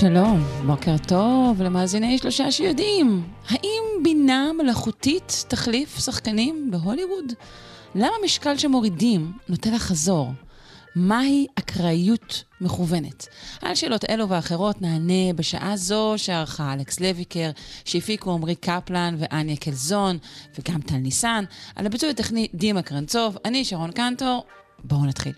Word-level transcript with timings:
שלום, 0.00 0.44
בוקר 0.66 0.98
טוב 1.08 1.62
למאזיני 1.62 2.18
שלושה 2.18 2.50
שיודעים. 2.50 3.22
האם 3.48 3.82
בינה 4.02 4.50
מלאכותית 4.58 5.44
תחליף 5.48 5.98
שחקנים 5.98 6.70
בהוליווד? 6.70 7.32
למה 7.94 8.12
משקל 8.24 8.56
שמורידים 8.58 9.32
נוטה 9.48 9.70
לחזור? 9.70 10.32
מהי 10.96 11.46
אקראיות 11.58 12.44
מכוונת? 12.60 13.26
על 13.62 13.74
שאלות 13.74 14.04
אלו 14.10 14.28
ואחרות 14.28 14.82
נענה 14.82 15.32
בשעה 15.36 15.76
זו 15.76 16.14
שערכה 16.16 16.72
אלכס 16.72 17.00
לויקר, 17.00 17.50
שהפיקו 17.84 18.32
עמרי 18.32 18.54
קפלן 18.54 19.16
ואניה 19.18 19.56
קלזון, 19.56 20.18
וגם 20.58 20.80
טל 20.80 20.96
ניסן. 20.96 21.44
על 21.76 21.86
הביצוע 21.86 22.10
הטכני 22.10 22.48
דימה 22.54 22.82
קרנצוב, 22.82 23.36
אני 23.44 23.64
שרון 23.64 23.92
קנטור. 23.92 24.44
בואו 24.84 25.04
נתחיל. 25.04 25.32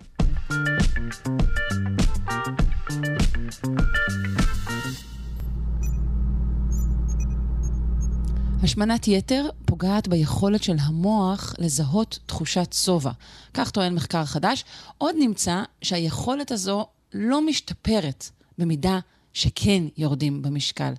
השמנת 8.63 9.09
יתר 9.09 9.49
פוגעת 9.65 10.09
ביכולת 10.09 10.63
של 10.63 10.77
המוח 10.81 11.55
לזהות 11.59 12.19
תחושת 12.27 12.73
שובע. 12.73 13.11
כך 13.55 13.71
טוען 13.71 13.95
מחקר 13.95 14.25
חדש. 14.25 14.65
עוד 14.99 15.15
נמצא 15.19 15.63
שהיכולת 15.83 16.51
הזו 16.51 16.87
לא 17.15 17.47
משתפרת 17.47 18.31
במידה 18.59 18.99
שכן 19.33 19.83
יורדים 19.97 20.43
במשקל. 20.43 20.93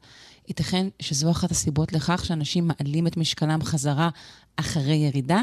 ייתכן 0.48 0.88
שזו 1.00 1.32
אחת 1.32 1.52
הסיבות 1.52 1.94
לכך 1.94 2.26
שאנשים 2.26 2.68
מעלים 2.68 3.08
את 3.08 3.18
משקלם 3.18 3.64
חזרה 3.64 4.10
אחרי 4.56 4.96
ירידה. 4.96 5.42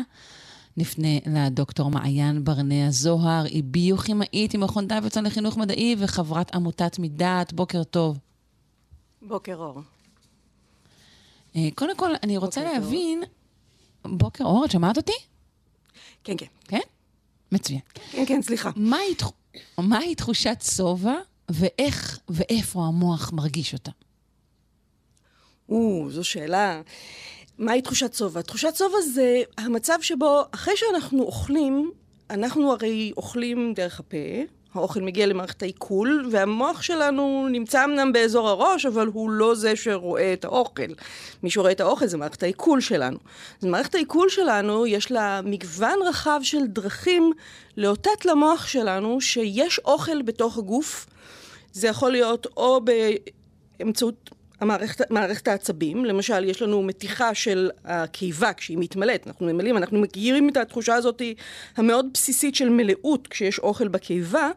נפנה 0.76 1.08
לדוקטור 1.26 1.90
מעיין 1.90 2.44
ברנע 2.44 2.90
זוהר, 2.90 3.44
היא 3.44 3.64
ביוכימאית 3.66 4.54
עם 4.54 4.60
מכון 4.60 4.88
דוידסון 4.88 5.26
לחינוך 5.26 5.56
מדעי 5.56 5.96
וחברת 5.98 6.54
עמותת 6.54 6.98
מדעת. 6.98 7.52
בוקר 7.52 7.84
טוב. 7.84 8.18
בוקר 9.22 9.54
אור. 9.54 9.93
אה, 11.56 11.68
קודם 11.74 11.96
כל, 11.96 12.10
אני 12.22 12.36
רוצה 12.36 12.60
בוקר 12.60 12.72
להבין... 12.72 13.22
בוקר 14.04 14.44
אור, 14.44 14.64
את 14.64 14.70
שמעת 14.70 14.96
אותי? 14.96 15.12
כן, 16.24 16.34
כן. 16.38 16.46
כן? 16.68 16.80
מצוין. 17.52 17.80
כן, 18.12 18.24
כן, 18.26 18.42
סליחה. 18.42 18.70
מהי 18.76 19.14
תח- 19.14 19.32
מהי 19.78 20.14
תחושת 20.14 20.56
שובע, 20.76 21.14
ואיך 21.50 22.18
ואיפה 22.28 22.80
המוח 22.84 23.32
מרגיש 23.32 23.72
אותה? 23.72 23.90
או, 25.68 26.06
זו 26.10 26.24
שאלה. 26.24 26.82
מהי 27.58 27.82
תחושת 27.82 28.14
שובע? 28.14 28.42
תחושת 28.42 28.74
שובע 28.76 28.96
זה 29.14 29.42
המצב 29.58 29.98
שבו 30.02 30.42
אחרי 30.50 30.74
שאנחנו 30.76 31.22
אוכלים, 31.22 31.90
אנחנו 32.30 32.72
הרי 32.72 33.12
אוכלים 33.16 33.72
דרך 33.76 34.00
הפה, 34.00 34.16
האוכל 34.74 35.00
מגיע 35.00 35.26
למערכת 35.26 35.62
העיכול, 35.62 36.28
והמוח 36.30 36.82
שלנו 36.82 37.48
נמצא 37.50 37.84
אמנם 37.84 38.12
באזור 38.12 38.48
הראש, 38.48 38.86
אבל 38.86 39.06
הוא 39.06 39.30
לא 39.30 39.54
זה 39.54 39.76
שרואה 39.76 40.32
את 40.32 40.44
האוכל. 40.44 40.92
מי 41.42 41.50
שרואה 41.50 41.72
את 41.72 41.80
האוכל 41.80 42.06
זה 42.06 42.16
מערכת 42.16 42.42
העיכול 42.42 42.80
שלנו. 42.80 43.18
אז 43.62 43.68
מערכת 43.68 43.94
העיכול 43.94 44.28
שלנו, 44.28 44.86
יש 44.86 45.12
לה 45.12 45.40
מגוון 45.44 45.98
רחב 46.06 46.40
של 46.42 46.66
דרכים 46.66 47.32
לאותת 47.76 48.24
למוח 48.24 48.66
שלנו 48.66 49.20
שיש 49.20 49.78
אוכל 49.78 50.22
בתוך 50.22 50.58
הגוף. 50.58 51.06
זה 51.72 51.88
יכול 51.88 52.12
להיות 52.12 52.46
או 52.56 52.80
באמצעות 53.78 54.30
המערכת, 54.64 55.10
מערכת 55.10 55.48
העצבים, 55.48 56.04
למשל 56.04 56.44
יש 56.44 56.62
לנו 56.62 56.82
מתיחה 56.82 57.34
של 57.34 57.70
הקיבה 57.84 58.52
כשהיא 58.52 58.78
מתמלאת, 58.78 59.26
אנחנו 59.26 59.46
ממלאים, 59.46 59.76
אנחנו 59.76 60.00
מכירים 60.00 60.48
את 60.48 60.56
התחושה 60.56 60.94
הזאת 60.94 61.22
המאוד 61.76 62.06
בסיסית 62.14 62.54
של 62.54 62.68
מלאות 62.68 63.28
כשיש 63.28 63.58
אוכל 63.58 63.88
בקיבה, 63.88 64.50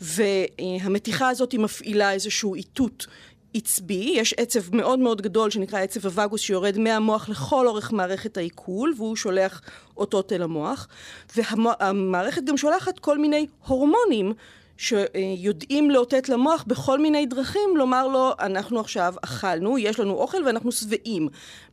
והמתיחה 0.00 1.28
הזאת 1.28 1.54
מפעילה 1.54 2.12
איזשהו 2.12 2.54
איתות 2.54 3.06
עצבי, 3.54 4.12
יש 4.16 4.34
עצב 4.36 4.76
מאוד 4.76 4.98
מאוד 4.98 5.22
גדול 5.22 5.50
שנקרא 5.50 5.78
עצב 5.78 6.06
הווגוס 6.06 6.40
שיורד 6.40 6.78
מהמוח 6.78 7.28
לכל 7.28 7.66
אורך 7.66 7.92
מערכת 7.92 8.36
העיכול 8.36 8.94
והוא 8.96 9.16
שולח 9.16 9.62
אותות 9.96 10.32
אל 10.32 10.42
המוח. 10.42 10.88
והמערכת 11.36 12.44
גם 12.44 12.56
שולחת 12.56 12.98
כל 12.98 13.18
מיני 13.18 13.46
הורמונים 13.66 14.32
שיודעים 14.80 15.90
לאותת 15.90 16.28
למוח 16.28 16.64
בכל 16.66 16.98
מיני 16.98 17.26
דרכים, 17.26 17.76
לומר 17.76 18.08
לו, 18.08 18.30
אנחנו 18.40 18.80
עכשיו 18.80 19.14
אכלנו, 19.22 19.78
יש 19.78 20.00
לנו 20.00 20.14
אוכל 20.14 20.44
ואנחנו 20.46 20.72
שבעים. 20.72 21.28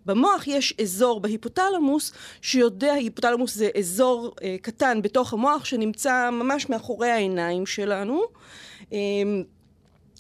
במוח 0.06 0.48
יש 0.48 0.74
אזור 0.82 1.20
בהיפותלמוס 1.20 2.12
שיודע, 2.42 2.94
היפותלמוס 2.94 3.56
זה 3.56 3.70
אזור 3.78 4.36
אה, 4.44 4.56
קטן 4.62 5.02
בתוך 5.02 5.34
המוח 5.34 5.66
שנמצא 5.66 6.30
ממש 6.30 6.70
מאחורי 6.70 7.10
העיניים 7.10 7.66
שלנו. 7.66 8.22
אה, 8.94 8.98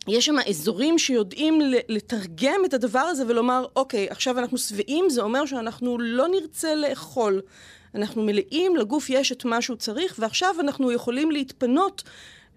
יש 0.07 0.25
שם 0.25 0.35
אזורים 0.49 0.99
שיודעים 0.99 1.61
לתרגם 1.87 2.61
את 2.65 2.73
הדבר 2.73 2.99
הזה 2.99 3.23
ולומר, 3.27 3.65
אוקיי, 3.75 4.07
עכשיו 4.09 4.39
אנחנו 4.39 4.57
שבעים, 4.57 5.09
זה 5.09 5.21
אומר 5.21 5.45
שאנחנו 5.45 5.97
לא 5.99 6.27
נרצה 6.27 6.75
לאכול. 6.75 7.41
אנחנו 7.95 8.23
מלאים, 8.23 8.75
לגוף 8.75 9.09
יש 9.09 9.31
את 9.31 9.45
מה 9.45 9.61
שהוא 9.61 9.77
צריך, 9.77 10.15
ועכשיו 10.19 10.55
אנחנו 10.59 10.91
יכולים 10.91 11.31
להתפנות 11.31 12.03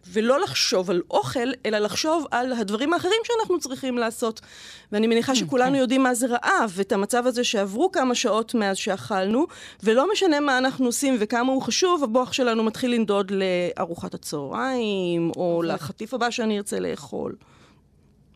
ולא 0.07 0.41
לחשוב 0.41 0.91
על 0.91 1.03
אוכל, 1.11 1.49
אלא 1.67 1.79
לחשוב 1.79 2.27
על 2.31 2.53
הדברים 2.53 2.93
האחרים 2.93 3.21
שאנחנו 3.25 3.61
צריכים 3.61 3.99
לעשות. 3.99 4.41
ואני 4.93 5.07
מניחה 5.07 5.35
שכולנו 5.35 5.77
יודעים 5.77 6.03
מה 6.03 6.15
זה 6.15 6.27
רעב, 6.27 6.73
ואת 6.75 6.93
המצב 6.93 7.27
הזה 7.27 7.45
שעברו 7.45 7.93
כמה 7.93 8.15
שעות 8.15 8.55
מאז 8.55 8.77
שאכלנו, 8.77 9.47
ולא 9.83 10.13
משנה 10.13 10.41
מה 10.41 10.59
אנחנו 10.59 10.87
עושים 10.87 11.17
וכמה 11.19 11.53
הוא 11.53 11.63
חשוב, 11.63 12.05
המוח 12.05 12.33
שלנו 12.33 12.65
מתחיל 12.65 12.95
לנדוד 12.95 13.33
לארוחת 13.77 14.15
הצהריים, 14.15 15.31
או 15.37 15.63
לחטיף 15.67 16.15
הבא 16.15 16.31
שאני 16.31 16.59
ארצה 16.59 16.81
לאכול. 16.81 17.35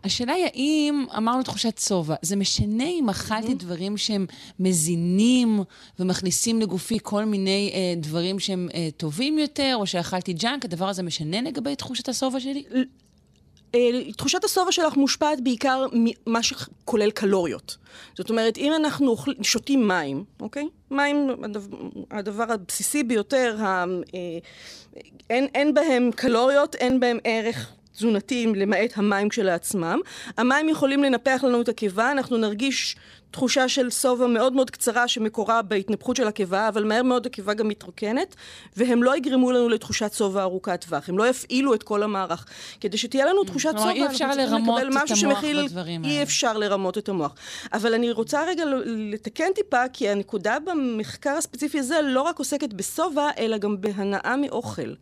השאלה 0.04 0.32
היא 0.32 0.44
האם, 0.44 1.06
אמרנו 1.16 1.42
תחושת 1.42 1.78
שובע, 1.78 2.14
זה 2.22 2.36
משנה 2.36 2.84
אם 2.84 3.08
אכלתי 3.08 3.54
דברים 3.54 3.96
שהם 3.96 4.26
מזינים 4.60 5.60
ומכניסים 5.98 6.60
לגופי 6.60 6.98
כל 7.02 7.24
מיני 7.24 7.72
אה, 7.74 7.94
דברים 7.96 8.38
שהם 8.38 8.68
אה, 8.74 8.88
טובים 8.96 9.38
יותר, 9.38 9.72
או 9.74 9.86
שאכלתי 9.86 10.32
ג'אנק, 10.32 10.64
הדבר 10.64 10.88
הזה 10.88 11.02
משנה 11.02 11.42
לגבי 11.42 11.76
תחושת 11.76 12.08
השובע 12.08 12.40
שלי? 12.40 12.64
אה, 13.74 14.12
תחושת 14.16 14.44
השובע 14.44 14.72
שלך 14.72 14.96
מושפעת 14.96 15.40
בעיקר 15.40 15.86
ממה 15.92 16.42
שכולל 16.42 17.10
קלוריות. 17.10 17.76
זאת 18.16 18.30
אומרת, 18.30 18.58
אם 18.58 18.72
אנחנו 18.76 19.16
שותים 19.42 19.88
מים, 19.88 20.24
אוקיי? 20.40 20.68
מים, 20.90 21.30
הדבר, 21.44 21.76
הדבר 22.10 22.52
הבסיסי 22.52 23.02
ביותר, 23.02 23.56
ה, 23.58 23.84
אה, 24.14 24.38
אין, 25.30 25.46
אין 25.54 25.74
בהם 25.74 26.10
קלוריות, 26.16 26.74
אין 26.74 27.00
בהם 27.00 27.18
ערך 27.24 27.72
תזונתיים 27.96 28.54
למעט 28.54 28.92
המים 28.96 29.28
כשלעצמם. 29.28 30.00
המים 30.38 30.68
יכולים 30.68 31.02
לנפח 31.02 31.40
לנו 31.44 31.60
את 31.60 31.68
הקיבה, 31.68 32.12
אנחנו 32.12 32.36
נרגיש 32.36 32.96
תחושה 33.30 33.68
של 33.68 33.90
שובע 33.90 34.26
מאוד 34.26 34.52
מאוד 34.52 34.70
קצרה 34.70 35.08
שמקורה 35.08 35.62
בהתנפחות 35.62 36.16
של 36.16 36.26
הקיבה, 36.26 36.68
אבל 36.68 36.84
מהר 36.84 37.02
מאוד 37.02 37.26
הקיבה 37.26 37.54
גם 37.54 37.68
מתרוקנת, 37.68 38.34
והם 38.76 39.02
לא 39.02 39.16
יגרמו 39.16 39.52
לנו 39.52 39.68
לתחושת 39.68 40.12
שובע 40.12 40.42
ארוכת 40.42 40.84
טווח, 40.84 41.08
הם 41.08 41.18
לא 41.18 41.28
יפעילו 41.28 41.74
את 41.74 41.82
כל 41.82 42.02
המערך. 42.02 42.46
כדי 42.80 42.98
שתהיה 42.98 43.26
לנו 43.26 43.44
תחושת 43.44 43.74
שובע, 43.78 44.06
אפשר 44.06 44.30
לרמות 44.34 44.80
את 44.80 44.86
המוח 44.86 45.14
שמכיל, 45.14 45.58
אי 45.58 46.10
האלה. 46.10 46.22
אפשר 46.22 46.58
לרמות 46.58 46.98
את 46.98 47.08
המוח. 47.08 47.34
אבל 47.72 47.94
אני 47.94 48.12
רוצה 48.12 48.44
רגע 48.44 48.64
לתקן 48.86 49.52
טיפה, 49.54 49.88
כי 49.92 50.08
הנקודה 50.08 50.56
במחקר 50.64 51.30
הספציפי 51.30 51.78
הזה 51.78 52.02
לא 52.02 52.22
רק 52.22 52.38
עוסקת 52.38 52.72
בשובע, 52.72 53.28
אלא 53.38 53.58
גם 53.58 53.80
בהנאה 53.80 54.36
מאוכל. 54.36 54.92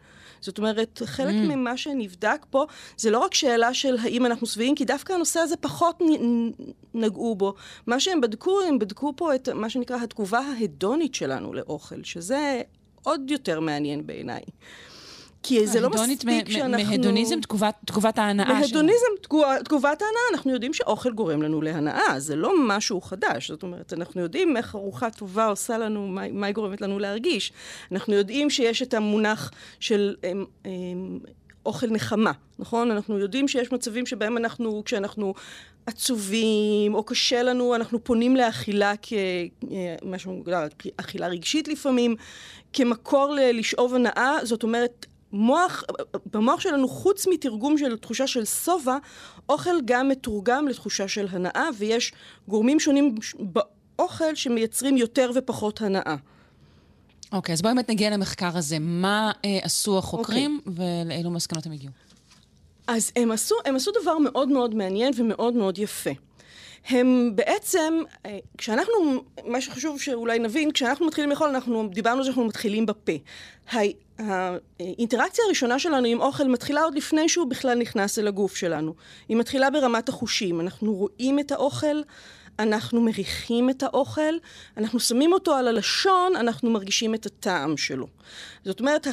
זאת 0.43 0.59
אומרת, 0.59 1.03
חלק 1.05 1.35
mm. 1.35 1.55
ממה 1.55 1.77
שנבדק 1.77 2.47
פה, 2.51 2.67
זה 2.97 3.11
לא 3.11 3.19
רק 3.19 3.35
שאלה 3.35 3.75
של 3.75 3.97
האם 4.03 4.27
אנחנו 4.27 4.47
שבעים, 4.47 4.75
כי 4.75 4.85
דווקא 4.85 5.13
הנושא 5.13 5.41
הזה 5.41 5.57
פחות 5.57 6.03
נ, 6.03 6.51
נגעו 6.95 7.35
בו. 7.35 7.55
מה 7.87 8.01
שהם 8.01 8.21
בדקו, 8.21 8.61
הם 8.69 8.79
בדקו 8.79 9.13
פה 9.17 9.35
את 9.35 9.49
מה 9.49 9.71
שנקרא 9.71 9.97
התגובה 9.97 10.39
ההדונית 10.39 11.15
שלנו 11.15 11.53
לאוכל, 11.53 12.03
שזה 12.03 12.63
עוד 13.03 13.31
יותר 13.31 13.61
מעניין 13.61 14.07
בעיניי. 14.07 14.43
כי 15.43 15.67
זה 15.67 15.81
לא 15.81 15.91
מספיק 15.91 16.51
שאנחנו... 16.51 16.91
מהדוניזם, 16.91 17.41
תגובת, 17.41 17.75
תגובת 17.85 18.19
ההנאה 18.19 18.47
שלנו. 18.47 18.61
מהדוניזם, 18.61 19.07
תגובה, 19.23 19.57
תגובת 19.65 20.03
ההנאה, 20.03 20.23
אנחנו 20.33 20.53
יודעים 20.53 20.75
שאוכל 20.75 21.13
גורם 21.13 21.43
לנו 21.43 21.63
להנאה, 21.63 22.15
זה 22.19 22.37
לא 22.37 22.53
משהו 22.67 23.01
חדש. 23.01 23.51
זאת 23.51 23.63
אומרת, 23.63 23.93
אנחנו 23.93 24.21
יודעים 24.21 24.57
איך 24.57 24.75
ארוחה 24.75 25.11
טובה 25.11 25.47
עושה 25.47 25.79
לנו, 25.79 26.09
מה, 26.09 26.23
מה 26.33 26.47
היא 26.47 26.55
גורמת 26.55 26.81
לנו 26.81 26.99
להרגיש. 26.99 27.53
אנחנו 27.93 28.15
יודעים 28.15 28.51
שיש 28.51 28.83
את 28.83 28.95
המונח 28.95 29.51
של... 29.81 30.15
הם, 30.23 30.45
הם, 30.65 31.19
אוכל 31.67 31.87
נחמה, 31.87 32.33
נכון? 32.59 32.91
אנחנו 32.91 33.19
יודעים 33.19 33.49
שיש 33.49 33.73
מצבים 33.73 34.07
שבהם 34.07 34.37
אנחנו, 34.37 34.83
כשאנחנו 34.85 35.35
עצובים 35.87 36.95
או 36.95 37.05
קשה 37.05 37.43
לנו, 37.43 37.75
אנחנו 37.75 38.05
פונים 38.05 38.37
לאכילה 38.37 38.93
כמשהו 40.03 40.45
אכילה 40.97 41.29
רגשית 41.29 41.69
לפעמים, 41.69 42.17
כמקור 42.73 43.37
לשאוב 43.53 43.95
הנאה, 43.95 44.39
זאת 44.43 44.63
אומרת, 44.63 45.07
מוח, 45.33 45.85
במוח 46.33 46.61
שלנו, 46.61 46.89
חוץ 46.89 47.27
מתרגום 47.27 47.79
של 47.79 47.97
תחושה 47.97 48.27
של 48.27 48.45
שובע, 48.45 48.97
אוכל 49.49 49.75
גם 49.85 50.09
מתורגם 50.09 50.69
לתחושה 50.69 51.09
של 51.09 51.27
הנאה, 51.31 51.69
ויש 51.79 52.13
גורמים 52.49 52.81
שונים 52.81 53.15
באוכל 53.39 54.35
שמייצרים 54.35 54.97
יותר 54.97 55.31
ופחות 55.35 55.81
הנאה. 55.81 56.17
אוקיי, 57.33 57.53
okay, 57.53 57.57
אז 57.57 57.63
בואי 57.63 57.75
באמת 57.75 57.91
נגיע 57.91 58.11
למחקר 58.11 58.57
הזה. 58.57 58.77
מה 58.81 59.33
אה, 59.45 59.59
עשו 59.63 59.99
החוקרים 59.99 60.61
okay. 60.65 60.71
אוקיי. 60.71 61.05
ולאילו 61.05 61.31
מסקנות 61.31 61.67
הם 61.67 61.73
הגיעו? 61.73 61.93
אז 62.87 63.13
הם 63.17 63.33
עשו, 63.33 63.55
הם 63.65 63.77
עשו 63.77 63.91
דבר 64.03 64.19
מאוד 64.19 64.49
מאוד 64.49 64.75
מעניין 64.75 65.13
ומאוד 65.17 65.55
מאוד 65.55 65.79
יפה. 65.79 66.11
הם 66.89 67.33
בעצם, 67.35 67.95
אה, 68.27 68.39
כשאנחנו, 68.59 69.25
מה 69.45 69.61
שחשוב 69.61 70.01
שאולי 70.01 70.39
נבין, 70.39 70.73
כשאנחנו 70.73 71.07
מתחילים 71.07 71.31
לאכול, 71.31 71.49
אנחנו 71.49 71.89
דיברנו 71.89 72.17
על 72.19 72.23
זה 72.23 72.27
שאנחנו 72.27 72.45
מתחילים 72.45 72.87
בפה. 72.87 73.13
האינטראקציה 74.27 75.45
הראשונה 75.45 75.79
שלנו 75.79 76.07
עם 76.07 76.21
אוכל 76.21 76.49
מתחילה 76.49 76.83
עוד 76.83 76.95
לפני 76.95 77.29
שהוא 77.29 77.47
בכלל 77.47 77.79
נכנס 77.79 78.19
אל 78.19 78.29
הגוף 78.29 78.57
שלנו. 78.57 78.95
היא 79.29 79.37
מתחילה 79.37 79.71
ברמת 79.71 80.09
החושים. 80.09 80.61
אנחנו 80.61 80.95
רואים 80.95 81.39
את 81.39 81.53
האוכל, 81.53 82.03
אנחנו 82.59 83.01
מריחים 83.01 83.71
את 83.71 83.83
האוכל, 83.83 84.35
אנחנו 84.77 85.01
שמים 85.01 85.33
אותו 85.33 85.55
על 85.55 85.69
הלשון, 85.69 86.37
אנחנו 86.37 86.71
מרגישים 86.71 87.15
את 87.15 87.27
הטעם 87.27 87.77
שלו. 87.77 88.07
זאת 88.65 88.81
אומרת, 88.81 89.07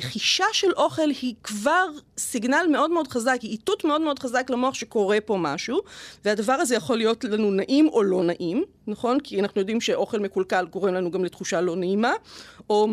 חישה 0.00 0.44
של 0.52 0.72
אוכל 0.76 1.10
היא 1.22 1.34
כבר 1.42 1.86
סיגנל 2.18 2.66
מאוד 2.70 2.90
מאוד 2.90 3.08
חזק, 3.08 3.38
היא 3.42 3.50
איתות 3.50 3.84
מאוד 3.84 4.00
מאוד 4.00 4.18
חזק 4.18 4.50
למוח 4.50 4.74
שקורה 4.74 5.20
פה 5.20 5.36
משהו, 5.40 5.80
והדבר 6.24 6.52
הזה 6.52 6.74
יכול 6.74 6.96
להיות 6.96 7.24
לנו 7.24 7.50
נעים 7.50 7.88
או 7.88 8.02
לא 8.02 8.22
נעים, 8.24 8.64
נכון? 8.86 9.20
כי 9.20 9.40
אנחנו 9.40 9.60
יודעים 9.60 9.80
שאוכל 9.80 10.20
מקולקל 10.20 10.66
גורם 10.66 10.94
לנו 10.94 11.10
גם 11.10 11.24
לתחושה 11.24 11.60
לא 11.60 11.76
נעימה, 11.76 12.12
או 12.70 12.88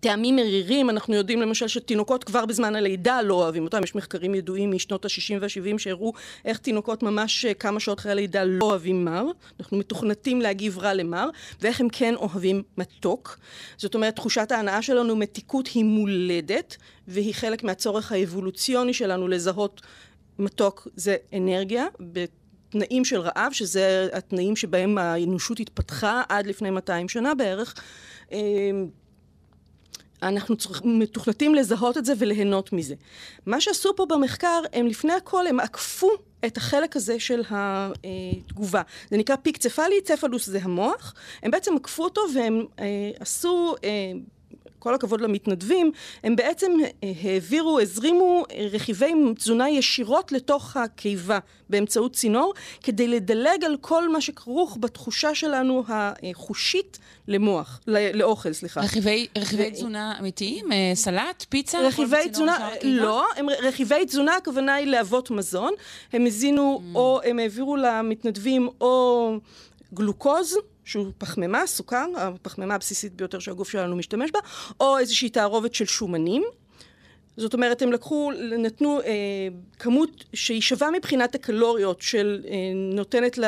טעמים 0.00 0.36
מרירים, 0.36 0.90
אנחנו 0.90 1.14
יודעים 1.14 1.40
למשל 1.42 1.68
שתינוקות 1.68 2.24
כבר 2.24 2.46
בזמן 2.46 2.76
הלידה 2.76 3.22
לא 3.22 3.34
אוהבים 3.34 3.64
אותם, 3.64 3.84
יש 3.84 3.94
מחקרים 3.94 4.34
ידועים 4.34 4.72
משנות 4.72 5.04
ה-60 5.04 5.34
וה-70 5.40 5.78
שהראו 5.78 6.12
איך 6.44 6.58
תינוקות 6.58 7.02
ממש 7.02 7.44
אה, 7.44 7.54
כמה 7.54 7.80
שעות 7.80 7.98
אחרי 7.98 8.12
הלידה 8.12 8.44
לא 8.44 8.64
אוהבים 8.64 9.04
מר, 9.04 9.24
אנחנו 9.60 9.78
מתוכנתים 9.78 10.40
להגיב 10.40 10.78
רע 10.78 10.94
למר, 10.94 11.28
ואיך 11.60 11.80
הם 11.80 11.88
כן 11.88 12.14
אוהבים 12.14 12.62
מתוק. 12.78 13.38
זאת 13.76 13.94
אומרת, 13.94 14.16
תחושת 14.16 14.52
ההנאה 14.52 14.82
שלנו 14.82 15.16
מתיקות 15.16 15.66
היא 15.66 15.84
מולדת, 15.84 16.76
והיא 17.08 17.34
חלק 17.34 17.64
מהצורך 17.64 18.12
האבולוציוני 18.12 18.94
שלנו 18.94 19.28
לזהות 19.28 19.82
מתוק 20.38 20.88
זה 20.96 21.16
אנרגיה. 21.36 21.86
תנאים 22.70 23.04
של 23.04 23.20
רעב, 23.20 23.52
שזה 23.52 24.08
התנאים 24.12 24.56
שבהם 24.56 24.98
האנושות 24.98 25.60
התפתחה 25.60 26.22
עד 26.28 26.46
לפני 26.46 26.70
200 26.70 27.08
שנה 27.08 27.34
בערך. 27.34 27.74
אנחנו 30.22 30.56
צריכ... 30.56 30.82
מתוכנתים 30.84 31.54
לזהות 31.54 31.98
את 31.98 32.04
זה 32.04 32.12
וליהנות 32.18 32.72
מזה. 32.72 32.94
מה 33.46 33.60
שעשו 33.60 33.96
פה 33.96 34.06
במחקר, 34.06 34.62
הם 34.72 34.86
לפני 34.86 35.12
הכל, 35.12 35.46
הם 35.46 35.60
עקפו 35.60 36.10
את 36.46 36.56
החלק 36.56 36.96
הזה 36.96 37.20
של 37.20 37.42
התגובה. 37.50 38.82
זה 39.10 39.16
נקרא 39.16 39.36
פיק 39.36 39.56
צפלי, 39.56 40.00
צפלוס 40.04 40.46
זה 40.46 40.58
המוח. 40.62 41.14
הם 41.42 41.50
בעצם 41.50 41.76
עקפו 41.76 42.04
אותו 42.04 42.20
והם 42.34 42.64
אה, 42.78 42.84
עשו... 43.20 43.74
אה, 43.84 44.12
כל 44.78 44.94
הכבוד 44.94 45.20
למתנדבים, 45.20 45.92
הם 46.24 46.36
בעצם 46.36 46.72
אה, 47.04 47.12
העבירו, 47.22 47.80
הזרימו 47.80 48.44
רכיבי 48.72 49.12
תזונה 49.36 49.70
ישירות 49.70 50.32
לתוך 50.32 50.76
הקיבה 50.76 51.38
באמצעות 51.70 52.12
צינור, 52.12 52.54
כדי 52.82 53.08
לדלג 53.08 53.64
על 53.64 53.76
כל 53.80 54.08
מה 54.08 54.20
שכרוך 54.20 54.76
בתחושה 54.80 55.34
שלנו 55.34 55.84
החושית 55.88 56.98
למוח, 57.28 57.80
לאוכל, 57.86 58.52
סליחה. 58.52 58.80
רכיבי, 58.80 59.26
רכיבי 59.38 59.68
ו... 59.68 59.72
תזונה 59.72 60.18
אמיתיים? 60.20 60.72
אה, 60.72 60.92
סלט? 60.94 61.46
פיצה? 61.48 61.78
רכיבי 61.88 62.28
תזונה, 62.30 62.68
לא, 62.82 63.24
הם, 63.36 63.46
רכיבי 63.62 64.06
תזונה, 64.06 64.36
הכוונה 64.36 64.74
היא 64.74 64.86
לאבות 64.86 65.30
מזון. 65.30 65.72
הם 66.12 66.26
הזינו, 66.26 66.80
mm. 66.80 66.96
או 66.96 67.20
הם 67.24 67.38
העבירו 67.38 67.76
למתנדבים 67.76 68.68
או 68.80 69.32
גלוקוז, 69.94 70.56
שהוא 70.88 71.12
פחמימה, 71.18 71.66
סוכר, 71.66 72.06
הפחמימה 72.16 72.74
הבסיסית 72.74 73.14
ביותר 73.14 73.38
שהגוף 73.38 73.70
שלנו 73.70 73.96
משתמש 73.96 74.30
בה, 74.30 74.38
או 74.80 74.98
איזושהי 74.98 75.28
תערובת 75.28 75.74
של 75.74 75.84
שומנים. 75.84 76.42
זאת 77.36 77.54
אומרת, 77.54 77.82
הם 77.82 77.92
לקחו, 77.92 78.30
נתנו 78.58 79.00
אה, 79.00 79.48
כמות 79.78 80.24
שהיא 80.34 80.60
שווה 80.60 80.90
מבחינת 80.90 81.34
הקלוריות 81.34 82.02
של, 82.02 82.42
אה, 82.48 82.54
נותנת 82.74 83.38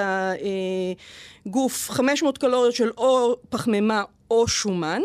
לגוף 1.46 1.90
אה, 1.90 1.94
500 1.94 2.38
קלוריות 2.38 2.74
של 2.74 2.90
או 2.98 3.36
פחמימה 3.48 4.04
או 4.30 4.48
שומן, 4.48 5.02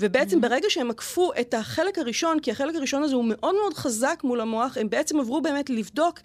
ובעצם 0.00 0.38
mm-hmm. 0.38 0.42
ברגע 0.42 0.70
שהם 0.70 0.90
עקפו 0.90 1.30
את 1.40 1.54
החלק 1.54 1.98
הראשון, 1.98 2.40
כי 2.40 2.50
החלק 2.50 2.74
הראשון 2.74 3.02
הזה 3.02 3.14
הוא 3.14 3.24
מאוד 3.28 3.54
מאוד 3.54 3.74
חזק 3.74 4.20
מול 4.24 4.40
המוח, 4.40 4.76
הם 4.76 4.90
בעצם 4.90 5.20
עברו 5.20 5.40
באמת 5.40 5.70
לבדוק 5.70 6.20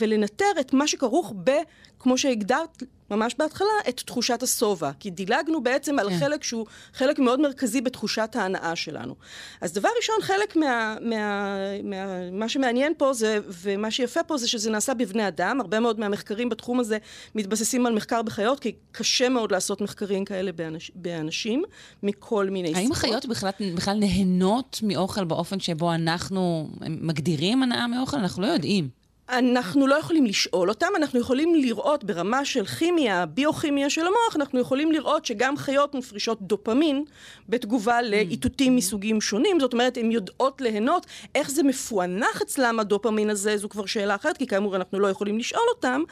ולנטר 0.00 0.60
את 0.60 0.72
מה 0.72 0.86
שכרוך 0.86 1.32
ב, 1.44 1.50
כמו 1.98 2.18
שהגדרת 2.18 2.82
ממש 3.10 3.34
בהתחלה, 3.38 3.68
את 3.88 4.00
תחושת 4.00 4.42
השובע. 4.42 4.90
כי 5.00 5.10
דילגנו 5.10 5.62
בעצם 5.62 5.98
על 5.98 6.10
כן. 6.10 6.18
חלק 6.18 6.44
שהוא 6.44 6.66
חלק 6.94 7.18
מאוד 7.18 7.40
מרכזי 7.40 7.80
בתחושת 7.80 8.36
ההנאה 8.36 8.76
שלנו. 8.76 9.14
אז 9.60 9.72
דבר 9.72 9.88
ראשון, 9.96 10.14
חלק 10.22 10.56
מה, 10.56 10.96
מה, 11.00 11.56
מה... 11.84 12.30
מה 12.32 12.48
שמעניין 12.48 12.92
פה 12.98 13.12
זה, 13.12 13.38
ומה 13.48 13.90
שיפה 13.90 14.22
פה 14.22 14.36
זה 14.36 14.48
שזה 14.48 14.70
נעשה 14.70 14.94
בבני 14.94 15.28
אדם. 15.28 15.60
הרבה 15.60 15.80
מאוד 15.80 16.00
מהמחקרים 16.00 16.48
בתחום 16.48 16.80
הזה 16.80 16.98
מתבססים 17.34 17.86
על 17.86 17.94
מחקר 17.94 18.22
בחיות, 18.22 18.60
כי 18.60 18.72
קשה 18.92 19.28
מאוד 19.28 19.52
לעשות 19.52 19.80
מחקרים 19.80 20.24
כאלה 20.24 20.52
באנש, 20.52 20.90
באנשים, 20.94 21.62
מכל 22.02 22.50
מיני 22.50 22.68
סיבות. 22.68 22.82
האם 22.82 22.92
החיות 22.92 23.26
בכלל, 23.26 23.50
בכלל 23.74 23.96
נהנות 23.96 24.80
מאוכל 24.82 25.24
באופן 25.24 25.60
שבו 25.60 25.92
אנחנו 25.94 26.68
מגדירים 26.80 27.62
הנאה 27.62 27.86
מאוכל? 27.86 28.16
אנחנו 28.16 28.42
לא 28.42 28.46
יודעים. 28.46 29.05
אנחנו 29.28 29.86
לא 29.86 29.94
יכולים 29.94 30.26
לשאול 30.26 30.68
אותם, 30.68 30.86
אנחנו 30.96 31.20
יכולים 31.20 31.54
לראות 31.54 32.04
ברמה 32.04 32.44
של 32.44 32.66
כימיה, 32.66 33.26
ביוכימיה 33.26 33.90
של 33.90 34.00
המוח, 34.00 34.36
אנחנו 34.36 34.60
יכולים 34.60 34.92
לראות 34.92 35.26
שגם 35.26 35.56
חיות 35.56 35.94
מפרישות 35.94 36.42
דופמין 36.42 37.04
בתגובה 37.48 38.02
לאיתותים 38.02 38.72
mm-hmm. 38.72 38.76
מסוגים 38.76 39.20
שונים, 39.20 39.60
זאת 39.60 39.72
אומרת, 39.72 39.96
הן 39.96 40.10
יודעות 40.10 40.60
ליהנות. 40.60 41.06
איך 41.34 41.50
זה 41.50 41.62
מפוענח 41.62 42.42
אצלם 42.42 42.80
הדופמין 42.80 43.30
הזה, 43.30 43.56
זו 43.56 43.68
כבר 43.68 43.86
שאלה 43.86 44.14
אחרת, 44.14 44.36
כי 44.36 44.46
כאמור 44.46 44.76
אנחנו 44.76 45.00
לא 45.00 45.08
יכולים 45.08 45.38
לשאול 45.38 45.64
אותם, 45.76 46.02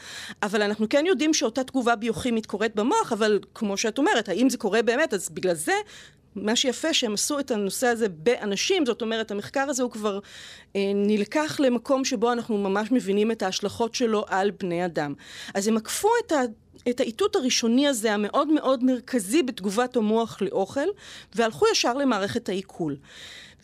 אבל 0.43 0.61
אנחנו 0.61 0.89
כן 0.89 1.05
יודעים 1.07 1.33
שאותה 1.33 1.63
תגובה 1.63 1.95
ביוכימית 1.95 2.45
קורית 2.45 2.75
במוח, 2.75 3.13
אבל 3.13 3.39
כמו 3.53 3.77
שאת 3.77 3.97
אומרת, 3.97 4.29
האם 4.29 4.49
זה 4.49 4.57
קורה 4.57 4.81
באמת, 4.81 5.13
אז 5.13 5.29
בגלל 5.29 5.55
זה 5.55 5.73
מה 6.35 6.55
שיפה 6.55 6.93
שהם 6.93 7.13
עשו 7.13 7.39
את 7.39 7.51
הנושא 7.51 7.87
הזה 7.87 8.09
באנשים, 8.09 8.85
זאת 8.85 9.01
אומרת 9.01 9.31
המחקר 9.31 9.65
הזה 9.69 9.83
הוא 9.83 9.91
כבר 9.91 10.19
אה, 10.75 10.91
נלקח 10.95 11.59
למקום 11.59 12.05
שבו 12.05 12.31
אנחנו 12.31 12.57
ממש 12.57 12.91
מבינים 12.91 13.31
את 13.31 13.41
ההשלכות 13.41 13.95
שלו 13.95 14.25
על 14.27 14.51
בני 14.51 14.85
אדם. 14.85 15.13
אז 15.53 15.67
הם 15.67 15.77
עקפו 15.77 16.09
את 16.25 16.31
ה... 16.31 16.41
את 16.89 16.99
האיתות 16.99 17.35
הראשוני 17.35 17.87
הזה, 17.87 18.13
המאוד 18.13 18.47
מאוד 18.47 18.83
מרכזי 18.83 19.43
בתגובת 19.43 19.95
המוח 19.95 20.41
לאוכל, 20.41 20.87
והלכו 21.35 21.65
ישר 21.71 21.93
למערכת 21.93 22.49
העיכול. 22.49 22.95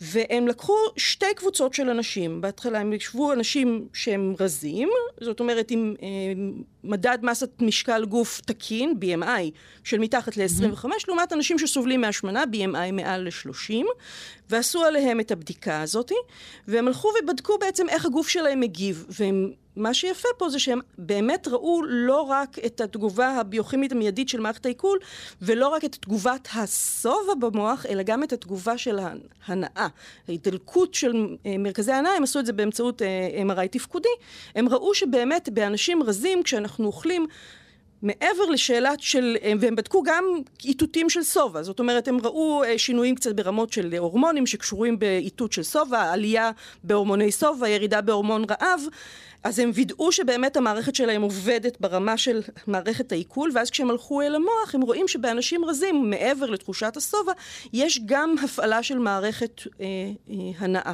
והם 0.04 0.48
לקחו 0.48 0.74
שתי 0.96 1.34
קבוצות 1.36 1.74
של 1.74 1.90
אנשים. 1.90 2.40
בהתחלה 2.40 2.80
הם 2.80 2.92
ישבו 2.92 3.32
אנשים 3.32 3.88
שהם 3.92 4.34
רזים, 4.40 4.88
זאת 5.20 5.40
אומרת 5.40 5.70
עם 5.70 5.94
אה, 6.02 6.08
מדד 6.84 7.18
מסת 7.22 7.50
משקל 7.60 8.04
גוף 8.04 8.40
תקין, 8.40 8.94
BMI, 9.00 9.50
של 9.84 9.98
מתחת 9.98 10.36
ל-25, 10.36 10.84
mm-hmm. 10.84 10.88
לעומת 11.08 11.32
אנשים 11.32 11.58
שסובלים 11.58 12.00
מהשמנה, 12.00 12.44
BMI 12.52 12.92
מעל 12.92 13.20
ל-30, 13.20 13.84
ועשו 14.50 14.84
עליהם 14.84 15.20
את 15.20 15.30
הבדיקה 15.30 15.82
הזאת, 15.82 16.12
והם 16.68 16.88
הלכו 16.88 17.08
ובדקו 17.22 17.58
בעצם 17.58 17.88
איך 17.88 18.06
הגוף 18.06 18.28
שלהם 18.28 18.60
מגיב, 18.60 19.06
והם 19.08 19.52
מה 19.76 19.94
שיפה 19.94 20.28
פה 20.38 20.48
זה 20.48 20.58
שהם 20.58 20.80
באמת 20.98 21.48
ראו 21.48 21.82
לא 21.88 22.20
רק 22.20 22.58
את 22.66 22.80
התגובה 22.80 23.28
הביוכימית 23.28 23.92
המיידית 23.92 24.28
של 24.28 24.40
מערכת 24.40 24.66
העיכול, 24.66 24.98
ולא 25.42 25.68
רק 25.68 25.84
את 25.84 25.96
תגובת 26.00 26.48
השובע 26.54 27.34
במוח, 27.40 27.86
אלא 27.86 28.02
גם 28.02 28.22
את 28.22 28.32
התגובה 28.32 28.78
של 28.78 28.98
ההנאה. 29.46 29.86
ההידלקות 30.28 30.94
של 30.94 31.36
אה, 31.46 31.58
מרכזי 31.58 31.92
ההנאה, 31.92 32.16
הם 32.16 32.22
עשו 32.22 32.40
את 32.40 32.46
זה 32.46 32.52
באמצעות 32.52 33.02
אה, 33.02 33.42
MRI 33.48 33.68
תפקודי. 33.70 34.08
הם 34.54 34.68
ראו 34.68 34.94
שבאמת 34.94 35.48
באנשים 35.52 36.02
רזים, 36.02 36.42
כשאנחנו 36.42 36.86
אוכלים 36.86 37.26
מעבר 38.02 38.44
לשאלת 38.50 39.00
של, 39.00 39.36
והם 39.60 39.76
בדקו 39.76 40.02
גם 40.02 40.24
איתותים 40.64 41.10
של 41.10 41.22
שובע, 41.22 41.62
זאת 41.62 41.80
אומרת 41.80 42.08
הם 42.08 42.18
ראו 42.20 42.64
אה, 42.64 42.78
שינויים 42.78 43.14
קצת 43.14 43.34
ברמות 43.34 43.72
של 43.72 43.94
הורמונים 43.98 44.46
שקשורים 44.46 44.98
באיתות 44.98 45.52
של 45.52 45.62
שובע, 45.62 46.12
עלייה 46.12 46.50
בהורמוני 46.84 47.32
שובע, 47.32 47.68
ירידה 47.68 48.00
בהורמון 48.00 48.44
רעב, 48.50 48.80
אז 49.44 49.58
הם 49.58 49.70
וידאו 49.74 50.12
שבאמת 50.12 50.56
המערכת 50.56 50.94
שלהם 50.94 51.22
עובדת 51.22 51.80
ברמה 51.80 52.18
של 52.18 52.42
מערכת 52.66 53.12
העיכול, 53.12 53.50
ואז 53.54 53.70
כשהם 53.70 53.90
הלכו 53.90 54.22
אל 54.22 54.34
המוח, 54.34 54.74
הם 54.74 54.80
רואים 54.80 55.08
שבאנשים 55.08 55.64
רזים, 55.64 56.10
מעבר 56.10 56.50
לתחושת 56.50 56.96
השובע, 56.96 57.32
יש 57.72 58.00
גם 58.06 58.34
הפעלה 58.44 58.82
של 58.82 58.98
מערכת 58.98 59.60
אה, 59.80 59.86
אה, 60.30 60.34
הנאה. 60.58 60.92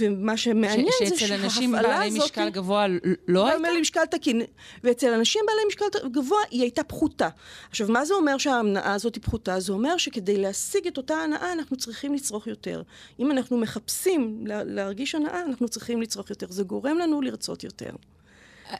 ומה 0.00 0.36
שמעניין 0.36 0.88
ש- 1.04 1.08
זה 1.08 1.18
שאצל 1.18 1.32
אנשים 1.32 1.72
שההפעלה 1.72 1.96
בעלי 1.96 2.08
הזאת... 2.08 2.22
משקל 2.24 2.48
גבוה 2.48 2.86
לא 3.28 3.46
הייתה? 3.48 3.62
בעלי 3.62 3.80
משקל 3.80 4.04
תקין. 4.04 4.42
ואצל 4.84 5.12
אנשים 5.12 5.40
בעלי 5.46 5.60
משקל 5.68 6.08
גבוה 6.08 6.38
היא 6.50 6.62
הייתה 6.62 6.82
פחותה. 6.84 7.28
עכשיו, 7.70 7.88
מה 7.88 8.04
זה 8.04 8.14
אומר 8.14 8.38
שההנאה 8.38 8.92
הזאת 8.94 9.14
היא 9.14 9.22
פחותה? 9.22 9.60
זה 9.60 9.72
אומר 9.72 9.96
שכדי 9.96 10.36
להשיג 10.38 10.86
את 10.86 10.96
אותה 10.96 11.14
הנאה, 11.14 11.52
אנחנו 11.52 11.76
צריכים 11.76 12.14
לצרוך 12.14 12.46
יותר. 12.46 12.82
אם 13.20 13.30
אנחנו 13.30 13.58
מחפשים 13.58 14.44
לה, 14.46 14.64
להרגיש 14.64 15.14
הנאה, 15.14 15.42
אנחנו 15.46 15.68
צריכים 15.68 16.02
לצרוך 16.02 16.30
יותר. 16.30 16.46
זה 16.50 16.62
גורם 16.62 16.98
לנו 16.98 17.22
לרצות 17.22 17.64
יותר. 17.64 17.90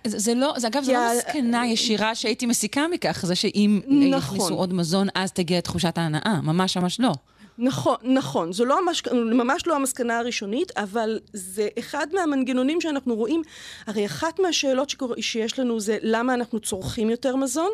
זה, 0.06 0.18
זה 0.18 0.34
לא, 0.34 0.54
זה 0.56 0.66
אגב, 0.66 0.82
זו 0.82 0.92
לא 0.92 1.00
מסקנה 1.18 1.66
ישירה 1.66 2.14
שהייתי 2.14 2.46
מסיקה 2.46 2.86
מכך, 2.92 3.24
זה 3.26 3.34
שאם 3.34 3.80
נכון. 3.86 4.12
יכניסו 4.18 4.54
עוד 4.54 4.74
מזון, 4.74 5.08
אז 5.14 5.32
תגיע 5.32 5.60
תחושת 5.60 5.98
ההנאה. 5.98 6.40
ממש 6.42 6.76
ממש 6.76 7.00
לא. 7.00 7.12
נכון, 7.58 7.96
נכון. 8.02 8.52
זו 8.52 8.64
לא 8.64 8.78
המש... 8.78 9.02
ממש 9.12 9.66
לא 9.66 9.76
המסקנה 9.76 10.18
הראשונית, 10.18 10.72
אבל 10.76 11.20
זה 11.32 11.68
אחד 11.78 12.06
מהמנגנונים 12.12 12.80
שאנחנו 12.80 13.14
רואים. 13.14 13.42
הרי 13.86 14.06
אחת 14.06 14.40
מהשאלות 14.40 14.90
שקור... 14.90 15.14
שיש 15.20 15.58
לנו 15.58 15.80
זה 15.80 15.98
למה 16.02 16.34
אנחנו 16.34 16.60
צורכים 16.60 17.10
יותר 17.10 17.36
מזון, 17.36 17.70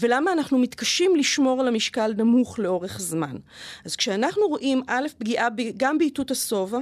ולמה 0.00 0.32
אנחנו 0.32 0.58
מתקשים 0.58 1.16
לשמור 1.16 1.60
על 1.60 1.68
המשקל 1.68 2.14
נמוך 2.16 2.58
לאורך 2.58 3.00
זמן. 3.00 3.36
אז 3.84 3.96
כשאנחנו 3.96 4.48
רואים, 4.48 4.82
א', 4.86 5.06
פגיעה 5.18 5.50
ב... 5.50 5.62
גם 5.76 5.98
באיתות 5.98 6.30
השובע, 6.30 6.78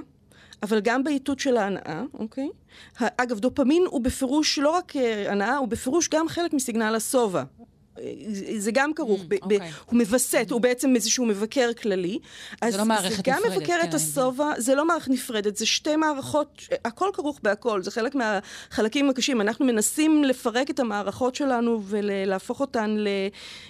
אבל 0.62 0.80
גם 0.80 1.04
באיתות 1.04 1.38
של 1.38 1.56
ההנאה, 1.56 2.02
אוקיי? 2.14 2.48
אגב, 2.98 3.38
דופמין 3.38 3.82
הוא 3.86 4.00
בפירוש 4.00 4.58
לא 4.58 4.70
רק 4.70 4.96
אה, 4.96 5.32
הנאה, 5.32 5.56
הוא 5.56 5.68
בפירוש 5.68 6.08
גם 6.08 6.28
חלק 6.28 6.52
מסיגנל 6.52 6.94
השובע. 6.94 7.42
אה, 8.00 8.12
זה 8.58 8.70
גם 8.72 8.94
כרוך, 8.94 9.20
ב- 9.28 9.34
ב- 9.34 9.42
אוקיי. 9.42 9.70
הוא 9.86 9.98
מווסת, 9.98 10.46
הוא 10.50 10.60
בעצם 10.60 10.94
איזשהו 10.94 11.26
מבקר 11.26 11.70
כללי. 11.82 12.18
אז 12.60 12.76
לא 12.76 12.84
מערכת 12.84 13.16
זה 13.16 13.22
גם 13.24 13.38
נפרדת, 13.38 13.56
מבקר 13.56 13.66
כן, 13.66 13.88
את 13.88 13.94
אני 13.94 14.02
השובע, 14.02 14.52
זה 14.58 14.74
לא 14.74 14.86
מערכת 14.86 15.10
נפרדת, 15.10 15.56
זה 15.56 15.66
שתי 15.66 15.96
מערכות, 15.96 16.62
הכל 16.84 17.10
כרוך 17.12 17.40
בהכל, 17.42 17.82
זה 17.82 17.90
חלק 17.90 18.14
מהחלקים 18.14 19.10
הקשים. 19.10 19.40
אנחנו 19.40 19.66
מנסים 19.66 20.24
לפרק 20.24 20.70
את 20.70 20.80
המערכות 20.80 21.34
שלנו 21.34 21.82
ולהפוך 21.84 22.60
אותן 22.60 22.96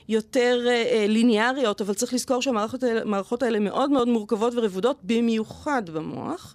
ליותר 0.09 0.67
אה, 0.67 0.73
אה, 0.73 1.07
ליניאריות, 1.09 1.81
אבל 1.81 1.95
צריך 1.95 2.15
לזכור 2.15 2.43
שהמערכות 2.43 2.83
האלה, 2.83 3.01
המערכות 3.03 3.43
האלה 3.43 3.59
מאוד 3.59 3.91
מאוד 3.91 4.09
מורכבות 4.09 4.55
ורבודות, 4.57 4.97
במיוחד 5.03 5.83
במוח. 5.91 6.55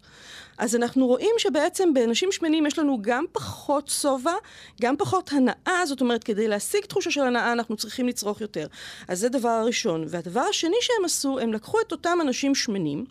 אז 0.58 0.76
אנחנו 0.76 1.08
רואים 1.08 1.36
שבעצם 1.38 1.94
באנשים 1.94 2.32
שמנים 2.32 2.66
יש 2.66 2.80
לנו 2.80 2.98
גם 3.02 3.26
פחות 3.32 3.88
שובע, 3.88 4.34
גם 4.82 4.98
פחות 4.98 5.32
הנאה, 5.34 5.86
זאת 5.86 6.02
אומרת, 6.02 6.24
כדי 6.24 6.48
להשיג 6.48 6.86
תחושה 6.86 7.12
של 7.12 7.22
הנאה 7.22 7.52
אנחנו 7.52 7.76
צריכים 7.76 8.08
לצרוך 8.08 8.42
יותר. 8.42 8.68
אז 9.08 9.20
זה 9.20 9.30
דבר 9.30 9.50
הראשון. 9.50 10.06
והדבר 10.08 10.42
השני 10.42 10.76
שהם 10.82 11.06
עשו, 11.06 11.40
הם 11.40 11.54
לקחו 11.54 11.78
את 11.88 11.92
אותם 11.92 12.18
אנשים 12.22 12.56
שמנים, 12.56 13.06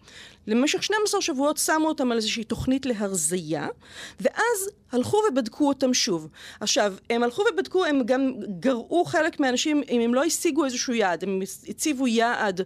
למשך 0.47 0.83
12 0.83 1.21
שבועות 1.21 1.57
שמו 1.57 1.89
אותם 1.89 2.13
על 2.13 2.17
איזושהי 2.17 2.45
תוכנית 2.45 2.87
להרזייה, 2.87 3.69
ואז 4.21 4.71
הלכו 4.93 5.23
ובדקו 5.31 5.69
אותם 5.69 5.95
שוב. 5.95 6.29
עכשיו, 6.61 6.95
הם 7.11 7.23
הלכו 7.23 7.43
ובדקו, 7.53 7.85
הם 7.85 8.03
גם 8.07 8.33
גרעו 8.61 9.05
חלק 9.05 9.41
מהאנשים, 9.41 9.83
אם 9.91 10.01
הם 10.01 10.15
לא 10.15 10.25
השיגו 10.25 10.65
איזשהו 10.65 10.95
יעד, 10.95 11.23
הם 11.23 11.43
הציבו 11.69 12.07
יעד 12.07 12.61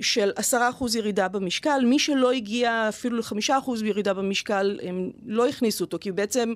של 0.00 0.32
עשרה 0.36 0.68
אחוז 0.68 0.96
ירידה 0.96 1.28
במשקל, 1.28 1.82
מי 1.84 1.98
שלא 1.98 2.32
הגיע 2.32 2.86
אפילו 2.88 3.18
לחמישה 3.18 3.58
אחוז 3.58 3.82
ירידה 3.82 4.14
במשקל, 4.14 4.80
הם 4.82 5.10
לא 5.26 5.48
הכניסו 5.48 5.84
אותו, 5.84 5.98
כי 6.00 6.12
בעצם 6.12 6.54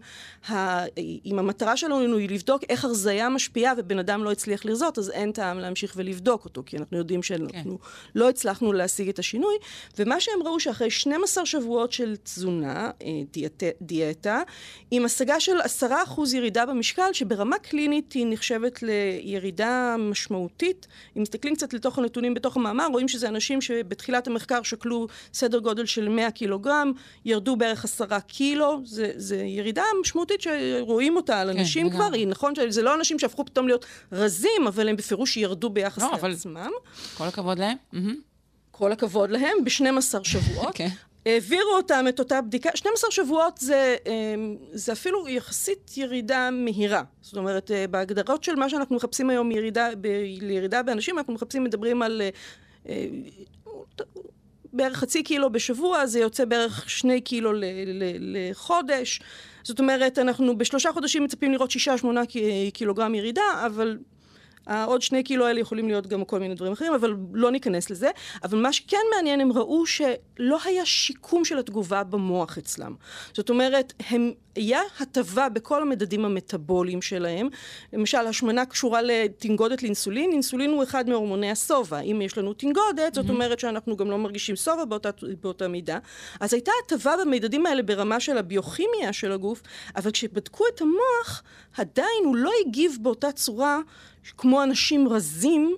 ה... 0.51 0.85
אם 1.25 1.39
המטרה 1.39 1.77
שלנו 1.77 2.17
היא 2.17 2.29
לבדוק 2.29 2.63
איך 2.69 2.85
הרזייה 2.85 3.29
משפיעה 3.29 3.73
ובן 3.77 3.99
אדם 3.99 4.25
לא 4.25 4.33
הצליח 4.33 4.65
לרזות, 4.65 4.99
אז 4.99 5.11
אין 5.11 5.33
טעם 5.33 5.59
להמשיך 5.59 5.93
ולבדוק 5.97 6.45
אותו, 6.45 6.63
כי 6.67 6.77
אנחנו 6.77 6.99
יודעים 6.99 7.23
שאנחנו 7.23 7.79
כן. 7.79 7.87
לא 8.15 8.29
הצלחנו 8.29 8.73
להשיג 8.73 9.09
את 9.09 9.19
השינוי, 9.19 9.55
ומה 9.99 10.21
שהם 10.21 10.43
ראו 10.45 10.61
שאחרי 10.61 10.91
12 10.91 11.47
שבועות 11.47 11.93
של 11.93 12.17
תזונה, 12.17 12.91
דיאט... 13.33 13.63
דיאטה, 13.81 14.43
עם 14.91 15.05
השגה 15.05 15.41
של 15.41 15.61
עשרה 15.61 16.03
אחוז 16.03 16.35
ירידה 16.35 16.67
במשקל, 16.67 17.13
שברמה 17.13 17.59
קלינית 17.59 18.13
היא 18.13 18.27
נחשבת 18.29 18.83
לירידה 18.83 19.97
משמעותית, 19.99 20.87
אם 21.17 21.23
מסתכלים 21.23 21.57
קצת 21.57 21.75
לתוך 21.75 21.99
הנתונים 21.99 22.35
בתוך 22.35 22.57
המאמר, 22.57 22.87
רואים 22.87 23.09
שזה 23.09 23.29
אנשים 23.35 23.61
שבתחילת 23.61 24.27
המחקר 24.27 24.63
שקלו 24.63 25.07
סדר 25.33 25.59
גודל 25.59 25.87
של 25.87 26.09
100 26.09 26.31
קילוגרם, 26.31 26.93
ירדו 27.25 27.57
בערך 27.57 27.85
עשרה 27.85 28.21
קילו, 28.21 28.81
זה, 28.85 29.13
זה 29.17 29.37
ירידה 29.37 29.83
משמעותית 30.01 30.41
שרואים 30.41 31.17
אותה 31.17 31.41
על 31.41 31.51
אנשים 31.51 31.91
כן, 31.91 31.97
כבר, 31.97 32.13
היא 32.13 32.27
נכון, 32.27 32.53
זה 32.69 32.83
לא 32.83 32.95
אנשים 32.95 33.19
שהפכו 33.19 33.45
פתאום 33.45 33.67
להיות 33.67 33.87
רזים, 34.13 34.67
אבל 34.67 34.89
הם 34.89 34.97
בפירוש 34.97 35.37
ירדו 35.37 35.71
ביחס 35.71 36.03
לא, 36.03 36.11
לעצמם. 36.29 36.57
אבל... 36.57 36.71
כל 37.17 37.25
הכבוד 37.25 37.59
להם. 37.59 37.77
כל 38.71 38.93
הכבוד 38.93 39.31
להם, 39.31 39.65
ב-12 39.65 40.25
שבועות. 40.25 40.75
כן. 40.79 40.89
העבירו 41.27 41.71
אותם 41.77 42.05
את 42.09 42.19
אותה 42.19 42.41
בדיקה, 42.41 42.71
12 42.75 43.11
שבועות 43.11 43.59
זה, 43.59 43.97
זה 44.73 44.93
אפילו 44.93 45.29
יחסית 45.29 45.97
ירידה 45.97 46.51
מהירה. 46.53 47.03
זאת 47.23 47.37
אומרת, 47.37 47.71
בהגדרות 47.91 48.45
של 48.45 48.55
מה 48.55 48.69
שאנחנו 48.69 48.97
מחפשים 48.97 49.31
היום 49.31 49.51
ירידה, 49.51 49.89
ב, 50.01 50.07
לירידה 50.41 50.83
באנשים, 50.83 51.19
אנחנו 51.19 51.33
מחפשים, 51.33 51.65
מדברים 51.65 52.03
על 52.03 52.23
בערך 54.73 54.97
חצי 54.99 55.23
קילו 55.23 55.53
בשבוע, 55.53 56.07
זה 56.07 56.21
יוצא 56.21 56.45
בערך 56.45 56.91
שני 56.91 57.21
קילו 57.21 57.53
ל- 57.53 57.65
ל- 57.87 58.51
לחודש. 58.51 59.21
זאת 59.63 59.81
אומרת, 59.81 60.19
אנחנו 60.19 60.59
בשלושה 60.59 60.93
חודשים 60.93 61.25
מצפים 61.25 61.53
לראות 61.53 61.71
שישה, 61.71 61.99
שמונה 61.99 62.21
קילוגרם 62.75 63.15
ירידה, 63.15 63.67
אבל 63.67 63.99
העוד 64.67 65.03
שני 65.03 65.23
קילו 65.23 65.47
האלה 65.47 65.61
יכולים 65.61 65.89
להיות 65.89 66.07
גם 66.07 66.25
כל 66.25 66.39
מיני 66.39 66.55
דברים 66.55 66.73
אחרים, 66.73 66.95
אבל 66.95 67.15
לא 67.33 67.51
ניכנס 67.51 67.91
לזה. 67.91 68.11
אבל 68.45 68.59
מה 68.59 68.73
שכן 68.73 68.97
מעניין, 69.17 69.41
הם 69.41 69.53
ראו 69.53 69.87
שלא 69.87 70.59
היה 70.65 70.87
שיקום 70.87 71.45
של 71.45 71.59
התגובה 71.59 72.05
במוח 72.05 72.59
אצלם. 72.59 72.95
זאת 73.33 73.51
אומרת, 73.51 73.93
הם, 74.11 74.33
היה 74.57 74.81
הטבה 75.01 75.49
בכל 75.49 75.83
המדדים 75.83 76.25
המטאבוליים 76.25 77.03
שלהם. 77.03 77.49
למשל, 77.93 78.19
השמנה 78.19 78.67
קשורה 78.67 79.03
לתנגודת 79.03 79.83
לאינסולין. 79.83 80.33
אינסולין 80.33 80.71
הוא 80.71 80.83
אחד 80.83 81.09
מהורמוני 81.09 81.51
השובע. 81.51 82.01
אם 82.01 82.23
יש 82.23 82.39
לנו 82.39 82.53
תנגודת, 82.53 83.15
זאת 83.15 83.29
אומרת 83.29 83.61
שאנחנו 83.61 83.97
גם 83.97 84.11
לא 84.11 84.19
מרגישים 84.19 84.57
שובע 84.57 84.85
באותה, 84.85 85.11
באותה 85.43 85.69
מידה. 85.69 85.99
אז 86.41 86.55
הייתה 86.55 86.73
הטבה 86.85 87.15
במדדים 87.21 87.67
האלה 87.67 87.83
ברמה 87.83 88.21
של 88.21 88.39
הביוכימיה 88.39 89.13
של 89.13 89.33
הגוף, 89.33 89.63
אבל 89.97 90.11
כשבדקו 90.11 90.65
את 90.75 90.81
המוח, 90.81 91.43
עדיין 91.77 92.25
הוא 92.25 92.37
לא 92.37 92.51
הגיב 92.67 92.97
באותה 93.01 93.33
צורה 93.33 93.79
כמו 94.37 94.63
אנשים 94.63 95.09
רזים, 95.09 95.75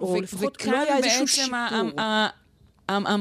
או 0.00 0.20
לפחות 0.22 0.64
לא 0.66 0.78
היה 0.78 0.96
איזשהו 0.96 1.28
שיפור. 1.28 1.58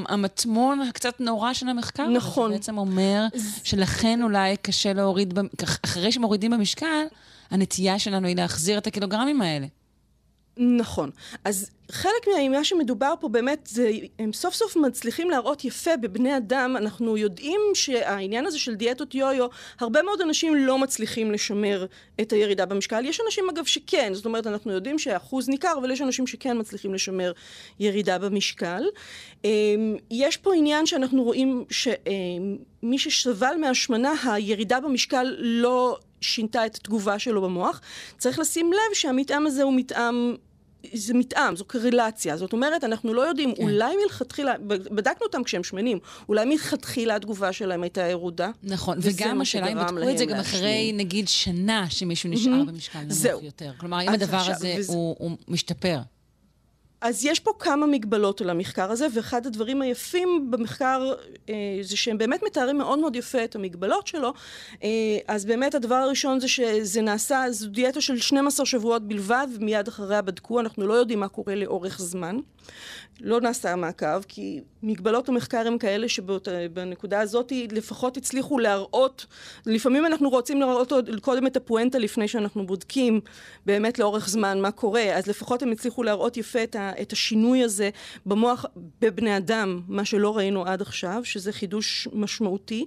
המטמון 0.10 0.82
הקצת 0.82 1.20
נורא 1.20 1.54
של 1.54 1.68
המחקר, 1.68 2.10
נכון. 2.10 2.52
בעצם 2.52 2.78
אומר 2.78 3.26
שלכן 3.64 4.24
אולי 4.24 4.58
קשה 4.58 4.94
להוריד, 4.94 5.40
אחרי 5.86 6.12
שמורידים 6.12 6.52
במשקל, 6.52 7.04
הנטייה 7.50 8.00
שלנו 8.00 8.28
היא 8.28 8.36
להחזיר 8.36 8.78
את 8.78 8.88
הקילוגרמים 8.88 9.42
האלה. 9.42 9.68
נכון. 10.58 11.10
אז 11.44 11.72
חלק 11.92 12.28
ממה 12.40 12.64
שמדובר 12.64 13.14
פה 13.20 13.30
באמת, 13.30 13.68
זה, 13.72 13.92
הם 14.20 14.34
סוף 14.34 14.56
סוף 14.56 14.76
מצליחים 14.76 15.30
להראות 15.30 15.66
יפה 15.66 15.98
בבני 15.98 16.38
אדם, 16.38 16.78
אנחנו 16.78 17.18
יודעים 17.18 17.62
שהעניין 17.74 18.46
הזה 18.46 18.60
של 18.60 18.76
דיאטות 18.76 19.16
יו-יו, 19.16 19.48
הרבה 19.80 20.02
מאוד 20.02 20.22
אנשים 20.22 20.56
לא 20.56 20.78
מצליחים 20.78 21.32
לשמר 21.32 21.86
את 22.22 22.32
הירידה 22.34 22.66
במשקל. 22.66 23.06
יש 23.06 23.22
אנשים 23.26 23.50
אגב 23.50 23.66
שכן, 23.66 24.14
זאת 24.14 24.26
אומרת 24.26 24.48
אנחנו 24.48 24.72
יודעים 24.72 25.00
שאחוז 25.00 25.50
ניכר, 25.50 25.74
אבל 25.80 25.92
יש 25.92 26.02
אנשים 26.02 26.28
שכן 26.28 26.60
מצליחים 26.60 26.94
לשמר 26.94 27.32
ירידה 27.80 28.18
במשקל. 28.18 28.84
יש 30.12 30.38
פה 30.38 30.56
עניין 30.56 30.86
שאנחנו 30.86 31.24
רואים 31.24 31.66
שמי 31.70 32.98
שסבל 32.98 33.56
מהשמנה, 33.62 34.14
הירידה 34.24 34.80
במשקל 34.80 35.36
לא 35.40 35.98
שינתה 36.22 36.66
את 36.66 36.76
התגובה 36.76 37.20
שלו 37.20 37.42
במוח. 37.42 37.82
צריך 38.18 38.40
לשים 38.40 38.74
לב 38.74 38.94
שהמתאם 38.94 39.48
הזה 39.48 39.64
הוא 39.64 39.74
מתאם 39.74 40.36
זה 40.94 41.14
מתאם, 41.14 41.56
זו 41.56 41.66
קרילציה. 41.66 42.38
זאת 42.38 42.54
אומרת, 42.54 42.84
אנחנו 42.84 43.14
לא 43.14 43.22
יודעים, 43.22 43.56
כן. 43.56 43.64
אולי 43.64 43.96
מלכתחילה, 44.04 44.54
בדקנו 44.68 45.26
אותם 45.26 45.44
כשהם 45.44 45.64
שמנים, 45.64 46.00
אולי 46.30 46.46
מלכתחילה 46.46 47.16
התגובה 47.16 47.54
שלהם 47.54 47.84
הייתה 47.84 48.02
ירודה. 48.02 48.50
נכון, 48.64 48.98
וגם 49.02 49.42
השאלה 49.42 49.68
אם 49.68 49.78
בדקו 49.78 50.10
את 50.10 50.18
זה 50.18 50.26
גם 50.26 50.40
אחרי, 50.40 50.92
נגיד, 50.94 51.28
שנה 51.28 51.86
שמישהו 51.90 52.30
נשאר 52.30 52.64
במשקל 52.68 53.00
נמוך 53.00 53.14
זהו. 53.14 53.40
יותר. 53.44 53.72
כלומר, 53.78 54.02
אם 54.02 54.10
הדבר 54.10 54.38
עכשיו, 54.38 54.56
הזה 54.56 54.76
וזה... 54.80 54.94
הוא, 54.94 55.16
הוא 55.20 55.38
משתפר. 55.48 55.98
אז 57.02 57.26
יש 57.26 57.40
פה 57.40 57.52
כמה 57.60 57.86
מגבלות 57.86 58.42
על 58.42 58.50
המחקר 58.50 58.92
הזה, 58.92 59.08
ואחד 59.14 59.46
הדברים 59.46 59.82
היפים 59.82 60.52
במחקר 60.52 61.14
אה, 61.50 61.54
זה 61.82 61.98
שהם 61.98 62.18
באמת 62.18 62.44
מתארים 62.44 62.78
מאוד 62.78 63.00
מאוד 63.00 63.16
יפה 63.16 63.44
את 63.44 63.56
המגבלות 63.56 64.08
שלו. 64.08 64.34
אה, 64.84 64.90
אז 65.28 65.46
באמת 65.46 65.76
הדבר 65.76 65.96
הראשון 65.96 66.40
זה 66.40 66.48
שזה 66.48 67.02
נעשה, 67.02 67.44
זו 67.50 67.70
דיאטה 67.70 68.02
של 68.02 68.18
12 68.18 68.66
שבועות 68.66 69.08
בלבד, 69.08 69.48
ומיד 69.56 69.88
אחריה 69.88 70.22
בדקו, 70.22 70.60
אנחנו 70.60 70.88
לא 70.88 70.94
יודעים 70.94 71.20
מה 71.20 71.28
קורה 71.28 71.56
לאורך 71.56 72.00
זמן. 72.02 72.38
לא 73.22 73.42
נעשה 73.42 73.76
מעקב, 73.76 74.22
כי 74.28 74.62
מגבלות 74.84 75.30
המחקר 75.30 75.68
הם 75.68 75.78
כאלה 75.78 76.10
שבנקודה 76.10 77.20
הזאת 77.20 77.52
לפחות 77.72 78.18
הצליחו 78.18 78.60
להראות, 78.60 79.26
לפעמים 79.66 80.06
אנחנו 80.06 80.30
רוצים 80.30 80.62
לראות 80.62 80.94
קודם 81.22 81.48
את 81.48 81.58
הפואנטה 81.58 81.98
לפני 81.98 82.28
שאנחנו 82.28 82.66
בודקים 82.68 83.20
באמת 83.66 84.00
לאורך 84.00 84.30
זמן 84.30 84.62
מה 84.62 84.72
קורה, 84.72 85.04
אז 85.04 85.28
לפחות 85.28 85.62
הם 85.62 85.72
הצליחו 85.72 86.04
להראות 86.04 86.38
יפה 86.38 86.64
את, 86.64 86.76
את 87.02 87.14
השינוי 87.14 87.64
הזה 87.64 87.90
במוח 88.26 88.66
בבני 89.02 89.38
אדם, 89.38 89.82
מה 89.88 90.06
שלא 90.06 90.38
ראינו 90.38 90.66
עד 90.66 90.82
עכשיו, 90.82 91.22
שזה 91.24 91.52
חידוש 91.52 92.08
משמעותי, 92.14 92.86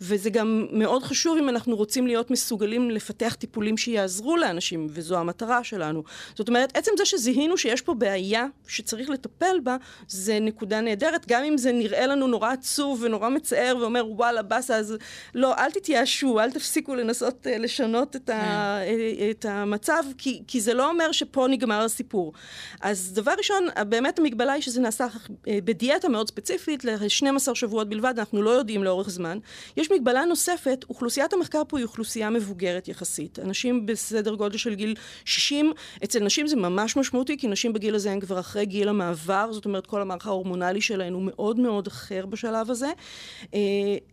וזה 0.00 0.30
גם 0.30 0.66
מאוד 0.72 1.02
חשוב 1.02 1.38
אם 1.38 1.48
אנחנו 1.48 1.76
רוצים 1.76 2.06
להיות 2.06 2.30
מסוגלים 2.30 2.90
לפתח 2.90 3.34
טיפולים 3.34 3.76
שיעזרו 3.76 4.36
לאנשים, 4.36 4.86
וזו 4.90 5.18
המטרה 5.18 5.64
שלנו. 5.64 6.02
זאת 6.34 6.48
אומרת, 6.48 6.76
עצם 6.76 6.90
זה 6.98 7.04
שזיהינו 7.04 7.58
שיש 7.58 7.80
פה 7.80 7.94
בעיה 7.94 8.46
שצריך 8.68 9.10
לטפל 9.10 9.56
בה, 9.62 9.76
זה 10.08 10.38
נקודה 10.40 10.80
נהדרת, 10.80 11.26
גם 11.28 11.44
אם 11.44 11.58
זה 11.58 11.72
נראה 11.72 12.06
לנו 12.06 12.26
נורא 12.26 12.52
עצוב 12.52 13.02
ונורא 13.02 13.28
מצער 13.28 13.76
ואומר 13.80 14.06
וואלה 14.10 14.42
באסה, 14.42 14.76
אז 14.76 14.96
לא, 15.34 15.54
אל 15.54 15.70
תתייאשו, 15.70 16.40
אל 16.40 16.50
תפסיקו 16.50 16.94
לנסות 16.94 17.46
uh, 17.46 17.58
לשנות 17.58 18.16
את, 18.16 18.30
ה, 18.30 18.80
uh, 18.80 19.22
את 19.30 19.44
המצב, 19.44 20.02
כי, 20.18 20.42
כי 20.46 20.60
זה 20.60 20.74
לא 20.74 20.90
אומר 20.90 21.12
שפה 21.12 21.46
נגמר 21.50 21.84
הסיפור. 21.84 22.32
אז 22.80 23.12
דבר 23.12 23.32
ראשון, 23.38 23.66
באמת 23.88 24.18
המגבלה 24.18 24.52
היא 24.52 24.62
שזה 24.62 24.80
נעשה 24.80 25.06
uh, 25.06 25.48
בדיאטה 25.64 26.08
מאוד 26.08 26.28
ספציפית, 26.28 26.84
ל-12 26.84 27.54
שבועות 27.54 27.88
בלבד, 27.88 28.14
אנחנו 28.18 28.42
לא 28.42 28.50
יודעים 28.50 28.84
לאורך 28.84 29.10
זמן. 29.10 29.38
יש 29.76 29.85
מגבלה 29.90 30.24
נוספת, 30.24 30.84
אוכלוסיית 30.88 31.32
המחקר 31.32 31.62
פה 31.68 31.78
היא 31.78 31.86
אוכלוסייה 31.86 32.30
מבוגרת 32.30 32.88
יחסית. 32.88 33.38
אנשים 33.38 33.86
בסדר 33.86 34.34
גודל 34.34 34.56
של 34.56 34.74
גיל 34.74 34.94
60, 35.24 35.72
אצל 36.04 36.24
נשים 36.24 36.46
זה 36.46 36.56
ממש 36.56 36.96
משמעותי, 36.96 37.36
כי 37.38 37.48
נשים 37.48 37.72
בגיל 37.72 37.94
הזה 37.94 38.12
הן 38.12 38.20
כבר 38.20 38.40
אחרי 38.40 38.66
גיל 38.66 38.88
המעבר, 38.88 39.52
זאת 39.52 39.64
אומרת 39.64 39.86
כל 39.86 40.02
המערך 40.02 40.26
ההורמונלי 40.26 40.80
שלהן 40.80 41.12
הוא 41.12 41.22
מאוד 41.24 41.60
מאוד 41.60 41.86
אחר 41.86 42.26
בשלב 42.26 42.70
הזה. 42.70 42.90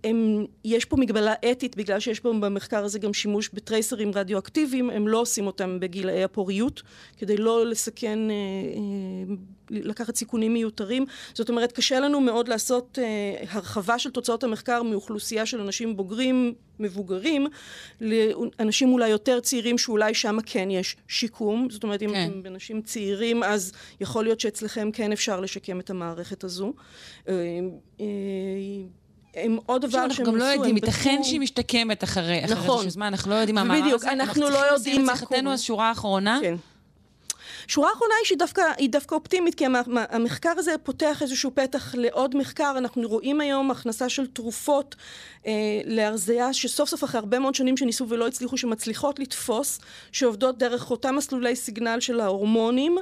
הם, 0.03 0.45
יש 0.65 0.85
פה 0.85 0.97
מגבלה 0.97 1.33
אתית, 1.51 1.77
בגלל 1.77 1.99
שיש 1.99 2.19
פה 2.19 2.33
במחקר 2.39 2.83
הזה 2.85 2.99
גם 2.99 3.13
שימוש 3.13 3.49
בטרייסרים 3.53 4.11
רדיואקטיביים, 4.15 4.89
הם 4.89 5.07
לא 5.07 5.21
עושים 5.21 5.47
אותם 5.47 5.79
בגילאי 5.79 6.23
הפוריות, 6.23 6.81
כדי 7.17 7.37
לא 7.37 7.65
לסכן, 7.65 8.19
אה, 8.29 8.35
אה, 8.35 9.35
לקחת 9.69 10.15
סיכונים 10.15 10.53
מיותרים. 10.53 11.05
זאת 11.33 11.49
אומרת, 11.49 11.71
קשה 11.71 11.99
לנו 11.99 12.21
מאוד 12.21 12.47
לעשות 12.47 12.99
אה, 13.01 13.43
הרחבה 13.49 13.99
של 13.99 14.11
תוצאות 14.11 14.43
המחקר 14.43 14.83
מאוכלוסייה 14.83 15.45
של 15.45 15.61
אנשים 15.61 15.97
בוגרים, 15.97 16.53
מבוגרים, 16.79 17.47
לאנשים 18.01 18.93
אולי 18.93 19.09
יותר 19.09 19.39
צעירים 19.39 19.77
שאולי 19.77 20.13
שם 20.13 20.37
כן 20.45 20.71
יש 20.71 20.95
שיקום. 21.07 21.67
זאת 21.69 21.83
אומרת, 21.83 22.01
אם 22.01 22.09
כן. 22.09 22.29
אתם 22.39 22.47
אנשים 22.47 22.81
צעירים, 22.81 23.43
אז 23.43 23.71
יכול 24.01 24.23
להיות 24.23 24.39
שאצלכם 24.39 24.89
כן 24.91 25.11
אפשר 25.11 25.39
לשקם 25.39 25.79
את 25.79 25.89
המערכת 25.89 26.43
הזו. 26.43 26.73
הם 29.35 29.57
עוד 29.65 29.81
דבר 29.81 29.91
שהם 29.91 30.11
עשו, 30.11 30.21
אנחנו 30.21 30.33
גם 30.33 30.35
לא 30.35 30.43
יודעים, 30.43 30.75
ייתכן 30.75 31.23
שהיא 31.23 31.39
משתקמת 31.39 32.03
אחרי 32.03 32.41
נכון. 32.43 32.57
איזשהו 32.57 32.89
זמן, 32.89 33.05
אנחנו 33.05 33.31
לא 33.31 33.35
יודעים 33.35 33.55
מה 33.55 33.63
מערך 33.63 33.97
זה. 33.97 34.11
אנחנו 34.11 34.49
לא 34.49 34.73
יודעים 34.73 35.05
מה 35.05 35.13
קורה. 35.17 35.53
אז 35.53 35.61
שורה 35.61 35.91
אחרונה. 35.91 36.39
כן. 36.41 36.55
שורה 37.67 37.91
אחרונה 37.93 38.13
היא 38.19 38.25
שהיא 38.25 38.37
דווקא, 38.37 38.61
דווקא 38.89 39.15
אופטימית, 39.15 39.55
כי 39.55 39.65
המחקר 40.09 40.53
הזה 40.57 40.75
פותח 40.83 41.21
איזשהו 41.21 41.51
פתח 41.55 41.95
לעוד 41.97 42.37
מחקר. 42.37 42.73
אנחנו 42.77 43.07
רואים 43.07 43.41
היום 43.41 43.71
הכנסה 43.71 44.09
של 44.09 44.27
תרופות 44.27 44.95
אה, 45.47 45.51
להרזייה, 45.85 46.53
שסוף 46.53 46.89
סוף 46.89 47.03
אחרי 47.03 47.19
הרבה 47.19 47.39
מאוד 47.39 47.55
שנים 47.55 47.77
שניסו 47.77 48.09
ולא 48.09 48.27
הצליחו, 48.27 48.57
שמצליחות 48.57 49.19
לתפוס, 49.19 49.79
שעובדות 50.11 50.57
דרך 50.57 50.91
אותם 50.91 51.15
מסלולי 51.15 51.55
סיגנל 51.55 51.99
של 51.99 52.19
ההורמונים. 52.19 52.97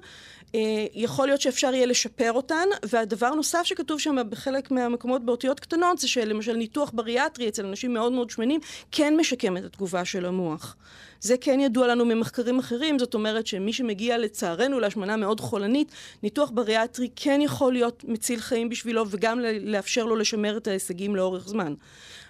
אה, 0.55 0.85
יכול 0.93 1.27
להיות 1.27 1.41
שאפשר 1.41 1.73
יהיה 1.73 1.85
לשפר 1.85 2.31
אותן, 2.31 2.67
והדבר 2.83 3.29
נוסף 3.29 3.63
שכתוב 3.63 3.99
שם 3.99 4.15
בחלק 4.29 4.71
מהמקומות 4.71 5.25
באותיות 5.25 5.59
קטנות, 5.59 5.97
זה 5.97 6.07
שלמשל 6.07 6.53
ניתוח 6.53 6.91
בריאטרי 6.93 7.47
אצל 7.47 7.65
אנשים 7.65 7.93
מאוד 7.93 8.11
מאוד 8.11 8.29
שמנים, 8.29 8.59
כן 8.91 9.17
משקם 9.17 9.57
את 9.57 9.63
התגובה 9.63 10.05
של 10.05 10.25
המוח. 10.25 10.75
זה 11.21 11.35
כן 11.41 11.59
ידוע 11.59 11.87
לנו 11.87 12.05
ממחקרים 12.05 12.59
אחרים, 12.59 12.99
זאת 12.99 13.13
אומרת 13.13 13.47
שמי 13.47 13.73
שמגיע 13.73 14.17
לצערנו 14.17 14.79
להשמנה 14.79 15.17
מאוד 15.17 15.39
חולנית, 15.39 15.91
ניתוח 16.23 16.49
בריאטרי 16.53 17.09
כן 17.15 17.39
יכול 17.43 17.73
להיות 17.73 18.03
מציל 18.07 18.39
חיים 18.39 18.69
בשבילו 18.69 19.05
וגם 19.09 19.39
לאפשר 19.61 20.05
לו 20.05 20.15
לשמר 20.15 20.57
את 20.57 20.67
ההישגים 20.67 21.15
לאורך 21.15 21.47
זמן. 21.47 21.73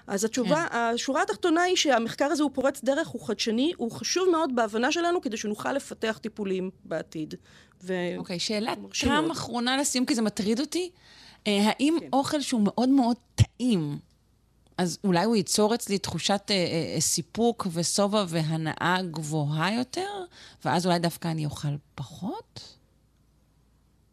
אז 0.08 0.24
התשובה, 0.24 0.66
כן. 0.72 0.78
השורה 0.78 1.22
התחתונה 1.22 1.62
היא 1.62 1.76
שהמחקר 1.76 2.26
הזה 2.26 2.44
הוא 2.44 2.52
פורץ 2.54 2.84
דרך, 2.84 3.08
הוא 3.08 3.28
חדשני, 3.28 3.72
הוא 3.78 3.92
חשוב 3.92 4.30
מאוד 4.30 4.56
בהבנה 4.56 4.92
שלנו 4.92 5.22
כדי 5.22 5.38
שנוכל 5.38 5.74
לפתח 5.74 6.20
טיפולים 6.22 6.70
בעתיד. 6.86 7.36
אוקיי, 8.18 8.36
okay, 8.36 8.40
שאלת 8.40 8.78
טעם 9.02 9.32
אחרונה 9.32 9.78
לסיום, 9.78 10.06
כי 10.06 10.16
זה 10.16 10.22
מטריד 10.22 10.60
אותי. 10.60 10.90
אה, 11.48 11.60
האם 11.64 11.98
כן. 12.00 12.08
אוכל 12.14 12.42
שהוא 12.42 12.62
מאוד 12.62 12.90
מאוד 12.90 13.18
טעים, 13.36 14.00
אז 14.78 14.98
אולי 15.04 15.24
הוא 15.24 15.36
ייצור 15.36 15.76
אצלי 15.76 15.98
תחושת 15.98 16.42
אה, 16.50 16.56
אה, 16.56 17.02
סיפוק 17.02 17.68
ושובע 17.74 18.26
והנאה 18.28 18.98
גבוהה 19.12 19.74
יותר, 19.74 20.10
ואז 20.66 20.86
אולי 20.86 21.00
דווקא 21.00 21.28
אני 21.28 21.46
אוכל 21.46 21.68
פחות? 21.96 22.78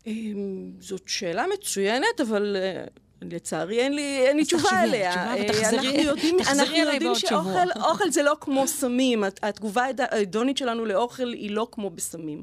אמ, 0.06 0.72
זאת 0.80 1.02
שאלה 1.06 1.44
מצוינת, 1.54 2.20
אבל 2.28 2.56
אה, 2.56 2.84
לצערי 3.22 3.78
אין 3.78 3.94
לי, 3.94 4.26
אין 4.26 4.36
לי 4.36 4.44
תשובה 4.44 4.70
עליה. 4.70 5.10
תשובה 5.10 5.34
ותחזרי, 5.44 5.78
אנחנו 5.88 6.00
יודעים, 6.00 6.36
אנחנו 6.50 6.76
יודעים 6.76 7.14
שאוכל 7.14 8.10
זה 8.10 8.22
לא 8.22 8.36
כמו 8.40 8.66
סמים. 8.66 9.24
התגובה 9.42 9.84
ההדונית 9.98 10.56
שלנו 10.56 10.86
לאוכל 10.86 11.32
היא 11.32 11.50
לא 11.50 11.68
כמו 11.72 11.90
בסמים. 11.90 12.42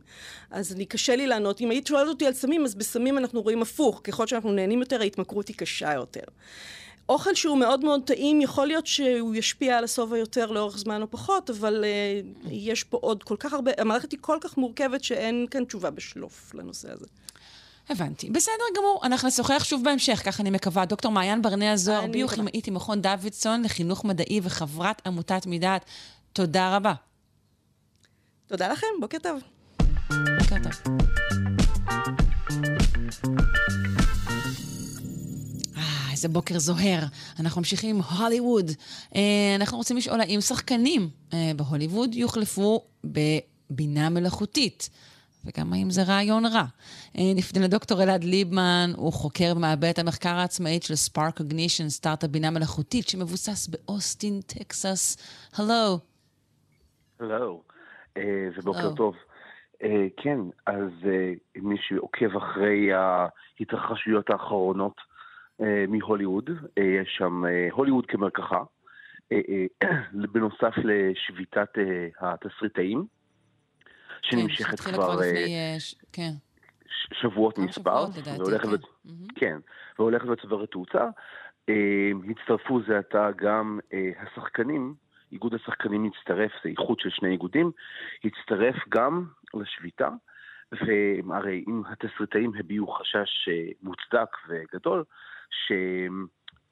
אז 0.52 0.74
אני 0.74 0.86
קשה 0.86 1.16
לי 1.16 1.28
לענות. 1.28 1.62
אם 1.62 1.70
היית 1.70 1.88
שואלת 1.88 2.10
אותי 2.10 2.28
על 2.28 2.34
סמים, 2.34 2.66
אז 2.66 2.76
בסמים 2.76 3.18
אנחנו 3.18 3.42
רואים 3.42 3.62
הפוך. 3.62 4.02
ככל 4.04 4.28
שאנחנו 4.28 4.52
נהנים 4.52 4.80
יותר, 4.80 5.02
ההתמכרות 5.02 5.48
היא 5.48 5.56
קשה 5.56 5.94
יותר. 5.94 6.24
אוכל 7.10 7.34
שהוא 7.36 7.58
מאוד 7.58 7.86
מאוד 7.86 8.02
טעים, 8.06 8.42
יכול 8.42 8.68
להיות 8.68 8.88
שהוא 8.88 9.36
ישפיע 9.36 9.78
על 9.78 9.84
השובע 9.84 10.18
יותר 10.18 10.52
לאורך 10.52 10.78
זמן 10.78 11.02
או 11.02 11.12
פחות, 11.12 11.50
אבל 11.50 11.84
uh, 11.84 12.48
יש 12.52 12.84
פה 12.84 12.98
עוד 13.02 13.24
כל 13.24 13.36
כך 13.40 13.54
הרבה, 13.54 13.72
המערכת 13.78 14.12
היא 14.12 14.20
כל 14.22 14.38
כך 14.42 14.58
מורכבת 14.58 15.04
שאין 15.04 15.46
כאן 15.52 15.66
תשובה 15.66 15.90
בשלוף 15.90 16.56
לנושא 16.56 16.92
הזה. 16.92 17.06
הבנתי. 17.90 18.30
בסדר 18.30 18.64
גמור, 18.78 19.00
אנחנו 19.04 19.28
נשוחח 19.28 19.64
שוב 19.64 19.84
בהמשך, 19.84 20.22
כך 20.26 20.42
אני 20.42 20.50
מקווה. 20.50 20.86
דוקטור 20.86 21.12
מעיין 21.12 21.42
ברנע 21.42 21.76
זוהר, 21.76 22.08
ביוכימאית 22.08 22.68
עם 22.68 22.74
מכון 22.74 23.02
דוידסון 23.02 23.64
לחינוך 23.64 24.06
מדעי 24.06 24.40
וחברת 24.44 25.08
עמותת 25.08 25.46
מדעת. 25.46 25.86
תודה 26.34 26.76
רבה. 26.76 26.94
תודה 28.48 28.68
לכם, 28.68 28.88
בוקר 29.00 29.18
טוב. 29.24 29.40
בוקר 30.10 30.56
טוב. 30.64 30.98
אה, 35.78 36.12
איזה 36.12 36.28
בוקר 36.30 36.60
זוהר. 36.60 37.04
אנחנו 37.40 37.62
ממשיכים 37.62 37.96
עם 37.96 38.02
הוליווד. 38.02 38.72
אה, 39.16 39.22
אנחנו 39.56 39.78
רוצים 39.78 39.98
לשאול 39.98 40.22
האם 40.22 40.42
שחקנים 40.42 41.10
אה, 41.34 41.52
בהוליווד 41.56 42.16
יוחלפו 42.16 42.82
בבינה 43.04 44.10
מלאכותית. 44.10 44.90
וגם 45.46 45.74
האם 45.74 45.90
זה 45.90 46.02
רעיון 46.04 46.46
רע. 46.46 46.64
אה, 47.18 47.34
נפנה 47.36 47.64
לדוקטור 47.66 48.04
אלעד 48.04 48.24
ליבמן, 48.24 48.90
הוא 48.96 49.14
חוקר 49.14 49.54
במעבדת 49.56 50.00
המחקר 50.00 50.30
העצמאית 50.30 50.84
של 50.84 50.96
ספארק 50.96 51.42
אגנישן, 51.42 51.90
סטארט-אפ 51.90 52.30
בינה 52.30 52.50
מלאכותית, 52.50 53.08
שמבוסס 53.08 53.68
באוסטין, 53.68 54.42
טקסס. 54.42 55.18
הלו. 55.60 56.00
הלו, 57.20 57.62
ובוקר 58.58 58.96
טוב. 58.96 59.16
Uh, 59.84 59.88
כן, 60.24 60.40
אז 60.66 60.90
uh, 61.04 61.62
מי 61.62 61.76
שעוקב 61.80 62.38
אחרי 62.38 62.90
ההתרחשויות 62.94 64.30
האחרונות 64.30 64.96
uh, 65.62 65.66
מהוליווד, 65.88 66.50
uh, 66.50 66.82
יש 66.82 67.16
שם 67.18 67.44
הוליווד 67.72 68.06
כמרקחה, 68.06 68.64
בנוסף 70.34 70.74
לשביתת 70.78 71.70
התסריטאים. 72.20 73.06
שנמשכת 74.30 74.80
כן, 74.80 74.92
כבר 74.94 75.16
לפני, 75.16 75.56
אה, 75.56 75.76
ש... 75.80 75.96
כן. 76.14 76.32
שבועות 77.14 77.58
מספר, 77.58 78.06
והולכת, 78.38 78.68
כן. 78.68 78.76
ו... 79.06 79.12
כן, 79.36 79.58
והולכת 80.00 80.26
וצוברת 80.28 80.72
תאוצה. 80.72 81.10
אה, 81.70 82.12
הצטרפו 82.30 82.80
זה 82.88 82.98
עתה 82.98 83.30
גם 83.36 83.80
אה, 83.94 84.10
השחקנים, 84.20 84.94
איגוד 85.32 85.54
השחקנים 85.54 86.06
הצטרף, 86.06 86.52
זה 86.64 86.70
איחוד 86.70 87.00
של 87.00 87.10
שני 87.10 87.30
איגודים, 87.30 87.72
הצטרף 88.24 88.76
גם 88.90 89.26
לשביתה, 89.54 90.10
והרי 90.72 91.64
אם 91.68 91.82
התסריטאים 91.88 92.52
הביעו 92.60 92.88
חשש 92.88 93.50
מוצדק 93.82 94.30
וגדול, 94.48 95.04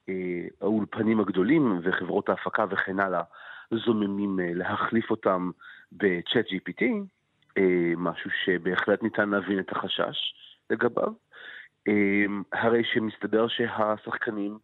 שהאולפנים 0.08 1.20
הגדולים 1.20 1.80
וחברות 1.82 2.28
ההפקה 2.28 2.64
וכן 2.70 3.00
הלאה 3.00 3.22
זוממים 3.70 4.38
להחליף 4.42 5.10
אותם 5.10 5.50
בצ'אט 5.92 6.46
GPT, 6.46 6.84
אה, 7.58 7.92
משהו 7.96 8.30
שבהחלט 8.44 9.02
ניתן 9.02 9.30
להבין 9.30 9.58
את 9.58 9.72
החשש 9.72 10.34
לגביו. 10.70 11.12
אה, 11.88 12.24
הרי 12.52 12.82
שמסתבר 12.84 13.48
שהשחקנים 13.48 14.58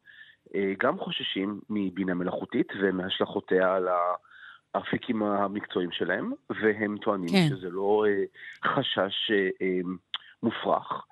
אה, 0.54 0.72
גם 0.78 0.98
חוששים 0.98 1.60
מבינה 1.70 2.14
מלאכותית 2.14 2.68
ומהשלכותיה 2.80 3.74
על 3.74 3.88
האפיקים 4.74 5.22
המקצועיים 5.22 5.92
שלהם, 5.92 6.32
והם 6.50 6.98
טוענים 6.98 7.28
כן. 7.28 7.48
שזה 7.48 7.70
לא 7.70 8.04
חשש 8.64 9.30
מופרך. 10.42 11.06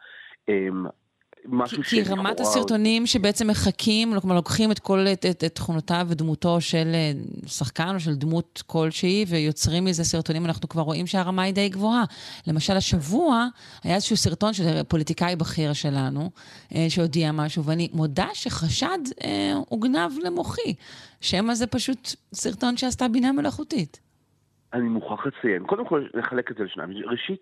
משהו 1.51 1.83
כי, 1.83 2.05
כי 2.05 2.11
רמת 2.11 2.41
הסרטונים 2.41 3.07
שבעצם 3.07 3.47
מחכים, 3.47 4.21
כלומר 4.21 4.37
לוקחים 4.37 4.71
את 4.71 4.79
כל, 4.79 4.99
את, 5.13 5.27
את, 5.27 5.45
את 5.45 5.55
תכונותיו 5.55 6.07
ודמותו 6.09 6.61
של 6.61 6.91
אה, 6.95 7.13
שחקן 7.47 7.95
או 7.95 8.01
של 8.01 8.15
דמות 8.15 8.63
כלשהי, 8.67 9.25
ויוצרים 9.29 9.85
מזה 9.85 10.05
סרטונים, 10.05 10.47
אנחנו 10.47 10.69
כבר 10.69 10.83
רואים 10.83 11.07
שהרמה 11.07 11.43
היא 11.43 11.55
די 11.55 11.69
גבוהה. 11.69 12.05
למשל, 12.47 12.77
השבוע 12.77 13.47
היה 13.85 13.95
איזשהו 13.95 14.17
סרטון 14.17 14.53
של 14.53 14.83
פוליטיקאי 14.89 15.37
בכיר 15.37 15.73
שלנו, 15.73 16.31
אה, 16.75 16.87
שהודיע 16.89 17.33
משהו, 17.33 17.65
ואני 17.65 17.89
מודה 17.93 18.29
שחשד 18.33 18.99
אה, 19.25 19.53
הוגנב 19.69 20.11
למוחי. 20.25 20.75
שמא 21.21 21.55
זה 21.55 21.67
פשוט 21.67 22.09
סרטון 22.33 22.77
שעשתה 22.77 23.09
בינה 23.09 23.33
מלאכותית. 23.33 24.09
אני 24.73 24.89
מוכרח 24.89 25.27
לציין, 25.27 25.65
קודם 25.67 25.85
כל 25.87 26.05
נחלק 26.15 26.51
את 26.51 26.57
זה 26.57 26.65
לשניים. 26.65 26.91
ראשית, 27.07 27.41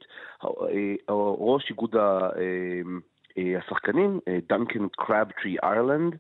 ראש 1.38 1.70
איגוד 1.70 1.96
אה, 1.96 2.28
השחקנים, 3.38 4.20
אה, 4.28 4.38
דנקן 4.48 4.88
קרבטרי 4.88 5.56
איירלנד, 5.62 6.16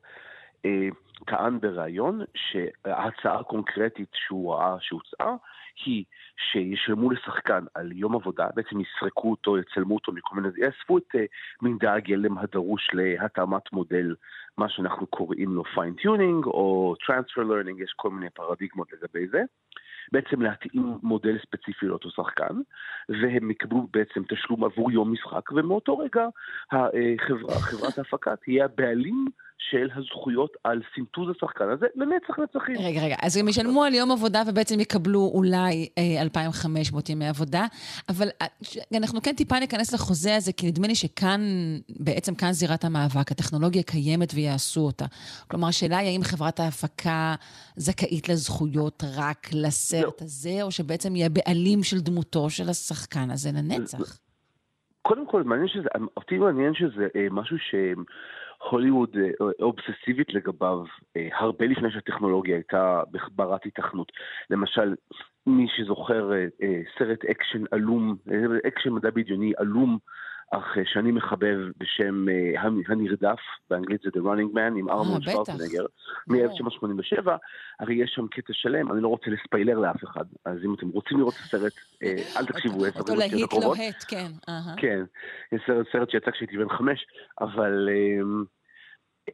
אה, 0.64 0.88
טען 1.26 1.60
בריאיון 1.60 2.20
שההצעה 2.34 3.40
הקונקרטית 3.40 4.08
שהוא 4.14 4.54
ראה 4.54 4.76
שהוצעה 4.80 5.34
היא 5.84 6.04
שישלמו 6.52 7.10
לשחקן 7.10 7.64
על 7.74 7.92
יום 7.92 8.14
עבודה, 8.14 8.48
בעצם 8.54 8.80
יסרקו 8.80 9.30
אותו, 9.30 9.58
יצלמו 9.58 9.94
אותו 9.94 10.12
מכל 10.12 10.36
מיני, 10.36 10.48
יאספו 10.56 10.98
את 10.98 11.14
מידע 11.62 11.92
הגלם 11.92 12.38
הדרוש 12.38 12.90
להתאמת 12.92 13.72
מודל, 13.72 14.14
מה 14.58 14.68
שאנחנו 14.68 15.06
קוראים 15.06 15.54
לו 15.54 15.64
fine-tuning 15.74 16.46
או 16.46 16.94
transfer 17.06 17.42
learning, 17.42 17.80
יש 17.80 17.92
כל 17.96 18.10
מיני 18.10 18.30
פרדיגמות 18.30 18.92
לגבי 18.92 19.28
זה. 19.28 19.42
בעצם 20.12 20.42
להתאים 20.42 20.98
מודל 21.02 21.38
ספציפי 21.42 21.86
לאותו 21.86 22.10
שחקן, 22.10 22.54
והם 23.08 23.50
יקבלו 23.50 23.86
בעצם 23.92 24.22
תשלום 24.28 24.64
עבור 24.64 24.92
יום 24.92 25.12
משחק, 25.12 25.52
ומאותו 25.52 25.98
רגע 25.98 26.26
החברה, 26.72 27.54
חברת 27.60 27.98
ההפקה 27.98 28.36
תהיה 28.36 28.64
הבעלים 28.64 29.26
של 29.58 29.88
הזכויות 29.94 30.56
על 30.64 30.82
סינטוז 30.94 31.30
השחקן 31.36 31.64
הזה 31.68 31.86
לנצח 31.94 32.38
נצחים. 32.38 32.76
רגע, 32.78 33.00
רגע, 33.00 33.16
אז 33.22 33.36
הם 33.36 33.48
ישלמו 33.48 33.84
על 33.84 33.94
יום 33.94 34.12
עבודה 34.12 34.42
ובעצם 34.46 34.80
יקבלו 34.80 35.30
אולי 35.34 35.88
אה, 35.98 36.22
2,500 36.22 37.08
ימי 37.08 37.28
עבודה, 37.28 37.66
אבל 38.08 38.28
אה, 38.42 38.46
אנחנו 38.98 39.22
כן 39.22 39.32
טיפה 39.32 39.58
ניכנס 39.58 39.94
לחוזה 39.94 40.36
הזה, 40.36 40.52
כי 40.52 40.66
נדמה 40.66 40.86
לי 40.86 40.94
שכאן, 40.94 41.40
בעצם 42.00 42.34
כאן 42.34 42.52
זירת 42.52 42.84
המאבק, 42.84 43.32
הטכנולוגיה 43.32 43.82
קיימת 43.82 44.32
ויעשו 44.34 44.80
אותה. 44.80 45.04
כלומר, 45.48 45.68
השאלה 45.68 45.98
היא 45.98 46.08
האם 46.08 46.22
חברת 46.22 46.60
ההפקה 46.60 47.34
זכאית 47.76 48.28
לזכויות 48.28 49.04
רק 49.16 49.48
לסרט 49.52 49.95
לא. 50.02 50.12
הזה, 50.20 50.62
או 50.62 50.70
שבעצם 50.70 51.16
יהיה 51.16 51.28
בעלים 51.28 51.82
של 51.82 52.00
דמותו 52.00 52.50
של 52.50 52.68
השחקן 52.68 53.30
הזה 53.30 53.50
לנצח. 53.54 54.18
קודם 55.02 55.26
כל, 55.26 55.42
מעניין 55.42 55.68
שזה, 55.68 55.88
אותי 56.16 56.38
מעניין 56.38 56.74
שזה 56.74 57.08
אה, 57.16 57.26
משהו 57.30 57.58
ש... 57.58 57.74
הוליווד 58.70 59.16
אה, 59.16 59.46
אובססיבית 59.62 60.34
לגביו 60.34 60.84
אה, 61.16 61.28
הרבה 61.32 61.66
לפני 61.66 61.90
שהטכנולוגיה 61.90 62.56
הייתה 62.56 63.02
ברת 63.30 63.66
התכנות. 63.66 64.12
למשל, 64.50 64.94
מי 65.46 65.66
שזוכר 65.76 66.32
אה, 66.32 66.80
סרט 66.98 67.24
אקשן 67.24 67.64
עלום, 67.70 68.16
אקשן 68.68 68.90
מדע 68.90 69.10
בדיוני 69.10 69.52
עלום, 69.56 69.98
אך 70.52 70.76
שאני 70.84 71.12
מחבב 71.12 71.58
בשם 71.78 72.26
הנרדף, 72.88 73.40
באנגלית 73.70 74.00
זה 74.00 74.10
The 74.10 74.22
Running 74.22 74.54
Man, 74.54 74.78
עם 74.78 74.90
ארנולד 74.90 75.22
שוורצנגר, 75.22 75.86
מ-1987, 76.28 77.30
הרי 77.80 77.94
יש 77.94 78.10
שם 78.14 78.26
קטע 78.28 78.52
שלם, 78.52 78.92
אני 78.92 79.00
לא 79.00 79.08
רוצה 79.08 79.30
לספיילר 79.30 79.78
לאף 79.78 80.04
אחד, 80.04 80.24
אז 80.44 80.58
אם 80.64 80.74
אתם 80.74 80.88
רוצים 80.88 81.18
לראות 81.18 81.34
את 81.34 81.40
הסרט, 81.40 81.72
אל 82.36 82.46
תקשיבו 82.46 82.84
עשר 82.84 83.00
דקות 83.00 83.08
הקרובות. 83.08 83.20
אותו 83.20 83.36
להיט 83.36 83.52
לוהט, 83.52 84.04
כן. 84.08 84.32
כן, 84.76 85.02
סרט 85.92 86.10
שיצא 86.10 86.30
כשהייתי 86.30 86.58
בן 86.58 86.68
חמש, 86.68 87.06
אבל... 87.40 87.88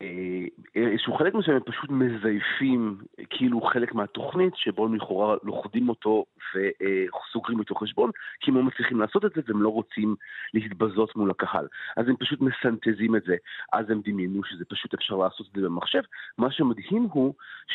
אה, 0.02 0.44
איזשהו 0.74 1.14
חלק 1.14 1.35
מסוים 1.35 1.57
הם 1.57 1.62
פשוט 1.62 1.90
מזייפים 1.90 2.98
כאילו 3.31 3.61
חלק 3.61 3.94
מהתוכנית 3.94 4.52
שבו 4.57 4.85
הם 4.87 4.94
לכאורה 4.94 5.37
לוכדים 5.42 5.88
אותו 5.88 6.24
וסוגרים 6.55 7.61
איתו 7.61 7.74
חשבון 7.74 8.11
כי 8.40 8.50
הם 8.50 8.57
לא 8.57 8.62
מצליחים 8.62 9.00
לעשות 9.00 9.24
את 9.24 9.31
זה 9.35 9.40
והם 9.46 9.62
לא 9.62 9.68
רוצים 9.68 10.14
להתבזות 10.55 11.16
מול 11.16 11.31
הקהל. 11.31 11.66
אז 11.96 12.09
הם 12.09 12.16
פשוט 12.16 12.40
מסנטזים 12.40 13.16
את 13.16 13.22
זה, 13.26 13.37
אז 13.72 13.90
הם 13.90 14.00
דמיינו 14.05 14.44
שזה 14.44 14.64
פשוט 14.64 14.94
אפשר 14.94 15.14
לעשות 15.14 15.46
את 15.46 15.61
זה 15.61 15.66
במחשב. 15.66 16.02
מה 16.38 16.50
שמדהים 16.50 17.02
הוא 17.12 17.35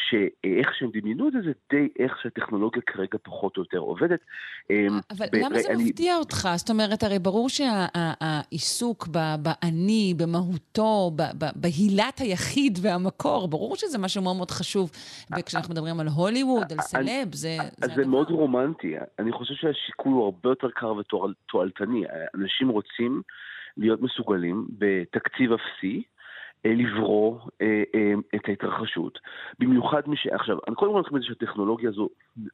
שאיך 0.09 0.75
שהם 0.79 0.89
דמיינו 0.93 1.27
את 1.27 1.33
זה 1.33 1.39
זה 1.45 1.51
די 1.69 1.87
איך 1.99 2.17
שהטכנולוגיה 2.21 2.81
כרגע 2.81 3.17
פחות 3.23 3.57
או 3.57 3.61
יותר 3.61 3.77
עובדת. 3.77 4.19
אמ, 4.69 4.99
אבל 5.11 5.25
ב- 5.31 5.35
למה 5.35 5.59
זה 5.59 5.69
אני... 5.69 5.83
מפתיע 5.83 6.15
אותך? 6.15 6.47
זאת 6.55 6.69
אומרת, 6.69 7.03
הרי 7.03 7.19
ברור 7.19 7.49
שהעיסוק 7.49 9.07
באני, 9.41 10.13
במהותו, 10.17 11.11
בהילה 11.55 12.06
עילת 12.07 12.19
היחיד 12.19 12.79
והמקור, 12.81 13.47
ברור 13.47 13.75
שזה 13.75 13.97
משהו 13.97 14.21
מאוד 14.23 14.37
מאוד 14.37 14.51
חשוב 14.51 14.91
כשאנחנו 15.45 15.73
מדברים 15.73 15.99
על 15.99 16.07
הוליווד, 16.07 16.71
על 16.71 16.77
סלב, 16.81 17.33
זה 17.33 17.57
הדבר. 17.59 17.95
זה 17.95 18.05
מאוד 18.05 18.29
רומנטי. 18.29 18.93
אני 19.19 19.31
חושב 19.31 19.53
שהשיקול 19.53 20.13
הוא 20.13 20.23
הרבה 20.23 20.49
יותר 20.49 20.69
קר 20.69 20.93
ותועלתני. 20.93 22.03
אנשים 22.35 22.69
רוצים 22.69 23.21
להיות 23.77 24.01
מסוגלים 24.01 24.67
בתקציב 24.79 25.51
אפסי. 25.51 26.03
אה, 26.65 26.73
לברוא 26.73 27.39
אה, 27.61 27.83
אה, 27.95 28.13
את 28.35 28.41
ההתרחשות. 28.47 29.19
במיוחד 29.59 30.01
מי 30.07 30.17
ש... 30.17 30.27
עכשיו, 30.27 30.57
אני 30.67 30.75
קודם 30.75 30.93
כל 30.93 30.99
מתחיל 30.99 31.17
מזה 31.17 31.25
שהטכנולוגיה 31.27 31.89
הזו, 31.89 32.09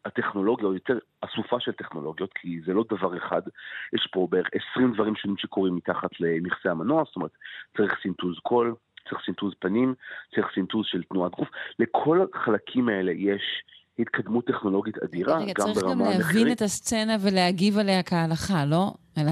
הטכנולוגיה, 0.05 0.65
או 0.65 0.73
יותר 0.73 0.97
אסופה 1.21 1.59
של 1.59 1.71
טכנולוגיות, 1.71 2.33
כי 2.33 2.59
זה 2.65 2.73
לא 2.73 2.83
דבר 2.89 3.17
אחד, 3.17 3.41
יש 3.93 4.07
פה 4.11 4.27
בערך 4.31 4.47
20 4.73 4.93
דברים 4.93 5.15
שונים 5.15 5.37
שקורים 5.37 5.75
מתחת 5.75 6.09
למכסה 6.19 6.71
המנוע, 6.71 7.03
זאת 7.05 7.15
אומרת, 7.15 7.31
צריך 7.77 7.95
סינטוז 8.01 8.39
קול, 8.39 8.75
צריך 9.09 9.21
סינטוז 9.25 9.53
פנים, 9.59 9.93
צריך 10.35 10.47
סינטוז 10.53 10.85
של 10.85 11.03
תנועת 11.03 11.31
גוף. 11.31 11.47
לכל 11.79 12.25
החלקים 12.33 12.89
האלה 12.89 13.11
יש 13.11 13.41
התקדמות 13.99 14.47
טכנולוגית 14.47 14.97
אדירה, 14.97 15.37
רגע, 15.37 15.53
גם 15.59 15.73
ברמה 15.73 15.91
המחקרית. 15.91 16.15
צריך 16.15 16.29
גם 16.29 16.35
להבין 16.35 16.51
את 16.51 16.61
הסצנה 16.61 17.15
ולהגיב 17.21 17.77
עליה 17.77 18.03
כהלכה, 18.03 18.65
לא? 18.65 18.91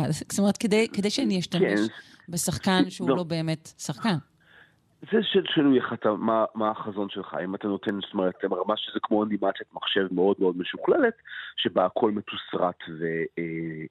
זאת 0.10 0.40
אומרת, 0.40 0.58
כדי, 0.58 0.88
כדי 0.94 1.10
שאני 1.10 1.40
אשתמש 1.40 1.62
כן. 1.62 1.94
בשחקן 2.30 2.90
שהוא 2.90 3.10
לא. 3.10 3.16
לא 3.16 3.24
באמת 3.24 3.70
שחקן. 3.78 4.16
זה 5.12 5.18
של 5.24 5.44
שינוי 5.54 5.80
אחד, 5.80 5.96
מה, 6.18 6.46
מה 6.56 6.72
החזון 6.72 7.10
שלך, 7.10 7.36
אם 7.44 7.56
אתה 7.56 7.68
נותן, 7.68 7.92
זאת 8.02 8.14
אומרת, 8.14 8.36
ברמה 8.50 8.78
שזה 8.78 9.00
כמו 9.04 9.24
אנימציית 9.24 9.74
מחשב 9.74 10.08
מאוד 10.12 10.36
מאוד 10.40 10.58
משוכללת, 10.58 11.14
שבה 11.58 11.86
הכל 11.86 12.12
מתוסרט 12.12 12.80
ואין 13.00 13.88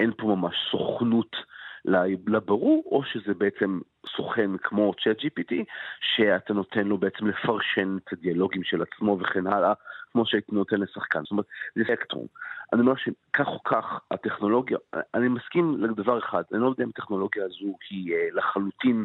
אה, 0.00 0.04
אה, 0.06 0.16
פה 0.16 0.26
ממש 0.26 0.54
סוכנות 0.70 1.36
לברור, 1.84 2.82
או 2.86 3.02
שזה 3.04 3.34
בעצם 3.34 3.80
סוכן 4.16 4.56
כמו 4.56 4.94
צ'אט 5.04 5.18
GPT, 5.20 5.54
שאתה 6.00 6.52
נותן 6.54 6.86
לו 6.86 6.98
בעצם 6.98 7.26
לפרשן 7.26 7.96
את 7.96 8.12
הדיאלוגים 8.12 8.64
של 8.64 8.82
עצמו 8.82 9.18
וכן 9.20 9.46
הלאה, 9.46 9.72
כמו 10.12 10.26
שהייתי 10.26 10.52
נותן 10.54 10.80
לשחקן. 10.80 11.22
זאת 11.22 11.30
אומרת, 11.30 11.46
זה 11.74 11.82
סקטרום. 11.88 12.26
אני 12.72 12.80
אומר 12.80 12.94
שכך 12.96 13.46
או 13.46 13.62
כך, 13.62 14.00
הטכנולוגיה, 14.10 14.78
אני 15.14 15.28
מסכים 15.28 15.84
לדבר 15.84 16.18
אחד, 16.18 16.42
אני 16.52 16.60
לא 16.60 16.66
יודע 16.66 16.84
אם 16.84 16.88
הטכנולוגיה 16.88 17.44
הזו 17.44 17.76
היא 17.90 18.14
אה, 18.14 18.28
לחלוטין 18.32 19.04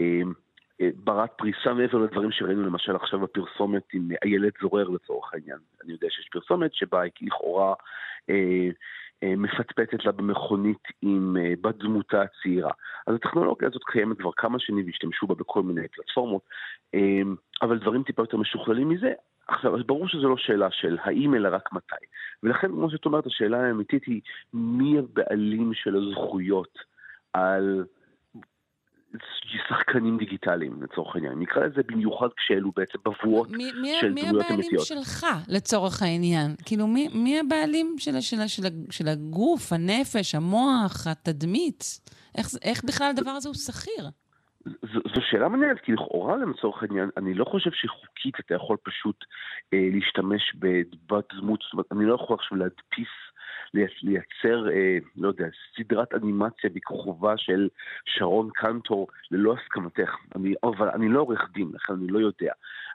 אה, 0.00 0.20
אה, 0.80 0.88
ברת 0.94 1.30
פריסה 1.36 1.72
מעבר 1.74 1.98
לדברים 1.98 2.32
שראינו 2.32 2.66
למשל 2.66 2.96
עכשיו 2.96 3.20
בפרסומת 3.20 3.82
עם 3.92 4.08
איילת 4.22 4.52
זורר 4.60 4.88
לצורך 4.88 5.34
העניין. 5.34 5.58
אני 5.84 5.92
יודע 5.92 6.06
שיש 6.10 6.28
פרסומת 6.32 6.74
שבה 6.74 7.00
היא 7.00 7.10
לכאורה 7.22 7.74
אה, 8.30 8.68
מפטפטת 9.22 10.04
לה 10.04 10.12
במכונית 10.12 10.82
עם 11.02 11.36
אה, 11.40 11.52
בת 11.60 11.74
דמותה 11.74 12.22
הצעירה. 12.22 12.72
אז 13.06 13.14
הטכנולוגיה 13.14 13.68
הזאת 13.68 13.82
קיימת 13.84 14.18
כבר 14.18 14.30
כמה 14.36 14.58
שנים 14.58 14.86
והשתמשו 14.86 15.26
בה 15.26 15.34
בכל 15.34 15.62
מיני 15.62 15.88
פלטפורמות, 15.88 16.42
אה, 16.94 17.22
אבל 17.62 17.78
דברים 17.78 18.02
טיפה 18.02 18.22
יותר 18.22 18.36
משוכללים 18.36 18.88
מזה. 18.88 19.12
עכשיו, 19.48 19.76
אז 19.76 19.82
ברור 19.86 20.08
שזו 20.08 20.28
לא 20.28 20.36
שאלה 20.36 20.70
של 20.70 20.98
האם 21.02 21.34
אלא 21.34 21.48
רק 21.52 21.72
מתי. 21.72 22.04
ולכן, 22.42 22.68
כמו 22.68 22.90
שאת 22.90 23.06
אומרת, 23.06 23.26
השאלה 23.26 23.66
האמיתית 23.66 24.04
היא 24.04 24.20
מי 24.54 24.98
הבעלים 24.98 25.74
של 25.74 25.96
הזכויות 25.96 26.78
על 27.32 27.84
שחקנים 29.68 30.18
דיגיטליים 30.18 30.82
לצורך 30.82 31.14
העניין. 31.14 31.38
נקרא 31.38 31.66
לזה 31.66 31.82
במיוחד 31.86 32.28
כשאלו 32.36 32.72
בעצם 32.76 32.98
בבואות 33.04 33.50
מי, 33.50 33.72
מי, 33.82 33.92
של 34.00 34.08
דמויות 34.08 34.50
אמיתיות. 34.50 34.50
מי 34.50 34.56
הבעלים 34.56 34.78
שלך 34.80 35.26
לצורך 35.48 36.02
העניין? 36.02 36.50
כאילו 36.64 36.86
מי, 36.86 37.08
מי 37.14 37.40
הבעלים 37.40 37.94
של, 37.98 38.20
של, 38.20 38.36
של, 38.46 38.62
של 38.90 39.08
הגוף, 39.08 39.72
הנפש, 39.72 40.34
המוח, 40.34 41.06
התדמית? 41.06 42.00
איך, 42.38 42.46
איך 42.62 42.84
בכלל 42.84 43.10
הדבר 43.10 43.30
הזה 43.30 43.48
הוא 43.48 43.54
שכיר? 43.54 44.10
זו, 44.64 45.00
זו 45.14 45.20
שאלה 45.30 45.48
מעניינת, 45.48 45.80
כי 45.80 45.92
לכאורה 45.92 46.36
לצורך 46.36 46.82
העניין, 46.82 47.10
אני 47.16 47.34
לא 47.34 47.44
חושב 47.44 47.70
שחוקית 47.72 48.34
אתה 48.40 48.54
יכול 48.54 48.76
פשוט 48.82 49.24
אה, 49.74 49.88
להשתמש 49.92 50.54
בבת 50.54 51.34
דמות, 51.34 51.60
זאת 51.62 51.72
אומרת, 51.72 51.86
אני 51.92 52.04
לא 52.06 52.14
יכול 52.14 52.36
עכשיו 52.40 52.58
להדפיס 52.58 53.14
לייצר, 54.02 54.70
אה, 54.70 54.98
לא 55.16 55.28
יודע, 55.28 55.46
סדרת 55.76 56.14
אנימציה 56.14 56.70
בכוכבה 56.70 57.36
של 57.36 57.68
שרון 58.04 58.50
קנטור 58.54 59.08
ללא 59.30 59.54
הסכמתך. 59.54 60.16
אני, 60.36 60.54
אבל 60.62 60.88
אני 60.88 61.08
לא 61.08 61.20
עורך 61.20 61.50
דין, 61.52 61.70
לכן 61.74 61.92
אני 61.92 62.06
לא 62.06 62.18
יודע. 62.18 62.52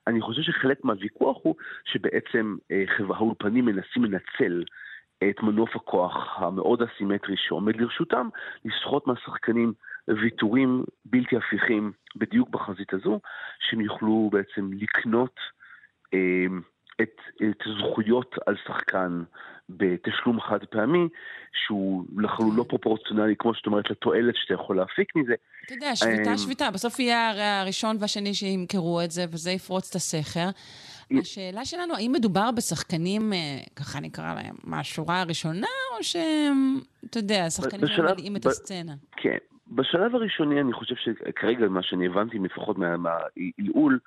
אני 0.08 0.22
חושב 0.22 0.42
שחלק 0.42 0.84
מהוויכוח 0.84 1.38
הוא 1.42 1.56
שבעצם 1.86 2.56
אה, 2.72 2.84
האולפנים 3.10 3.65
מנסים 3.65 4.06
לנצל 4.06 4.63
את 5.30 5.44
מנוף 5.44 5.76
הכוח 5.76 6.39
המאוד 6.39 6.82
אסימטרי 6.82 7.36
שעומד 7.38 7.76
לרשותם, 7.76 8.30
לסחוט 8.65 9.08
מהשחקנים 9.08 9.74
ויתורים 10.08 10.84
בלתי 11.06 11.38
הפיכים 11.38 11.92
בדיוק 12.15 12.50
בחזית 12.50 12.94
הזו, 12.94 13.20
שהם 13.60 13.82
יוכלו 13.82 14.30
בעצם 14.34 14.70
לקנות 14.74 15.39
אה, 16.13 16.46
את, 17.02 17.15
את 17.42 17.63
זכויות 17.80 18.36
על 18.46 18.56
שחקן 18.68 19.24
בתשלום 19.69 20.41
חד 20.41 20.65
פעמי, 20.69 21.08
שהוא 21.65 22.05
לחלוטין 22.17 22.55
לא 22.55 22.65
פרופורציונלי, 22.69 23.36
כמו 23.39 23.53
שאת 23.53 23.65
אומרת, 23.65 23.89
לתועלת 23.89 24.36
שאתה 24.38 24.53
יכול 24.53 24.77
להפיק 24.77 25.15
מזה. 25.15 25.34
אתה 25.65 25.73
יודע, 25.73 25.95
שביתה, 25.95 26.38
שביתה. 26.38 26.71
בסוף 26.71 26.99
יהיה 26.99 27.29
הרי 27.29 27.43
הראשון 27.43 27.97
והשני 27.99 28.34
שימכרו 28.34 29.01
את 29.01 29.12
זה, 29.12 29.25
וזה 29.29 29.51
יפרוץ 29.51 29.89
את 29.89 29.95
הסכר. 29.95 30.49
השאלה 31.19 31.65
שלנו, 31.65 31.93
האם 31.95 32.12
מדובר 32.15 32.49
בשחקנים, 32.51 33.34
ככה 33.75 33.99
נקרא 33.99 34.34
להם, 34.34 34.55
מהשורה 34.63 35.21
הראשונה, 35.21 35.67
או 35.97 36.03
שהם, 36.03 36.79
אתה 37.05 37.17
יודע, 37.17 37.49
שחקנים 37.49 37.88
שממלאים 37.88 38.36
את 38.36 38.45
הסצנה? 38.45 38.93
כן. 39.17 39.38
בשלב 39.71 40.15
הראשוני 40.15 40.62
אני 40.62 40.73
חושב 40.73 40.95
שכרגע 40.95 41.67
מה 41.67 41.84
שאני 41.84 42.05
הבנתי 42.05 42.39
לפחות 42.39 42.77
מהעילעול 42.77 43.99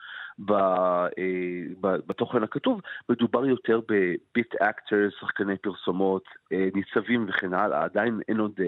בתוכן 2.06 2.42
הכתוב, 2.42 2.80
מדובר 3.08 3.46
יותר 3.46 3.80
בביט 3.88 4.54
אקטרס, 4.54 5.12
שחקני 5.20 5.56
פרסומות, 5.56 6.24
ניצבים 6.50 7.26
וכן 7.28 7.54
הלאה, 7.54 7.84
עדיין 7.84 8.20
אין 8.28 8.38
עוד 8.38 8.60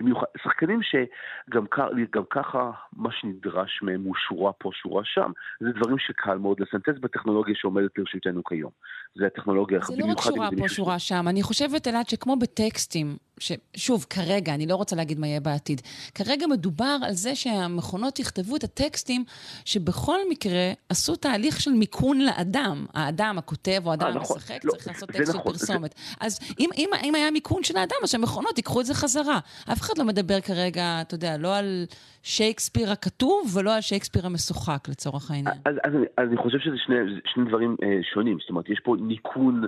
במיוחד, 0.00 0.26
שחקנים 0.42 0.80
שגם 0.82 1.64
גם 2.10 2.22
ככה 2.30 2.70
מה 2.96 3.12
שנדרש 3.12 3.82
מהם 3.82 4.02
הוא 4.02 4.14
שורה 4.28 4.52
פה, 4.52 4.70
שורה 4.72 5.04
שם, 5.04 5.32
זה 5.60 5.72
דברים 5.72 5.98
שקל 5.98 6.38
מאוד 6.38 6.60
לסנטז 6.60 7.00
בטכנולוגיה 7.00 7.54
שעומדת 7.54 7.98
לרשותנו 7.98 8.44
כיום. 8.44 8.70
זה 9.18 9.26
הטכנולוגיה, 9.26 9.78
זה 9.88 9.96
לא 9.96 10.06
רק 10.06 10.20
שורה 10.20 10.48
פה, 10.58 10.68
שורה 10.68 10.98
שם. 10.98 11.28
אני 11.28 11.42
חושבת, 11.42 11.88
אלעד, 11.88 12.08
שכמו 12.08 12.36
בטקסטים, 12.36 13.16
ששוב, 13.38 14.06
כרגע, 14.10 14.54
אני 14.54 14.66
לא 14.66 14.76
רוצה 14.76 14.96
להגיד 14.96 15.18
מה 15.18 15.26
יהיה 15.26 15.40
בעתיד, 15.40 15.82
כרגע 16.14 16.46
מדובר 16.46 16.96
על 17.02 17.12
זה 17.12 17.34
שהמכונות 17.34 18.18
יכתבו 18.18 18.56
את 18.56 18.64
הטקסטים 18.64 19.24
שבכל 19.64 20.18
מקרה 20.30 20.72
עשו 20.88 21.16
תהליך 21.16 21.60
של 21.60 21.70
מיכון 21.70 22.20
לאדם. 22.20 22.86
האדם, 22.94 23.38
הכותב 23.38 23.82
או 23.84 23.90
האדם 23.90 24.16
המשחק, 24.16 24.64
לא, 24.64 24.72
צריך 24.72 24.88
לעשות 24.88 25.10
טקסט 25.10 25.34
נכון, 25.34 25.54
ופרסומת. 25.54 25.94
זה... 25.96 26.14
אז 26.20 26.38
אם, 26.58 26.70
אם, 26.76 26.90
אם 27.04 27.14
היה 27.14 27.30
מיכון 27.30 27.64
של 27.64 27.76
האדם, 27.76 27.96
אז 28.02 28.10
שהמכונות 28.10 28.56
ייקחו 28.56 28.80
את 28.80 28.86
זה 28.86 28.94
חזרה. 28.94 29.38
אף 29.72 29.80
אחד 29.80 29.98
לא 29.98 30.04
מדבר 30.04 30.40
כרגע, 30.40 31.00
אתה 31.00 31.14
יודע, 31.14 31.36
לא 31.36 31.56
על 31.56 31.86
שייקספיר 32.28 32.90
הכתוב 32.90 33.56
ולא 33.56 33.74
על 33.74 33.80
שייקספיר 33.80 34.26
המשוחק, 34.26 34.88
לצורך 34.88 35.30
העניין. 35.30 35.54
אז, 35.64 35.74
אז, 35.84 35.92
אז 36.16 36.28
אני 36.28 36.36
חושב 36.36 36.58
שזה 36.58 36.76
שני, 36.78 36.96
שני 37.26 37.44
דברים 37.48 37.76
אה, 37.82 37.98
שונים. 38.14 38.38
זאת 38.40 38.50
אומרת, 38.50 38.68
יש 38.68 38.80
פה 38.84 38.96
ניקון 39.00 39.62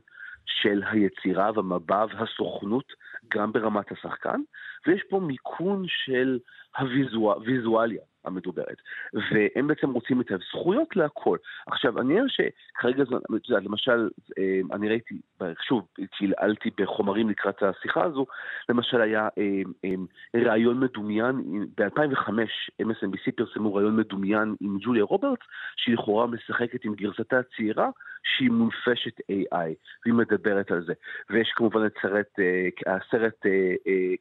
של 0.46 0.82
היצירה 0.90 1.50
והמבע 1.54 2.04
והסוכנות, 2.14 2.92
גם 3.34 3.52
ברמת 3.52 3.92
השחקן, 3.92 4.40
ויש 4.86 5.02
פה 5.10 5.20
מיקון 5.20 5.84
של 5.88 6.38
הוויזואליה. 6.78 8.02
המדוברת. 8.24 8.76
והם 9.12 9.66
בעצם 9.66 9.90
רוצים 9.90 10.20
את 10.20 10.30
הזכויות 10.30 10.96
להכל. 10.96 11.36
עכשיו, 11.66 12.00
אני 12.00 12.14
אומר 12.14 12.28
שכרגע, 12.28 13.04
למשל, 13.48 14.08
אה, 14.38 14.60
אני 14.72 14.88
ראיתי, 14.88 15.20
שוב, 15.68 15.86
צלעלתי 16.18 16.70
בחומרים 16.80 17.28
לקראת 17.30 17.62
השיחה 17.62 18.04
הזו, 18.04 18.26
למשל 18.68 19.00
היה 19.00 19.28
אה, 19.38 19.62
אה, 19.84 19.94
ראיון 20.44 20.80
מדומיין, 20.80 21.66
ב-2005 21.76 22.28
MSNBC 22.82 23.32
פרסמו 23.36 23.74
ראיון 23.74 23.96
מדומיין 23.96 24.54
עם 24.60 24.78
ג'וליה 24.80 25.04
רוברטס, 25.04 25.46
שהיא 25.76 25.94
לכאורה 25.94 26.26
משחקת 26.26 26.84
עם 26.84 26.94
גרסתה 26.94 27.38
הצעירה, 27.38 27.88
שהיא 28.24 28.50
מונפשת 28.50 29.18
AI, 29.18 29.74
והיא 30.04 30.14
מדברת 30.14 30.70
על 30.70 30.84
זה. 30.84 30.92
ויש 31.30 31.52
כמובן 31.56 31.86
את 31.86 31.92
סרט, 32.02 32.28
הסרט 32.86 33.46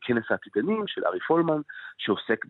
כנס 0.02 0.24
העתידנים 0.30 0.88
של 0.88 1.06
ארי 1.06 1.20
פולמן, 1.20 1.62
שעוסק 1.98 2.46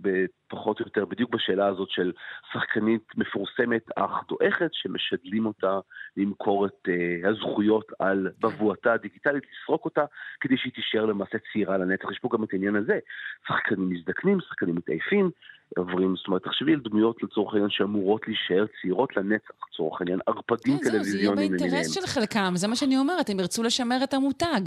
פחות 0.47 0.79
או 0.79 0.85
יותר 0.85 1.05
בדיוק 1.05 1.33
בשאלה 1.39 1.67
הזאת 1.67 1.89
של 1.89 2.11
שחקנית 2.53 3.03
מפורסמת 3.15 3.85
אך 3.95 4.11
דועכת, 4.29 4.69
שמשדלים 4.73 5.45
אותה 5.45 5.79
למכור 6.17 6.65
את 6.65 6.87
uh, 6.87 7.27
הזכויות 7.27 7.85
על 7.99 8.27
בבואתה 8.39 8.93
הדיגיטלית, 8.93 9.43
לסרוק 9.51 9.85
אותה, 9.85 10.05
כדי 10.41 10.57
שהיא 10.57 10.73
תישאר 10.73 11.05
למעשה 11.05 11.37
צעירה 11.53 11.77
לנצח. 11.77 12.11
יש 12.11 12.19
פה 12.19 12.29
גם 12.33 12.43
את 12.43 12.49
העניין 12.53 12.75
הזה. 12.75 12.99
שחקנים 13.47 13.89
מזדקנים, 13.89 14.37
שחקנים 14.41 14.75
מתעייפים, 14.75 15.31
עוברים, 15.77 16.15
זאת 16.15 16.27
אומרת, 16.27 16.43
תחשבי 16.43 16.73
על 16.73 16.79
דמויות 16.79 17.23
לצורך 17.23 17.53
העניין 17.53 17.69
שאמורות 17.69 18.27
להישאר 18.27 18.65
צעירות 18.81 19.17
לנצח, 19.17 19.51
לצורך 19.71 20.01
העניין, 20.01 20.19
ערפדים 20.27 20.77
כן, 20.77 20.89
טלוויזיוניים 20.89 21.51
למיניהם. 21.51 21.59
זה 21.59 21.65
יהיה 21.65 21.71
באינטרס 21.71 21.93
של 21.93 22.19
חלקם, 22.19 22.51
זה 22.55 22.67
מה 22.67 22.75
שאני 22.75 22.97
אומרת, 22.97 23.29
הם 23.29 23.39
ירצו 23.39 23.63
לשמר 23.63 23.97
את 24.03 24.13
המותג. 24.13 24.61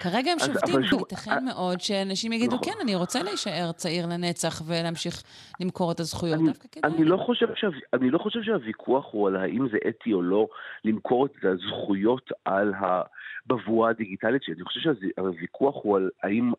כרגע 0.00 0.32
הם 0.32 0.38
שובתים, 0.38 0.74
וייתכן 0.74 1.44
מאוד 1.44 1.80
שאנשים 1.80 2.32
יגידו, 2.32 2.54
נכון. 2.54 2.72
כן, 2.72 2.80
אני 2.82 2.94
רוצה 2.94 3.22
להישאר 3.22 3.72
צעיר 3.72 4.06
לנצח 4.06 4.62
ולהמשיך 4.66 5.22
למכור 5.60 5.92
את 5.92 6.00
הזכויות. 6.00 6.40
אני, 6.40 6.48
דווקא 6.48 6.68
כדאי. 6.72 6.92
אני 6.92 7.04
לא, 7.04 7.16
חושב 7.16 7.46
שה, 7.54 7.66
אני 7.92 8.10
לא 8.10 8.18
חושב 8.18 8.42
שהוויכוח 8.42 9.06
הוא 9.10 9.28
על 9.28 9.36
האם 9.36 9.68
זה 9.72 9.78
אתי 9.88 10.12
או 10.12 10.22
לא 10.22 10.48
למכור 10.84 11.26
את 11.26 11.44
הזכויות 11.44 12.30
על 12.44 12.72
הבבואה 12.76 13.90
הדיגיטלית 13.90 14.42
שלי. 14.42 14.54
אני 14.54 14.64
חושב 14.64 14.80
שהוויכוח 14.80 15.74
הוא 15.82 15.96
על 15.96 16.10
האם 16.22 16.52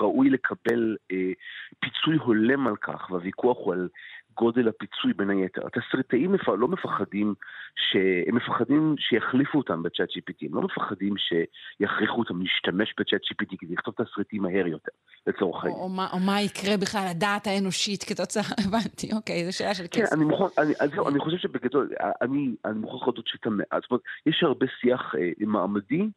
ראוי 0.00 0.30
לקבל 0.30 0.96
אה, 1.12 1.32
פיצוי 1.80 2.16
הולם 2.16 2.66
על 2.66 2.76
כך, 2.76 3.10
והוויכוח 3.10 3.56
הוא 3.58 3.72
על 3.72 3.88
גודל 4.36 4.68
הפיצוי 4.68 5.12
בין 5.12 5.30
היתר. 5.30 5.62
התסריטאים 5.66 6.34
לא 6.58 6.68
מפחדים, 6.68 7.34
ש... 7.76 7.96
הם 8.26 8.36
מפחדים 8.36 8.94
שיחליפו 8.98 9.58
אותם 9.58 9.82
בצ'אט 9.82 10.08
GPT, 10.08 10.46
הם 10.50 10.54
לא 10.54 10.62
מפחדים 10.62 11.14
שיכריחו 11.16 12.18
אותם 12.18 12.42
להשתמש 12.42 12.94
בצ'אט 13.00 13.20
GPT 13.22 13.56
כדי 13.58 13.74
לכתוב 13.74 13.94
תסריטים 13.94 14.42
מהר 14.42 14.66
יותר, 14.66 14.92
לצורך 15.26 15.64
העניין. 15.64 15.80
או, 15.80 15.86
או, 15.86 16.12
או 16.12 16.18
מה 16.18 16.40
יקרה 16.40 16.76
בכלל, 16.76 17.06
הדעת 17.10 17.46
האנושית 17.46 18.04
כתוצאה, 18.04 18.42
הבנתי, 18.66 19.12
אוקיי, 19.12 19.44
זו 19.44 19.58
שאלה 19.58 19.74
של 19.74 19.84
כן, 19.90 20.02
כסף. 20.02 20.10
כן, 20.10 20.20
אני, 20.20 20.24
מוכן, 20.24 20.62
אני, 20.62 20.72
אני, 20.80 21.08
אני 21.08 21.18
חושב 21.20 21.36
שבגדול, 21.36 21.90
אני, 22.22 22.54
אני 22.64 22.78
מוכרח 22.78 23.02
להודות 23.02 23.26
שאתה 23.26 23.50
מעט, 23.50 23.82
זאת 23.82 23.90
אומרת, 23.90 24.02
יש 24.26 24.42
הרבה 24.42 24.66
שיח 24.80 25.14
אה, 25.18 25.46
מעמדי, 25.46 26.08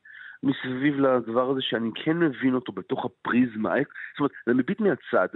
מסביב 0.46 1.00
לדבר 1.00 1.50
הזה 1.50 1.62
שאני 1.62 1.90
כן 1.96 2.18
מבין 2.18 2.56
אותו 2.56 2.72
בתוך 2.72 3.06
הפריזמה, 3.06 3.74
זאת 3.76 4.20
אומרת, 4.20 4.32
זה 4.46 4.54
מביט 4.54 4.80
מהצד, 4.80 5.28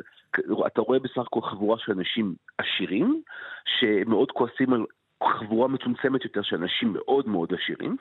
אתה 0.68 0.82
רואה 0.82 1.00
בסך 1.00 1.18
הכל 1.18 1.42
חבורה 1.42 1.78
של 1.80 1.92
אנשים 1.92 2.36
עשירים, 2.58 3.22
שמאוד 3.66 4.32
כועסים 4.32 4.74
על 4.74 4.86
חבורה 5.24 5.68
מצומצמת 5.68 6.24
יותר 6.24 6.42
של 6.42 6.56
אנשים 6.56 6.94
מאוד 6.94 7.28
מאוד 7.28 7.54
עשירים, 7.54 7.98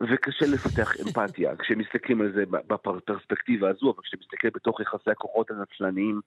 וקשה 0.00 0.46
לפתח 0.54 0.92
אמפתיה. 1.06 1.56
כשמסתכלים 1.56 2.20
על 2.20 2.32
זה 2.32 2.44
בפרספקטיבה 2.46 3.68
הזו, 3.68 3.90
אבל 3.90 4.02
כשאתה 4.02 4.16
מסתכל 4.20 4.48
בתוך 4.54 4.80
יחסי 4.80 5.10
הכוחות 5.10 5.50
הנצלניים 5.50 6.20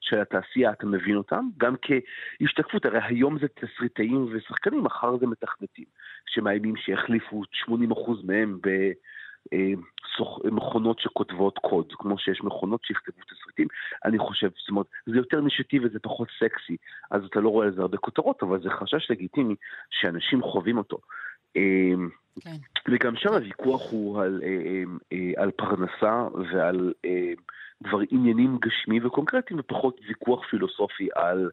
של 0.00 0.20
התעשייה, 0.20 0.72
אתה 0.72 0.86
מבין 0.86 1.16
אותם, 1.16 1.44
גם 1.58 1.74
כהשתקפות, 1.82 2.84
הרי 2.84 2.98
היום 3.02 3.38
זה 3.38 3.46
תסריטאים 3.48 4.28
ושחקנים, 4.32 4.84
מחר 4.84 5.16
זה 5.16 5.26
מתכנתים, 5.26 5.84
שמאיימים 6.26 6.76
שיחליפו 6.76 7.42
80% 7.66 7.70
מהם 8.24 8.58
ב... 8.62 8.68
אה, 9.52 9.72
מכונות 10.44 10.98
שכותבות 10.98 11.58
קוד, 11.58 11.92
כמו 11.98 12.18
שיש 12.18 12.40
מכונות 12.42 12.84
שיכתבו 12.84 13.22
תסריטים, 13.22 13.66
אני 14.04 14.18
חושב, 14.18 14.48
זאת 14.58 14.68
אומרת, 14.68 14.86
זה 15.06 15.16
יותר 15.16 15.40
נישתי 15.40 15.78
וזה 15.78 15.98
פחות 15.98 16.28
סקסי, 16.38 16.76
אז 17.10 17.24
אתה 17.24 17.40
לא 17.40 17.48
רואה 17.48 17.66
על 17.66 17.74
זה 17.74 17.82
הרבה 17.82 17.96
כותרות, 17.96 18.42
אבל 18.42 18.62
זה 18.62 18.70
חשש 18.70 19.10
לגיטימי 19.10 19.54
שאנשים 19.90 20.42
חווים 20.42 20.78
אותו. 20.78 20.98
אה, 21.56 21.62
כן. 22.40 22.56
וגם 22.88 23.16
שם 23.16 23.32
הוויכוח 23.32 23.90
הוא 23.90 24.22
על, 24.22 24.42
אה, 25.12 25.42
על 25.42 25.50
פרנסה 25.50 26.26
ועל 26.50 26.92
דבר 27.82 27.98
עניינים 28.10 28.58
גשמי 28.60 29.00
וקונקרטיים, 29.00 29.60
ופחות 29.60 30.00
ויכוח 30.08 30.46
פילוסופי 30.50 31.08
על 31.14 31.50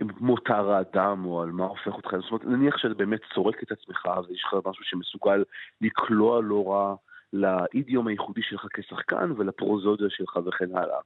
מותר 0.00 0.70
האדם 0.70 1.24
או 1.24 1.42
על 1.42 1.50
מה 1.50 1.64
הופך 1.64 1.92
אותך, 1.94 2.10
זאת 2.10 2.30
אומרת, 2.30 2.44
נניח 2.44 2.78
שאתה 2.78 2.94
באמת 2.94 3.20
צורק 3.34 3.62
את 3.62 3.72
עצמך 3.72 4.08
ויש 4.28 4.44
לך 4.44 4.56
משהו 4.66 4.84
שמסוגל 4.84 5.44
לקלוע 5.80 6.40
לא 6.42 6.72
רע 6.72 6.94
לאידיום 7.32 8.06
הייחודי 8.06 8.42
שלך 8.42 8.66
כשחקן 8.74 9.32
ולפרוזודיה 9.36 10.06
שלך 10.10 10.36
וכן 10.46 10.76
הלאה. 10.76 10.98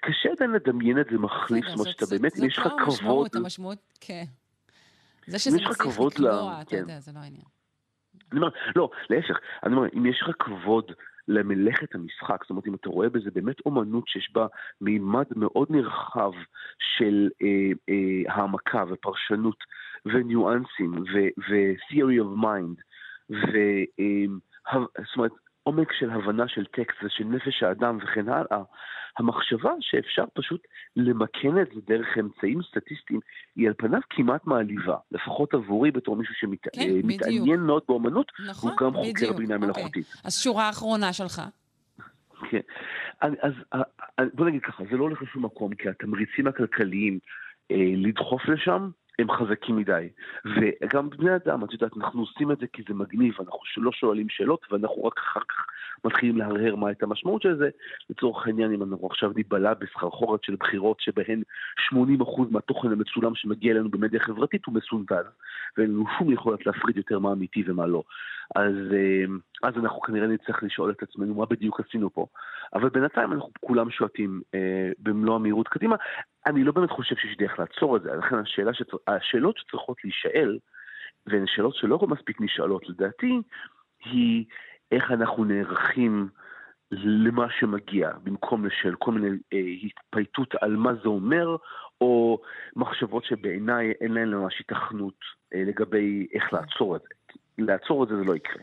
קשה 0.00 0.28
עדיין 0.32 0.50
לדמיין 0.50 1.00
את 1.00 1.06
זה 1.10 1.18
מחליף, 1.18 1.64
זאת 1.66 1.78
אומרת 1.78 1.92
שאתה 1.92 2.06
באמת, 2.10 2.32
אם 2.38 2.44
יש 2.44 2.58
לך 2.58 2.62
כבוד... 2.62 2.76
זאת 2.76 2.84
לא 2.84 3.10
המשמעות, 3.10 3.34
המשמעות, 3.34 3.78
כן. 4.00 4.24
זה 5.26 5.38
שזה 5.38 5.56
מצליח 5.56 5.70
לקלוע, 5.98 6.60
אתה. 6.62 6.76
יודע, 6.76 7.00
זה 7.00 7.12
לא 7.14 7.18
העניין. 7.18 7.44
אני 8.32 8.40
אומר, 8.40 8.48
לא, 8.76 8.90
להפך, 9.10 9.38
אני 9.62 9.74
אומר, 9.74 9.88
אם 9.96 10.06
יש 10.06 10.22
לך 10.22 10.30
כבוד 10.38 10.92
למלאכת 11.28 11.94
המשחק, 11.94 12.42
זאת 12.42 12.50
אומרת, 12.50 12.66
אם 12.66 12.74
אתה 12.74 12.88
רואה 12.88 13.08
בזה 13.08 13.30
באמת 13.30 13.60
אומנות 13.66 14.08
שיש 14.08 14.30
בה 14.34 14.46
מימד 14.80 15.26
מאוד 15.36 15.68
נרחב 15.70 16.32
של 16.78 17.28
אה, 17.42 17.70
אה, 17.88 18.34
העמקה 18.34 18.84
ופרשנות 18.88 19.56
וניואנסים 20.06 20.92
ו-theory 20.92 22.20
of 22.22 22.44
mind, 22.44 22.82
ו... 23.30 23.56
אה, 24.00 24.24
זאת 24.96 25.16
אומרת, 25.16 25.32
עומק 25.62 25.92
של 25.92 26.10
הבנה 26.10 26.48
של 26.48 26.64
טקסט 26.64 26.96
ושל 27.02 27.24
נפש 27.24 27.62
האדם 27.62 27.98
וכן 28.02 28.28
הלאה, 28.28 28.62
המחשבה 29.18 29.72
שאפשר 29.80 30.24
פשוט 30.34 30.66
למכן 30.96 31.62
את 31.62 31.68
זה 31.74 31.80
דרך 31.86 32.18
אמצעים 32.20 32.62
סטטיסטיים 32.62 33.20
היא 33.56 33.68
על 33.68 33.74
פניו 33.76 34.00
כמעט 34.10 34.46
מעליבה, 34.46 34.96
לפחות 35.12 35.54
עבורי 35.54 35.90
בתור 35.90 36.16
מישהו 36.16 36.34
שמתעניין 36.34 37.56
כן, 37.56 37.60
מאוד 37.60 37.82
באומנות, 37.88 38.32
נכון, 38.46 38.70
הוא 38.70 38.78
גם 38.78 38.94
חוקר 38.94 39.32
בינה 39.32 39.54
אוקיי. 39.54 39.68
מלאכותית. 39.68 40.06
אז 40.24 40.38
שורה 40.38 40.70
אחרונה 40.70 41.12
שלך. 41.12 41.42
כן. 42.50 42.60
אז 43.20 44.28
בוא 44.34 44.46
נגיד 44.46 44.62
ככה, 44.62 44.84
זה 44.90 44.96
לא 44.96 45.02
הולך 45.02 45.22
לשום 45.22 45.44
מקום, 45.44 45.74
כי 45.74 45.88
התמריצים 45.88 46.46
הכלכליים 46.46 47.18
אה, 47.70 47.92
לדחוף 47.96 48.48
לשם, 48.48 48.90
הם 49.18 49.30
חזקים 49.30 49.76
מדי. 49.76 50.08
וגם 50.44 51.10
בני 51.10 51.36
אדם, 51.36 51.64
את 51.64 51.72
יודעת, 51.72 51.96
אנחנו 51.96 52.20
עושים 52.20 52.52
את 52.52 52.58
זה 52.58 52.66
כי 52.72 52.82
זה 52.88 52.94
מגניב, 52.94 53.34
אנחנו 53.40 53.58
לא 53.76 53.92
שואלים 53.92 54.28
שאלות, 54.28 54.66
ואנחנו 54.70 55.04
רק 55.04 55.18
אחר 55.18 55.40
כך 55.48 55.66
מתחילים 56.04 56.36
להרהר 56.36 56.76
מה 56.76 56.88
הייתה 56.88 57.06
המשמעות 57.06 57.42
של 57.42 57.56
זה. 57.56 57.68
לצורך 58.10 58.46
העניין, 58.46 58.72
אם 58.72 58.82
אנחנו 58.82 59.06
עכשיו 59.06 59.32
ניבלע 59.36 59.74
בסחרחורת 59.74 60.44
של 60.44 60.56
בחירות 60.60 61.00
שבהן 61.00 61.42
80% 61.92 61.94
מהתוכן 62.50 62.92
המצולם 62.92 63.34
שמגיע 63.34 63.72
אלינו 63.72 63.90
במדיה 63.90 64.20
חברתית 64.20 64.66
הוא 64.66 64.74
מסונדל, 64.74 65.22
ואין 65.76 65.90
לנו 65.90 66.04
שום 66.18 66.32
יכולת 66.32 66.66
להפריד 66.66 66.96
יותר 66.96 67.18
מה 67.18 67.32
אמיתי 67.32 67.62
ומה 67.66 67.86
לא. 67.86 68.02
אז, 68.56 68.74
אה, 68.92 69.24
אז 69.62 69.74
אנחנו 69.76 70.00
כנראה 70.00 70.26
נצטרך 70.26 70.62
לשאול 70.62 70.90
את 70.90 71.02
עצמנו 71.02 71.34
מה 71.34 71.46
בדיוק 71.46 71.80
עשינו 71.80 72.10
פה. 72.10 72.26
אבל 72.74 72.88
בינתיים 72.88 73.32
אנחנו 73.32 73.50
כולם 73.60 73.90
שועטים 73.90 74.40
אה, 74.54 74.90
במלוא 74.98 75.34
המהירות 75.34 75.68
קדימה. 75.68 75.96
אני 76.46 76.64
לא 76.64 76.72
באמת 76.72 76.90
חושב 76.90 77.16
שיש 77.16 77.36
דרך 77.36 77.58
לעצור 77.58 77.96
את 77.96 78.02
זה, 78.02 78.14
לכן 78.14 78.36
השאלה 78.36 78.74
שצר... 78.74 78.96
השאלות 79.06 79.58
שצריכות 79.58 79.96
להישאל, 80.04 80.58
והן 81.26 81.44
שאלות 81.46 81.74
שלא 81.74 81.98
מספיק 82.08 82.40
נשאלות 82.40 82.88
לדעתי, 82.88 83.40
היא 84.04 84.44
איך 84.92 85.10
אנחנו 85.10 85.44
נערכים 85.44 86.28
למה 86.90 87.46
שמגיע, 87.58 88.10
במקום 88.22 88.66
לשאול 88.66 88.96
כל 88.98 89.12
מיני 89.12 89.36
אה, 89.52 89.58
התפייטות 89.82 90.54
על 90.60 90.76
מה 90.76 90.94
זה 91.02 91.08
אומר, 91.08 91.56
או 92.00 92.40
מחשבות 92.76 93.24
שבעיניי 93.24 93.92
אין 94.00 94.12
להן 94.12 94.34
ממש 94.34 94.60
התכנות 94.60 95.18
אה, 95.54 95.62
לגבי 95.66 96.26
איך 96.32 96.52
לעצור 96.52 96.96
את 96.96 97.00
זה. 97.02 97.34
לעצור 97.58 98.04
את 98.04 98.08
זה 98.08 98.16
זה 98.16 98.24
לא 98.24 98.36
יקרה. 98.36 98.62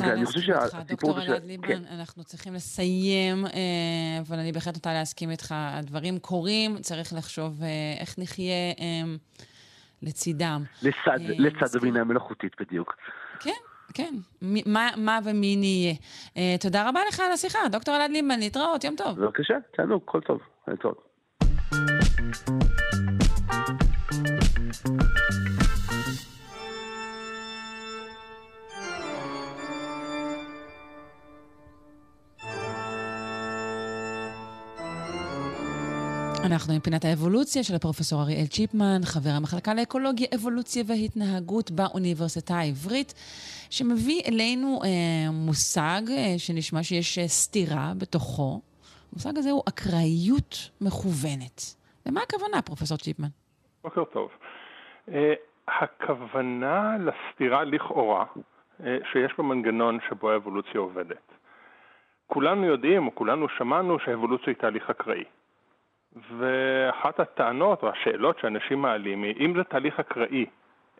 ואני 0.00 0.26
חושב 0.26 0.40
שהסיפור 0.40 0.70
הזה... 0.80 0.88
דוקטור 0.88 1.22
אלעד 1.22 1.44
ליבמן, 1.44 1.68
כן. 1.68 1.82
אנחנו 1.98 2.24
צריכים 2.24 2.54
לסיים, 2.54 3.46
אה, 3.46 4.20
אבל 4.20 4.38
אני 4.38 4.52
בהחלט 4.52 4.74
נוטה 4.74 4.92
להסכים 4.92 5.30
איתך. 5.30 5.54
הדברים 5.56 6.18
קורים, 6.18 6.78
צריך 6.78 7.12
לחשוב 7.12 7.62
אה, 7.62 7.68
איך 8.00 8.18
נחיה 8.18 8.72
אה, 8.80 9.14
לצידם. 10.02 10.62
לצד 11.38 11.76
הבינה 11.76 12.00
המלאכותית 12.00 12.52
בדיוק. 12.60 12.96
כן, 13.40 13.50
כן. 13.94 14.14
מה, 14.66 14.90
מה 14.96 15.18
ומי 15.24 15.56
נהיה. 15.56 15.94
תודה 16.60 16.88
רבה 16.88 17.00
לך 17.08 17.20
על 17.20 17.32
השיחה, 17.32 17.58
דוקטור 17.72 17.96
אלעד 17.96 18.10
ליבמן, 18.10 18.38
להתראות, 18.38 18.84
יום 18.84 18.96
טוב. 18.96 19.20
בבקשה, 19.20 19.54
תענוג, 19.76 20.02
כל 20.04 20.20
טוב, 20.20 20.40
להתראות. 20.68 21.10
אנחנו 36.52 36.74
עם 36.74 36.80
פינת 36.80 37.04
האבולוציה 37.04 37.62
של 37.62 37.74
הפרופסור 37.74 38.22
אריאל 38.22 38.46
צ'יפמן, 38.46 39.00
חבר 39.04 39.30
המחלקה 39.36 39.74
לאקולוגיה, 39.74 40.26
אבולוציה 40.34 40.82
והתנהגות 40.88 41.70
באוניברסיטה 41.70 42.54
העברית, 42.54 43.10
שמביא 43.70 44.20
אלינו 44.28 44.80
אה, 44.84 44.88
מושג 45.32 46.02
אה, 46.10 46.34
שנשמע 46.38 46.82
שיש 46.82 47.18
אה, 47.18 47.28
סתירה 47.28 47.92
בתוכו. 48.00 48.60
המושג 49.12 49.38
הזה 49.38 49.50
הוא 49.50 49.62
אקראיות 49.68 50.54
מכוונת. 50.80 51.60
למה 52.06 52.20
הכוונה, 52.22 52.62
פרופסור 52.62 52.98
צ'יפמן? 52.98 53.28
בוקר 53.84 54.04
טוב. 54.04 54.30
אה, 55.08 55.34
הכוונה 55.68 56.96
לסתירה 57.06 57.64
לכאורה 57.64 58.24
אה, 58.84 58.98
שיש 59.12 59.32
במנגנון 59.38 59.98
שבו 60.08 60.30
האבולוציה 60.30 60.80
עובדת. 60.80 61.26
כולנו 62.26 62.64
יודעים, 62.66 63.06
או 63.06 63.14
כולנו 63.14 63.46
שמענו, 63.58 63.98
שהאבולוציה 63.98 64.46
היא 64.46 64.56
תהליך 64.56 64.90
אקראי. 64.90 65.24
ואחת 66.38 67.20
הטענות 67.20 67.82
או 67.82 67.88
השאלות 67.88 68.38
שאנשים 68.38 68.82
מעלים 68.82 69.22
היא, 69.22 69.34
אם 69.40 69.54
זה 69.56 69.64
תהליך 69.64 70.00
אקראי, 70.00 70.46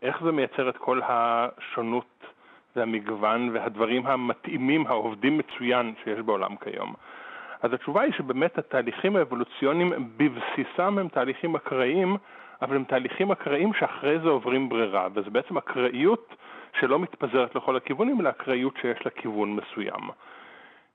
איך 0.02 0.22
זה 0.24 0.32
מייצר 0.32 0.68
את 0.68 0.76
כל 0.76 1.00
השונות 1.04 2.24
והמגוון 2.76 3.50
והדברים 3.52 4.06
המתאימים, 4.06 4.86
העובדים 4.86 5.38
מצוין 5.38 5.94
שיש 6.04 6.18
בעולם 6.18 6.56
כיום? 6.56 6.94
אז 7.62 7.72
התשובה 7.72 8.00
היא 8.02 8.12
שבאמת 8.12 8.58
התהליכים 8.58 9.16
האבולוציוניים 9.16 9.92
בבסיסם 10.16 10.98
הם 10.98 11.08
תהליכים 11.08 11.56
אקראיים, 11.56 12.16
אבל 12.62 12.76
הם 12.76 12.84
תהליכים 12.84 13.32
אקראיים 13.32 13.74
שאחרי 13.74 14.18
זה 14.18 14.28
עוברים 14.28 14.68
ברירה, 14.68 15.08
וזה 15.14 15.30
בעצם 15.30 15.56
אקראיות 15.58 16.34
שלא 16.80 16.98
מתפזרת 16.98 17.54
לכל 17.54 17.76
הכיוונים, 17.76 18.20
אלא 18.20 18.28
אקראיות 18.28 18.76
שיש 18.80 19.04
לה 19.04 19.10
כיוון 19.10 19.56
מסוים. 19.56 20.10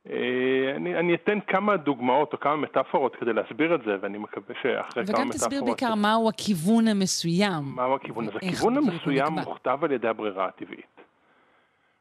אה, 0.09 0.75
אני, 0.75 0.95
אני 0.95 1.15
אתן 1.15 1.39
כמה 1.47 1.77
דוגמאות 1.77 2.33
או 2.33 2.39
כמה 2.39 2.55
מטאפורות 2.55 3.15
כדי 3.15 3.33
להסביר 3.33 3.75
את 3.75 3.81
זה, 3.85 3.95
ואני 4.01 4.17
מקווה 4.17 4.55
שאחרי 4.61 4.73
כמה 4.93 5.01
מטאפורות... 5.03 5.19
וגם 5.19 5.29
תסביר 5.29 5.63
בעיקר 5.63 5.95
מהו 5.95 6.29
הכיוון 6.29 6.87
המסוים. 6.87 7.63
מהו 7.75 7.95
הכיוון? 7.95 8.27
אז 8.27 8.35
הכיוון 8.35 8.77
המסוים 8.77 9.33
מוכתב 9.33 9.79
על 9.81 9.91
ידי 9.91 10.07
הברירה 10.07 10.45
הטבעית. 10.45 10.95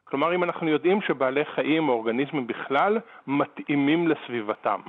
כלומר, 0.03 0.35
אם 0.35 0.43
אנחנו 0.43 0.69
יודעים 0.69 1.01
שבעלי 1.01 1.45
חיים 1.55 1.89
או 1.89 1.93
אורגניזמים 1.93 2.47
בכלל 2.47 2.99
מתאימים 3.27 4.07
לסביבתם, 4.07 4.79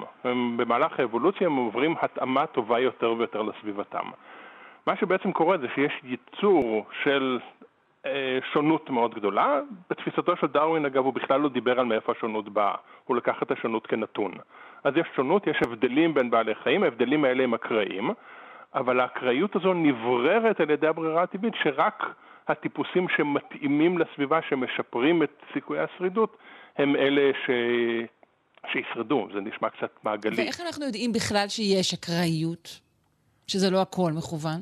במהלך 0.57 1.00
האבולוציה 1.00 1.46
הם 1.46 1.57
עוברים 1.57 1.94
התאמה 2.00 2.46
טובה 2.46 2.81
יותר 2.81 3.14
ויותר 3.18 3.42
לסביבתם. 3.42 4.05
מה 4.87 4.96
שבעצם 4.96 5.33
קורה 5.33 5.59
זה 5.59 5.66
שיש 5.74 6.00
ייצור 6.05 6.87
של 7.02 7.38
שונות 8.53 8.90
מאוד 8.90 9.14
גדולה. 9.14 9.61
בתפיסתו 9.90 10.37
של 10.37 10.47
דרווין, 10.47 10.85
אגב, 10.85 11.05
הוא 11.05 11.14
בכלל 11.14 11.40
לא 11.40 11.49
דיבר 11.49 11.81
על 11.81 11.87
מאיפה 11.87 12.12
השונות 12.12 12.49
באה, 12.49 12.75
הוא 13.05 13.16
לקח 13.16 13.35
את 13.42 13.51
השונות 13.51 13.87
כנתון. 13.87 14.33
אז 14.85 14.95
יש 14.97 15.07
שונות, 15.16 15.47
יש 15.47 15.57
הבדלים 15.62 16.14
בין 16.14 16.31
בעלי 16.31 16.55
חיים, 16.55 16.83
ההבדלים 16.83 17.25
האלה 17.25 17.45
הם 17.45 17.55
אקראיים, 17.55 18.11
אבל 18.75 19.01
האקראיות 19.01 19.57
הזו 19.57 19.75
נבררת 19.75 20.61
על 20.61 20.71
ידי 20.71 20.87
הברירה 20.87 21.23
הטבעית 21.23 21.55
שרק 21.62 22.05
הטיפוסים 22.49 23.09
שמתאימים 23.16 23.99
לסביבה, 23.99 24.38
שמשפרים 24.49 25.23
את 25.23 25.42
סיכויי 25.53 25.81
השרידות, 25.81 26.37
הם 26.77 26.97
אלה 26.97 27.31
ש... 27.47 27.51
שישרדו, 28.73 29.29
זה 29.35 29.40
נשמע 29.40 29.71
קצת 29.71 29.90
מעגלי. 30.05 30.37
ואיך 30.37 30.61
אנחנו 30.61 30.85
יודעים 30.85 31.12
בכלל 31.12 31.49
שיש 31.49 31.95
אקראיות? 31.95 32.81
שזה 33.47 33.71
לא 33.71 33.83
הכל 33.83 34.11
מכוון? 34.16 34.61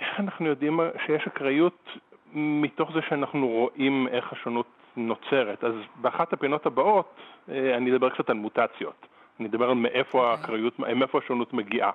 איך 0.00 0.20
אנחנו 0.20 0.46
יודעים 0.46 0.80
שיש 1.06 1.22
אקראיות 1.26 1.88
מתוך 2.34 2.92
זה 2.92 3.00
שאנחנו 3.08 3.48
רואים 3.48 4.08
איך 4.08 4.32
השונות 4.32 4.66
נוצרת. 4.96 5.64
אז 5.64 5.74
באחת 5.96 6.32
הפינות 6.32 6.66
הבאות 6.66 7.14
אה, 7.48 7.76
אני 7.76 7.92
אדבר 7.92 8.10
קצת 8.10 8.30
על 8.30 8.36
מוטציות. 8.36 9.06
אני 9.40 9.48
אדבר 9.48 9.70
על 9.70 9.74
מאיפה 9.74 10.18
okay. 10.18 10.22
אוקיי. 10.22 10.40
האקראיות, 10.40 10.78
מאיפה 10.78 11.18
השונות 11.18 11.52
מגיעה 11.52 11.90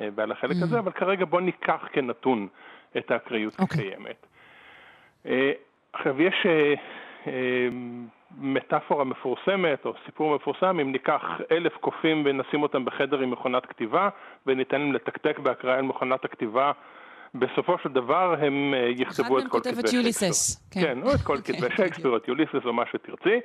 אה, 0.00 0.08
ועל 0.14 0.32
החלק 0.32 0.56
mm. 0.56 0.64
הזה, 0.64 0.78
אבל 0.78 0.92
כרגע 0.92 1.24
בוא 1.24 1.40
ניקח 1.40 1.88
כנתון 1.92 2.48
את 2.98 3.10
האקראיות 3.10 3.54
okay. 3.54 3.62
אוקיי. 3.62 3.90
כקיימת. 3.90 4.26
אה, 5.26 5.52
עכשיו 5.92 6.22
יש 6.22 6.46
מטאפורה 8.38 9.04
מפורסמת 9.04 9.86
או 9.86 9.92
סיפור 10.06 10.34
מפורסם, 10.34 10.80
אם 10.80 10.92
ניקח 10.92 11.22
אלף 11.50 11.76
קופים 11.76 12.22
ונשים 12.26 12.62
אותם 12.62 12.84
בחדר 12.84 13.20
עם 13.20 13.30
מכונת 13.30 13.66
כתיבה 13.66 14.08
וניתן 14.46 14.80
להם 14.80 14.92
לתקתק 14.92 15.38
בהקראה 15.38 15.74
על 15.74 15.82
מכונת 15.82 16.24
הכתיבה 16.24 16.72
בסופו 17.34 17.78
של 17.82 17.88
דבר 17.88 18.34
הם 18.40 18.74
אה, 18.74 18.88
יכתבו 18.96 19.38
את 19.38 19.44
כל 19.48 19.58
כתבי 19.58 19.74
שייקספיר. 19.74 20.00
יוליסס. 20.00 20.70
כן. 20.70 20.80
כן, 20.80 21.02
או 21.02 21.14
את 21.14 21.20
כל 21.20 21.36
כן, 21.36 21.42
כתבי 21.52 21.76
שייקספיר, 21.76 22.16
את 22.16 22.28
יוליסס 22.28 22.64
או 22.64 22.72
מה 22.72 22.82
שתרצי. 22.92 23.40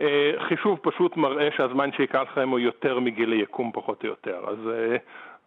אה, 0.00 0.32
חישוב 0.48 0.78
פשוט 0.82 1.16
מראה 1.16 1.48
שהזמן 1.56 1.92
שייקח 1.92 2.20
לכם 2.30 2.48
הוא 2.48 2.58
יותר 2.58 3.00
מגיל 3.00 3.32
היקום 3.32 3.70
פחות 3.72 4.02
או 4.02 4.08
יותר. 4.08 4.44
אז, 4.48 4.68
אה, 4.68 4.96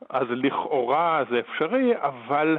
אז 0.10 0.28
לכאורה 0.30 1.24
זה 1.30 1.40
אפשרי, 1.40 1.94
אבל 2.02 2.58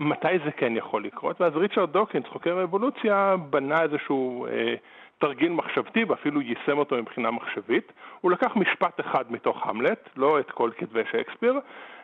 מתי 0.00 0.38
זה 0.44 0.50
כן 0.50 0.76
יכול 0.76 1.04
לקרות? 1.04 1.40
ואז 1.40 1.56
ריצ'רד 1.56 1.92
דוקינס, 1.92 2.26
חוקר 2.26 2.58
האבולוציה, 2.58 3.36
בנה 3.50 3.82
איזשהו 3.82 4.46
אה, 4.46 4.74
תרגיל 5.18 5.52
מחשבתי 5.52 6.04
ואפילו 6.04 6.40
יישם 6.40 6.78
אותו 6.78 6.96
מבחינה 6.96 7.30
מחשבית. 7.30 7.92
הוא 8.20 8.30
לקח 8.30 8.56
משפט 8.56 9.00
אחד 9.00 9.32
מתוך 9.32 9.66
המלט, 9.66 10.08
לא 10.16 10.40
את 10.40 10.50
כל 10.50 10.70
כתבי 10.76 11.02
שייקספיר, 11.10 11.60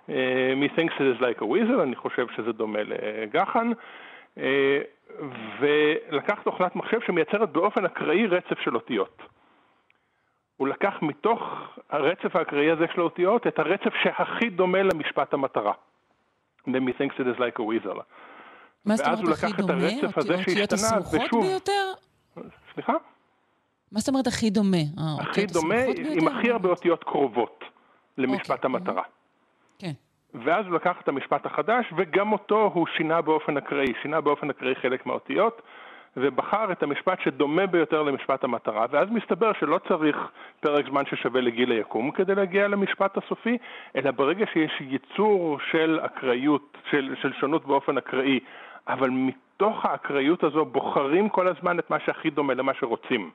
אה, 0.09 0.55
it 0.77 1.01
is 1.01 1.21
like 1.21 1.41
a 1.41 1.45
weasel, 1.45 1.83
אני 1.83 1.97
חושב 1.97 2.27
שזה 2.37 2.53
דומה 2.53 2.79
לגחן, 2.83 3.71
אה, 4.39 4.81
ולקח 5.61 6.43
תוכנת 6.45 6.77
מחשב 6.77 6.99
שמייצרת 7.07 7.53
באופן 7.53 7.85
אקראי 7.85 8.27
רצף 8.27 8.59
של 8.65 8.75
אותיות. 8.75 9.23
הוא 10.57 10.69
לקח 10.69 10.95
מתוך 11.03 11.43
הרצף 11.91 12.37
האקראי 12.37 12.71
הזה 12.71 12.85
של 12.95 13.01
האותיות 13.01 13.47
את 13.47 13.59
הרצף 13.59 13.95
שהכי 14.03 14.51
דומה 14.51 14.83
למשפט 14.83 15.35
המטרה. 15.35 15.73
ל-Methinks 16.67 17.15
it 17.15 17.37
is 17.37 17.39
like 17.39 17.59
a 17.59 17.63
weasel. 17.63 18.01
מה 18.85 18.97
זאת 18.97 19.07
אומרת 19.07 19.45
הכי 19.45 19.63
דומה? 19.63 19.89
אותיות 20.39 20.73
הסמוכות 20.73 21.43
ביותר? 21.43 21.93
סליחה? 22.75 22.93
מה 23.93 24.01
זאת 24.01 24.09
אומרת 24.09 24.27
הכי 24.27 24.51
דומה? 24.51 24.77
הכי 25.21 25.47
דומה 25.47 25.83
עם 26.13 26.29
הכי 26.29 26.51
הרבה 26.51 26.69
אותיות 26.69 27.05
קרובות 27.05 27.65
למשפט 28.19 28.51
אוקיי. 28.51 28.71
המטרה. 28.71 29.03
כן. 29.79 29.93
ואז 30.35 30.67
הוא 30.67 30.75
לקח 30.75 31.01
את 31.01 31.09
המשפט 31.09 31.47
החדש, 31.47 31.93
וגם 31.97 32.33
אותו 32.33 32.71
הוא 32.75 32.87
שינה 32.97 33.21
באופן 33.21 33.57
אקראי, 33.57 33.93
שינה 34.03 34.21
באופן 34.21 34.51
אקראי 34.51 34.75
חלק 34.75 35.07
מהאותיות, 35.07 35.63
ובחר 36.17 36.73
את 36.73 36.83
המשפט 36.83 37.21
שדומה 37.21 37.67
ביותר 37.67 38.03
למשפט 38.03 38.45
המטרה, 38.45 38.87
ואז 38.91 39.09
מסתבר 39.11 39.53
שלא 39.61 39.81
צריך 39.89 40.17
פרק 40.61 40.87
זמן 40.89 41.03
ששווה 41.07 41.41
לגיל 41.41 41.73
היקום 41.73 42.11
כדי 42.11 42.35
להגיע 42.35 42.69
למשפט 42.69 43.17
הסופי, 43.17 43.59
אלא 43.97 44.11
ברגע 44.11 44.47
שיש 44.53 44.73
ייצור 44.81 45.59
של 45.71 46.01
אקראיות, 46.03 46.77
של, 46.91 47.15
של 47.23 47.33
שונות 47.33 47.67
באופן 47.67 47.99
אקראי, 47.99 48.41
אבל 48.89 49.11
מתוך 49.11 49.85
האקראיות 49.85 50.45
הזו 50.45 50.65
בוחרים 50.65 51.29
כל 51.29 51.49
הזמן 51.49 51.79
את 51.79 51.91
מה 51.91 51.97
שהכי 52.01 52.31
דומה 52.31 52.55
למה 52.55 52.75
שרוצים. 52.75 53.31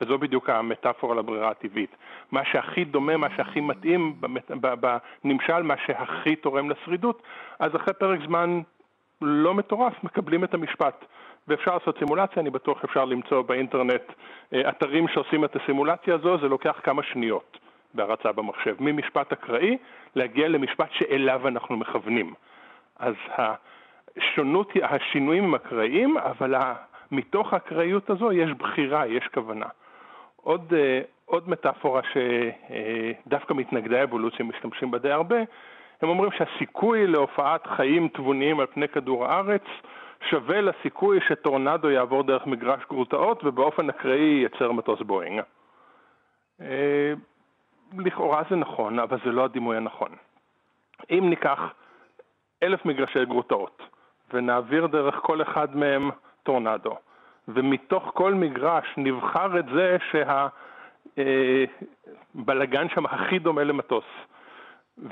וזו 0.00 0.18
בדיוק 0.18 0.50
המטאפורה 0.50 1.14
לברירה 1.14 1.50
הטבעית. 1.50 1.96
מה 2.32 2.44
שהכי 2.44 2.84
דומה, 2.84 3.16
מה 3.16 3.28
שהכי 3.36 3.60
מתאים 3.60 4.20
בנמשל, 4.60 5.62
מה 5.62 5.74
שהכי 5.86 6.36
תורם 6.36 6.70
לשרידות, 6.70 7.22
אז 7.58 7.76
אחרי 7.76 7.94
פרק 7.94 8.20
זמן 8.26 8.60
לא 9.22 9.54
מטורף 9.54 10.04
מקבלים 10.04 10.44
את 10.44 10.54
המשפט. 10.54 11.04
ואפשר 11.48 11.74
לעשות 11.74 11.98
סימולציה, 11.98 12.42
אני 12.42 12.50
בטוח 12.50 12.84
אפשר 12.84 13.04
למצוא 13.04 13.42
באינטרנט 13.42 14.02
אה, 14.52 14.68
אתרים 14.68 15.08
שעושים 15.08 15.44
את 15.44 15.56
הסימולציה 15.56 16.14
הזו, 16.14 16.38
זה 16.38 16.48
לוקח 16.48 16.80
כמה 16.82 17.02
שניות 17.02 17.58
בהרצה 17.94 18.32
במחשב. 18.32 18.74
ממשפט 18.80 19.32
אקראי 19.32 19.78
להגיע 20.14 20.48
למשפט 20.48 20.88
שאליו 20.92 21.48
אנחנו 21.48 21.76
מכוונים. 21.76 22.34
אז 22.98 23.14
השונות, 23.36 24.72
השינויים 24.82 25.44
הם 25.44 25.54
אקראיים, 25.54 26.18
אבל 26.18 26.54
מתוך 27.10 27.52
האקראיות 27.52 28.10
הזו 28.10 28.32
יש 28.32 28.50
בחירה, 28.50 29.06
יש 29.06 29.28
כוונה. 29.34 29.66
עוד, 30.48 30.74
אה, 30.76 31.00
עוד 31.24 31.48
מטאפורה 31.48 32.00
שדווקא 32.12 33.54
מתנגדי 33.54 33.98
האבולוציה 33.98 34.44
משתמשים 34.44 34.90
בה 34.90 34.98
די 34.98 35.10
הרבה, 35.10 35.36
הם 36.02 36.08
אומרים 36.08 36.30
שהסיכוי 36.32 37.06
להופעת 37.06 37.66
חיים 37.66 38.08
תבוניים 38.08 38.60
על 38.60 38.66
פני 38.66 38.88
כדור 38.88 39.26
הארץ 39.26 39.62
שווה 40.30 40.60
לסיכוי 40.60 41.20
שטורנדו 41.28 41.90
יעבור 41.90 42.22
דרך 42.22 42.46
מגרש 42.46 42.82
גרוטאות 42.90 43.44
ובאופן 43.44 43.90
אקראי 43.90 44.42
ייצר 44.42 44.72
מטוס 44.72 45.00
בואינג. 45.00 45.40
אה, 46.60 47.12
לכאורה 47.98 48.42
זה 48.50 48.56
נכון, 48.56 48.98
אבל 48.98 49.18
זה 49.24 49.32
לא 49.32 49.44
הדימוי 49.44 49.76
הנכון. 49.76 50.10
אם 51.10 51.26
ניקח 51.30 51.60
אלף 52.62 52.84
מגרשי 52.84 53.24
גרוטאות 53.24 53.82
ונעביר 54.32 54.86
דרך 54.86 55.14
כל 55.14 55.42
אחד 55.42 55.76
מהם 55.76 56.10
טורנדו, 56.42 56.96
ומתוך 57.48 58.10
כל 58.14 58.34
מגרש 58.34 58.94
נבחר 58.96 59.58
את 59.58 59.64
זה 59.74 59.96
שהבלגן 62.34 62.82
אה, 62.82 62.94
שם 62.94 63.06
הכי 63.06 63.38
דומה 63.38 63.64
למטוס, 63.64 64.04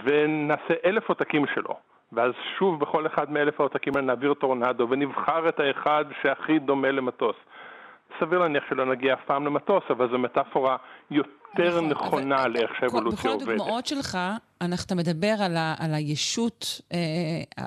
ונעשה 0.04 0.74
אלף 0.84 1.08
עותקים 1.08 1.44
שלו, 1.54 1.76
ואז 2.12 2.32
שוב 2.58 2.80
בכל 2.80 3.06
אחד 3.06 3.30
מאלף 3.30 3.60
העותקים 3.60 3.92
האלה 3.96 4.06
נעביר 4.06 4.34
טורנדו, 4.34 4.86
ונבחר 4.90 5.48
את 5.48 5.60
האחד 5.60 6.04
שהכי 6.22 6.58
דומה 6.58 6.90
למטוס. 6.90 7.36
סביר 8.20 8.38
להניח 8.38 8.64
שלא 8.68 8.86
נגיע 8.86 9.14
אף 9.14 9.24
פעם 9.26 9.46
למטוס, 9.46 9.84
אבל 9.90 10.10
זו 10.10 10.18
מטאפורה 10.18 10.76
יותר 11.10 11.80
נכון, 11.80 11.88
נכונה 11.88 12.42
אבל, 12.42 12.50
לאיך 12.50 12.70
שהאבולוציה 12.80 13.30
עובדת. 13.30 13.48
בכל 13.48 13.52
הדוגמאות 13.52 13.86
שלך, 13.86 14.18
אתה 14.86 14.94
מדבר 14.94 15.34
על, 15.44 15.56
ה, 15.56 15.74
על 15.78 15.94
הישות 15.94 16.80
אה, 16.92 16.98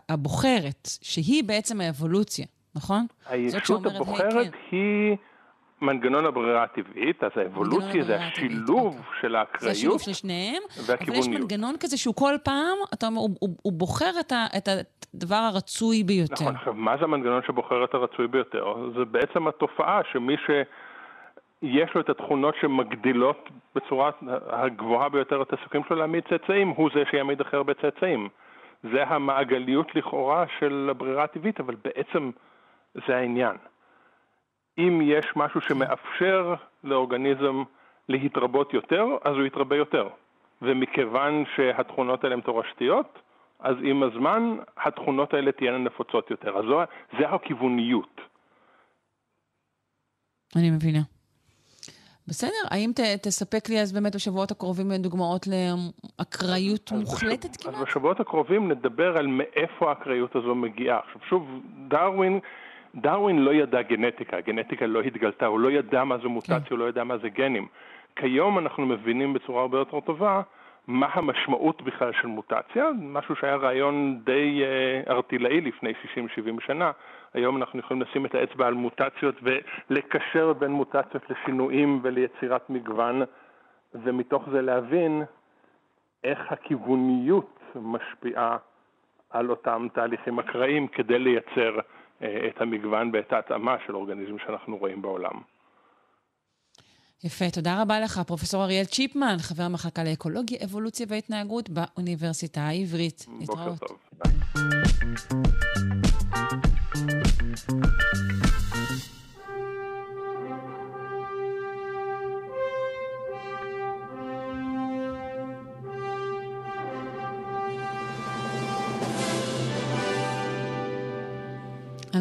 הבוחרת, 0.10 0.88
שהיא 1.02 1.44
בעצם 1.44 1.82
האבולוציה. 1.82 2.46
נכון? 2.76 3.06
הישות 3.26 3.86
הבוחרת 3.86 4.34
כן, 4.34 4.52
כן. 4.52 4.58
היא 4.72 5.18
מנגנון 5.82 6.26
הברירה 6.26 6.64
הטבעית, 6.64 7.24
אז 7.24 7.32
האבולוציה 7.36 8.04
זה 8.04 8.16
השילוב 8.16 8.86
אוקיי. 8.86 9.22
של 9.22 9.36
האקראיות 9.36 9.62
זה 9.62 9.70
השילוב 9.72 10.02
של 10.02 10.14
שניהם, 10.14 10.64
אבל 10.86 10.96
יש 11.14 11.28
מנגנון 11.28 11.76
כזה 11.80 11.98
שהוא 11.98 12.16
כל 12.16 12.34
פעם, 12.44 12.78
אתה 12.94 13.08
אומר, 13.08 13.20
הוא, 13.20 13.30
הוא, 13.40 13.50
הוא 13.62 13.74
בוחר 13.74 14.12
את, 14.20 14.32
ה, 14.32 14.46
את 14.58 14.68
הדבר 15.14 15.36
הרצוי 15.36 16.04
ביותר. 16.04 16.34
נכון, 16.34 16.56
עכשיו, 16.56 16.74
מה 16.74 16.98
זה 16.98 17.04
המנגנון 17.04 17.42
שבוחר 17.48 17.84
את 17.84 17.94
הרצוי 17.94 18.28
ביותר? 18.28 18.90
זה 18.98 19.06
בעצם 19.06 19.48
התופעה 19.48 20.02
שמי 20.12 20.36
ש... 20.38 20.50
יש 21.62 21.90
לו 21.96 22.02
את 22.02 22.10
התכונות 22.10 22.56
שמגדילות 22.62 23.50
בצורה 23.76 24.12
הגבוהה 24.50 25.10
ביותר 25.10 25.42
את 25.42 25.54
הסיכויים 25.54 25.86
שלו 25.88 25.98
להעמיד 25.98 26.24
צאצאים, 26.30 26.70
הוא 26.70 26.90
זה 26.96 27.04
שיעמיד 27.12 27.42
הכי 27.42 27.56
הרבה 27.56 27.74
צאצאים. 27.74 28.30
זה 28.84 29.04
המעגליות 29.04 29.96
לכאורה 29.96 30.46
של 30.60 30.88
הברירה 30.92 31.24
הטבעית, 31.24 31.60
אבל 31.60 31.76
בעצם 31.84 32.32
זה 32.96 33.18
העניין. 33.18 33.58
אם 34.78 35.02
יש 35.04 35.26
משהו 35.36 35.62
שמאפשר 35.62 36.54
לאורגניזם 36.84 37.64
להתרבות 38.10 38.74
יותר, 38.74 39.06
אז 39.24 39.34
הוא 39.34 39.46
יתרבה 39.46 39.76
יותר. 39.76 40.10
ומכיוון 40.62 41.44
שהתכונות 41.56 42.24
האלה 42.24 42.36
הן 42.36 42.42
תורשתיות, 42.42 43.20
אז 43.60 43.76
עם 43.84 44.04
הזמן 44.04 44.58
התכונות 44.78 45.34
האלה 45.34 45.52
תהיינה 45.52 45.78
נפוצות 45.78 46.32
יותר. 46.32 46.58
אז 46.58 46.66
זו, 46.66 46.82
זה 47.20 47.30
הכיווניות. 47.30 48.22
אני 50.56 50.70
מבינה. 50.72 51.00
בסדר, 52.28 52.64
האם 52.72 52.92
ת, 52.96 53.00
תספק 53.00 53.70
לי 53.70 53.82
אז 53.82 53.94
באמת 53.94 54.16
בשבועות 54.16 54.52
הקרובים 54.52 54.92
דוגמאות 54.92 55.48
לאקראיות 55.48 56.92
מוחלטת 56.92 57.56
כמעט? 57.56 57.76
אז 57.76 57.82
בשבועות 57.82 58.20
הקרובים 58.20 58.72
נדבר 58.72 59.18
על 59.18 59.28
מאיפה 59.28 59.90
האקראיות 59.90 60.36
הזו 60.36 60.56
מגיעה. 60.56 61.00
עכשיו 61.00 61.22
שוב, 61.30 61.62
דרווין 61.88 62.40
דרווין 62.96 63.40
לא 63.40 63.54
ידע 63.54 63.82
גנטיקה, 63.82 64.38
הגנטיקה 64.38 64.86
לא 64.86 65.02
התגלתה, 65.02 65.46
הוא 65.46 65.60
לא 65.60 65.72
ידע 65.72 66.04
מה 66.04 66.18
זו 66.18 66.30
מוטציה, 66.30 66.60
כן. 66.60 66.66
הוא 66.70 66.80
לא 66.80 66.90
ידע 66.90 67.04
מה 67.04 67.18
זה 67.18 67.30
גנים. 67.30 67.68
כיום 68.16 68.60
אנחנו 68.60 68.86
מבינים 68.86 69.34
בצורה 69.34 69.62
הרבה 69.62 69.78
יותר 69.78 70.00
טובה 70.00 70.42
מה 70.88 71.08
המשמעות 71.14 71.82
בכלל 71.82 72.12
של 72.22 72.28
מוטציה, 72.28 72.90
משהו 73.02 73.36
שהיה 73.36 73.56
רעיון 73.56 74.20
די 74.24 74.64
uh, 74.64 75.10
ארטילאי 75.10 75.62
לפני 75.62 75.92
60-70 75.92 76.66
שנה. 76.66 76.92
היום 77.34 77.58
אנחנו 77.58 77.80
יכולים 77.80 78.02
לשים 78.02 78.26
את 78.26 78.36
האצבע 78.36 78.68
על 78.68 78.74
מוטציות 78.74 79.36
ולקשר 79.42 80.54
בין 80.54 80.72
מוטציות 80.72 81.30
לשינויים 81.30 82.00
וליצירת 82.04 82.70
מגוון, 82.70 83.22
ומתוך 83.94 84.50
זה 84.52 84.62
להבין 84.62 85.24
איך 86.24 86.52
הכיווניות 86.52 87.60
משפיעה 87.76 88.58
על 89.30 89.50
אותם 89.50 89.88
תהליכים 89.94 90.40
אקראיים 90.40 90.88
כדי 90.88 91.20
לייצר 91.20 91.78
אה, 91.78 91.82
את 92.22 92.62
המגוון 92.62 93.12
ואת 93.14 93.34
ההתאמה 93.34 93.76
של 93.88 93.96
אורגניזם 93.96 94.36
שאנחנו 94.46 94.78
רואים 94.78 95.02
בעולם. 95.02 95.42
יפה, 97.24 97.46
תודה 97.54 97.82
רבה 97.82 98.00
לך, 98.00 98.22
פרופ' 98.28 98.54
אריאל 98.54 98.86
צ'יפמן, 98.86 99.36
חבר 99.40 99.64
המחלקה 99.64 100.04
לאקולוגיה, 100.04 100.58
אבולוציה 100.64 101.06
והתנהגות 101.10 101.70
באוניברסיטה 101.70 102.62
העברית. 102.62 103.26
בוקר 103.28 103.40
להתראות. 103.40 103.80
טוב. 103.80 103.98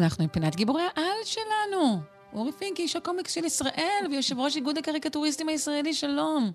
אנחנו 0.09 0.23
עם 0.23 0.29
פינת 0.29 0.55
גיבורי 0.55 0.81
העל 0.81 1.23
שלנו. 1.23 1.95
אורי 2.33 2.51
פינקי, 2.51 2.81
איש 2.81 2.95
הקומיקס 2.95 3.35
של 3.35 3.45
ישראל, 3.45 4.05
ויושב 4.11 4.39
ראש 4.39 4.55
איגוד 4.55 4.77
הקריקטוריסטים 4.77 5.49
הישראלי, 5.49 5.93
שלום. 5.93 6.51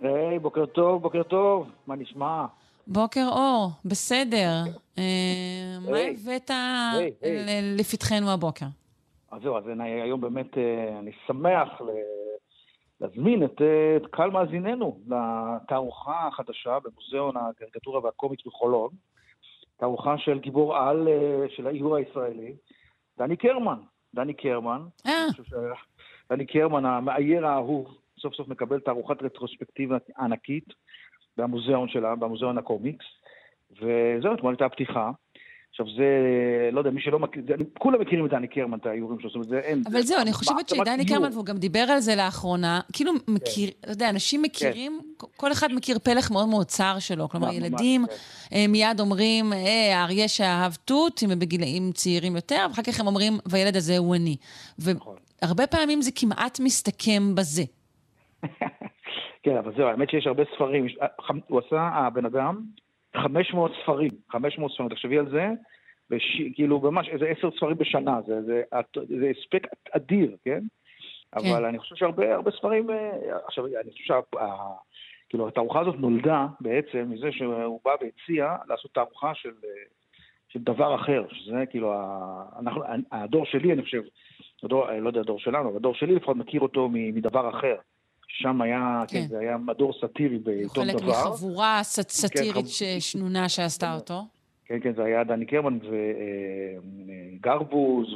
היי, 0.00 0.38
בוקר 0.38 0.66
טוב, 0.66 1.02
בוקר 1.02 1.22
טוב, 1.22 1.70
מה 1.86 1.96
נשמע? 1.96 2.46
בוקר 2.86 3.28
אור, 3.28 3.70
בסדר. 3.84 4.62
אה, 4.98 5.78
מה 5.90 5.98
הבאת 5.98 6.50
לפתחנו 7.78 8.30
הבוקר? 8.30 8.66
אז 9.30 9.42
זהו, 9.42 9.56
אז 9.56 9.64
היום 9.80 10.20
באמת 10.20 10.58
אה, 10.58 10.98
אני 10.98 11.10
שמח 11.26 11.68
להזמין 13.00 13.44
את, 13.44 13.62
את 13.96 14.06
קהל 14.10 14.30
מאזיננו 14.30 14.98
לתערוכה 15.06 16.28
החדשה 16.28 16.78
במוזיאון 16.84 17.36
הקריקטורה 17.36 18.04
והקומיקס 18.04 18.46
בחולון. 18.46 18.90
תערוכה 19.76 20.18
של 20.18 20.38
גיבור 20.38 20.76
על 20.76 21.08
אה, 21.08 21.46
של 21.48 21.66
האיור 21.66 21.96
הישראלי, 21.96 22.54
דני 23.18 23.36
קרמן. 23.36 23.78
דני 24.14 24.34
קרמן. 24.34 24.80
אה. 25.06 25.26
דני 26.30 26.46
קרמן, 26.46 26.84
המאייר 26.84 27.46
האהוב, 27.46 27.98
סוף 28.20 28.34
סוף 28.34 28.48
מקבל 28.48 28.80
תערוכת 28.80 29.22
רטרוספקטיבה 29.22 29.96
ענקית 30.18 30.74
במוזיאון 31.36 31.88
שלה, 31.88 32.16
במוזיאון 32.16 32.58
הקומיקס. 32.58 33.04
וזהו, 33.70 34.34
אתמול 34.34 34.52
הייתה 34.52 34.66
הפתיחה. 34.66 35.10
עכשיו 35.78 35.94
זה, 35.96 36.70
לא 36.72 36.78
יודע, 36.78 36.90
מי 36.90 37.00
שלא 37.00 37.18
מכיר, 37.18 37.42
כולם 37.78 38.00
מכירים 38.00 38.26
את 38.26 38.30
דני 38.30 38.48
קרמן, 38.48 38.78
את 38.78 38.86
האיורים 38.86 39.18
זאת 39.22 39.34
אומרת, 39.34 39.48
זה 39.48 39.58
אין. 39.58 39.82
אבל 39.92 40.00
זהו, 40.00 40.20
אני 40.20 40.32
חושבת 40.32 40.68
שדני 40.68 41.06
קרמן, 41.06 41.32
והוא 41.32 41.44
גם 41.44 41.56
דיבר 41.56 41.80
על 41.80 42.00
זה 42.00 42.16
לאחרונה, 42.16 42.80
כאילו 42.92 43.12
כן. 43.12 43.32
מכיר, 43.32 43.70
אתה 43.80 43.90
יודע, 43.90 44.10
אנשים 44.10 44.42
מכירים, 44.42 45.00
כן. 45.18 45.26
כל 45.36 45.52
אחד 45.52 45.68
מכיר 45.72 45.98
פלח 45.98 46.30
מאוד 46.30 46.48
מאוד 46.48 46.66
צר 46.66 46.98
שלו, 46.98 47.28
כלומר, 47.28 47.52
ילדים 47.52 48.06
כן. 48.06 48.56
אה, 48.56 48.64
מיד 48.68 49.00
אומרים, 49.00 49.52
אה, 49.52 49.98
האריה 49.98 50.28
שאהב 50.28 50.72
תות, 50.84 51.20
אם 51.24 51.30
הם 51.30 51.38
בגילאים 51.38 51.92
צעירים 51.92 52.36
יותר, 52.36 52.66
ואחר 52.70 52.82
כך 52.82 53.00
הם 53.00 53.06
אומרים, 53.06 53.32
והילד 53.46 53.76
הזה 53.76 53.98
הוא 53.98 54.14
אני. 54.14 54.36
נכון. 54.78 55.16
והרבה 55.42 55.66
פעמים 55.66 56.02
זה 56.02 56.10
כמעט 56.14 56.60
מסתכם 56.60 57.34
בזה. 57.34 57.62
כן, 59.42 59.56
אבל 59.56 59.72
זהו, 59.76 59.86
האמת 59.86 60.10
שיש 60.10 60.26
הרבה 60.26 60.42
ספרים. 60.54 60.86
הוא 61.48 61.60
עשה, 61.66 61.80
הבן 61.80 62.26
אדם, 62.26 62.60
500 63.16 63.72
ספרים, 63.82 64.10
500 64.30 64.72
ספרים, 64.72 64.88
תחשבי 64.88 65.18
על 65.18 65.30
זה, 65.30 65.46
בש... 66.10 66.40
כאילו 66.54 66.80
ממש 66.80 67.08
איזה 67.08 67.26
עשר 67.26 67.50
ספרים 67.56 67.76
בשנה, 67.76 68.20
זה, 68.26 68.42
זה, 68.42 68.62
זה 69.08 69.32
הספק 69.38 69.66
אדיר, 69.90 70.36
כן? 70.44 70.60
כן? 71.32 71.38
אבל 71.38 71.64
אני 71.64 71.78
חושב 71.78 71.96
שהרבה 71.96 72.34
הרבה 72.34 72.50
ספרים, 72.50 72.90
אה, 72.90 73.36
עכשיו 73.46 73.66
אני 73.66 73.90
חושב 73.92 74.04
שה... 74.04 74.20
כאילו 75.28 75.48
התערוכה 75.48 75.80
הזאת 75.80 75.94
נולדה 75.98 76.46
בעצם 76.60 77.06
מזה 77.10 77.32
שהוא 77.32 77.80
בא 77.84 77.90
והציע 78.00 78.56
לעשות 78.68 78.94
תערוכה 78.94 79.34
של, 79.34 79.52
אה, 79.64 79.70
של 80.48 80.58
דבר 80.58 80.94
אחר, 80.94 81.24
שזה 81.32 81.64
כאילו, 81.70 81.94
אנחנו, 82.58 82.82
הדור 83.12 83.46
שלי, 83.46 83.72
אני 83.72 83.82
חושב, 83.82 84.02
הדור, 84.62 84.90
לא 84.90 85.08
יודע 85.08 85.20
הדור 85.20 85.38
שלנו, 85.38 85.68
אבל 85.68 85.76
הדור 85.76 85.94
שלי 85.94 86.14
לפחות 86.14 86.36
מכיר 86.36 86.60
אותו 86.60 86.88
מדבר 86.92 87.50
אחר. 87.50 87.76
שם 88.28 88.62
היה, 88.62 89.02
כן, 89.08 89.20
כן 89.20 89.26
זה 89.28 89.38
היה 89.38 89.56
מדור 89.56 89.92
סאטירי 90.00 90.38
בעיתון 90.38 90.88
דבר. 90.88 90.98
חלק 90.98 91.08
מחבורה 91.08 91.80
סאטירית 91.82 92.66
כן, 92.78 93.00
שנונה 93.00 93.48
שעשתה 93.48 93.94
אותו. 93.94 94.22
כן, 94.64 94.80
כן, 94.82 94.94
זה 94.94 95.04
היה 95.04 95.24
דני 95.24 95.46
קרמן 95.46 95.78
וגרבוז 97.36 98.06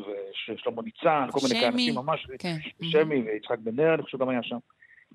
ושלמה 0.49 0.83
ניצן, 0.83 1.27
כל 1.31 1.39
מיני 1.43 1.61
כאלה 1.61 1.69
אנשים 1.73 1.95
ממש, 1.95 2.27
כן. 2.39 2.57
שמי 2.83 3.21
ויצחק 3.21 3.59
בן 3.59 3.81
נר, 3.81 3.95
אני 3.95 4.03
חושב 4.03 4.19
גם 4.19 4.29
היה 4.29 4.43
שם. 4.43 4.59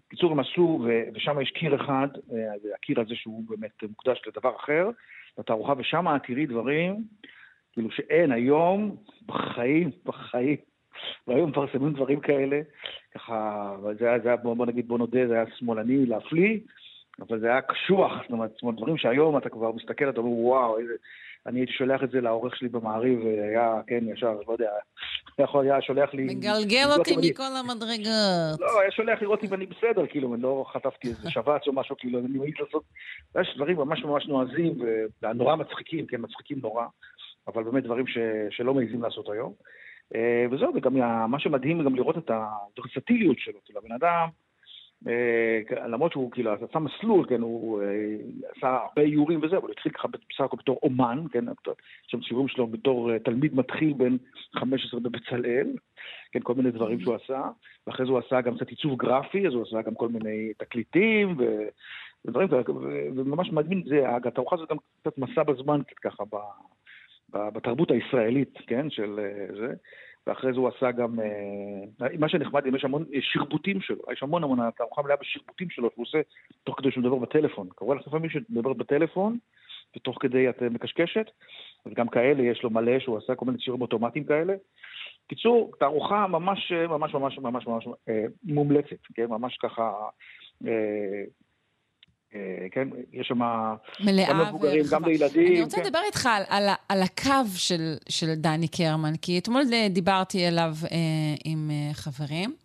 בקיצור, 0.07 0.31
הם 0.31 0.39
עשו, 0.39 0.85
ושם 1.13 1.41
יש 1.41 1.51
קיר 1.51 1.75
אחד, 1.75 2.07
אה, 2.33 2.37
הקיר 2.75 3.01
הזה 3.01 3.15
שהוא 3.15 3.43
באמת 3.49 3.83
מוקדש 3.83 4.21
לדבר 4.27 4.55
אחר, 4.55 4.89
לתערוכה, 5.37 5.73
ושם 5.77 6.05
תראי 6.27 6.45
דברים, 6.45 7.03
כאילו 7.73 7.91
שאין 7.91 8.31
היום, 8.31 8.95
בחיים, 9.25 9.91
בחיים. 10.05 10.57
והיום 11.27 11.49
מפרסמים 11.49 11.93
דברים 11.93 12.19
כאלה, 12.19 12.61
ככה, 13.15 13.75
זה 13.99 14.09
היה, 14.09 14.19
זה 14.19 14.27
היה 14.27 14.37
בוא 14.37 14.65
נגיד, 14.65 14.87
בוא 14.87 14.97
נודה, 14.97 15.27
זה 15.27 15.33
היה 15.33 15.45
שמאלני 15.57 16.05
להפליא, 16.05 16.59
אבל 17.19 17.39
זה 17.39 17.47
היה 17.47 17.61
קשוח, 17.61 18.11
זאת 18.21 18.31
אומרת, 18.31 18.51
זאת 18.53 18.61
אומרת, 18.61 18.75
דברים 18.75 18.97
שהיום 18.97 19.37
אתה 19.37 19.49
כבר 19.49 19.71
מסתכל, 19.71 20.09
אתה 20.09 20.19
אומר, 20.19 20.31
וואו, 20.31 20.79
איזה... 20.79 20.93
אני 21.45 21.59
הייתי 21.59 21.73
שולח 21.73 22.03
את 22.03 22.11
זה 22.11 22.21
לעורך 22.21 22.55
שלי 22.55 22.69
במעריב, 22.69 23.19
והיה, 23.25 23.81
כן, 23.87 24.03
ישר, 24.13 24.37
לא 24.47 24.53
יודע, 24.53 24.69
יכול 25.43 25.65
היה 25.65 25.81
שולח 25.81 26.13
לי... 26.13 26.23
מגלגל 26.23 26.87
אותי 26.97 27.15
מכל 27.17 27.43
המדרגות. 27.59 28.59
לא, 28.59 28.79
היה 28.81 28.91
שולח 28.91 29.21
לראות 29.21 29.43
אם 29.43 29.53
אני 29.53 29.65
בסדר, 29.65 30.07
כאילו, 30.07 30.33
אני 30.33 30.41
לא 30.41 30.65
חטפתי 30.73 31.07
איזה 31.07 31.31
שבץ 31.35 31.67
או 31.67 31.73
משהו, 31.73 31.95
כאילו, 31.97 32.19
אני 32.19 32.37
מעיד 32.37 32.53
לעשות... 32.59 32.83
יש 33.41 33.53
דברים 33.55 33.77
ממש 33.77 34.03
ממש 34.03 34.25
נועזים, 34.25 34.73
ונורא 35.23 35.55
מצחיקים, 35.55 36.05
כן, 36.05 36.17
מצחיקים 36.21 36.59
נורא, 36.63 36.85
אבל 37.47 37.63
באמת 37.63 37.83
דברים 37.83 38.07
ש... 38.07 38.17
שלא 38.49 38.73
מעיזים 38.73 39.01
לעשות 39.01 39.29
היום. 39.29 39.53
אה, 40.16 40.45
וזהו, 40.51 40.76
וגם 40.76 40.95
מה 41.32 41.39
שמדהים 41.39 41.84
גם 41.84 41.95
לראות 41.95 42.18
את 42.18 42.32
הוורסטיליות 42.78 43.39
שלו, 43.39 43.60
כאילו, 43.66 43.80
הבן 43.80 43.91
אדם... 43.91 44.28
אה, 45.08 45.88
למרות 45.88 46.12
שהוא 46.12 46.32
כאילו 46.32 46.53
עשה 46.53 46.80
מסלול, 46.80 47.26
כן, 47.30 47.41
הוא 47.41 47.82
אה, 47.82 48.16
עשה 48.58 48.68
הרבה 48.68 49.01
איורים 49.01 49.39
וזה, 49.43 49.58
אבל 49.58 49.66
הוא 49.66 49.72
התחיל 49.72 49.91
ככה 49.91 50.08
בסך 50.08 50.41
הכל 50.41 50.58
בתור 50.58 50.80
אומן, 50.84 51.24
כן, 51.32 51.45
שם 52.08 52.20
ציורים 52.28 52.47
שלו 52.47 52.68
בתור 52.68 53.18
תלמיד 53.18 53.56
מתחיל 53.56 53.93
בן 53.93 54.18
15 54.56 54.99
בבצלאל, 54.99 55.68
כן, 56.32 56.39
כל 56.43 56.53
מיני 56.53 56.72
דברים 56.72 56.99
שהוא 56.99 57.16
עשה, 57.16 57.41
ואחרי 57.88 58.06
זה 58.06 58.12
הוא 58.12 58.20
עשה 58.20 58.41
גם 58.41 58.56
קצת 58.56 58.70
עיצוב 58.70 58.97
גרפי, 58.97 59.47
אז 59.47 59.53
הוא 59.53 59.64
עשה 59.68 59.82
גם 59.82 59.95
כל 59.95 60.10
מיני 60.10 60.53
תקליטים 60.58 61.36
ו... 61.38 61.43
ודברים, 62.26 62.49
וממש 63.16 63.51
מדהים, 63.51 63.84
זה, 63.86 64.16
התערוכה 64.16 64.56
הזאת 64.56 64.70
גם 64.70 64.78
קצת 65.01 65.18
מסע 65.18 65.43
בזמן, 65.43 65.82
ככה, 66.01 66.24
בתרבות 67.36 67.91
הישראלית, 67.91 68.57
כן, 68.67 68.89
של 68.89 69.19
זה. 69.57 69.73
ואחרי 70.27 70.53
זה 70.53 70.59
הוא 70.59 70.69
עשה 70.77 70.91
גם, 70.91 71.19
אה, 71.19 72.07
מה 72.19 72.29
שנחמד, 72.29 72.63
יש 72.75 72.86
המון 72.86 73.05
שרבוטים 73.19 73.81
שלו, 73.81 74.01
יש 74.11 74.23
המון 74.23 74.43
המון, 74.43 74.59
התערוכה 74.59 75.01
מלאה 75.01 75.15
בשרבוטים 75.21 75.69
שלו, 75.69 75.89
שהוא 75.93 76.03
עושה 76.03 76.21
תוך 76.63 76.79
כדי 76.79 76.91
שהוא 76.91 77.01
מדבר 77.01 77.15
בטלפון. 77.15 77.67
קורה 77.75 77.95
לך 77.95 78.07
לפעמים 78.07 78.29
שמדבר 78.29 78.73
בטלפון, 78.73 79.38
ותוך 79.95 80.17
כדי 80.21 80.49
את 80.49 80.61
מקשקשת, 80.61 81.31
אז 81.86 81.93
גם 81.93 82.07
כאלה 82.07 82.43
יש 82.43 82.63
לו 82.63 82.69
מלא, 82.69 82.99
שהוא 82.99 83.17
עשה 83.17 83.36
כל 83.36 83.45
מיני 83.45 83.57
ציורים 83.57 83.81
אוטומטיים 83.81 84.25
כאלה. 84.25 84.53
קיצור, 85.27 85.71
תערוכה 85.79 86.27
ממש 86.27 86.71
ממש 86.71 87.13
ממש 87.13 87.38
ממש 87.39 87.67
ממש 87.67 87.88
אה, 88.09 88.25
מומלצת, 88.43 88.99
כן? 89.13 89.25
ממש 89.25 89.57
ככה 89.57 89.91
אה, 90.67 90.71
אה, 90.71 91.23
כן, 92.71 92.88
יש 93.13 93.27
שם 93.27 93.39
גם 94.29 94.41
מבוגרים, 94.47 94.83
גם 94.91 95.05
לילדים. 95.05 95.47
אני 95.47 95.61
רוצה 95.61 95.77
כן. 95.77 95.83
לדבר 95.83 95.99
איתך 96.05 96.25
על, 96.25 96.43
על, 96.49 96.69
על 96.89 97.01
הקו 97.01 97.49
של, 97.55 97.95
של 98.09 98.33
דני 98.33 98.67
קרמן, 98.67 99.15
כי 99.21 99.38
אתמול 99.38 99.63
דיברתי 99.89 100.47
אליו 100.47 100.73
אה, 100.83 100.97
עם 101.45 101.71
אה, 101.71 101.93
חברים, 101.93 102.55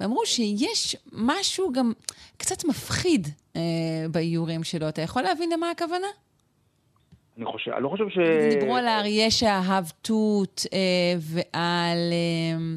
ואמרו 0.00 0.26
שיש 0.26 0.96
משהו 1.12 1.72
גם 1.72 1.92
קצת 2.36 2.64
מפחיד 2.64 3.28
אה, 3.56 3.62
באיורים 4.10 4.64
שלו. 4.64 4.88
אתה 4.88 5.02
יכול 5.02 5.22
להבין 5.22 5.50
למה 5.52 5.70
הכוונה? 5.70 6.06
אני 7.36 7.44
חושב, 7.44 7.70
אני 7.70 7.82
לא 7.82 7.88
חושב 7.88 8.08
ש... 8.08 8.18
דיברו 8.54 8.76
על 8.76 8.86
האריה 8.86 9.30
שאהב 9.30 9.84
תות, 10.02 10.66
אה, 10.72 10.78
ועל... 11.18 12.12
אה, 12.12 12.76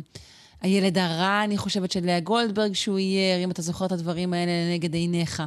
הילד 0.61 0.97
הרע, 0.97 1.43
אני 1.43 1.57
חושבת, 1.57 1.91
של 1.91 2.05
לאה 2.05 2.19
גולדברג 2.19 2.73
שהוא 2.73 2.97
אייר, 2.97 3.43
אם 3.43 3.51
אתה 3.51 3.61
זוכר 3.61 3.85
את 3.85 3.91
הדברים 3.91 4.33
האלה 4.33 4.51
לנגד 4.51 4.93
עיניך. 4.93 5.43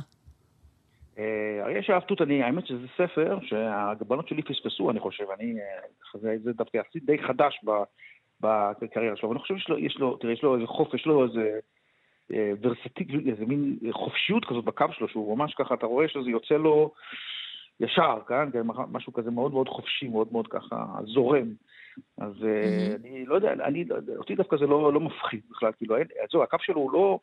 אה, 1.21 1.65
אריה 1.65 1.83
שאהב 1.83 2.03
תות, 2.03 2.23
אני, 2.23 2.43
האמת 2.43 2.67
שזה 2.67 2.87
ספר 2.97 3.39
שהבנות 3.43 4.29
שלי 4.29 4.43
פספסו, 4.43 4.91
אני 4.91 5.01
חושב, 5.01 5.25
אני, 5.39 5.55
אה, 5.61 6.21
זה, 6.21 6.37
זה 6.43 6.53
דווקא 6.53 6.77
יחסית 6.77 7.05
די 7.05 7.19
חדש 7.19 7.61
בקריירה 8.41 9.17
שלו, 9.17 9.29
ואני 9.29 9.41
חושב 9.41 9.57
שיש 9.57 9.69
לו, 9.69 9.79
יש 9.79 9.97
לו, 9.99 10.17
תראה, 10.17 10.33
יש 10.33 10.43
לו 10.43 10.55
איזה 10.55 10.67
חופש, 10.67 11.01
יש 11.01 11.07
לו 11.07 11.25
איזה 11.25 11.59
אה, 12.33 12.53
ורסטיק, 12.61 13.09
איזה 13.29 13.47
מין 13.47 13.79
חופשיות 13.91 14.45
כזאת 14.45 14.65
בקו 14.65 14.87
שלו, 14.93 15.09
שהוא 15.09 15.39
ממש 15.39 15.55
ככה, 15.55 15.75
אתה 15.75 15.87
רואה 15.87 16.09
שזה 16.09 16.31
יוצא 16.31 16.55
לו 16.55 16.93
ישר, 17.81 18.19
כן? 18.29 18.51
כן 18.51 18.63
משהו 18.91 19.13
כזה 19.13 19.31
מאוד 19.31 19.53
מאוד 19.53 19.69
חופשי, 19.69 20.09
מאוד 20.09 20.29
מאוד 20.33 20.47
ככה 20.47 20.85
זורם. 21.05 21.49
אז. 22.19 22.33
אני 23.01 23.27
לא 23.27 23.35
יודע, 23.35 23.53
אני, 23.53 23.85
אותי 24.17 24.35
דווקא 24.35 24.57
זה 24.57 24.67
לא, 24.67 24.93
לא 24.93 25.01
מפחיד 25.01 25.41
בכלל, 25.51 25.73
כאילו, 25.73 25.97
זהו, 26.33 26.43
הקו 26.43 26.57
שלו 26.61 26.81
הוא 26.81 26.93
לא... 26.93 27.19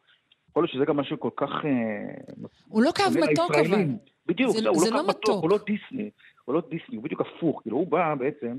יכול 0.58 0.64
להיות 0.64 0.74
שזה 0.74 0.86
גם 0.86 0.98
משהו 0.98 1.20
כל 1.20 1.30
כך... 1.36 1.50
אה, 1.66 2.50
הוא 2.68 2.84
לא 2.84 2.92
קו 2.96 3.04
מתוק 3.32 3.52
אבל. 3.52 3.86
בדיוק, 4.26 4.52
זה, 4.52 4.62
לא, 4.62 4.70
הוא 4.70 4.80
זה 4.80 4.92
לא, 4.92 4.98
לא 4.98 5.02
קו 5.02 5.08
מתוק, 5.10 5.44
הוא 5.44 5.50
לא 5.50 5.58
דיסני, 5.66 6.10
הוא 6.46 6.56
לא 6.56 6.62
דיסני, 6.70 6.96
הוא 6.96 7.04
בדיוק 7.04 7.22
הפוך, 7.22 7.62
כאילו 7.62 7.78
הוא 7.78 7.88
בא 7.88 8.16
בעצם, 8.16 8.58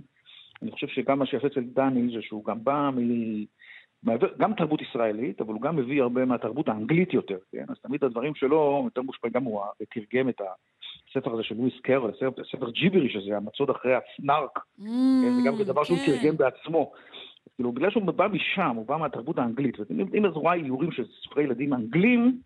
אני 0.62 0.70
חושב 0.72 0.86
שגם 0.86 1.18
מה 1.18 1.26
שיפה 1.26 1.46
אצל 1.46 1.60
דני 1.60 2.16
זה 2.16 2.22
שהוא 2.22 2.44
גם 2.44 2.64
בא 2.64 2.90
מ... 2.94 2.98
גם 4.38 4.54
תרבות 4.54 4.82
ישראלית, 4.82 5.40
אבל 5.40 5.52
הוא 5.54 5.62
גם 5.62 5.76
מביא 5.76 6.02
הרבה 6.02 6.24
מהתרבות 6.24 6.68
האנגלית 6.68 7.14
יותר, 7.14 7.38
כן? 7.52 7.64
אז 7.68 7.76
תמיד 7.82 8.04
הדברים 8.04 8.34
שלו 8.34 8.82
יותר 8.84 9.02
מושפעים, 9.02 9.32
גם 9.32 9.44
הוא 9.44 9.62
תרגם 9.90 10.28
את 10.28 10.40
הספר 11.10 11.32
הזה 11.32 11.42
של 11.42 11.54
לואיס 11.54 11.80
קרול, 11.82 12.10
הספר 12.40 12.70
ג'יברי, 12.70 13.08
שזה 13.08 13.36
המצוד 13.36 13.70
אחרי 13.70 13.92
הסנארק, 13.94 14.58
mm, 14.58 14.82
כן? 15.22 15.32
זה 15.36 15.42
גם 15.46 15.62
דבר 15.62 15.84
שהוא 15.84 15.98
כן. 15.98 16.12
תרגם 16.12 16.36
בעצמו. 16.36 16.92
כאילו, 17.58 17.72
בגלל 17.72 17.90
שהוא 17.90 18.04
בא 18.04 18.28
משם, 18.28 18.72
הוא 18.76 18.86
בא 18.86 18.96
מהתרבות 18.96 19.38
האנגלית, 19.38 19.76
ואם 19.80 20.26
את 20.26 20.32
רואה 20.34 20.54
איורים 20.54 20.92
של 20.92 21.04
ספרי 21.22 21.44
ילדים 21.44 21.74
אנגלים, 21.74 22.38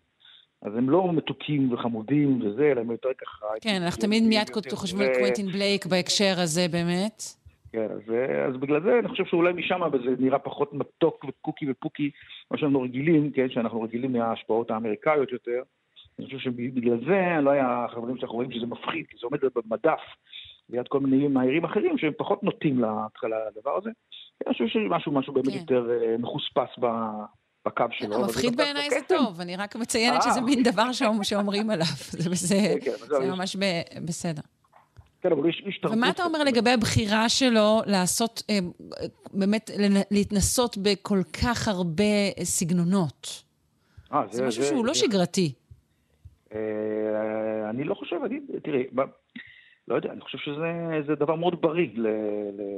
אז 0.61 0.75
הם 0.75 0.89
לא 0.89 1.13
מתוקים 1.13 1.73
וחמודים 1.73 2.41
וזה, 2.41 2.71
אלא 2.71 2.81
הם 2.81 2.91
יותר 2.91 3.09
ככה... 3.17 3.45
כן, 3.61 3.81
אנחנו 3.83 4.01
תמיד 4.01 4.23
מיד 4.23 4.49
חושבים 4.71 5.07
על 5.07 5.13
קווינטין 5.13 5.47
בלייק 5.47 5.85
בהקשר 5.85 6.33
הזה, 6.37 6.67
באמת. 6.71 7.23
כן, 7.71 7.87
אז, 7.91 8.01
אז 8.49 8.57
בגלל 8.57 8.81
זה 8.81 8.99
אני 8.99 9.07
חושב 9.07 9.25
שאולי 9.25 9.53
משם 9.53 9.81
זה 10.05 10.15
נראה 10.19 10.39
פחות 10.39 10.73
מתוק 10.73 11.25
וקוקי 11.27 11.71
ופוקי, 11.71 12.11
מה 12.51 12.57
שאנחנו 12.57 12.81
רגילים, 12.81 13.31
כן, 13.31 13.49
שאנחנו 13.49 13.81
רגילים 13.81 14.13
מההשפעות 14.13 14.71
האמריקאיות 14.71 15.31
יותר. 15.31 15.61
אני 16.19 16.25
חושב 16.25 16.39
שבגלל 16.39 16.99
זה 17.05 17.41
לא 17.41 17.49
היה 17.49 17.85
חברים 17.89 18.17
שאנחנו 18.17 18.35
רואים 18.35 18.51
שזה 18.51 18.65
מפחיד, 18.65 19.05
כי 19.09 19.17
זה 19.19 19.27
עומד 19.27 19.39
במדף 19.55 20.01
ליד 20.69 20.87
כל 20.87 20.99
מיני 20.99 21.27
מהירים 21.27 21.63
אחרים 21.63 21.97
שהם 21.97 22.13
פחות 22.17 22.43
נוטים 22.43 22.81
לדבר 23.55 23.77
הזה. 23.77 23.89
אני 24.41 24.53
חושב 24.53 24.67
שיש 24.67 24.81
משהו, 24.89 25.11
משהו 25.11 25.33
באמת 25.33 25.47
כן. 25.47 25.59
יותר 25.59 25.89
אה, 25.91 26.17
מחוספס 26.19 26.79
בקו 27.65 27.83
שלו. 27.91 28.15
כן, 28.15 28.23
מפחיד 28.23 28.57
בעיניי 28.57 28.89
זה 28.89 28.95
טוב, 29.07 29.41
אני 29.41 29.55
רק 29.55 29.75
מציינת 29.75 30.21
שזה 30.21 30.39
אה. 30.39 30.45
מין 30.45 30.63
דבר 30.63 30.91
שאומרים 31.23 31.69
עליו. 31.69 31.85
זה 32.33 32.75
כן, 32.81 33.29
ממש 33.29 33.55
בסדר. 34.05 34.41
כן, 35.21 35.31
אבל 35.31 35.49
יש 35.49 35.79
תרבות... 35.81 35.97
ומה 35.97 36.09
אתה 36.09 36.23
אומר 36.23 36.43
לגבי 36.43 36.69
הבחירה 36.69 37.29
שלו 37.29 37.81
לעשות, 37.85 38.43
אה, 38.49 38.59
באמת, 39.33 39.71
להתנסות 40.11 40.77
בכל 40.77 41.21
כך 41.41 41.67
הרבה 41.67 42.03
סגנונות? 42.43 43.43
זה 44.31 44.47
משהו 44.47 44.63
שהוא 44.63 44.85
לא 44.85 44.93
שגרתי. 44.93 45.53
אני 47.69 47.83
לא 47.83 47.95
חושב, 47.95 48.15
אני, 48.25 48.39
תראי, 48.63 48.83
לא 49.87 49.95
יודע, 49.95 50.11
אני 50.11 50.21
חושב 50.21 50.37
שזה 50.37 51.15
דבר 51.15 51.35
מאוד 51.35 51.61
בריא 51.61 51.89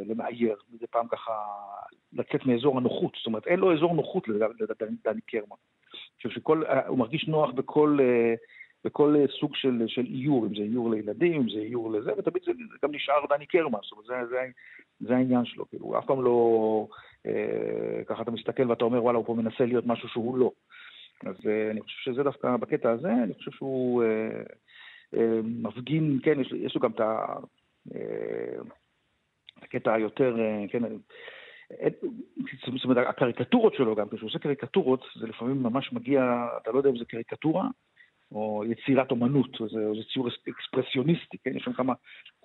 למאייר, 0.05 0.55
מדי 0.73 0.87
פעם 0.87 1.07
ככה 1.07 1.31
לצאת 2.13 2.45
מאזור 2.45 2.77
הנוחות. 2.77 3.15
זאת 3.17 3.25
אומרת, 3.25 3.47
אין 3.47 3.59
לו 3.59 3.73
אזור 3.73 3.95
נוחות 3.95 4.27
לדני 4.27 5.21
קרמן. 5.27 5.45
אני 5.49 6.29
חושב 6.29 6.29
שהוא 6.29 6.97
מרגיש 6.97 7.27
נוח 7.27 7.51
בכל, 7.51 7.97
בכל 8.85 9.15
סוג 9.39 9.55
של, 9.55 9.83
של 9.87 10.05
איור, 10.05 10.45
אם 10.45 10.55
זה 10.55 10.61
איור 10.61 10.91
לילדים, 10.91 11.41
אם 11.41 11.49
זה 11.49 11.59
איור 11.59 11.91
לזה, 11.91 12.11
ותמיד 12.17 12.43
זה, 12.45 12.51
גם 12.83 12.95
נשאר 12.95 13.25
דני 13.29 13.45
קרמן, 13.45 13.79
זאת 13.83 13.91
אומרת, 13.91 14.05
זה, 14.05 14.27
זה, 14.29 14.45
זה 14.99 15.15
העניין 15.15 15.45
שלו. 15.45 15.69
כאילו, 15.69 15.85
הוא 15.85 15.97
אף 15.97 16.05
פעם 16.05 16.23
לא... 16.23 16.87
אה, 17.27 18.03
ככה 18.05 18.21
אתה 18.21 18.31
מסתכל 18.31 18.69
ואתה 18.69 18.85
אומר, 18.85 19.03
וואלה, 19.03 19.17
הוא 19.17 19.25
פה 19.25 19.33
מנסה 19.33 19.65
להיות 19.65 19.85
משהו 19.85 20.09
שהוא 20.09 20.37
לא. 20.37 20.51
אז 21.25 21.35
אה, 21.47 21.71
אני 21.71 21.81
חושב 21.81 22.11
שזה 22.11 22.23
דווקא 22.23 22.57
בקטע 22.57 22.91
הזה, 22.91 23.13
אני 23.13 23.33
חושב 23.33 23.51
שהוא... 23.51 24.03
אה, 24.03 24.43
מפגין, 25.43 26.19
כן, 26.23 26.39
יש, 26.39 26.51
יש 26.51 26.75
לו 26.75 26.81
גם 26.81 26.91
את, 26.91 27.01
אה, 27.95 28.61
הקטע 29.61 29.93
היותר, 29.93 30.39
אה, 30.39 30.65
כן, 30.69 30.85
אה, 30.85 30.89
זאת 32.75 32.83
אומרת, 32.83 33.07
הקריקטורות 33.07 33.73
שלו 33.73 33.95
גם, 33.95 34.07
כשהוא 34.09 34.29
עושה 34.29 34.39
קריקטורות, 34.39 35.03
זה 35.19 35.27
לפעמים 35.27 35.63
ממש 35.63 35.93
מגיע, 35.93 36.45
אתה 36.61 36.71
לא 36.71 36.77
יודע 36.77 36.89
אם 36.89 36.97
זה 36.97 37.05
קריקטורה, 37.05 37.67
או 38.31 38.63
יצירת 38.65 39.11
אומנות, 39.11 39.59
או 39.59 39.69
זה, 39.69 39.85
או 39.85 39.95
זה 39.95 40.01
ציור 40.13 40.29
אקספרסיוניסטי, 40.49 41.37
כן? 41.43 41.57
יש 41.57 41.63
שם 41.63 41.73
כמה, 41.73 41.93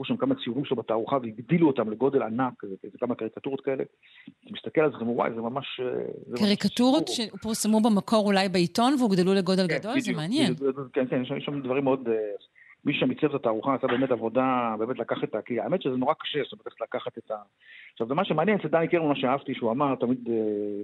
יש 0.01 0.09
שם 0.09 0.17
כמה 0.17 0.35
ציורים 0.45 0.65
שלו 0.65 0.77
בתערוכה 0.77 1.17
והגדילו 1.17 1.67
אותם 1.67 1.91
לגודל 1.91 2.23
ענק, 2.23 2.65
זה, 2.65 2.75
זה 2.83 2.99
כמה 3.01 3.15
קריקטורות 3.15 3.61
כאלה. 3.61 3.85
אתה 4.25 4.51
מסתכל 4.53 4.81
על 4.81 4.91
זה 4.91 5.05
וואי, 5.05 5.31
זה 5.35 5.41
ממש... 5.41 5.81
זה 6.27 6.37
קריקטורות 6.37 7.09
ממש 7.09 7.21
שפורסמו 7.21 7.81
במקור 7.81 8.27
אולי 8.27 8.49
בעיתון 8.49 8.95
והוגדלו 8.99 9.35
לגודל 9.35 9.69
כן, 9.69 9.79
גדול? 9.79 9.93
בדיוק, 9.93 10.07
זה 10.07 10.13
מעניין. 10.13 10.55
בדיוק, 10.55 10.77
כן, 10.93 11.07
כן, 11.07 11.23
יש 11.23 11.45
שם 11.45 11.63
דברים 11.63 11.85
מאוד... 11.85 12.09
מי 12.85 12.95
שם 12.95 13.11
עיצב 13.11 13.25
את 13.25 13.35
התערוכה 13.35 13.75
עשה 13.75 13.87
באמת 13.87 14.11
עבודה, 14.11 14.75
באמת 14.79 14.99
לקח 14.99 15.25
את 15.25 15.35
ה... 15.35 15.43
כי 15.43 15.61
האמת 15.61 15.83
שזה 15.83 15.97
נורא 15.97 16.15
קשה, 16.15 16.39
זאת 16.43 16.53
אומרת, 16.53 16.81
לקחת 16.81 17.19
את 17.19 17.31
ה... 17.31 17.35
עכשיו, 17.93 18.07
זה 18.07 18.15
מה 18.15 18.25
שמעניין 18.25 18.59
אצל 18.59 18.69
דני 18.69 18.89
קרמן, 18.89 19.09
מה 19.09 19.17
שאהבתי, 19.17 19.55
שהוא 19.55 19.71
אמר 19.71 19.95
תמיד... 19.95 20.29
אה, 20.29 20.83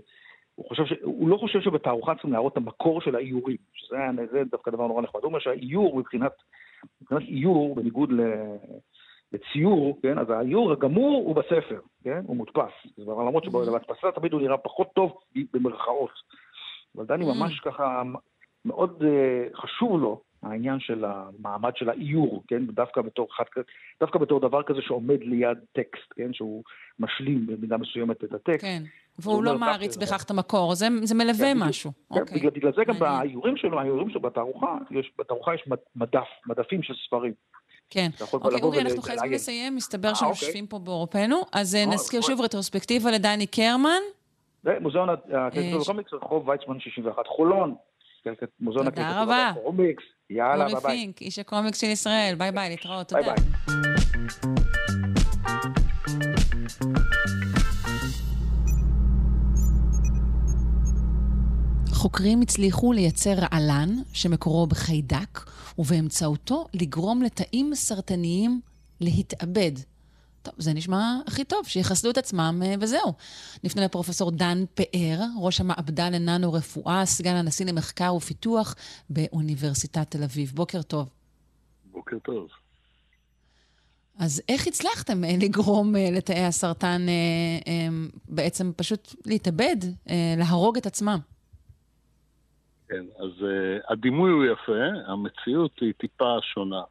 הוא, 0.54 0.68
חושב 0.68 0.86
ש... 0.86 0.92
הוא 1.02 1.28
לא 1.28 1.36
חושב 1.36 1.60
שבתערוכה 1.60 2.14
צריכים 2.14 2.32
להראות 2.32 2.52
את 2.52 2.56
המקור 2.56 3.00
של 3.00 3.16
האיורים, 3.16 3.56
שזה 3.74 3.96
זה 4.32 4.42
דווקא 4.50 4.70
דבר 4.70 4.86
נורא 4.86 5.02
נחמד. 5.02 5.22
הוא 5.22 5.28
אומר 5.28 5.38
שהאיור 5.38 5.98
מבחינת, 5.98 6.32
מבחינת 7.02 7.22
איור, 7.22 7.74
בניגוד 7.74 8.12
ל... 8.12 8.20
לציור, 9.32 9.98
כן, 10.02 10.18
אז 10.18 10.30
האיור 10.30 10.72
הגמור 10.72 11.22
הוא 11.26 11.34
בספר, 11.34 11.80
כן, 12.04 12.20
הוא 12.26 12.36
מודפס. 12.36 12.72
למרות 12.98 13.44
שבהדפסה 13.44 14.12
תמיד 14.14 14.32
הוא 14.32 14.40
נראה 14.40 14.58
פחות 14.58 14.88
טוב 14.94 15.18
במרכאות. 15.52 16.10
אבל 16.96 17.04
דני 17.04 17.24
mm. 17.24 17.34
ממש 17.38 17.60
ככה, 17.60 18.02
מאוד 18.64 19.02
uh, 19.02 19.56
חשוב 19.56 20.00
לו 20.00 20.20
העניין 20.42 20.80
של 20.80 21.04
המעמד 21.04 21.72
של 21.76 21.90
האיור, 21.90 22.42
כן, 22.48 22.66
דווקא 22.66 23.00
בתור, 23.00 23.36
חד, 23.36 23.44
דווקא 24.00 24.18
בתור 24.18 24.40
דבר 24.40 24.62
כזה 24.62 24.82
שעומד 24.82 25.20
ליד 25.20 25.58
טקסט, 25.72 26.12
כן, 26.16 26.32
שהוא 26.32 26.62
משלים 26.98 27.46
במידה 27.46 27.76
מסוימת 27.76 28.24
את 28.24 28.32
הטקסט. 28.32 28.64
כן, 28.64 28.82
והוא 29.18 29.44
לא 29.44 29.58
מעריץ 29.58 29.96
בכך 29.96 30.24
את 30.24 30.30
המקור, 30.30 30.74
זה, 30.74 30.88
זה 31.02 31.14
מלווה 31.14 31.54
כן, 31.54 31.58
משהו. 31.58 31.92
כן, 32.14 32.20
אוקיי. 32.20 32.38
בגלל, 32.38 32.50
בגלל 32.50 32.72
זה 32.76 32.84
גם 32.84 32.98
באיורים 32.98 33.56
שלו, 33.56 33.80
האיורים 33.80 34.10
שלו 34.10 34.20
בתערוכה, 34.20 34.78
יש, 34.90 35.12
בתערוכה 35.18 35.54
יש 35.54 35.68
מדף, 35.96 36.28
מדפים 36.46 36.82
של 36.82 36.94
ספרים. 37.06 37.32
כן. 37.90 38.08
אוקיי, 38.32 38.62
אורי, 38.62 38.80
אנחנו 38.80 39.02
חייבים 39.02 39.32
לסיים, 39.32 39.76
מסתבר 39.76 40.14
שהם 40.14 40.28
אוקיי. 40.28 40.46
יושבים 40.46 40.66
פה 40.66 40.78
בעורפנו. 40.78 41.36
אז 41.52 41.74
אה, 41.74 41.86
נזכיר 41.86 42.20
שוב 42.20 42.40
רטרוספקטיבה 42.40 43.10
לדני 43.10 43.46
קרמן. 43.46 44.02
מוזיאון 44.80 45.08
הקומיקס, 45.80 46.12
רחוב 46.12 46.48
ויצמן 46.48 46.80
61, 46.80 47.26
חולון. 47.26 47.74
מוזיאון 48.60 48.86
הקומיקס, 48.86 49.64
קומיקס. 49.64 50.02
יאללה, 50.30 50.64
ביי 50.64 50.74
ביי. 50.74 50.74
אורי 50.74 50.96
פינק, 50.96 51.22
איש 51.22 51.38
הקומיקס 51.38 51.80
של 51.80 51.86
ישראל, 51.86 52.34
ביי 52.38 52.52
ביי, 52.52 52.68
להתראות, 52.68 53.08
תודה. 53.08 53.22
ביי 53.22 53.34
ביי. 53.34 53.86
חוקרים 62.06 62.40
הצליחו 62.40 62.92
לייצר 62.92 63.32
רעלן 63.36 63.88
שמקורו 64.12 64.66
בחיידק, 64.66 65.40
ובאמצעותו 65.78 66.66
לגרום 66.74 67.22
לתאים 67.22 67.74
סרטניים 67.74 68.60
להתאבד. 69.00 69.72
טוב, 70.46 70.54
זה 70.58 70.74
נשמע 70.74 71.14
הכי 71.26 71.44
טוב, 71.44 71.66
שיחסלו 71.66 72.10
את 72.10 72.18
עצמם 72.18 72.62
אה, 72.64 72.74
וזהו. 72.80 73.12
נפנה 73.64 73.84
לפרופסור 73.84 74.30
דן 74.30 74.64
פאר, 74.74 75.18
ראש 75.40 75.60
המעבדה 75.60 76.10
לננו-רפואה, 76.10 77.06
סגן 77.06 77.34
הנשיא 77.34 77.66
למחקר 77.66 78.14
ופיתוח 78.14 78.74
באוניברסיטת 79.10 80.10
תל 80.10 80.22
אביב. 80.22 80.52
בוקר 80.54 80.82
טוב. 80.82 81.08
בוקר 81.92 82.18
טוב. 82.18 82.48
אז 84.18 84.42
איך 84.48 84.66
הצלחתם 84.66 85.24
אה, 85.24 85.30
לגרום 85.42 85.96
אה, 85.96 86.08
לתאי 86.12 86.44
הסרטן 86.44 87.06
בעצם 88.28 88.72
פשוט 88.76 89.14
להתאבד, 89.26 89.76
להרוג 90.36 90.76
את 90.76 90.86
עצמם? 90.86 91.18
כן, 92.88 93.04
אז 93.18 93.30
הדימוי 93.88 94.30
הוא 94.30 94.44
יפה, 94.44 95.12
המציאות 95.12 95.72
היא 95.80 95.92
טיפה 95.98 96.36
שונה. 96.54 96.82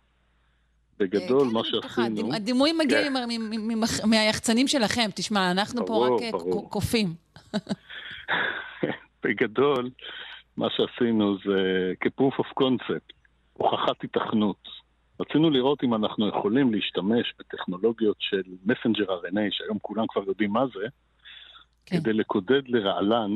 בגדול, 1.00 1.48
מה 1.48 1.62
שעשינו... 1.64 2.34
הדימוי 2.34 2.74
מגיע 2.74 3.04
כן. 3.04 3.14
מהיחצנים 4.10 4.68
שלכם, 4.68 5.10
תשמע, 5.16 5.52
אנחנו 5.52 5.86
פה 5.86 6.08
רק 6.08 6.22
אה, 6.22 6.32
קופים. 6.70 7.14
בגדול, 9.24 9.89
מה 10.58 10.68
שעשינו 10.70 11.38
זה 11.46 11.93
כ-proof 12.00 12.39
of 12.39 12.64
concept, 12.64 13.14
הוכחת 13.54 14.04
התכנות. 14.04 14.68
רצינו 15.20 15.50
לראות 15.50 15.84
אם 15.84 15.93
אנחנו 15.93 16.28
יכולים 16.28 16.74
להשתמש 16.74 17.34
בטכנולוגיות 17.39 18.18
של 18.20 18.41
מסנג'ר 18.66 19.06
RNA, 19.06 19.48
שהיום 19.52 19.78
כולם 19.82 20.08
כבר 20.08 20.24
יודעים 20.28 20.52
מה 20.52 20.66
זה, 20.74 20.88
כן. 21.86 21.98
כדי 22.00 22.14
לקודד 22.14 22.68
לרעלן 22.68 23.32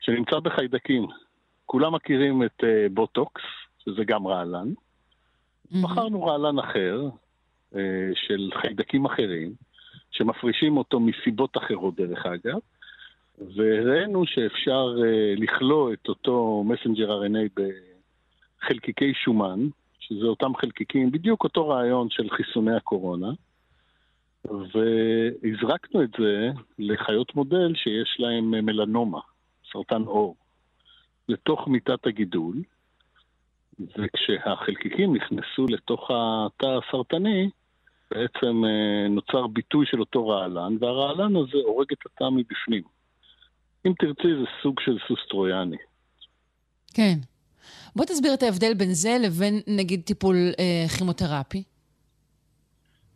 שנמצא 0.00 0.38
בחיידקים. 0.38 1.06
כולם 1.66 1.94
מכירים 1.94 2.42
את 2.42 2.64
בוטוקס, 2.90 3.42
אה, 3.42 3.48
שזה 3.78 4.04
גם 4.04 4.26
רעלן. 4.26 4.72
Mm-hmm. 5.72 5.82
בחרנו 5.82 6.22
רעלן 6.22 6.58
אחר, 6.58 7.08
אה, 7.76 8.10
של 8.14 8.50
חיידקים 8.60 9.04
אחרים, 9.04 9.52
שמפרישים 10.10 10.76
אותו 10.76 11.00
מסיבות 11.00 11.56
אחרות 11.56 11.94
דרך 11.94 12.26
אגב, 12.26 12.58
והראינו 13.56 14.26
שאפשר 14.26 14.96
אה, 15.04 15.34
לכלוא 15.36 15.92
את 15.92 16.08
אותו 16.08 16.64
מסנג'ר 16.66 17.22
RNA 17.22 17.62
בחלקיקי 18.62 19.14
שומן, 19.14 19.68
שזה 20.00 20.26
אותם 20.26 20.56
חלקיקים, 20.56 21.10
בדיוק 21.10 21.44
אותו 21.44 21.68
רעיון 21.68 22.10
של 22.10 22.30
חיסוני 22.30 22.76
הקורונה, 22.76 23.30
והזרקנו 24.44 26.02
את 26.02 26.10
זה 26.18 26.50
לחיות 26.78 27.34
מודל 27.34 27.74
שיש 27.74 28.16
להם 28.18 28.50
מלנומה, 28.50 29.20
סרטן 29.72 30.02
עור, 30.02 30.36
לתוך 31.28 31.68
מיטת 31.68 32.06
הגידול, 32.06 32.54
וכשהחלקיקים 33.80 35.16
נכנסו 35.16 35.66
לתוך 35.68 36.10
התא 36.10 36.66
הסרטני, 36.66 37.50
בעצם 38.10 38.64
אה, 38.64 39.08
נוצר 39.08 39.46
ביטוי 39.46 39.86
של 39.86 40.00
אותו 40.00 40.28
רעלן, 40.28 40.76
והרעלן 40.80 41.36
הזה 41.36 41.58
הורג 41.64 41.86
את 41.92 41.98
התא 42.06 42.24
מבפנים. 42.24 42.82
אם 43.86 43.92
תרצי, 43.98 44.28
זה 44.40 44.44
סוג 44.62 44.80
של 44.80 44.98
סוס 45.08 45.18
טרויאני. 45.28 45.76
כן. 46.94 47.14
בוא 47.96 48.04
תסביר 48.04 48.34
את 48.34 48.42
ההבדל 48.42 48.74
בין 48.74 48.92
זה 48.92 49.16
לבין, 49.20 49.60
נגיד, 49.66 50.02
טיפול 50.02 50.36
אה, 50.58 50.88
כימותרפי. 50.98 51.62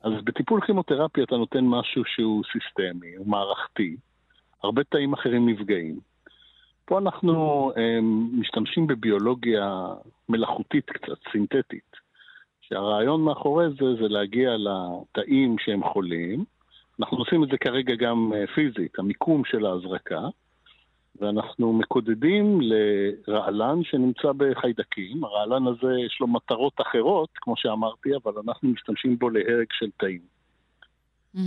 אז 0.03 0.13
בטיפול 0.25 0.61
כימותרפי 0.67 1.23
אתה 1.23 1.37
נותן 1.37 1.65
משהו 1.65 2.03
שהוא 2.07 2.43
סיסטמי, 2.53 3.15
הוא 3.17 3.27
מערכתי. 3.27 3.97
הרבה 4.63 4.85
תאים 4.85 5.13
אחרים 5.13 5.49
נפגעים. 5.49 6.12
פה 6.93 6.99
אנחנו 6.99 7.73
אמ, 7.77 8.41
משתמשים 8.41 8.87
בביולוגיה 8.87 9.87
מלאכותית 10.29 10.91
קצת, 10.91 11.19
סינתטית. 11.33 11.97
שהרעיון 12.61 13.21
מאחורי 13.25 13.67
זה 13.69 13.95
זה 14.01 14.09
להגיע 14.09 14.51
לתאים 14.57 15.57
שהם 15.59 15.85
חולים. 15.85 16.45
אנחנו 17.01 17.19
עושים 17.19 17.45
את 17.45 17.49
זה 17.49 17.59
כרגע 17.59 17.95
גם 17.95 18.33
אה, 18.35 18.47
פיזית, 18.55 18.99
המיקום 18.99 19.45
של 19.45 19.67
ההזרקה, 19.67 20.21
ואנחנו 21.21 21.73
מקודדים 21.73 22.59
לרעלן 22.61 23.85
שנמצא 23.85 24.33
בחיידקים. 24.37 25.25
הרעלן 25.25 25.67
הזה 25.67 25.95
יש 26.07 26.19
לו 26.21 26.27
מטרות 26.27 26.81
אחרות, 26.81 27.31
כמו 27.35 27.55
שאמרתי, 27.57 28.11
אבל 28.25 28.33
אנחנו 28.47 28.69
משתמשים 28.69 29.19
בו 29.19 29.31
להרג 29.31 29.67
של 29.73 29.91
תאים 29.97 30.21
mm-hmm. 31.37 31.41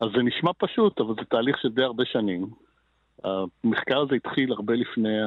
אז 0.00 0.08
זה 0.16 0.22
נשמע 0.22 0.50
פשוט, 0.58 1.00
אבל 1.00 1.14
זה 1.14 1.24
תהליך 1.28 1.58
של 1.58 1.68
די 1.68 1.82
הרבה 1.82 2.04
שנים. 2.04 2.69
המחקר 3.24 3.98
הזה 3.98 4.14
התחיל 4.14 4.52
הרבה 4.52 4.74
לפני 4.74 5.18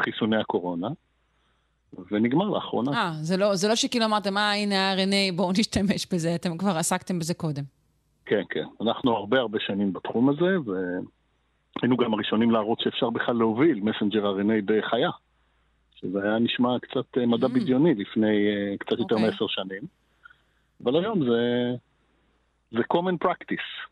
חיסוני 0.00 0.36
הקורונה, 0.36 0.88
ונגמר 2.10 2.48
לאחרונה. 2.48 2.90
אה, 2.92 3.12
זה 3.22 3.36
לא, 3.36 3.54
זה 3.54 3.68
לא 3.68 3.74
שכאילו 3.74 4.04
אמרתם, 4.04 4.36
אה, 4.36 4.54
הנה 4.54 4.92
ה-RNA, 4.92 5.36
בואו 5.36 5.52
נשתמש 5.52 6.06
בזה, 6.12 6.34
אתם 6.34 6.58
כבר 6.58 6.76
עסקתם 6.76 7.18
בזה 7.18 7.34
קודם. 7.34 7.64
כן, 8.26 8.42
כן. 8.50 8.64
אנחנו 8.80 9.16
הרבה 9.16 9.38
הרבה 9.40 9.58
שנים 9.60 9.92
בתחום 9.92 10.28
הזה, 10.28 10.56
והיינו 10.64 11.96
גם 11.96 12.14
הראשונים 12.14 12.50
להראות 12.50 12.80
שאפשר 12.80 13.10
בכלל 13.10 13.36
להוביל 13.36 13.80
מסנג'ר 13.80 14.36
RNA 14.36 14.62
בחיה. 14.64 15.10
שזה 16.00 16.22
היה 16.22 16.38
נשמע 16.38 16.78
קצת 16.82 17.18
אה, 17.18 17.26
מדע 17.26 17.46
mm. 17.46 17.50
בדיוני 17.50 17.94
לפני 17.94 18.26
uh, 18.26 18.78
קצת 18.78 18.98
יותר 18.98 19.14
אוקיי. 19.14 19.30
מעשר 19.30 19.46
שנים. 19.48 19.82
אבל 20.84 20.96
היום 20.96 21.24
זה, 21.24 21.74
זה 22.70 22.78
common 22.94 23.26
practice. 23.26 23.88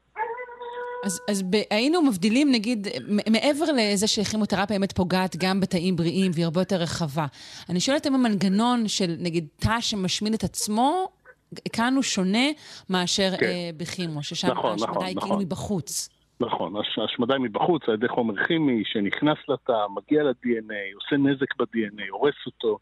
אז, 1.04 1.20
אז 1.30 1.42
ב, 1.42 1.56
היינו 1.70 2.02
מבדילים, 2.02 2.52
נגיד, 2.52 2.88
מעבר 3.30 3.64
לזה 3.76 4.06
שכימותרפיה 4.06 4.78
באמת 4.78 4.92
פוגעת 4.92 5.36
גם 5.36 5.60
בתאים 5.60 5.96
בריאים 5.96 6.30
והיא 6.34 6.44
הרבה 6.44 6.60
יותר 6.60 6.76
רחבה. 6.76 7.26
אני 7.70 7.80
שואלת 7.80 8.06
אם 8.06 8.14
המנגנון 8.14 8.88
של, 8.88 9.14
נגיד, 9.18 9.46
תא 9.56 9.80
שמשמין 9.80 10.34
את 10.34 10.44
עצמו, 10.44 11.08
כאן 11.72 11.94
הוא 11.94 12.02
שונה 12.02 12.48
מאשר 12.90 13.30
כן. 13.40 13.46
אה, 13.46 13.70
בכימו, 13.76 14.22
ששם 14.22 14.48
נכון, 14.48 14.70
ההשמדה 14.70 14.90
נכון, 14.90 15.04
היא 15.04 15.14
כאילו 15.14 15.26
נכון. 15.26 15.28
כאילו 15.28 15.46
מבחוץ. 15.46 16.08
נכון, 16.40 16.74
ההשמדה 16.98 17.34
היא 17.34 17.42
מבחוץ 17.42 17.82
על 17.88 17.94
ידי 17.94 18.08
חומר 18.08 18.44
כימי 18.46 18.82
שנכנס 18.86 19.38
לתא, 19.48 19.86
מגיע 19.96 20.22
ל-DNA, 20.22 20.94
עושה 20.94 21.16
נזק 21.16 21.56
ב-DNA, 21.58 22.02
הורס 22.10 22.34
אותו. 22.46 22.78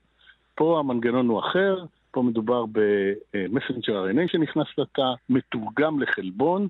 פה 0.54 0.78
המנגנון 0.78 1.28
הוא 1.28 1.38
אחר, 1.40 1.84
פה 2.10 2.22
מדובר 2.22 2.64
במסנג'ר 2.72 4.06
RNA 4.06 4.32
שנכנס 4.32 4.66
לתא, 4.78 5.12
מתורגם 5.28 6.02
לחלבון, 6.02 6.68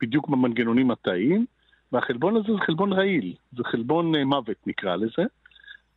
בדיוק 0.00 0.28
במנגנונים 0.28 0.90
התאיים, 0.90 1.46
והחלבון 1.92 2.36
הזה 2.36 2.52
זה 2.52 2.58
חלבון 2.66 2.92
רעיל, 2.92 3.34
זה 3.56 3.64
חלבון 3.64 4.14
אה, 4.14 4.24
מוות 4.24 4.66
נקרא 4.66 4.96
לזה, 4.96 5.22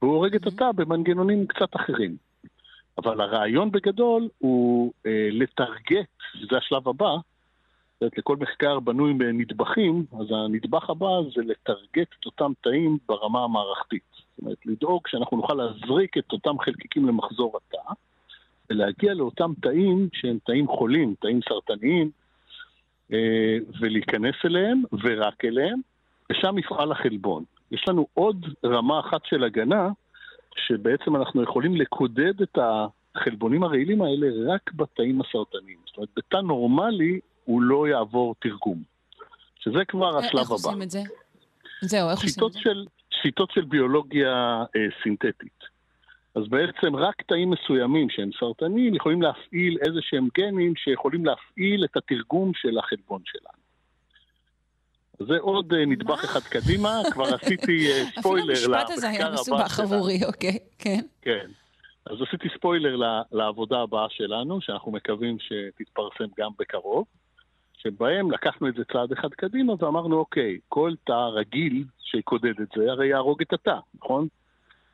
והוא 0.02 0.14
הורג 0.14 0.36
את 0.36 0.48
התא 0.48 0.72
במנגנונים 0.72 1.48
קצת 1.48 1.76
אחרים. 1.76 2.16
אבל 2.98 3.22
הרעיון 3.22 3.72
בגדול 3.72 4.30
הוא 4.38 4.92
אה, 5.06 5.30
לטרגט, 5.32 6.10
שזה 6.34 6.58
השלב 6.58 6.88
הבא, 6.90 7.16
זאת 7.94 8.02
אומרת, 8.02 8.18
לכל 8.18 8.38
מחקר 8.38 8.80
בנוי 8.80 9.14
בנדבכים, 9.14 10.06
אז 10.20 10.28
הנדבך 10.32 10.90
הבא 10.90 11.08
זה 11.36 11.42
לטרגט 11.42 12.08
את 12.20 12.26
אותם 12.26 12.52
תאים 12.62 12.98
ברמה 13.08 13.44
המערכתית. 13.44 14.04
זאת 14.14 14.42
אומרת, 14.42 14.58
לדאוג 14.66 15.08
שאנחנו 15.08 15.38
נוכל 15.38 15.54
להזריק 15.54 16.18
את 16.18 16.32
אותם 16.32 16.60
חלקיקים 16.60 17.08
למחזור 17.08 17.58
התא, 17.58 17.94
ולהגיע 18.70 19.14
לאותם 19.14 19.52
תאים 19.62 20.10
שהם 20.14 20.38
תאים 20.46 20.68
חולים, 20.68 21.16
תאים 21.20 21.40
סרטניים, 21.50 22.12
ולהיכנס 23.82 24.36
אליהם, 24.46 24.84
ורק 25.04 25.46
אליהם, 25.46 25.80
ושם 26.32 26.58
יפעל 26.58 26.92
החלבון. 26.92 27.44
יש 27.72 27.86
לנו 27.88 28.08
עוד 28.14 28.46
רמה 28.66 29.00
אחת 29.00 29.26
של 29.26 29.44
הגנה, 29.44 29.90
שבעצם 30.68 31.16
אנחנו 31.16 31.44
יכולים 31.44 31.76
לקודד 31.76 32.42
את 32.42 32.58
החלבונים 33.16 33.64
הרעילים 33.64 34.02
האלה 34.02 34.54
רק 34.54 34.74
בתאים 34.74 35.22
הסרטניים. 35.22 35.78
זאת 35.86 35.98
אומרת, 35.98 36.10
בתא 36.18 36.38
נורמלי 36.38 37.20
הוא 37.46 37.62
לא 37.62 37.88
יעבור 37.88 38.36
תרגום. 38.40 38.84
שזה 39.60 39.86
כבר 39.88 40.18
השלב 40.18 40.32
הבא. 40.34 40.42
איך 40.42 40.50
עושים 40.50 40.82
את 40.82 40.90
זה? 40.90 41.02
זהו, 41.82 42.10
איך 42.10 42.24
עושים 42.24 42.48
את 42.48 42.54
זה? 42.54 42.60
של, 42.60 42.86
שיטות 43.22 43.52
של 43.52 43.62
ביולוגיה 43.62 44.64
אה, 44.76 44.82
סינתטית. 45.04 45.73
אז 46.36 46.44
בעצם 46.50 46.96
רק 46.96 47.22
תאים 47.22 47.50
מסוימים 47.50 48.10
שהם 48.10 48.30
סרטניים 48.40 48.96
יכולים 48.96 49.22
להפעיל 49.22 49.78
איזה 49.86 50.00
שהם 50.02 50.28
גנים 50.38 50.76
שיכולים 50.76 51.26
להפעיל 51.26 51.86
את 51.86 51.98
התרגום 51.98 52.52
של 52.56 52.78
החלבון 52.78 53.22
שלנו. 53.26 53.64
זה 55.20 55.38
עוד 55.40 55.74
אה, 55.74 55.86
נדבך 55.86 56.24
אחד 56.24 56.40
קדימה, 56.40 57.02
כבר 57.12 57.24
עשיתי 57.42 57.92
אה, 57.92 58.04
ספוילר 58.20 58.54
למחקר 58.54 58.66
הבא 58.66 58.84
אפילו 58.84 58.86
המשפט 58.86 58.98
הזה 58.98 59.10
היה 59.10 59.32
מסובך 59.32 59.80
עבורי, 59.80 60.20
אוקיי, 60.26 60.60
כן. 60.80 61.00
כן. 61.22 61.46
אז 62.06 62.18
עשיתי 62.28 62.48
ספוילר 62.58 62.96
לעבודה 63.32 63.80
הבאה 63.80 64.08
שלנו, 64.10 64.62
שאנחנו 64.62 64.92
מקווים 64.92 65.38
שתתפרסם 65.40 66.26
גם 66.40 66.52
בקרוב, 66.60 67.06
שבהם 67.78 68.32
לקחנו 68.32 68.68
את 68.68 68.76
זה 68.76 68.84
צעד 68.94 69.12
אחד 69.12 69.30
קדימה 69.30 69.74
ואמרנו, 69.80 70.18
אוקיי, 70.18 70.58
כל 70.70 70.92
תא 71.04 71.30
רגיל 71.34 71.84
שיקודד 72.04 72.62
את 72.62 72.68
זה, 72.76 72.92
הרי 72.92 73.08
יהרוג 73.08 73.42
את 73.42 73.54
התא, 73.54 73.78
נכון? 73.96 74.28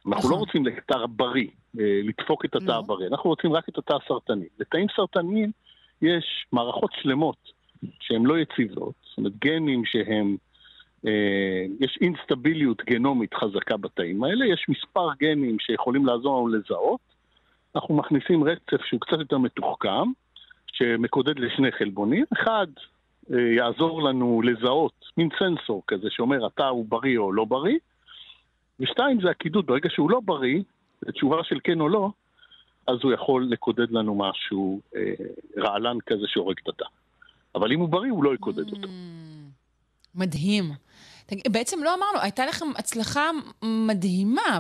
אנחנו 0.07 0.29
לא 0.29 0.35
נכון. 0.35 0.47
רוצים 0.47 0.65
לתא 0.65 1.05
בריא, 1.09 1.47
אה, 1.79 2.01
לדפוק 2.03 2.45
את 2.45 2.55
התא 2.55 2.65
לא. 2.65 2.75
הבריא, 2.75 3.07
אנחנו 3.07 3.29
רוצים 3.29 3.53
רק 3.53 3.69
את 3.69 3.77
התא 3.77 3.93
הסרטני. 4.03 4.45
לתאים 4.59 4.87
סרטניים 4.95 5.51
יש 6.01 6.45
מערכות 6.51 6.91
שלמות 7.01 7.51
שהן 7.99 8.25
לא 8.25 8.39
יציבות, 8.39 8.93
זאת 9.09 9.17
אומרת 9.17 9.33
גנים 9.39 9.85
שהם, 9.85 10.37
אה, 11.07 11.65
יש 11.79 11.97
אינסטביליות 12.01 12.81
גנומית 12.85 13.33
חזקה 13.33 13.77
בתאים 13.77 14.23
האלה, 14.23 14.45
יש 14.45 14.65
מספר 14.69 15.09
גנים 15.19 15.59
שיכולים 15.59 16.05
לעזור 16.05 16.37
לנו 16.37 16.47
לזהות, 16.47 16.99
אנחנו 17.75 17.95
מכניסים 17.95 18.43
רצף 18.43 18.85
שהוא 18.85 19.01
קצת 19.01 19.19
יותר 19.19 19.37
מתוחכם, 19.37 20.11
שמקודד 20.67 21.39
לשני 21.39 21.71
חלבונים, 21.71 22.25
אחד 22.33 22.67
אה, 23.33 23.39
יעזור 23.39 24.03
לנו 24.03 24.41
לזהות, 24.41 25.05
מין 25.17 25.29
סנסור 25.39 25.83
כזה 25.87 26.07
שאומר 26.09 26.45
התא 26.45 26.63
הוא 26.63 26.85
בריא 26.89 27.17
או 27.17 27.33
לא 27.33 27.45
בריא, 27.45 27.77
ושתיים 28.79 29.21
זה 29.21 29.29
הקידוד, 29.29 29.65
ברגע 29.65 29.89
שהוא 29.89 30.09
לא 30.09 30.19
בריא, 30.25 30.61
תשובה 31.13 31.43
של 31.43 31.59
כן 31.63 31.79
או 31.79 31.89
לא, 31.89 32.09
אז 32.87 32.97
הוא 33.03 33.13
יכול 33.13 33.47
לקודד 33.49 33.91
לנו 33.91 34.15
משהו 34.15 34.81
אה, 34.95 35.01
רעלן 35.57 35.97
כזה 36.05 36.23
שהורג 36.27 36.55
את 36.63 36.69
התא. 36.69 36.85
אבל 37.55 37.71
אם 37.71 37.79
הוא 37.79 37.89
בריא, 37.89 38.11
הוא 38.11 38.23
לא 38.23 38.35
יקודד 38.35 38.67
mm, 38.67 38.75
אותו. 38.75 38.87
מדהים. 40.15 40.63
בעצם 41.51 41.83
לא 41.83 41.95
אמרנו, 41.95 42.19
הייתה 42.21 42.45
לכם 42.45 42.65
הצלחה 42.77 43.29
מדהימה 43.63 44.59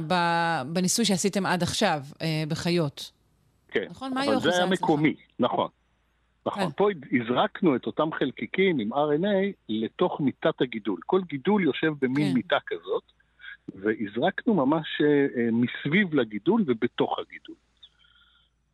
בניסוי 0.73 1.05
שעשיתם 1.05 1.45
עד 1.45 1.63
עכשיו 1.63 2.01
אה, 2.21 2.43
בחיות. 2.47 3.11
כן, 3.71 3.85
נכון? 3.89 4.17
אבל 4.17 4.39
זה 4.39 4.57
היה 4.57 4.65
מקומי, 4.65 5.15
נכון. 5.39 5.67
נכון, 6.45 6.63
כן. 6.63 6.69
פה 6.77 6.89
הזרקנו 7.11 7.75
את 7.75 7.85
אותם 7.85 8.09
חלקיקים 8.19 8.79
עם 8.79 8.93
RNA 8.93 9.53
לתוך 9.69 10.19
מיטת 10.19 10.61
הגידול. 10.61 10.99
כל 11.05 11.21
גידול 11.27 11.63
יושב 11.63 11.93
במין 12.01 12.27
כן. 12.27 12.33
מיטה 12.33 12.57
כזאת, 12.67 13.03
והזרקנו 13.75 14.53
ממש 14.53 15.01
אה, 15.01 15.49
מסביב 15.51 16.13
לגידול 16.13 16.63
ובתוך 16.67 17.19
הגידול. 17.19 17.55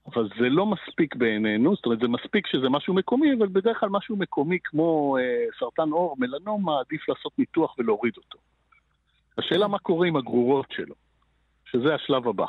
אבל 0.05 0.29
זה 0.39 0.49
לא 0.49 0.65
מספיק 0.65 1.15
בעינינו, 1.15 1.75
זאת 1.75 1.85
אומרת, 1.85 1.99
זה 1.99 2.07
מספיק 2.07 2.47
שזה 2.47 2.69
משהו 2.69 2.93
מקומי, 2.93 3.33
אבל 3.37 3.47
בדרך 3.47 3.79
כלל 3.79 3.89
משהו 3.89 4.15
מקומי 4.15 4.57
כמו 4.63 5.17
אה, 5.17 5.45
סרטן 5.59 5.89
עור, 5.89 6.15
מלנומה, 6.19 6.79
עדיף 6.79 7.09
לעשות 7.09 7.39
ניתוח 7.39 7.75
ולהוריד 7.77 8.13
אותו. 8.17 8.37
השאלה 9.37 9.67
מה 9.67 9.79
קורה 9.79 10.07
עם 10.07 10.15
הגרורות 10.15 10.71
שלו, 10.71 10.95
שזה 11.65 11.95
השלב 11.95 12.27
הבא. 12.27 12.45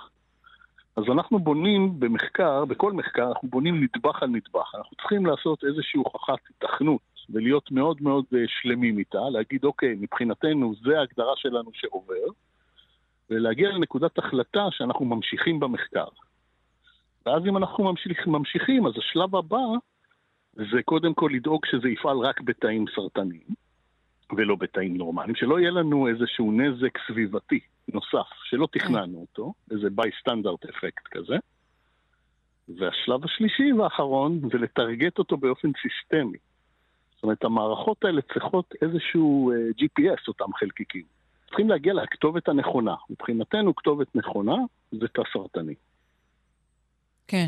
אז 0.97 1.05
אנחנו 1.12 1.38
בונים 1.38 2.01
במחקר, 2.01 2.64
בכל 2.64 2.92
מחקר, 2.92 3.28
אנחנו 3.28 3.49
בונים 3.49 3.84
נדבך 3.84 4.22
על 4.22 4.28
נדבך. 4.28 4.74
אנחנו 4.74 4.97
צריכים 4.97 5.26
לעשות 5.26 5.64
איזושהי 5.64 5.99
הוכחת 5.99 6.38
התכנות 6.51 7.15
ולהיות 7.31 7.70
מאוד 7.70 8.03
מאוד 8.03 8.24
אה, 8.35 8.45
שלמים 8.47 8.99
איתה, 8.99 9.31
להגיד, 9.33 9.64
אוקיי, 9.64 9.95
מבחינתנו 10.01 10.74
זה 10.85 10.99
ההגדרה 10.99 11.33
שלנו 11.37 11.70
שעובר, 11.74 12.27
ולהגיע 13.31 13.68
לנקודת 13.68 14.18
החלטה 14.18 14.66
שאנחנו 14.70 15.05
ממשיכים 15.05 15.61
במחקר. 15.61 16.09
ואז 17.27 17.43
אם 17.47 17.57
אנחנו 17.57 17.85
ממשיך, 17.85 18.27
ממשיכים, 18.27 18.87
אז 18.87 18.93
השלב 18.99 19.37
הבא 19.37 19.64
זה 20.55 20.83
קודם 20.85 21.14
כל 21.14 21.31
לדאוג 21.35 21.66
שזה 21.66 21.89
יפעל 21.89 22.18
רק 22.18 22.41
בתאים 22.41 22.85
סרטניים, 22.95 23.47
ולא 24.37 24.57
בתאים 24.57 24.97
נורמליים, 24.97 25.35
שלא 25.35 25.61
יהיה 25.61 25.70
לנו 25.70 26.09
איזשהו 26.09 26.53
נזק 26.53 26.99
סביבתי 27.07 27.61
נוסף, 27.89 28.29
שלא 28.45 28.68
תכננו 28.72 29.18
אותו, 29.20 29.53
איזה 29.70 29.91
בייסטנדרט 29.91 30.64
אפקט 30.64 31.07
כזה. 31.11 31.37
והשלב 32.68 33.24
השלישי 33.24 33.72
והאחרון 33.72 34.41
זה 34.53 34.59
לטרגט 34.59 35.18
אותו 35.18 35.37
באופן 35.37 35.70
סיסטמי. 35.83 36.39
אומרת, 37.27 37.45
המערכות 37.45 38.05
האלה 38.05 38.22
צריכות 38.35 38.74
איזשהו 38.83 39.53
אה, 39.53 39.57
GPS, 39.57 40.29
אותם 40.29 40.53
חלקיקים. 40.55 41.03
צריכים 41.47 41.68
להגיע 41.68 41.95
לכתובת 41.95 42.49
הנכונה. 42.49 42.95
מבחינתנו 43.11 43.77
כתובת 43.77 44.16
נכונה 44.16 44.57
זה 44.93 45.09
תא 45.09 45.22
סרטני. 45.33 45.74
כן. 47.29 47.47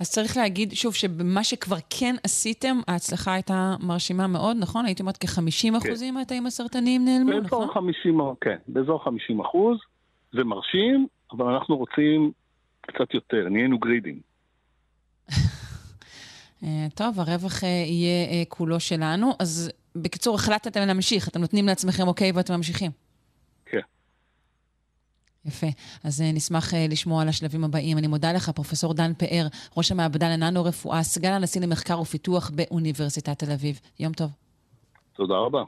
אז 0.00 0.10
צריך 0.10 0.36
להגיד, 0.36 0.72
שוב, 0.72 0.94
שבמה 0.94 1.44
שכבר 1.44 1.76
כן 1.90 2.14
עשיתם, 2.24 2.76
ההצלחה 2.88 3.34
הייתה 3.34 3.74
מרשימה 3.80 4.26
מאוד, 4.26 4.56
נכון? 4.60 4.84
הייתי 4.84 5.02
אומרת 5.02 5.16
כ-50 5.16 5.78
אחוזים 5.78 6.14
כן. 6.14 6.18
מהתאים 6.18 6.46
הסרטניים 6.46 7.04
נעלמו, 7.04 7.40
נכון? 7.40 7.60
באזור 7.60 7.74
50, 7.74 8.20
כן, 8.40 8.56
באזור 8.68 9.04
50 9.04 9.40
אחוז. 9.40 9.78
זה 10.32 10.44
מרשים, 10.44 11.06
אבל 11.32 11.54
אנחנו 11.54 11.76
רוצים 11.76 12.32
קצת 12.80 13.14
יותר, 13.14 13.48
נהיינו 13.48 13.78
גרידים. 13.78 14.20
אה, 16.64 16.86
טוב, 16.94 17.20
הרווח 17.20 17.64
אה, 17.64 17.68
יהיה 17.68 18.28
אה, 18.30 18.42
כולו 18.48 18.80
שלנו. 18.80 19.32
אז 19.38 19.70
בקיצור, 19.96 20.34
החלטתם 20.34 20.80
להמשיך, 20.86 21.28
אתם 21.28 21.40
נותנים 21.40 21.66
לעצמכם 21.66 22.08
אוקיי 22.08 22.32
ואתם 22.32 22.54
ממשיכים. 22.54 22.90
יפה. 25.44 25.66
אז 26.04 26.20
נשמח 26.34 26.74
לשמוע 26.74 27.22
על 27.22 27.28
השלבים 27.28 27.64
הבאים. 27.64 27.98
אני 27.98 28.06
מודה 28.06 28.32
לך, 28.32 28.50
פרופ' 28.50 28.84
דן 28.94 29.12
פאר, 29.14 29.46
ראש 29.76 29.92
המעבדה 29.92 30.28
לננו-רפואה, 30.28 31.02
סגן 31.02 31.32
הנשיא 31.32 31.60
למחקר 31.60 32.00
ופיתוח 32.00 32.50
באוניברסיטת 32.50 33.38
תל 33.38 33.52
אביב. 33.52 33.80
יום 34.00 34.12
טוב. 34.12 34.30
תודה 35.12 35.34
רבה. 35.34 35.62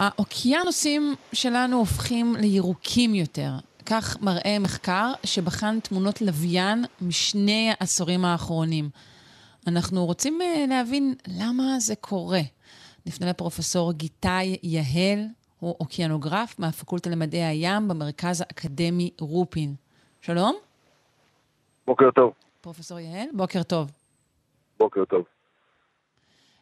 האוקיינוסים 0.00 1.14
שלנו 1.32 1.76
הופכים 1.78 2.36
לירוקים 2.36 3.14
יותר. 3.14 3.50
כך 3.86 4.22
מראה 4.22 4.56
מחקר 4.60 5.12
שבחן 5.24 5.80
תמונות 5.80 6.20
לוויין 6.20 6.84
משני 7.00 7.72
העשורים 7.80 8.24
האחרונים. 8.24 8.88
אנחנו 9.66 10.06
רוצים 10.06 10.38
uh, 10.40 10.70
להבין 10.70 11.14
למה 11.28 11.78
זה 11.78 11.94
קורה. 11.96 12.40
נפנה 13.06 13.30
לפרופסור 13.30 13.92
גיתאי 13.92 14.56
יהל, 14.62 15.24
הוא 15.58 15.76
אוקיינוגרף 15.80 16.58
מהפקולטה 16.58 17.10
למדעי 17.10 17.44
הים 17.44 17.88
במרכז 17.88 18.40
האקדמי 18.40 19.10
רופין. 19.20 19.74
שלום. 20.20 20.56
בוקר 21.86 22.10
טוב. 22.10 22.32
פרופסור 22.60 22.98
יהל, 22.98 23.28
בוקר 23.32 23.62
טוב. 23.62 23.90
בוקר 24.78 25.04
טוב. 25.04 25.24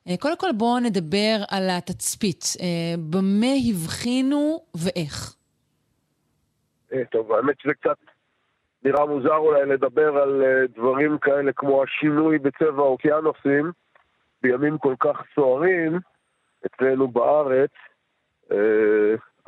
Uh, 0.08 0.16
קודם 0.20 0.36
כל 0.36 0.52
בואו 0.56 0.80
נדבר 0.80 1.36
על 1.50 1.70
התצפית. 1.70 2.42
Uh, 2.42 2.60
במה 3.10 3.54
הבחינו 3.70 4.60
ואיך? 4.74 5.34
טוב, 7.10 7.32
האמת 7.32 7.60
שזה 7.60 7.74
קצת 7.74 7.96
נראה 8.84 9.06
מוזר 9.06 9.36
אולי 9.36 9.66
לדבר 9.66 10.16
על 10.16 10.42
אה, 10.42 10.66
דברים 10.76 11.18
כאלה 11.18 11.52
כמו 11.52 11.82
השינוי 11.82 12.38
בצבע 12.38 12.82
האוקיינוסים 12.82 13.72
בימים 14.42 14.78
כל 14.78 14.94
כך 15.00 15.22
סוערים 15.34 15.98
אצלנו 16.66 17.08
בארץ, 17.08 17.70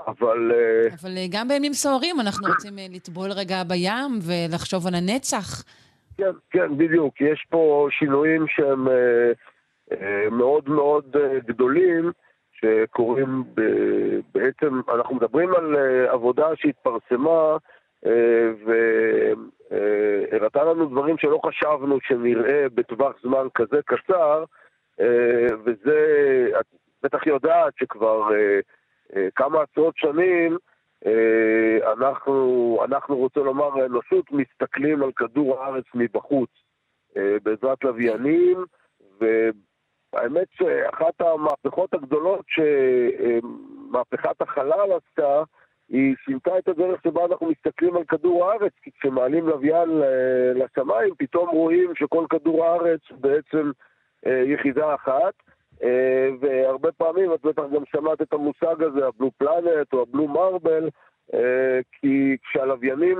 אבל... 0.06 0.52
אבל 1.00 1.10
גם 1.30 1.48
בימים 1.48 1.72
סוערים 1.72 2.20
אנחנו 2.20 2.48
רוצים 2.48 2.74
לטבול 2.90 3.30
רגע 3.32 3.62
בים 3.64 4.18
ולחשוב 4.22 4.86
על 4.86 4.94
הנצח. 4.94 5.64
כן, 6.16 6.32
כן, 6.50 6.76
בדיוק. 6.76 7.20
יש 7.20 7.46
פה 7.50 7.88
שינויים 7.90 8.44
שהם 8.48 8.88
מאוד 10.30 10.68
מאוד 10.68 11.16
גדולים. 11.46 12.12
שקורים 12.60 13.44
ב... 13.54 13.60
בעצם, 14.34 14.80
אנחנו 14.94 15.14
מדברים 15.14 15.54
על 15.54 15.76
uh, 15.76 16.10
עבודה 16.12 16.48
שהתפרסמה 16.56 17.56
והראתה 19.70 20.64
לנו 20.64 20.86
דברים 20.86 21.18
שלא 21.18 21.40
חשבנו 21.46 21.98
שנראה 22.02 22.66
בטווח 22.74 23.16
זמן 23.22 23.46
כזה 23.54 23.80
קצר, 23.84 24.44
וזה, 25.64 26.46
את 26.60 26.66
בטח 27.02 27.26
יודעת 27.26 27.72
שכבר 27.78 28.28
כמה 29.34 29.62
עשרות 29.62 29.96
שנים 29.96 30.58
אנחנו, 31.98 32.78
אנחנו 32.84 33.16
רוצה 33.16 33.40
לומר, 33.40 33.82
האנושות 33.82 34.24
מסתכלים 34.32 35.02
על 35.02 35.12
כדור 35.12 35.60
הארץ 35.60 35.84
מבחוץ 35.94 36.50
בעזרת 37.16 37.84
לוויינים, 37.84 38.64
ו... 39.20 39.50
האמת 40.12 40.46
שאחת 40.52 41.20
המהפכות 41.20 41.94
הגדולות 41.94 42.44
שמהפכת 42.48 44.42
החלל 44.42 44.92
עשתה, 44.92 45.42
היא 45.88 46.14
שינתה 46.24 46.58
את 46.58 46.68
הדרך 46.68 47.02
שבה 47.02 47.24
אנחנו 47.24 47.50
מסתכלים 47.50 47.96
על 47.96 48.04
כדור 48.04 48.50
הארץ, 48.50 48.72
כי 48.82 48.90
כשמעלים 48.90 49.48
לוויין 49.48 49.88
לשמיים, 50.54 51.14
פתאום 51.18 51.48
רואים 51.48 51.94
שכל 51.94 52.24
כדור 52.30 52.64
הארץ 52.64 53.00
בעצם 53.10 53.70
אה, 54.26 54.42
יחידה 54.46 54.94
אחת. 54.94 55.34
אה, 55.82 56.28
והרבה 56.40 56.92
פעמים, 56.92 57.34
את 57.34 57.42
בטח 57.42 57.62
גם 57.74 57.82
שמעת 57.92 58.22
את 58.22 58.32
המושג 58.32 58.82
הזה, 58.82 59.06
הבלו 59.06 59.30
פלנט 59.38 59.92
או 59.92 60.02
הבלו 60.02 60.28
מרבל, 60.28 60.88
כי 61.92 62.36
כשהלוויינים 62.42 63.18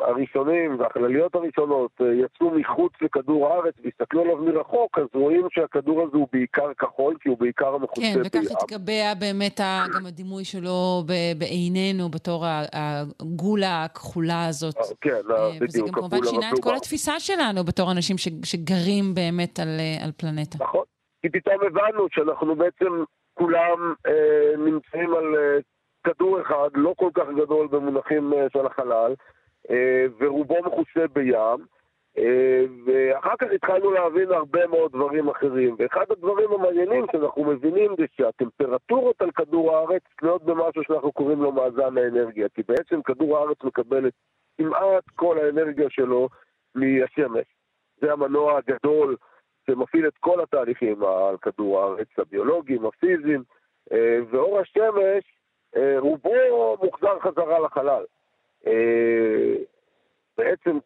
הראשונים 0.00 0.80
והכלליות 0.80 1.34
הראשונות 1.34 1.90
אה, 2.00 2.06
יצאו 2.06 2.50
מחוץ 2.50 2.92
לכדור 3.00 3.48
הארץ 3.48 3.74
והסתכלו 3.84 4.22
עליו 4.22 4.36
מרחוק, 4.36 4.98
אז 4.98 5.06
רואים 5.14 5.46
שהכדור 5.50 6.02
הזה 6.02 6.16
הוא 6.16 6.28
בעיקר 6.32 6.74
כחול, 6.74 7.16
כי 7.20 7.28
הוא 7.28 7.38
בעיקר 7.38 7.78
מחוצה 7.78 8.00
בים. 8.00 8.14
כן, 8.14 8.20
וכך 8.24 8.50
התקבע 8.50 9.14
באמת 9.20 9.60
גם 9.94 10.06
הדימוי 10.06 10.44
שלו 10.44 11.02
בעינינו 11.38 12.08
בתור 12.08 12.44
הגולה 12.72 13.84
הכחולה 13.84 14.46
הזאת. 14.46 14.76
אה, 14.76 14.82
כן, 15.00 15.20
בדיוק. 15.20 15.62
וזה 15.62 15.80
גם 15.80 15.92
כמובן 15.92 16.18
שינה 16.24 16.50
את 16.54 16.62
כל 16.62 16.74
התפיסה 16.76 17.20
שלנו 17.20 17.64
בתור 17.64 17.92
אנשים 17.92 18.16
שגרים 18.44 19.14
באמת 19.14 19.60
על, 19.60 19.68
פלנטה. 20.16 20.58
נכון, 20.64 20.84
כי 21.22 21.28
פתאום 21.28 21.56
הבנו 21.66 22.06
שאנחנו 22.10 22.56
בעצם 22.56 23.04
כולם 23.34 23.94
אה, 24.06 24.56
נמצאים 24.56 25.14
על... 25.14 25.24
כדור 26.08 26.40
אחד, 26.40 26.68
לא 26.74 26.94
כל 26.96 27.10
כך 27.14 27.26
גדול 27.36 27.66
במונחים 27.66 28.32
אה, 28.32 28.46
של 28.52 28.66
החלל, 28.66 29.14
אה, 29.70 30.06
ורובו 30.18 30.56
מכוסה 30.64 31.08
בים, 31.12 31.66
אה, 32.18 32.64
ואחר 32.86 33.36
כך 33.38 33.46
התחלנו 33.54 33.90
להבין 33.90 34.32
הרבה 34.32 34.66
מאוד 34.66 34.92
דברים 34.92 35.28
אחרים. 35.28 35.76
ואחד 35.78 36.04
הדברים 36.10 36.52
המעניינים 36.52 37.04
שאנחנו 37.12 37.44
מבינים 37.44 37.94
זה 37.98 38.04
שהטמפרטורות 38.16 39.22
על 39.22 39.30
כדור 39.30 39.76
הארץ 39.76 40.02
תלויות 40.18 40.42
במשהו 40.42 40.82
שאנחנו 40.84 41.12
קוראים 41.12 41.42
לו 41.42 41.52
מאזן 41.52 41.98
האנרגיה, 41.98 42.48
כי 42.48 42.62
בעצם 42.68 43.02
כדור 43.02 43.38
הארץ 43.38 43.56
מקבל 43.64 44.06
את 44.06 44.12
כמעט 44.58 45.04
כל 45.14 45.38
האנרגיה 45.38 45.90
שלו 45.90 46.28
מהשמש. 46.74 47.46
זה 48.00 48.12
המנוע 48.12 48.58
הגדול 48.58 49.16
שמפעיל 49.66 50.08
את 50.08 50.18
כל 50.20 50.40
התהליכים 50.40 51.04
על 51.04 51.36
כדור 51.36 51.80
הארץ, 51.80 52.08
הביולוגיים, 52.18 52.86
הפיזיים, 52.86 53.42
ואור 54.30 54.58
השמש 54.60 55.37
רובו 55.98 56.76
מוחזר 56.82 57.18
חזרה 57.20 57.58
לחלל. 57.58 58.04
אה, 58.66 59.54
בעצם 60.38 60.78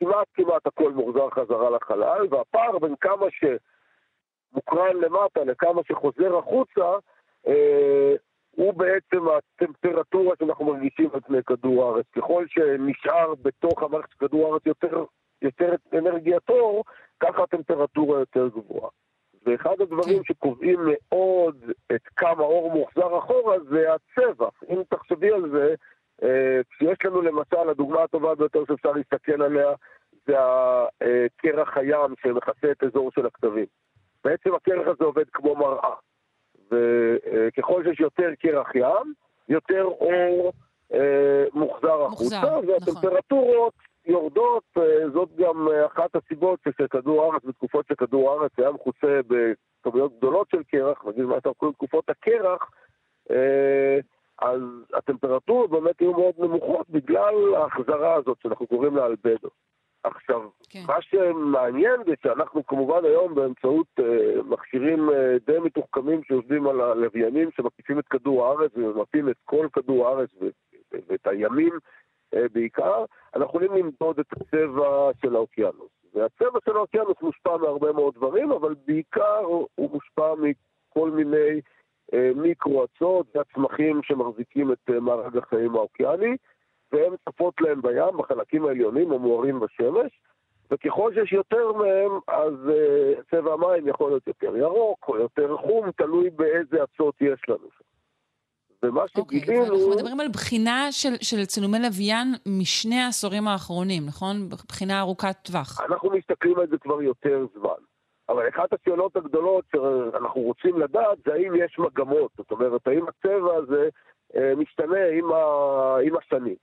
כמעט 0.00 0.26
כמעט 0.34 0.66
הכל 0.66 0.92
מוחזר 0.92 1.30
חזרה 1.30 1.70
לחלל, 1.70 2.26
והפער 2.30 2.78
בין 2.78 2.94
כמה 3.00 3.26
שמוקרן 3.30 4.96
למטה 4.96 5.44
לכמה 5.44 5.80
שחוזר 5.88 6.38
החוצה, 6.38 6.96
אה, 7.46 8.14
הוא 8.50 8.74
בעצם 8.74 9.18
הטמפרטורה 9.28 10.34
שאנחנו 10.38 10.64
מרגישים 10.64 11.10
על 11.12 11.20
פני 11.20 11.42
כדור 11.46 11.84
הארץ. 11.84 12.06
ככל 12.12 12.44
שנשאר 12.48 13.34
בתוך 13.42 13.82
המערכת 13.82 14.10
של 14.10 14.26
כדור 14.28 14.46
הארץ 14.46 14.62
יותר, 14.66 15.04
יותר 15.42 15.74
אנרגיית 15.98 16.48
אור, 16.48 16.84
ככה 17.20 17.42
הטמפרטורה 17.42 18.18
יותר 18.18 18.48
גבוהה. 18.48 18.90
ואחד 19.46 19.80
הדברים 19.80 20.18
כן. 20.18 20.24
שקובעים 20.24 20.78
מאוד 20.84 21.56
את 21.94 22.02
כמה 22.16 22.42
אור 22.42 22.70
מוחזר 22.72 23.18
אחורה 23.18 23.56
זה 23.70 23.86
הצבע. 23.94 24.48
אם 24.68 24.82
תחשבי 24.88 25.32
על 25.32 25.50
זה, 25.50 25.74
אה, 26.22 26.60
כשיש 26.70 26.98
לנו 27.04 27.22
למשל, 27.22 27.68
הדוגמה 27.70 28.02
הטובה 28.02 28.34
ביותר 28.34 28.64
שאפשר 28.68 28.92
להסתכל 28.92 29.42
עליה, 29.42 29.68
זה 30.26 30.34
הקרח 30.38 31.76
הים 31.76 32.14
שמכסה 32.22 32.70
את 32.70 32.84
אזור 32.84 33.10
של 33.14 33.26
הכתבים. 33.26 33.66
בעצם 34.24 34.54
הקרח 34.54 34.86
הזה 34.86 35.04
עובד 35.04 35.24
כמו 35.32 35.56
מראה. 35.56 35.94
וככל 36.70 37.84
שיש 37.84 38.00
יותר 38.00 38.28
קרח 38.38 38.74
ים, 38.74 39.12
יותר 39.48 39.84
אור 39.84 40.52
אה, 40.94 41.44
מוחזר 41.54 42.02
החוצה, 42.02 42.42
נכון. 42.42 42.68
והטמפרטורות 42.68 43.74
יורדות, 44.06 44.64
אה, 44.78 45.10
זאת 45.12 45.28
גם 45.36 45.68
אה, 45.68 45.86
אחת 45.86 46.16
הסיבות 46.16 46.60
שכדור 46.78 47.22
הארץ, 47.22 47.44
בתקופות 47.44 47.86
שכדור 47.88 48.30
הארץ 48.30 48.52
היה 48.58 48.70
מכוסה 48.70 49.20
בכמויות 49.26 50.18
גדולות 50.18 50.50
של 50.50 50.62
קרח, 50.62 51.04
נגיד 51.04 51.24
מה 51.24 51.34
שאנחנו 51.34 51.54
קוראים 51.54 51.74
תקופות 51.74 52.10
הקרח, 52.10 52.70
אה, 53.30 53.98
אז 54.38 54.60
הטמפרטורות 54.94 55.70
באמת 55.70 56.00
היו 56.00 56.12
מאוד 56.12 56.34
נמוכות 56.38 56.90
בגלל 56.90 57.54
ההחזרה 57.54 58.14
הזאת 58.14 58.38
שאנחנו 58.42 58.66
קוראים 58.66 58.96
לה 58.96 59.06
אלבדו. 59.06 59.48
עכשיו, 60.04 60.40
כן. 60.70 60.80
מה 60.86 61.02
שמעניין 61.02 62.00
זה 62.06 62.14
שאנחנו 62.22 62.66
כמובן 62.66 63.04
היום 63.04 63.34
באמצעות 63.34 63.86
אה, 63.98 64.42
מכשירים 64.42 65.10
אה, 65.10 65.36
די 65.46 65.58
מתוחכמים 65.58 66.24
שיושבים 66.24 66.66
על 66.66 66.80
הלוויינים 66.80 67.50
שמקיפים 67.56 67.98
את 67.98 68.08
כדור 68.08 68.46
הארץ 68.46 68.70
וממפים 68.76 69.28
את 69.28 69.36
כל 69.44 69.68
כדור 69.72 70.08
הארץ 70.08 70.28
ואת 71.08 71.26
הימים 71.26 71.78
בעיקר, 72.52 73.04
אנחנו 73.34 73.44
יכולים 73.44 73.72
למדוד 73.76 74.18
את 74.18 74.26
הצבע 74.32 75.10
של 75.22 75.36
האוקיינוס. 75.36 75.90
והצבע 76.14 76.58
של 76.64 76.76
האוקיינוס 76.76 77.16
מושפע 77.22 77.56
מהרבה 77.56 77.92
מאוד 77.92 78.14
דברים, 78.14 78.52
אבל 78.52 78.74
בעיקר 78.86 79.44
הוא 79.74 79.90
מושפע 79.92 80.34
מכל 80.34 81.10
מיני 81.10 81.60
אה, 82.14 82.30
מיקרו-אצות 82.36 83.26
והצמחים 83.36 84.00
שמחזיקים 84.02 84.72
את 84.72 84.90
אה, 84.90 85.00
מארג 85.00 85.36
החיים 85.36 85.74
האוקיאני, 85.74 86.36
והם 86.92 87.14
צפות 87.28 87.60
להם 87.60 87.82
בים, 87.82 88.16
בחלקים 88.16 88.66
העליונים 88.66 89.12
המוארים 89.12 89.60
בשמש, 89.60 90.20
וככל 90.70 91.14
שיש 91.14 91.32
יותר 91.32 91.72
מהם, 91.72 92.10
אז 92.28 92.54
צבע 93.30 93.52
המים 93.52 93.88
יכול 93.88 94.10
להיות 94.10 94.26
יותר 94.26 94.56
ירוק 94.56 95.08
או 95.08 95.16
יותר 95.16 95.56
חום, 95.56 95.90
תלוי 95.90 96.30
באיזה 96.30 96.84
אצות 96.84 97.14
יש 97.20 97.48
לנו 97.48 97.68
שם. 97.78 97.93
ומה 98.84 99.02
אוקיי, 99.16 99.40
שגילינו... 99.40 99.62
אוקיי, 99.62 99.76
אנחנו 99.76 99.90
מדברים 99.90 100.20
על 100.20 100.28
בחינה 100.28 100.92
של, 100.92 101.14
של 101.20 101.44
צילומי 101.44 101.78
לוויין 101.78 102.34
משני 102.46 103.00
העשורים 103.00 103.48
האחרונים, 103.48 104.02
נכון? 104.06 104.48
בחינה 104.68 105.00
ארוכת 105.00 105.36
טווח. 105.42 105.80
אנחנו 105.80 106.10
מסתכלים 106.10 106.58
על 106.58 106.66
זה 106.70 106.78
כבר 106.78 107.02
יותר 107.02 107.46
זמן. 107.54 107.80
אבל 108.28 108.48
אחת 108.48 108.68
השאלות 108.72 109.16
הגדולות 109.16 109.64
שאנחנו 109.72 110.40
רוצים 110.40 110.80
לדעת 110.80 111.18
זה 111.26 111.32
האם 111.32 111.52
יש 111.54 111.78
מגמות. 111.78 112.30
זאת 112.36 112.50
אומרת, 112.50 112.86
האם 112.86 113.04
הצבע 113.08 113.54
הזה 113.56 113.88
אה, 114.36 114.52
משתנה 114.56 115.06
עם, 115.18 115.32
ה... 115.32 115.96
עם 116.04 116.16
השנים. 116.16 116.56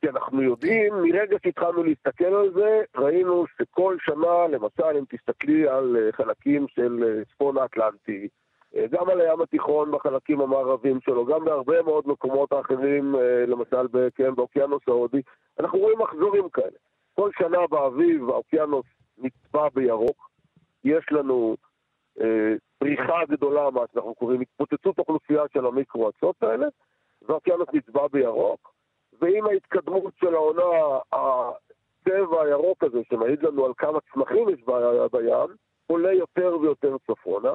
כי 0.00 0.08
אנחנו 0.08 0.42
יודעים, 0.42 0.94
מרגע 0.94 1.36
שהתחלנו 1.44 1.82
להסתכל 1.82 2.34
על 2.34 2.52
זה, 2.54 2.82
ראינו 2.96 3.44
שכל 3.58 3.96
שנה, 4.00 4.46
למשל, 4.48 4.96
אם 4.98 5.04
תסתכלי 5.08 5.68
על 5.68 5.96
אה, 5.96 6.12
חלקים 6.12 6.66
של 6.68 7.04
אה, 7.04 7.24
צפון 7.24 7.58
האטלנטי, 7.58 8.28
גם 8.90 9.08
על 9.08 9.20
הים 9.20 9.40
התיכון 9.40 9.90
בחלקים 9.90 10.40
המערביים 10.40 11.00
שלו, 11.00 11.24
גם 11.24 11.44
בהרבה 11.44 11.82
מאוד 11.82 12.08
מקומות 12.08 12.52
אחרים, 12.52 13.16
אה, 13.16 13.46
למשל 13.46 13.86
כן, 14.14 14.34
באוקיינוס 14.34 14.82
ההודי, 14.88 15.22
אנחנו 15.60 15.78
רואים 15.78 15.98
מחזורים 15.98 16.48
כאלה. 16.48 16.78
כל 17.14 17.30
שנה 17.38 17.66
באביב 17.70 18.30
האוקיינוס 18.30 18.86
נצבע 19.18 19.68
בירוק, 19.74 20.30
יש 20.84 21.04
לנו 21.10 21.56
אה, 22.20 22.54
פריחה 22.78 23.18
גדולה, 23.28 23.70
מה 23.70 23.80
שאנחנו 23.92 24.14
קוראים 24.14 24.40
התפוצצות 24.40 24.98
אוכלוסייה 24.98 25.42
של 25.52 25.66
המיקרו-אצות 25.66 26.42
האלה, 26.42 26.66
והאוקיינוס 27.22 27.68
נצבע 27.72 28.06
בירוק, 28.12 28.72
ועם 29.20 29.46
ההתקדמות 29.46 30.14
של 30.20 30.34
העונה, 30.34 30.98
הצבע 31.12 32.42
הירוק 32.42 32.84
הזה, 32.84 33.00
שמעיד 33.10 33.42
לנו 33.42 33.66
על 33.66 33.72
כמה 33.76 33.98
צמחים 34.14 34.48
יש 34.48 34.60
בים, 35.12 35.56
עולה 35.86 36.12
יותר 36.12 36.56
ויותר 36.60 36.96
צפונה. 37.06 37.52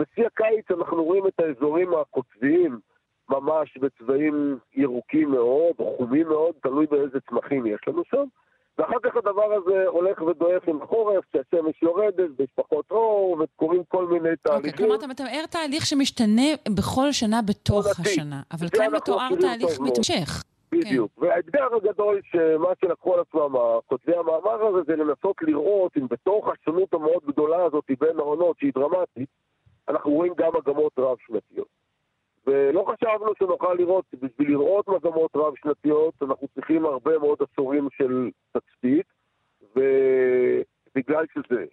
בשיא 0.00 0.26
הקיץ 0.26 0.70
אנחנו 0.70 1.04
רואים 1.04 1.26
את 1.26 1.40
האזורים 1.40 1.94
הקוצביים 1.94 2.80
ממש 3.28 3.78
בצבעים 3.78 4.58
ירוקים 4.74 5.30
מאוד, 5.30 5.74
או 5.78 5.96
חומים 5.96 6.28
מאוד, 6.28 6.54
תלוי 6.62 6.86
באיזה 6.86 7.18
צמחים 7.30 7.66
יש 7.66 7.80
לנו 7.88 8.02
שם. 8.10 8.24
ואחר 8.78 8.98
כך 9.02 9.16
הדבר 9.16 9.52
הזה 9.52 9.86
הולך 9.86 10.22
ודועך 10.22 10.68
עם 10.68 10.82
החורף, 10.82 11.24
כשהשמש 11.24 11.82
יורדת, 11.82 12.30
ויש 12.38 12.50
פחות 12.54 12.90
אור, 12.90 13.36
וקורים 13.40 13.82
כל 13.88 14.06
מיני 14.06 14.18
אוקיי, 14.18 14.36
תהליכים. 14.36 14.76
כלומר, 14.76 14.94
אתה 14.94 15.06
מתאר 15.06 15.46
תהליך 15.50 15.86
שמשתנה 15.86 16.42
בכל 16.68 17.12
שנה 17.12 17.42
בתוך. 17.42 18.00
השנה, 18.00 18.42
אבל 18.52 18.68
כאן 18.68 18.94
מתואר 18.94 19.28
תהליך. 19.40 19.80
מתמשך. 19.80 20.42
בדיוק. 20.72 21.10
והאתגר 21.18 21.66
הגדול 21.76 22.20
שמה 22.24 22.68
שלקחו 22.80 23.14
על 23.14 23.20
עצמם 23.20 23.54
כותבי 23.86 24.16
המאמר 24.16 24.66
הזה 24.66 24.78
זה 24.86 24.96
לנסות 24.96 25.36
לראות 25.42 25.96
אם 25.96 26.06
בתוך 26.10 26.48
השונות 26.48 26.94
המאוד 26.94 27.22
גדולה 27.26 27.64
הזאת 27.64 27.84
בין 28.00 28.18
העונות, 28.18 28.58
שהיא 28.58 28.72
דרמטית, 28.74 29.28
אנחנו 29.88 30.10
רואים 30.10 30.32
גם 30.36 30.50
מגמות 30.54 30.92
רב-שנתיות. 30.98 31.68
ולא 32.46 32.84
חשבנו 32.88 33.32
שנוכל 33.38 33.74
לראות, 33.74 34.04
בשביל 34.14 34.50
לראות 34.50 34.88
מגמות 34.88 35.30
רב-שנתיות 35.36 36.14
אנחנו 36.22 36.48
צריכים 36.54 36.86
הרבה 36.86 37.18
מאוד 37.18 37.38
עשורים 37.52 37.88
של 37.92 38.30
תצפית, 38.52 39.06
ובגלל 39.76 41.24
שזה 41.34 41.64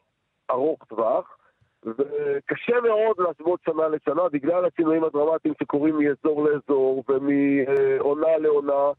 ארוך 0.52 0.84
טווח, 0.84 1.38
וקשה 1.86 2.82
מאוד 2.82 3.16
להשוות 3.20 3.60
שנה 3.66 3.88
לשנה 3.88 4.30
בגלל 4.30 4.66
השינויים 4.66 5.04
הדרמטיים 5.04 5.54
שקורים 5.62 5.96
מאזור 5.98 6.50
לאזור 6.50 7.04
ומעונה 7.10 8.38
לעונה, 8.38 8.92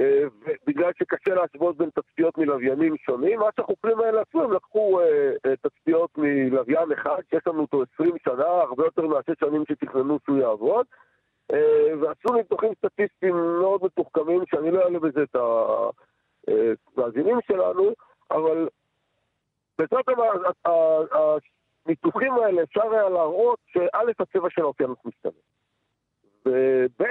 אה, 0.00 0.22
ובגלל 0.40 0.90
שקשה 0.98 1.34
להשוות 1.34 1.76
בין 1.76 1.90
תצפיות 1.90 2.38
מלוויינים 2.38 2.96
שונים, 2.96 3.38
מה 3.38 3.46
שהחוקרים 3.56 4.00
האלה 4.00 4.20
עשו, 4.20 4.42
הם 4.42 4.52
לקחו 4.52 5.00
אה, 5.00 5.32
אה, 5.46 5.56
תצפיות 5.56 6.10
מלוויין 6.18 6.92
אחד, 6.92 7.22
שיש 7.30 7.46
לנו 7.46 7.60
אותו 7.60 7.82
20 7.94 8.14
שנה, 8.24 8.46
הרבה 8.46 8.84
יותר 8.84 9.06
מהשש 9.06 9.34
שנים 9.40 9.64
שתכננו 9.68 10.18
שהוא 10.24 10.38
יעבוד, 10.38 10.86
ועשו 12.00 12.34
ניתוחים 12.34 12.72
סטטיסטיים 12.74 13.34
מאוד 13.34 13.84
מתוחכמים, 13.84 14.40
שאני 14.46 14.70
לא 14.70 14.82
אעלה 14.82 14.98
בזה 14.98 15.22
את 15.22 15.36
המאזינים 16.96 17.38
שלנו, 17.46 17.92
אבל 18.30 18.68
בעזרת 19.78 20.04
הניתוחים 21.86 22.32
האלה 22.32 22.62
אפשר 22.62 22.92
היה 22.92 23.08
להראות 23.08 23.58
שא', 23.66 24.10
הצבע 24.20 24.50
של 24.50 24.62
האוקיינוס 24.62 24.98
משתנה. 25.04 25.32
וב', 26.46 27.02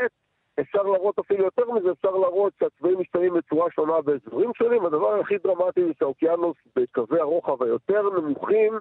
אפשר 0.60 0.84
להראות 0.84 1.20
אפילו 1.20 1.44
יותר 1.44 1.72
מזה, 1.72 1.92
אפשר 1.92 2.12
להראות 2.12 2.54
שהצבעים 2.60 3.00
משתנים 3.00 3.34
בצורה 3.34 3.72
שונה 3.72 4.02
באזורים 4.02 4.52
שונים. 4.58 4.86
הדבר 4.86 5.20
הכי 5.20 5.38
דרמטי 5.38 5.86
זה 5.86 5.92
שהאוקיינוס 6.00 6.58
בקווי 6.76 7.20
הרוחב 7.20 7.64
היותר 7.64 8.10
נמוכים 8.10 8.80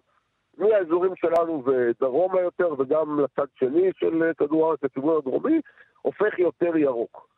מהאזורים 0.58 1.12
שלנו 1.16 1.62
ודרומה 1.64 2.40
יותר, 2.40 2.74
וגם 2.78 3.20
לצד 3.20 3.46
שני 3.54 3.90
של 3.96 4.32
כדור 4.38 4.66
הארץ, 4.66 4.82
לכיוון 4.82 5.16
הדרומי, 5.16 5.60
הופך 6.02 6.38
יותר 6.38 6.76
ירוק. 6.76 7.28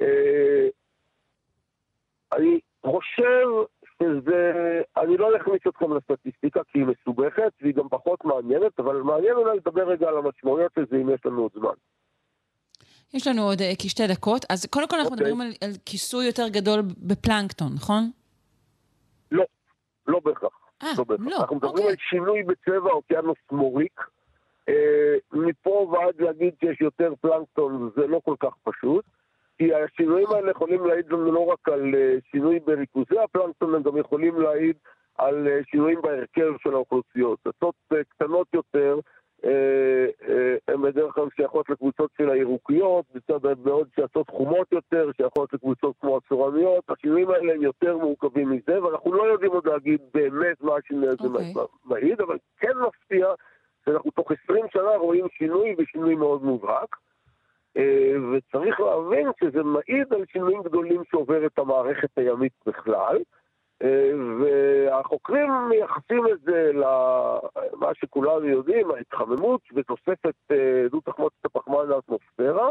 אה, 0.00 0.68
אני 2.32 2.60
חושב 2.86 3.46
שזה, 4.02 4.52
אני 4.96 5.16
לא 5.16 5.36
אכניס 5.36 5.60
אתכם 5.68 5.92
לסטטיסטיקה 5.96 6.60
כי 6.64 6.78
היא 6.78 6.86
מסובכת 6.86 7.52
והיא 7.60 7.74
גם 7.74 7.88
פחות 7.88 8.24
מעניינת, 8.24 8.80
אבל 8.80 8.96
מעניין 8.96 9.36
אולי 9.36 9.56
לדבר 9.56 9.88
רגע 9.88 10.08
על 10.08 10.16
המשמעויות 10.16 10.72
של 10.74 10.86
זה 10.90 10.96
אם 10.96 11.10
יש 11.10 11.26
לנו 11.26 11.42
עוד 11.42 11.52
זמן. 11.54 11.74
יש 13.14 13.26
לנו 13.26 13.42
עוד 13.42 13.60
אה, 13.60 13.72
כשתי 13.78 14.06
דקות, 14.06 14.44
אז 14.50 14.66
קודם 14.66 14.88
כל 14.88 14.96
אנחנו 14.96 15.12
אוקיי. 15.12 15.26
מדברים 15.26 15.40
על, 15.40 15.52
על 15.64 15.70
כיסוי 15.86 16.26
יותר 16.26 16.48
גדול 16.48 16.80
בפלנקטון, 16.98 17.72
נכון? 17.74 18.10
לא, 19.32 19.44
לא 20.06 20.20
בהכרח. 20.24 20.52
אה, 20.82 20.88
לא 20.98 21.04
בהכרח. 21.04 21.26
לא, 21.26 21.36
אנחנו 21.36 21.56
מדברים 21.56 21.74
אוקיי. 21.74 21.90
על 21.90 21.96
שינוי 22.10 22.42
בצבע 22.42 22.90
אוקיינוס 22.90 23.38
מוריק. 23.52 24.00
אה, 24.68 25.14
מפה 25.32 25.88
ועד 25.92 26.14
להגיד 26.18 26.54
שיש 26.60 26.80
יותר 26.80 27.12
פלנקטון 27.20 27.90
זה 27.96 28.06
לא 28.06 28.20
כל 28.24 28.34
כך 28.40 28.54
פשוט. 28.62 29.04
כי 29.58 29.74
השינויים 29.74 30.28
האלה 30.30 30.50
יכולים 30.50 30.86
להעיד 30.86 31.06
לנו 31.06 31.32
לא 31.32 31.46
רק 31.46 31.68
על 31.68 31.94
אה, 31.94 32.16
שינוי 32.30 32.60
בריכוזי 32.60 33.18
הפלנקטון, 33.24 33.74
הם 33.74 33.82
גם 33.82 33.96
יכולים 33.96 34.40
להעיד 34.40 34.76
על 35.18 35.48
אה, 35.48 35.60
שינויים 35.70 36.02
בהרכב 36.02 36.52
של 36.62 36.74
האוכלוסיות. 36.74 37.38
עצות 37.46 37.74
אה, 37.92 38.04
קטנות 38.04 38.46
יותר, 38.54 38.94
אה, 38.94 38.98
אה, 38.98 39.21
הן 40.68 40.82
בדרך 40.82 41.14
כלל 41.14 41.26
שייכות 41.36 41.70
לקבוצות 41.70 42.10
של 42.18 42.30
הירוקיות, 42.30 43.04
מצד 43.14 43.46
בעוד 43.62 43.88
שעצות 43.96 44.30
חומות 44.30 44.72
יותר, 44.72 45.10
שייכות 45.16 45.52
לקבוצות 45.52 45.94
כמו 46.00 46.16
הצורניות. 46.16 46.84
השינויים 46.88 47.30
האלה 47.30 47.52
הם 47.52 47.62
יותר 47.62 47.96
מורכבים 47.96 48.50
מזה, 48.50 48.82
ואנחנו 48.82 49.12
לא 49.12 49.22
יודעים 49.22 49.52
עוד 49.52 49.66
להגיד 49.66 50.00
באמת 50.14 50.60
מה 50.60 50.72
השינוי 50.76 51.08
הזה 51.08 51.28
אוקיי. 51.28 51.52
מעיד, 51.84 52.20
אבל 52.20 52.36
כן 52.60 52.72
מפתיע 52.86 53.26
שאנחנו 53.84 54.10
תוך 54.10 54.32
20 54.44 54.64
שנה 54.72 54.96
רואים 54.96 55.26
שינוי 55.38 55.74
ושינוי 55.78 56.14
מאוד 56.14 56.42
מובהק. 56.42 56.96
אה, 57.76 58.14
וצריך 58.32 58.80
להבין 58.80 59.28
שזה 59.40 59.62
מעיד 59.62 60.12
על 60.12 60.24
שינויים 60.32 60.62
גדולים 60.62 61.02
שעוברת 61.10 61.58
המערכת 61.58 62.10
הימית 62.16 62.52
בכלל. 62.66 63.18
אה, 63.82 64.10
והחוקרים 64.40 65.50
מייחסים 65.68 66.26
את 66.32 66.40
זה 66.40 66.70
למה 66.74 67.94
שכולנו 67.94 68.48
יודעים, 68.48 68.90
ההתחממות 68.90 69.60
ותוספת 69.74 70.34
אה, 70.50 70.86
דו 70.90 71.00
תחמוצת 71.00 71.44
הפחמן 71.44 71.86
לאטמוספירה, 71.86 72.68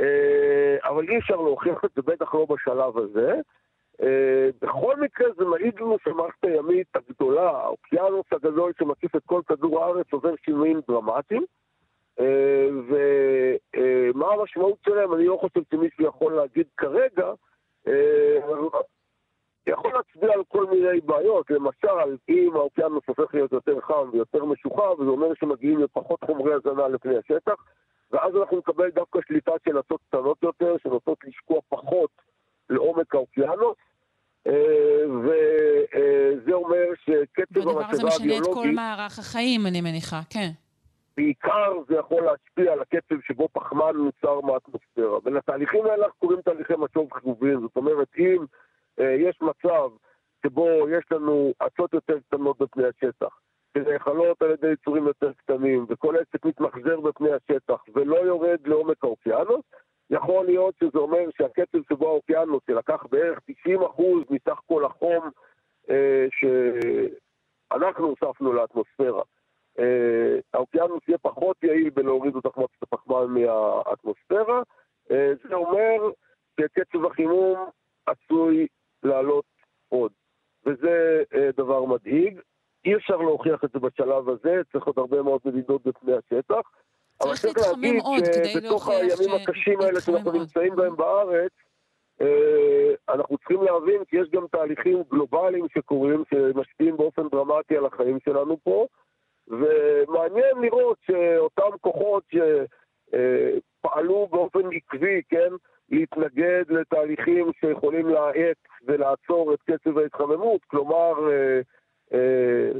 אה, 0.00 0.76
אבל 0.84 1.08
אי 1.08 1.18
אפשר 1.18 1.36
להוכיח 1.36 1.84
את 1.84 1.90
זה, 1.96 2.02
בטח 2.02 2.34
לא 2.34 2.46
בשלב 2.50 2.98
הזה. 2.98 3.34
אה, 4.02 4.48
בכל 4.62 5.00
מקרה 5.00 5.28
זה 5.36 5.44
מעיד 5.44 5.80
לנו 5.80 5.96
שהמערכת 6.04 6.44
הימית 6.44 6.86
הגדולה, 6.94 7.50
האוקיינוס 7.50 8.26
הגדול 8.32 8.72
שמקיף 8.78 9.16
את 9.16 9.22
כל 9.26 9.40
כדור 9.46 9.84
הארץ 9.84 10.06
עובר 10.12 10.34
שינויים 10.44 10.80
דרמטיים. 10.88 11.44
אה, 12.20 12.68
ומה 12.88 14.26
המשמעות 14.32 14.78
שלהם, 14.84 15.14
אני 15.14 15.26
לא 15.26 15.36
חושב 15.40 15.60
שמישהו 15.70 16.04
יכול 16.04 16.32
להגיד 16.32 16.66
כרגע. 16.76 17.32
יכול 19.66 19.92
להצביע 19.92 20.34
על 20.34 20.42
כל 20.48 20.66
מיני 20.66 21.00
בעיות, 21.00 21.50
למשל, 21.50 22.16
אם 22.28 22.50
האוקיינוס 22.54 23.02
הופך 23.06 23.34
להיות 23.34 23.52
יותר 23.52 23.80
חם 23.80 24.08
ויותר 24.12 24.44
משוחרר, 24.44 24.96
זה 24.96 25.10
אומר 25.10 25.28
שמגיעים 25.40 25.78
לפחות 25.78 26.24
חומרי 26.24 26.52
הזנה 26.54 26.88
לפני 26.88 27.14
השטח, 27.18 27.54
ואז 28.10 28.36
אנחנו 28.36 28.58
נקבל 28.58 28.90
דווקא 28.90 29.18
שליטה 29.28 29.52
של 29.64 29.78
עצות 29.78 30.00
קטנות 30.08 30.42
יותר, 30.42 30.76
שנוטות 30.82 31.18
לשקוע 31.24 31.60
פחות 31.68 32.10
לעומק 32.70 33.14
האוקיינוס, 33.14 33.76
אה, 34.46 35.04
וזה 35.22 36.52
אומר 36.52 36.84
שקצב 37.04 37.56
והדבר 37.56 37.70
הזה 37.70 38.02
המצבה 38.02 38.08
משנה 38.08 38.38
את 38.38 38.54
כל. 38.54 38.68
מערך 38.74 39.18
החיים, 39.18 39.66
אני 39.66 39.80
מניחה, 39.80 40.20
כן. 40.30 40.48
בעיקר 41.16 41.72
זה 41.88 41.94
יכול 41.96 42.24
להשפיע 42.24 42.72
על 42.72 42.80
הקצב 42.80 43.14
שבו 43.26 43.48
פחמן 43.52 43.92
נוצר 43.94 44.40
מהאטמוספירה. 44.40 45.18
ולתהליכים 45.24 45.84
האלה 45.84 46.04
אנחנו 46.04 46.18
קוראים 46.18 46.40
תהליכי 46.40 46.72
משוב 46.78 47.12
חיוביים. 47.12 47.60
זאת 47.60 47.76
אומרת, 47.76 48.08
אם 48.18 48.44
יש 48.98 49.38
מצב 49.42 49.90
שבו 50.46 50.88
יש 50.88 51.04
לנו 51.10 51.52
עצות 51.58 51.94
יותר 51.94 52.18
קטנות 52.20 52.58
בפני 52.58 52.84
השטח, 52.86 53.40
שנאכלות 53.76 54.42
על 54.42 54.50
ידי 54.50 54.72
יצורים 54.72 55.06
יותר 55.06 55.32
קטנים, 55.32 55.86
וכל 55.88 56.16
עסק 56.16 56.44
מתמחזר 56.44 57.00
בפני 57.00 57.30
השטח 57.32 57.82
ולא 57.94 58.16
יורד 58.16 58.66
לעומק 58.66 59.04
האוקיינוס, 59.04 59.64
יכול 60.10 60.46
להיות 60.46 60.74
שזה 60.80 60.98
אומר 60.98 61.24
שהקצב 61.36 61.78
שבו 61.88 62.08
האוקיינוס, 62.08 62.62
שלקח 62.66 63.06
בערך 63.10 63.38
90% 63.98 64.02
מסך 64.30 64.60
כל 64.66 64.84
החום 64.84 65.30
אה, 65.90 66.26
שאנחנו 66.30 68.06
הוספנו 68.06 68.52
לאטמוספירה, 68.52 69.22
אה, 69.78 70.38
האוקיינוס 70.54 71.00
יהיה 71.08 71.18
פחות 71.18 71.56
יעיל 71.62 71.90
בלהוריד 71.90 72.36
את 72.36 72.42
תחמוצת 72.42 72.82
הפחמן 72.82 73.26
מהאטמוספירה. 73.26 74.62
אה, 75.10 75.32
זה 75.48 75.54
אומר 75.54 76.10
שקצב 76.60 77.04
החימום 77.04 77.70
עשוי 78.06 78.66
לעלות 79.04 79.44
עוד, 79.88 80.12
וזה 80.66 81.22
אה, 81.34 81.50
דבר 81.56 81.84
מדאיג. 81.84 82.40
אי 82.84 82.94
אפשר 82.94 83.16
להוכיח 83.16 83.64
את 83.64 83.70
זה 83.72 83.78
בשלב 83.78 84.28
הזה, 84.28 84.60
צריך 84.72 84.84
עוד 84.84 84.98
הרבה 84.98 85.22
מאוד 85.22 85.40
מדידות 85.44 85.86
בפני 85.86 86.12
השטח. 86.12 86.60
אבל 87.20 87.34
צריך 87.34 87.56
להתחמם 87.56 88.00
עוד 88.00 88.24
כדי 88.34 88.48
שבתוך 88.48 88.88
להוכיח 88.88 89.18
הימים 89.20 89.38
ש- 89.38 89.42
הקשים 89.42 89.80
האלה 89.80 90.00
שאנחנו. 90.00 90.32
נמצאים 90.32 90.76
בהם 90.76 90.96
בארץ, 90.96 91.52
אה, 92.20 92.94
אנחנו 93.14 93.38
צריכים 93.38 93.62
להבין 93.62 94.04
כי 94.04 94.16
יש 94.16 94.28
גם 94.30 94.46
תהליכים 94.52 95.02
גלובליים 95.10 95.66
שקורים, 95.74 96.22
שמשפיעים 96.30 96.96
באופן 96.96 97.28
דרמטי 97.28 97.76
על 97.76 97.86
החיים 97.86 98.18
שלנו 98.24 98.56
פה, 98.64 98.86
ומעניין 99.48 100.56
לראות 100.60 100.98
שאותם 101.06 101.76
כוחות 101.80 102.24
שפעלו 103.10 104.26
באופן 104.30 104.60
עקבי, 104.76 105.22
כן, 105.28 105.52
להתנגד 105.90 106.64
לתהליכים 106.68 107.50
שיכולים 107.60 108.08
להאט 108.08 108.56
ולעצור 108.86 109.54
את 109.54 109.58
קצב 109.62 109.98
ההתחממות, 109.98 110.64
כלומר, 110.64 111.12
אה, 111.30 111.60
אה, 112.12 112.70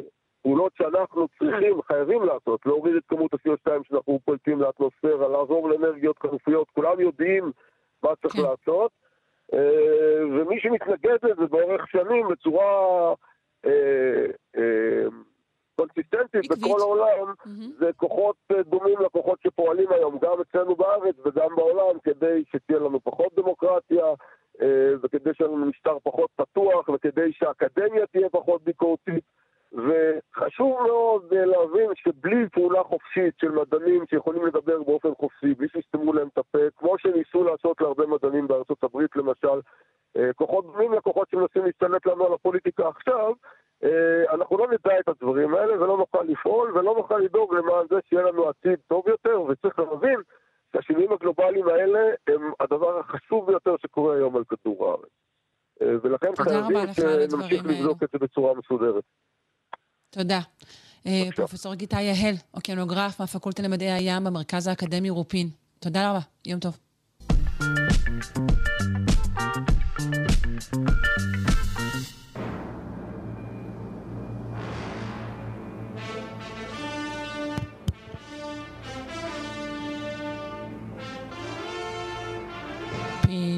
פעולות 0.42 0.72
שאנחנו 0.76 1.26
צריכים, 1.38 1.82
חייבים 1.82 2.22
לעשות, 2.22 2.66
להוריד 2.66 2.94
את 2.96 3.02
כמות 3.08 3.34
ה-CO2 3.34 3.70
שאנחנו 3.88 4.20
פולטים 4.24 4.60
לאטמוספירה, 4.60 5.28
לעבור 5.28 5.70
לאנרגיות 5.70 6.18
חלופיות, 6.18 6.70
כולם 6.70 7.00
יודעים 7.00 7.52
מה 8.02 8.10
צריך 8.22 8.34
כן. 8.34 8.42
לעשות, 8.42 8.90
אה, 9.54 10.26
ומי 10.26 10.60
שמתנגד 10.60 11.16
לזה 11.22 11.46
באורך 11.46 11.88
שנים 11.88 12.28
בצורה 12.28 13.14
אה, 13.64 14.26
אה, 14.56 15.04
קונסיסטנטית 15.76 16.50
בכל 16.50 16.80
העולם, 16.80 17.34
זה 17.78 17.90
כוחות 17.96 18.36
אה, 18.52 18.62
דומים 18.62 18.98
לכוחות 19.00 19.38
שפועלים 19.42 19.92
היום, 19.92 20.18
גם 20.22 20.40
אצלנו 20.40 20.76
בארץ 20.76 21.14
וגם 21.24 21.56
בעולם, 21.56 21.98
כדי 22.04 22.42
שתהיה 22.50 22.78
לנו 22.78 23.00
פחות 23.00 23.34
דמוקרטיה, 23.36 24.04
אה, 24.62 24.92
וכדי 25.02 25.30
שיהיה 25.34 25.50
לנו 25.50 25.66
משטר 25.66 25.98
פחות 26.02 26.30
פתוח, 26.36 26.88
וכדי 26.88 27.32
שהאקדמיה 27.32 28.06
תהיה 28.06 28.28
פחות 28.28 28.62
ביקורתית. 28.64 29.24
וחשוב 29.72 30.78
מאוד 30.86 31.32
אה, 31.32 31.44
להבין 31.44 31.90
שבלי 31.94 32.48
פעולה 32.52 32.82
חופשית 32.82 33.34
של 33.40 33.50
מדענים 33.50 34.04
שיכולים 34.10 34.46
לדבר 34.46 34.82
באופן 34.82 35.14
חופשי, 35.20 35.54
בלי 35.54 35.68
שיסתמו 35.68 36.12
להם 36.12 36.28
את 36.32 36.38
הפה, 36.38 36.58
כמו 36.76 36.98
שניסו 36.98 37.44
לעשות 37.44 37.80
להרבה 37.80 38.06
מדענים 38.06 38.48
בארצות 38.48 38.84
הברית 38.84 39.16
למשל, 39.16 39.60
כוחות 40.34 40.66
דומים 40.72 40.92
לכוחות 40.92 41.28
שמנסים 41.30 41.64
להשתלט 41.64 42.06
לנו 42.06 42.26
על 42.26 42.32
הפוליטיקה 42.32 42.88
עכשיו, 42.88 43.32
אנחנו 44.32 44.58
לא 44.58 44.66
נדע 44.66 45.00
את 45.00 45.08
הדברים 45.08 45.54
האלה 45.54 45.82
ולא 45.82 45.96
נוכל 45.96 46.22
לפעול 46.22 46.78
ולא 46.78 46.94
נוכל 46.94 47.18
לדאוג 47.18 47.54
למען 47.54 47.86
זה 47.90 47.96
שיהיה 48.08 48.22
לנו 48.22 48.48
עתיד 48.48 48.78
טוב 48.88 49.08
יותר, 49.08 49.40
וצריך 49.42 49.78
להבין 49.78 50.20
שהשינויים 50.72 51.12
הגלובליים 51.12 51.68
האלה 51.68 52.00
הם 52.26 52.52
הדבר 52.60 52.98
החשוב 52.98 53.46
ביותר 53.46 53.74
שקורה 53.82 54.16
היום 54.16 54.36
על 54.36 54.44
כדור 54.44 54.88
הארץ. 54.88 55.10
אה, 55.82 55.86
ולכן 56.02 56.28
חייבים 56.36 56.92
שנמשיך 56.92 57.64
לבדוק 57.66 58.02
את 58.02 58.08
זה 58.12 58.18
בצורה 58.18 58.54
מסודרת. 58.54 59.04
תודה. 60.10 60.40
אה, 61.06 61.28
פרופסור 61.36 61.74
גיטה 61.74 62.00
יהל, 62.00 62.34
אוקיינוגרף 62.54 63.20
מהפקולטה 63.20 63.62
למדעי 63.62 63.92
הים 63.92 64.24
במרכז 64.24 64.66
האקדמי 64.66 65.10
רופין. 65.10 65.46
תודה 65.80 66.10
רבה, 66.10 66.20
יום 66.46 66.60
טוב. 66.60 66.78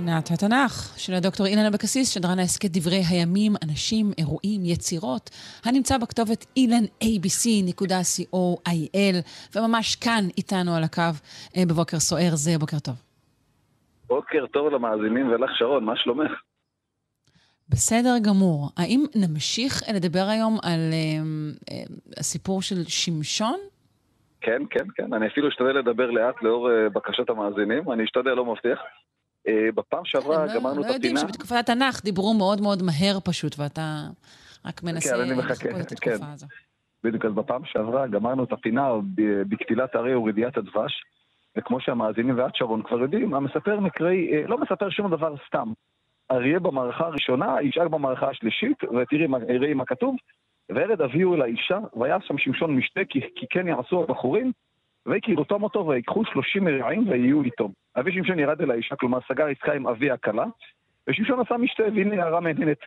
פינת 0.05 0.31
התנ"ך 0.31 0.95
של 0.97 1.15
הדוקטור 1.15 1.47
אילן 1.47 1.67
אבקסיס, 1.67 2.15
שדרן 2.15 2.39
ההסכת 2.39 2.71
דברי 2.71 3.03
הימים, 3.11 3.53
אנשים, 3.65 4.07
אירועים, 4.19 4.61
יצירות, 4.65 5.31
הנמצא 5.65 5.99
בכתובת 5.99 6.47
ilanabc.co.il, 6.59 9.17
וממש 9.57 9.97
כאן 9.97 10.25
איתנו 10.39 10.77
על 10.77 10.85
הקו 10.85 11.03
אה, 11.57 11.63
בבוקר 11.69 11.99
סוער 11.99 12.35
זה, 12.35 12.59
בוקר 12.59 12.79
טוב. 12.79 12.95
בוקר 14.07 14.47
טוב 14.47 14.69
למאזינים 14.69 15.29
ולך 15.29 15.51
שרון, 15.59 15.85
מה 15.85 15.97
שלומך? 15.97 16.33
בסדר 17.69 18.15
גמור. 18.27 18.71
האם 18.77 19.05
נמשיך 19.15 19.83
לדבר 19.95 20.25
היום 20.29 20.59
על 20.63 20.81
uh, 20.91 20.95
uh, 21.71 21.75
הסיפור 22.21 22.63
של 22.63 22.85
שמשון? 22.89 23.59
כן, 24.41 24.63
כן, 24.71 24.85
כן. 24.95 25.15
אני 25.15 25.27
אפילו 25.27 25.49
אשתדל 25.49 25.79
לדבר 25.79 26.11
לאט 26.11 26.43
לאור 26.43 26.69
uh, 26.69 26.73
בקשת 26.93 27.31
המאזינים. 27.31 27.93
אני 27.93 28.05
אשתדל, 28.05 28.35
לא 28.35 28.45
מבטיח. 28.45 28.79
אה, 29.49 29.69
בפעם 29.75 30.05
שעברה 30.05 30.47
לא- 30.47 30.55
גמרנו 30.55 30.71
את 30.71 30.87
הפינה. 30.87 30.89
לא 30.89 30.95
יודעים 30.95 31.17
שבתקופת 31.17 31.57
התנ"ך 31.57 32.05
דיברו 32.05 32.35
מאוד 32.35 32.61
מאוד 32.61 32.83
מהר 32.83 33.19
פשוט, 33.25 33.55
ואתה 33.59 34.01
רק 34.67 34.83
מנסה 34.83 35.17
כן, 35.17 35.35
מחכה, 35.39 35.53
לחכות 35.53 35.87
את 35.87 35.93
התקופה 35.93 36.17
כן. 36.19 36.25
הזו. 36.33 36.47
בדיוק, 37.05 37.25
אז 37.25 37.33
בפעם 37.33 37.63
שעברה 37.65 38.07
גמרנו 38.07 38.45
את 38.45 38.53
הפינה 38.53 38.89
בקטילת 39.49 39.95
הרי 39.95 40.15
ורדיעת 40.15 40.57
הדבש, 40.57 41.05
וכמו 41.59 41.81
שהמאזינים 41.81 42.39
ואת 42.39 42.57
שרון 42.57 42.83
כבר 42.83 43.01
יודעים, 43.01 43.35
המספר 43.35 43.81
מקראי, 43.81 44.33
אה, 44.33 44.47
לא 44.47 44.59
מספר 44.59 44.91
שום 44.91 45.11
דבר 45.11 45.35
סתם. 45.49 45.73
אריה 46.31 46.61
במערכה 46.61 47.07
הראשונה, 47.07 47.57
ישאג 47.63 47.87
במערכה 47.89 48.31
השלישית, 48.31 48.85
ותראי 48.85 49.27
מה- 49.27 49.39
ראי 49.61 49.75
מה 49.75 49.85
כתוב, 49.85 50.17
וירד 50.75 51.01
אביהו 51.01 51.35
אל 51.35 51.43
האישה, 51.43 51.79
והיה 51.97 52.17
שם 52.27 52.39
שמשון 52.39 52.77
משתה, 52.77 53.01
כי, 53.09 53.21
כי 53.37 53.47
כן 53.51 53.69
יעשו 53.69 54.03
הבחורים, 54.03 54.53
ויקי 55.07 55.35
רותם 55.35 55.63
אותו 55.63 55.87
ויקחו 55.87 56.25
שלושים 56.25 56.65
מרעים 56.65 57.09
ויהיו 57.09 57.43
איתו. 57.43 57.69
אבי 57.99 58.13
שמשון 58.13 58.39
ירד 58.39 58.63
אל 58.63 58.71
האישה, 58.71 58.97
כלומר 58.97 59.19
סגר 59.29 59.47
עסקה 59.47 59.73
עם 59.73 59.87
אבי 59.87 60.11
הכלה, 60.11 60.45
ושמשון 61.09 61.41
עשה 61.41 61.57
משתה, 61.57 61.83
והנה 61.95 62.23
הערה 62.23 62.41
מעניינת. 62.41 62.79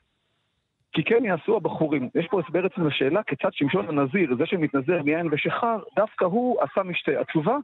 כי 0.91 1.03
כן 1.03 1.25
יעשו 1.25 1.57
הבחורים. 1.57 2.09
יש 2.15 2.27
פה 2.27 2.39
הסבר 2.39 2.65
אצלנו 2.65 2.87
לשאלה 2.87 3.23
כיצד 3.23 3.49
שמשון 3.53 3.89
הנזיר, 3.89 4.35
זה 4.37 4.45
שמתנזר 4.45 5.03
מיין 5.03 5.27
ושחר, 5.31 5.77
דווקא 5.95 6.25
הוא 6.25 6.61
עשה 6.61 6.83
משתה. 6.83 7.21
התשובה, 7.21 7.57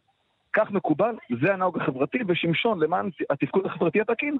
כך 0.53 0.71
מקובל, 0.71 1.15
זה 1.41 1.53
הנהוג 1.53 1.81
החברתי, 1.81 2.17
ושמשון, 2.27 2.79
למען 2.79 3.09
התפקוד 3.29 3.65
החברתי 3.65 4.01
התקין, 4.01 4.37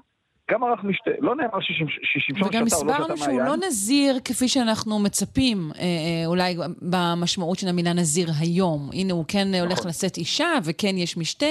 גם 0.50 0.64
ערך 0.64 0.84
משתה. 0.84 1.10
לא 1.18 1.36
נאמר 1.36 1.60
ששמש- 1.60 1.98
ששמשון 2.02 2.48
וגם 2.48 2.68
שתה 2.68 2.76
או 2.76 2.84
לא 2.86 2.92
הסברנו 2.92 3.16
שתה 3.16 3.24
שהוא 3.24 3.34
מהיין. 3.40 3.46
לא 3.46 3.66
נזיר 3.66 4.14
כפי 4.24 4.48
שאנחנו 4.48 4.98
מצפים, 4.98 5.58
אה, 5.78 5.80
אה, 5.82 6.26
אולי 6.26 6.56
במשמעות 6.82 7.58
של 7.58 7.68
המילה 7.68 7.92
נזיר 7.92 8.28
היום. 8.40 8.90
הנה, 8.92 9.12
הוא 9.12 9.24
כן 9.28 9.54
אה, 9.54 9.60
הולך 9.60 9.72
נכון. 9.78 9.88
לשאת 9.88 10.16
אישה, 10.16 10.48
וכן 10.64 10.94
יש 10.96 11.16
משתה. 11.16 11.46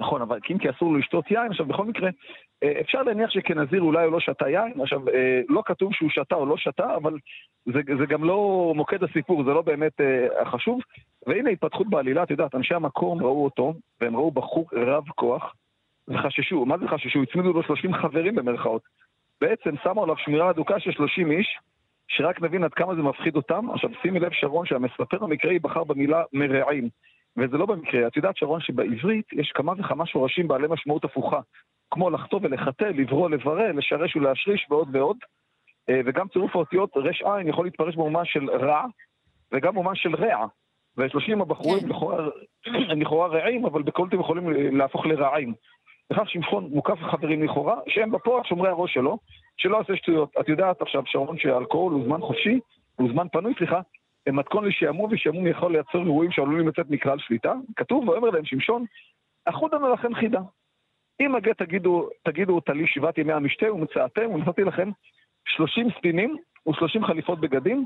נכון, 0.00 0.22
אבל 0.22 0.38
אם 0.52 0.58
כי 0.58 0.70
אסור 0.70 0.92
לו 0.92 0.98
לשתות 0.98 1.30
יין, 1.30 1.50
עכשיו 1.50 1.66
בכל 1.66 1.84
מקרה, 1.84 2.10
אה, 2.62 2.72
אפשר 2.80 3.02
להניח 3.02 3.30
שכנזיר 3.30 3.80
אולי 3.82 4.04
הוא 4.04 4.12
לא 4.12 4.20
שתה 4.20 4.48
יין, 4.48 4.80
עכשיו 4.82 5.00
לא 5.48 5.62
כתוב 5.66 5.92
שהוא 5.94 6.10
שתה 6.10 6.34
או 6.34 6.46
לא 6.46 6.56
שתה, 6.56 6.96
אבל 6.96 7.14
זה, 7.66 7.80
זה 7.98 8.06
גם 8.08 8.24
לא 8.24 8.72
מוקד 8.76 9.04
הסיפור, 9.04 9.44
זה 9.44 9.50
לא 9.50 9.62
באמת 9.62 9.92
החשוב. 10.42 10.80
והנה 11.26 11.50
התפתחות 11.50 11.90
בעלילה, 11.90 12.22
את 12.22 12.30
יודעת, 12.30 12.54
אנשי 12.54 12.74
המקום 12.74 13.22
ראו 13.22 13.44
אותו, 13.44 13.74
והם 14.00 14.16
ראו 14.16 14.30
בחור 14.30 14.66
רב 14.72 15.04
כוח, 15.14 15.54
וחששו, 16.08 16.66
מה 16.66 16.78
זה 16.78 16.88
חששו? 16.88 17.22
הצמידו 17.22 17.52
לו 17.52 17.62
30 17.62 17.94
חברים 17.94 18.34
במרכאות. 18.34 18.82
בעצם 19.40 19.70
שמו 19.82 20.02
עליו 20.02 20.16
שמירה 20.16 20.48
הדוקה 20.48 20.80
של 20.80 20.92
30 20.92 21.30
איש, 21.30 21.58
שרק 22.08 22.42
נבין 22.42 22.64
עד 22.64 22.74
כמה 22.74 22.94
זה 22.94 23.02
מפחיד 23.02 23.36
אותם. 23.36 23.70
עכשיו 23.70 23.90
שימי 24.02 24.20
לב 24.20 24.32
שרון 24.32 24.66
שהמספר 24.66 25.24
המקראי 25.24 25.58
בחר 25.58 25.84
במילה 25.84 26.22
מרעים. 26.32 26.88
וזה 27.36 27.58
לא 27.58 27.66
במקרה. 27.66 28.06
את 28.06 28.16
יודעת, 28.16 28.36
שרון, 28.36 28.60
שבעברית 28.60 29.32
יש 29.32 29.52
כמה 29.54 29.72
וכמה 29.78 30.06
שורשים 30.06 30.48
בעלי 30.48 30.66
משמעות 30.70 31.04
הפוכה, 31.04 31.40
כמו 31.90 32.10
לחטוא 32.10 32.40
ולחטא, 32.42 32.84
לברוא, 32.84 33.30
לברא, 33.30 33.68
לשרש 33.68 34.16
ולהשריש 34.16 34.66
ועוד 34.70 34.96
ועוד. 34.96 35.16
אה, 35.88 36.00
וגם 36.04 36.28
צירוף 36.28 36.56
האותיות 36.56 36.90
רש 36.96 37.22
עין 37.22 37.48
יכול 37.48 37.64
להתפרש 37.64 37.94
במובן 37.94 38.24
של 38.24 38.50
רע, 38.50 38.84
וגם 39.52 39.72
במובן 39.74 39.94
של 39.94 40.14
רע. 40.14 40.46
ושלושים 40.98 41.42
הבחורים 41.42 41.88
לכאורה- 41.88 42.28
הם 42.66 43.00
לכאורה 43.02 43.28
רעים, 43.28 43.64
אבל 43.66 43.82
הם 44.12 44.20
יכולים 44.20 44.50
להפוך 44.76 45.06
לרעים. 45.06 45.54
לכך 46.12 46.30
שמשון 46.30 46.68
מוקף 46.70 46.98
חברים 47.10 47.42
לכאורה, 47.42 47.76
שהם 47.88 48.10
בפועל 48.10 48.44
שומרי 48.44 48.68
הראש 48.68 48.94
שלו, 48.94 49.18
שלא 49.56 49.80
עושה 49.80 49.96
שטויות. 49.96 50.32
את 50.40 50.48
יודעת 50.48 50.82
עכשיו, 50.82 51.02
שרון, 51.06 51.38
שאלכוהול 51.38 51.92
הוא 51.92 52.04
זמן 52.04 52.20
חופשי, 52.20 52.60
הוא 52.96 53.10
זמן 53.12 53.26
פנוי, 53.32 53.54
סליחה, 53.58 53.80
הם 54.26 54.36
מתכון 54.36 54.64
לשעמום, 54.64 55.12
ושעמום 55.12 55.46
יכול 55.46 55.72
לייצר 55.72 55.98
אירועים 55.98 56.30
שעלולים 56.30 56.68
לצאת 56.68 56.90
מכלל 56.90 57.18
שליטה. 57.18 57.54
כתוב, 57.76 58.08
ואומר 58.08 58.30
להם 58.30 58.44
שמשון, 58.44 58.84
אחודה 59.44 59.76
לכם 59.78 60.14
חידה. 60.14 60.40
אם 61.20 61.34
הגט 61.34 61.62
תגידו, 61.62 62.08
תגידו 62.24 62.60
תלי 62.60 62.86
שבעת 62.86 63.18
ימי 63.18 63.32
המשתה 63.32 63.72
ומצאתם, 63.72 64.30
ונתתי 64.30 64.64
לכם 64.64 64.90
שלושים 65.46 65.86
ספינים 65.98 66.36
ושלושים 66.68 67.04
חליפות 67.04 67.40
בגדים, 67.40 67.84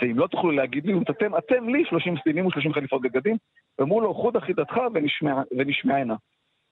ואם 0.00 0.18
לא 0.18 0.26
תוכלו 0.26 0.50
להגיד 0.50 0.86
לי 0.86 0.94
ונתתם 0.94 1.36
אתם 1.36 1.68
לי 1.68 1.84
שלושים 1.84 2.16
ספינים 2.20 2.46
ושלושים 2.46 2.72
חליפות 2.72 3.02
בגדים, 3.02 3.36
ואמרו 3.78 4.00
לו, 4.00 4.14
חוד 4.14 4.36
אחידתך 4.36 4.76
ונשמע- 4.94 5.42
ונשמענה. 5.58 6.14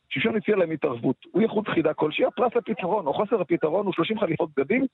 שמשון 0.08 0.36
הציע 0.36 0.56
להם 0.56 0.70
התערבות, 0.70 1.16
הוא 1.32 1.42
יחוד 1.42 1.68
חידה 1.68 1.94
כלשהי, 1.94 2.24
הפרס 2.24 2.52
לפתרון, 2.56 3.06
או 3.06 3.14
חוסר 3.14 3.40
הפתרון 3.40 3.86
הוא 3.86 3.92
30 3.94 4.18
חליפות 4.18 4.50
בגדים. 4.56 4.86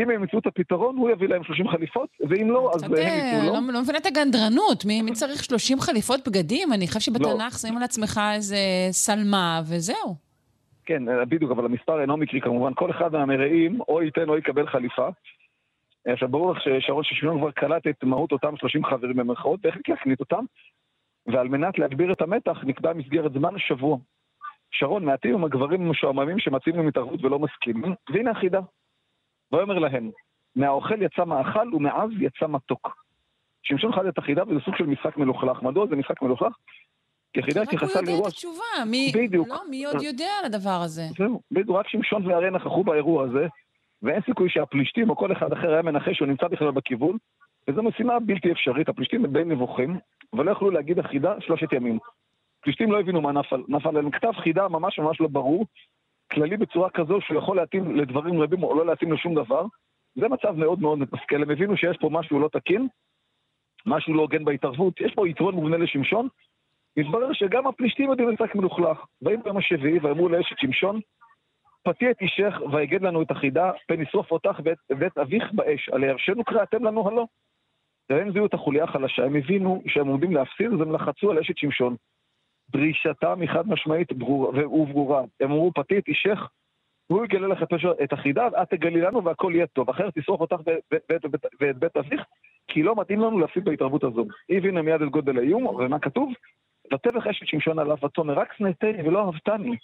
אם 0.00 0.10
הם 0.10 0.22
ימצאו 0.22 0.38
את 0.38 0.46
הפתרון, 0.46 0.96
הוא 0.96 1.10
יביא 1.10 1.28
להם 1.28 1.44
30 1.44 1.68
חליפות, 1.68 2.08
ואם 2.28 2.50
לא, 2.50 2.70
אז 2.74 2.82
הם 2.82 2.94
ייתנו 2.94 3.46
לו. 3.46 3.52
לא 3.52 3.72
לא 3.72 3.82
מבינה 3.82 3.98
את 3.98 4.06
הגנדרנות. 4.06 4.84
מי 4.84 5.02
מי 5.02 5.12
צריך 5.12 5.44
30 5.44 5.80
חליפות 5.80 6.28
בגדים? 6.28 6.72
אני 6.72 6.86
חושב 6.86 7.00
שבתנ"ך 7.00 7.58
שמים 7.58 7.76
על 7.76 7.82
עצמך 7.82 8.20
איזה 8.34 8.56
שלמה, 8.92 9.60
וזהו. 9.68 10.14
כן, 10.84 11.08
אה, 11.08 11.24
בדיוק, 11.24 11.50
אבל 11.50 11.64
המספר 11.64 12.00
אינו 12.00 12.16
מקרי 12.16 12.40
כמובן. 12.40 12.74
כל 12.74 12.90
אחד 12.90 13.12
מהמרעים 13.12 13.80
או 13.88 14.02
ייתן 14.02 14.28
או 14.28 14.36
יקבל 14.36 14.66
חליפה. 14.66 15.08
אה, 16.06 16.12
עכשיו, 16.12 16.28
ברור 16.28 16.52
לך 16.52 16.58
ששרון 16.62 17.04
ששמעון 17.04 17.38
כבר 17.38 17.50
קלט 17.50 17.86
את 17.86 18.04
מהות 18.04 18.32
אותם 18.32 18.56
30 18.56 18.84
חברים 18.84 19.16
במרכאות, 19.16 19.60
והחליט 19.64 19.88
להקנית 19.88 20.20
אותם, 20.20 20.44
ועל 21.26 21.48
מנת 21.48 21.78
להגביר 21.78 22.12
את 22.12 22.20
המתח 22.20 22.58
נקבע 22.64 22.92
מסגרת 22.92 23.32
זמן 23.32 23.58
שבוע. 23.58 23.98
שרון, 24.70 25.04
מעטים 25.04 25.34
הם 25.34 25.44
הגברים 25.44 25.82
המשועממים 25.82 26.38
שמציעים 26.38 26.78
להם 26.78 26.88
התערבות 26.88 27.24
ולא 27.24 27.38
מסכימים, 27.38 27.94
והנה 28.10 28.30
החידה. 28.30 28.60
ויאמר 29.52 29.78
להם, 29.78 30.10
מהאוכל 30.56 31.02
יצא 31.02 31.24
מאכל 31.24 31.74
ומעז 31.74 32.10
יצא 32.20 32.46
מתוק. 32.46 32.96
שמשון 33.62 33.92
חד 33.92 34.06
את 34.06 34.18
החידה 34.18 34.42
וזה 34.42 34.60
סוג 34.64 34.76
של 34.76 34.86
משחק 34.86 35.16
מלוכלך. 35.16 35.62
מדוע 35.62 35.86
זה 35.86 35.96
משחק 35.96 36.22
מלוכלך? 36.22 36.52
כי 37.32 37.40
החידה 37.40 37.60
רק 37.60 37.68
הוא 37.68 37.76
התייחסה 37.76 38.00
יודע 38.00 38.22
את. 38.22 38.26
התשובה. 38.26 38.84
מי... 38.86 39.12
בדיוק. 39.14 39.48
לא, 39.48 39.60
מי 39.70 39.84
עוד 39.84 40.02
יודע 40.02 40.30
על 40.40 40.44
הדבר 40.44 40.80
הזה? 40.84 41.02
זהו, 41.18 41.40
בדיוק, 41.50 41.78
רק 41.78 41.88
שמשון 41.88 42.26
והרי 42.26 42.50
נכחו 42.50 42.84
באירוע 42.84 43.24
הזה, 43.24 43.46
ואין 44.02 44.20
סיכוי 44.26 44.50
שהפלישתים 44.50 45.10
או 45.10 45.16
כל 45.16 45.32
אחד 45.32 45.52
אחר 45.52 45.72
היה 45.72 45.82
מנחש 45.82 46.16
שהוא 46.16 46.28
נמצא 46.28 46.48
בכלל 46.48 46.70
בכיוון, 46.70 47.16
וזו 47.68 47.82
משימה 47.82 48.20
בלתי 48.20 48.52
אפשרית, 48.52 48.88
הפלישתים 48.88 49.24
הם 49.24 49.32
די 49.32 49.44
נבוכים, 49.44 49.98
אבל 50.32 50.44
לא 50.44 50.50
יכלו 50.50 50.70
להגיד 50.70 50.98
החידה 50.98 51.34
שלושת 51.40 51.72
ימים. 51.72 51.98
פלישתים 52.60 52.92
לא 52.92 53.00
הבינו 53.00 53.20
מה 53.20 53.32
נפל, 53.32 53.62
נפל 53.68 53.88
עליהם 53.88 54.10
כתב 54.10 54.32
חידה 54.32 54.68
ממש 54.68 54.98
ממש 54.98 55.20
לא 55.20 55.28
ברור, 55.28 55.66
כללי 56.32 56.56
בצורה 56.56 56.90
כזו 56.90 57.20
שהוא 57.20 57.38
יכול 57.38 57.56
להתאים 57.56 57.96
לדברים 57.96 58.42
רבים 58.42 58.62
או 58.62 58.74
לא 58.74 58.86
להתאים 58.86 59.12
לשום 59.12 59.34
דבר, 59.34 59.66
זה 60.14 60.28
מצב 60.28 60.52
מאוד 60.56 60.80
מאוד 60.80 60.98
מתסכל, 60.98 61.42
הם 61.42 61.50
הבינו 61.50 61.76
שיש 61.76 61.96
פה 61.96 62.08
משהו 62.12 62.40
לא 62.40 62.48
תקין, 62.48 62.88
משהו 63.86 64.14
לא 64.14 64.22
הוגן 64.22 64.44
בהתערבות, 64.44 65.00
יש 65.00 65.14
פה 65.14 65.28
יתרון 65.28 65.54
מובנה 65.54 65.76
לשמשון. 65.76 66.28
מתברר 66.96 67.32
שגם 67.32 67.66
הפלישתים 67.66 68.10
יודעים 68.10 68.28
לשחק 68.28 68.54
מלוכלך. 68.54 69.04
באים 69.22 69.42
ביום 69.42 69.56
השביעי 69.56 69.98
ואמרו 69.98 70.28
לאשת 70.28 70.58
שמשון, 70.58 71.00
פתי 71.82 72.10
את 72.10 72.20
אישך 72.20 72.54
ויגד 72.72 73.02
לנו 73.02 73.22
את 73.22 73.30
החידה, 73.30 73.70
פן 73.88 74.02
ישרוף 74.02 74.30
אותך 74.30 74.60
ואת 74.64 74.78
בית 74.98 75.18
אביך 75.18 75.52
באש, 75.52 75.88
על 75.88 76.04
הירשנו 76.04 76.44
קראתם 76.44 76.84
לנו 76.84 77.08
הלא. 77.08 77.26
והם 78.10 78.32
זיהו 78.32 78.46
את 78.46 78.54
החוליה 78.54 78.84
החלשה, 78.84 79.24
הם 79.24 79.36
הבינו 79.36 79.82
שהם 79.86 80.06
עומדים 80.06 80.32
להפסיד, 80.32 80.72
אז 80.72 80.80
הם 80.80 80.92
לחצו 80.92 81.30
על 81.30 81.38
אשת 81.38 81.56
שמשון. 81.56 81.96
דרישתם 82.70 83.40
היא 83.40 83.48
חד 83.48 83.68
משמעית 83.68 84.12
ברור, 84.12 84.48
וברורה. 84.48 85.22
הם 85.40 85.50
אמרו, 85.50 85.72
פתי 85.74 85.98
את 85.98 86.08
אישך, 86.08 86.48
והוא 87.10 87.24
יגלה 87.24 87.48
לך 87.48 87.62
את 88.02 88.12
החידה, 88.12 88.48
ואת 88.52 88.70
תגלי 88.70 89.00
לנו 89.00 89.24
והכל 89.24 89.52
יהיה 89.54 89.66
טוב. 89.66 89.90
אחרת 89.90 90.18
תשרוף 90.18 90.40
אותך 90.40 90.56
ואת, 90.66 91.24
בית 91.78 91.96
אביך, 91.96 92.22
כי 92.68 92.82
לא 92.82 92.94
מתאים 92.96 93.20
לנו 93.20 93.38
להפסיד 93.38 93.64
בהתערבות 93.64 94.04
הזו. 94.04 94.26
היא 94.48 94.58
הבינה 94.58 94.82
מיד 94.82 95.02
את 95.02 95.08
גודל 95.08 95.38
האיום, 95.38 95.66
ומה 95.66 95.98
כתוב? 95.98 96.32
ותבך 96.92 97.26
אשת 97.26 97.46
שמשון 97.46 97.78
עליו 97.78 97.96
ותאמר, 98.04 98.38
רק 98.38 98.52
שנאתני 98.52 99.08
ולא 99.08 99.26
אהבתני. 99.26 99.76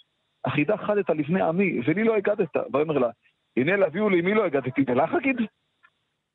החידה 0.45 0.77
חדת 0.77 1.09
לפני 1.09 1.41
עמי, 1.41 1.79
ולי 1.85 2.03
לא 2.03 2.15
הגדת. 2.15 2.55
ויאמר 2.73 2.97
לה, 2.97 3.09
הנה 3.57 3.75
להביאו 3.75 4.09
לי 4.09 4.21
מי 4.21 4.33
לא 4.33 4.45
הגדתי, 4.45 4.83
ולך 4.87 5.13
אגיד? 5.13 5.37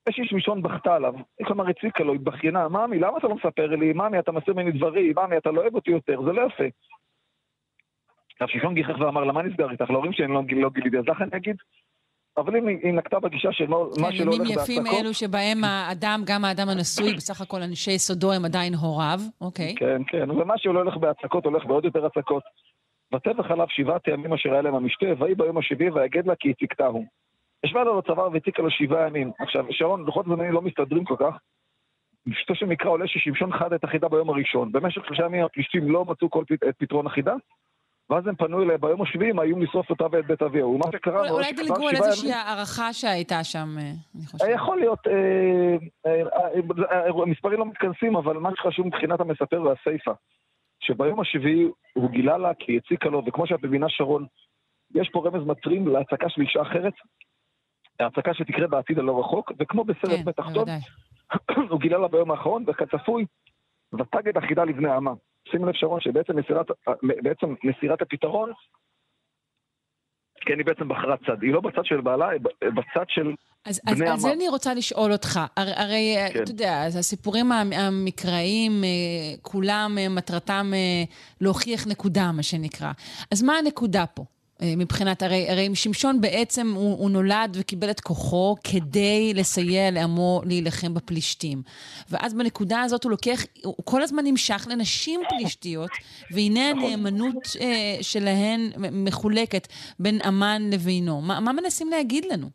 אשת 0.08 0.22
שמשון 0.24 0.62
בכתה 0.62 0.94
עליו, 0.94 1.14
כלומר 1.46 1.68
הציקה 1.68 2.04
לו, 2.04 2.14
התבכיינה, 2.14 2.68
ממי, 2.68 2.98
למה 2.98 3.18
אתה 3.18 3.28
לא 3.28 3.34
מספר 3.34 3.66
לי? 3.66 3.92
ממי, 3.92 4.18
אתה 4.18 4.32
מסיר 4.32 4.54
ממני 4.54 4.72
דברים, 4.72 5.12
ממי, 5.16 5.36
אתה 5.36 5.50
לא 5.50 5.60
אוהב 5.60 5.74
אותי 5.74 5.90
יותר, 5.90 6.22
זה 6.22 6.32
לא 6.32 6.42
יפה. 6.46 6.64
עכשיו 8.32 8.48
שמשון 8.48 8.74
גיחך 8.74 9.00
ואמר 9.00 9.24
לה, 9.24 9.32
מה 9.32 9.42
נסגר 9.42 9.70
איתך? 9.70 9.90
להורים 9.90 10.12
שאני 10.12 10.32
לא, 10.32 10.42
לא 10.50 10.70
גיליתי, 10.70 10.98
אז 10.98 11.04
לך 11.08 11.22
אני 11.22 11.36
אגיד? 11.36 11.56
אבל 12.36 12.56
אם 12.56 12.66
היא 12.66 12.92
נקטה 12.92 13.20
בגישה 13.20 13.52
של 13.52 13.66
מה 13.66 13.76
שלא 14.12 14.32
הולך 14.32 14.48
בהצקות... 14.48 14.66
כן, 14.66 14.72
ימים 14.72 14.82
יפים 14.82 14.82
אלו 14.86 15.14
שבהם 15.14 15.64
האדם, 15.64 16.22
גם 16.26 16.44
האדם 16.44 16.68
הנשוי, 16.68 17.14
בסך 17.14 17.40
הכל 17.40 17.62
אנשי 17.62 17.90
יסודו 17.90 18.32
הם 18.32 18.44
עדיין 18.44 18.74
הוריו, 18.74 19.18
אוקיי. 19.40 19.74
כן, 19.76 20.02
כן, 20.06 20.30
ומה 20.30 20.54
שלא 20.58 20.78
הולך 20.78 20.96
בהצקות 20.96 21.44
הולך 21.44 21.64
בעוד 21.64 21.84
יותר 21.84 22.06
הצקות. 22.06 22.42
וטבח 23.14 23.50
עליו 23.50 23.66
שבעת 23.68 24.08
ימים 24.08 24.32
אשר 24.32 24.52
היה 24.52 24.62
להם 24.62 24.74
המשתה, 24.74 25.06
ויהי 25.18 25.34
ביום 25.34 25.58
השביעי 25.58 25.90
ויגד 25.90 26.26
לה 26.26 26.34
כי 26.40 26.50
הציקתהו. 26.50 27.04
ישבה 27.66 27.84
לו 27.84 27.98
לצוואר 27.98 28.28
והציקה 28.32 28.62
לו 28.62 28.70
שבעה 28.70 29.06
ימים. 29.06 29.32
עכשיו, 29.38 29.64
שרון, 29.70 30.04
לוחות 30.04 30.26
זמנים 30.26 30.52
לא 30.52 30.62
מסתדרים 30.62 31.04
כל 31.04 31.16
כך. 31.18 31.36
פשוטו 32.34 32.54
של 32.54 32.66
מקרא 32.66 32.90
עולה 32.90 33.08
ששמשון 33.08 33.58
חד 33.58 33.72
את 33.72 33.84
החידה 33.84 34.08
ביום 34.08 34.30
הראשון. 34.30 34.72
במשך 34.72 35.04
שלושה 35.04 35.24
ימים 35.24 35.44
הפלישתים 35.44 35.90
לא 35.90 36.04
מצאו 36.04 36.30
כל 36.30 36.44
פת, 36.48 36.62
את 36.68 36.74
פתרון 36.78 37.06
החידה, 37.06 37.34
ואז 38.10 38.26
הם 38.26 38.34
פנו 38.34 38.62
אליה 38.62 38.78
ביום 38.78 39.02
השביעי 39.02 39.30
עם 39.30 39.38
האיום 39.38 39.62
לשרוף 39.62 39.90
אותה 39.90 40.04
ואת 40.12 40.26
בית 40.26 40.42
אביהו. 40.42 40.78
מה 40.78 40.84
שקרה... 40.92 41.18
אולי, 41.20 41.30
אולי 41.30 41.52
דילגו 41.52 41.88
על 41.88 41.96
איזושהי 41.96 42.32
הערכה 42.32 42.92
שהייתה 42.92 43.44
שם, 43.44 43.68
אה, 43.78 43.82
אני 44.14 44.26
חושבת. 44.26 44.50
יכול 44.54 44.78
להיות, 44.78 45.06
אה, 45.06 45.76
אה, 46.06 46.22
אה, 46.92 47.22
המספרים 47.22 47.58
לא 47.58 47.66
מתכנסים, 47.66 48.16
אבל 48.16 48.36
מה 48.36 48.50
שחשוב 48.56 48.86
מבחינת 48.86 49.20
המספר 49.20 49.62
והסיפא, 49.62 50.12
שביום 50.80 51.20
השביעי 51.20 51.64
הוא 51.94 52.10
גילה 52.10 52.38
לה 52.38 52.54
כי 52.54 52.76
הציקה 52.76 53.08
לו, 53.08 53.22
וכמו 53.26 53.46
שאת 53.46 53.64
מבינה, 53.64 53.86
שרון, 53.88 54.26
יש 54.94 55.08
פה 55.08 55.22
רמז 55.26 55.46
מטרים 55.46 55.88
להצקה 55.88 56.28
של 56.28 56.40
אישה 56.40 56.62
אחרת, 56.62 56.92
ההצקה 58.00 58.34
שתקרה 58.34 58.66
בעתיד 58.66 58.98
הלא 58.98 59.20
רחוק, 59.20 59.52
וכמו 59.58 59.84
בסרט 59.84 60.18
כן, 60.18 60.24
בתחתון, 60.24 60.68
הוא 61.70 61.80
גילה 61.80 61.98
לה 61.98 62.08
ביום 62.08 62.30
האחרון, 62.30 62.64
וכצפוי, 62.66 63.24
ותג 63.92 64.28
את 64.28 64.36
החידה 64.36 64.64
לבני 64.64 64.90
עמה. 64.90 65.12
שימו 65.50 65.66
לב 65.66 65.74
שרון 65.74 66.00
שבעצם 66.00 66.36
מסירת, 66.36 66.66
בעצם 67.02 67.54
מסירת 67.64 68.02
הפתרון, 68.02 68.52
כן, 70.40 70.58
היא 70.58 70.66
בעצם 70.66 70.88
בחרה 70.88 71.16
צד. 71.26 71.42
היא 71.42 71.52
לא 71.52 71.60
בצד 71.60 71.84
של 71.84 72.00
בעלה, 72.00 72.28
היא 72.28 72.40
בצד 72.60 73.04
של 73.08 73.34
אז. 73.66 73.80
אז 73.86 74.20
זה 74.20 74.32
אני 74.32 74.48
רוצה 74.48 74.74
לשאול 74.74 75.12
אותך. 75.12 75.40
הרי, 75.56 75.72
הרי 75.76 76.16
כן. 76.32 76.42
אתה 76.42 76.50
יודע, 76.50 76.82
הסיפורים 76.98 77.52
המקראיים, 77.52 78.72
אה, 78.84 78.88
כולם 79.42 79.96
אה, 79.98 80.08
מטרתם 80.08 80.70
אה, 80.74 81.04
להוכיח 81.40 81.86
נקודה, 81.86 82.32
מה 82.32 82.42
שנקרא. 82.42 82.92
אז 83.32 83.42
מה 83.42 83.52
הנקודה 83.58 84.06
פה? 84.06 84.24
אה, 84.62 84.74
מבחינת, 84.76 85.22
הרי, 85.22 85.50
הרי 85.50 85.68
שמשון 85.74 86.20
בעצם 86.20 86.66
הוא, 86.74 86.98
הוא 86.98 87.10
נולד 87.10 87.56
וקיבל 87.60 87.90
את 87.90 88.00
כוחו 88.00 88.56
כדי 88.70 89.32
לסייע 89.34 89.90
לעמו 89.90 90.40
להילחם 90.44 90.94
בפלישתים. 90.94 91.58
ואז 92.10 92.34
בנקודה 92.34 92.80
הזאת 92.80 93.04
הוא 93.04 93.10
לוקח, 93.10 93.40
הוא 93.64 93.84
כל 93.84 94.02
הזמן 94.02 94.22
נמשך 94.26 94.66
לנשים 94.70 95.20
פלישתיות, 95.28 95.90
והנה 96.34 96.72
נכון. 96.72 96.84
הנאמנות 96.84 97.46
אה, 97.60 98.02
שלהן 98.02 98.60
מחולקת 98.92 99.66
בין 99.98 100.18
אמן 100.28 100.62
לבינו. 100.72 101.20
מה, 101.20 101.40
מה 101.40 101.52
מנסים 101.52 101.88
להגיד 101.88 102.24
לנו? 102.32 102.46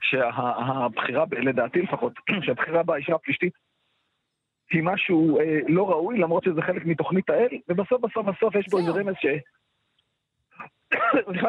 שהבחירה, 0.00 1.24
לדעתי 1.42 1.82
לפחות, 1.82 2.12
שהבחירה 2.46 2.82
באישה 2.82 3.14
הפלישתית 3.14 3.52
היא 4.70 4.82
משהו 4.82 5.40
אה, 5.40 5.60
לא 5.68 5.90
ראוי, 5.90 6.18
למרות 6.18 6.44
שזה 6.44 6.62
חלק 6.62 6.86
מתוכנית 6.86 7.30
האל, 7.30 7.48
ובסוף 7.68 8.00
בסוף 8.00 8.26
בסוף 8.26 8.54
יש 8.54 8.66
בו 8.70 8.78
איזה 8.78 8.90
רמז 8.90 9.14
ש... 9.20 9.26
סליחה, 11.24 11.48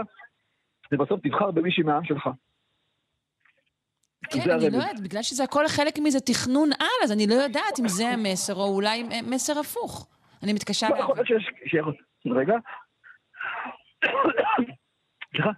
זה 0.92 0.98
בסוף 0.98 1.20
תבחר 1.24 1.52
במישהי 1.52 1.84
מהעם 1.84 2.04
שלך. 2.04 2.30
כן, 4.32 4.52
אני 4.52 4.70
לא 4.70 4.78
יודעת, 4.78 5.00
בגלל 5.00 5.24
שזה 5.24 5.44
הכל 5.44 5.68
חלק 5.68 6.00
מזה 6.04 6.20
תכנון 6.20 6.70
על, 6.80 7.04
אז 7.04 7.12
אני 7.12 7.28
לא 7.28 7.34
יודעת 7.34 7.80
אם 7.80 7.88
זה 7.88 8.08
המסר, 8.08 8.56
או 8.56 8.76
אולי 8.76 9.04
מסר 9.24 9.60
הפוך. 9.60 10.08
אני 10.44 10.54
מתקשה 10.54 10.90
להבין. 10.90 11.04
יכול 11.04 11.16
להיות 11.16 11.28
שיש... 11.28 11.50
רגע. 12.26 12.54
סליחה. 15.32 15.50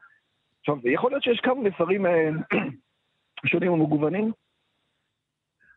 עכשיו, 0.59 0.75
יכול 0.87 1.11
להיות 1.11 1.23
שיש 1.23 1.39
כמה 1.43 1.61
מסרים 1.61 2.05
אה, 2.05 2.29
שונים 3.45 3.71
ומגוונים. 3.71 4.31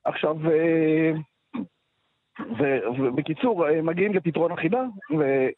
עכשיו, 0.05 0.51
אה, 0.51 1.11
ובקיצור, 2.99 3.67
מגיעים 3.83 4.15
לפתרון 4.15 4.53
החידה, 4.53 4.83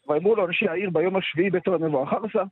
ואמרו 0.07 0.35
לו 0.35 0.47
אנשי 0.47 0.67
העיר 0.67 0.89
ביום 0.89 1.15
השביעי 1.15 1.49
בתור 1.49 1.77
מבואך 1.77 2.13
עשה. 2.13 2.43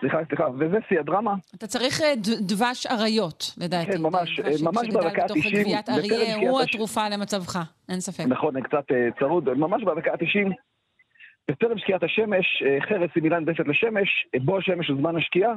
סליחה, 0.00 0.18
סליחה, 0.28 0.46
וזה 0.58 0.78
שיא 0.88 1.00
הדרמה. 1.00 1.34
אתה 1.54 1.66
צריך 1.66 2.00
אה, 2.00 2.12
דבש 2.40 2.86
אריות, 2.86 3.54
לדעתי. 3.58 3.92
כן, 3.92 4.02
ממש, 4.02 4.40
ממש 4.62 4.88
בדקה 4.88 5.22
ה-90. 5.22 5.24
בתוך 5.24 5.36
גביית 5.52 5.88
אריה 5.88 6.36
הוא 6.36 6.60
התרופה 6.60 7.08
למצבך, 7.08 7.58
אין 7.88 8.00
ספק. 8.00 8.24
נכון, 8.28 8.62
קצת 8.62 8.92
אה, 8.92 9.08
צרוד, 9.18 9.50
ממש 9.54 9.82
בדקה 9.82 10.12
ה-90. 10.12 10.52
בטרם 11.50 11.78
שקיעת 11.78 12.02
השמש, 12.02 12.62
אה, 12.66 12.78
חרס 12.88 13.10
היא 13.14 13.22
מילה 13.22 13.40
נדפת 13.40 13.66
לשמש, 13.66 14.26
בוא 14.44 14.58
השמש 14.58 14.88
הוא 14.88 14.96
זמן 14.98 15.16
השקיעה. 15.16 15.52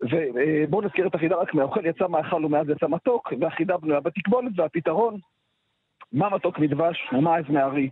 ובואו 0.00 0.82
נזכיר 0.82 1.06
את 1.06 1.14
החידה 1.14 1.36
רק 1.36 1.54
מהאוכל 1.54 1.86
יצא 1.86 2.08
מאכל 2.08 2.44
ומאז 2.44 2.68
יצא 2.68 2.86
מתוק, 2.88 3.32
והחידה 3.40 3.76
בנויה 3.76 4.00
בתקבולת 4.00 4.52
והפתרון, 4.56 5.18
מה 6.12 6.28
מתוק 6.28 6.58
מדבש 6.58 7.08
ומה 7.12 7.36
עז 7.36 7.44
מארי. 7.48 7.90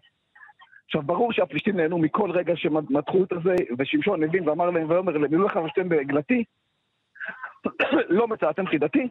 עכשיו, 0.87 1.03
ברור 1.03 1.33
שהפלישתים 1.33 1.77
נהנו 1.77 1.99
מכל 1.99 2.31
רגע 2.31 2.57
שמתחו 2.57 3.23
את 3.23 3.33
זה, 3.45 3.55
ושמשון 3.78 4.24
הבין 4.24 4.49
ואמר 4.49 4.70
להם 4.70 4.91
ואומר 4.91 5.16
להם, 5.16 5.31
מילאו 5.31 5.47
לך 5.47 5.57
ושתם 5.57 5.89
בעגלתי, 5.89 6.45
לא 8.09 8.28
מצאתם 8.28 8.66
חידתי, 8.66 9.09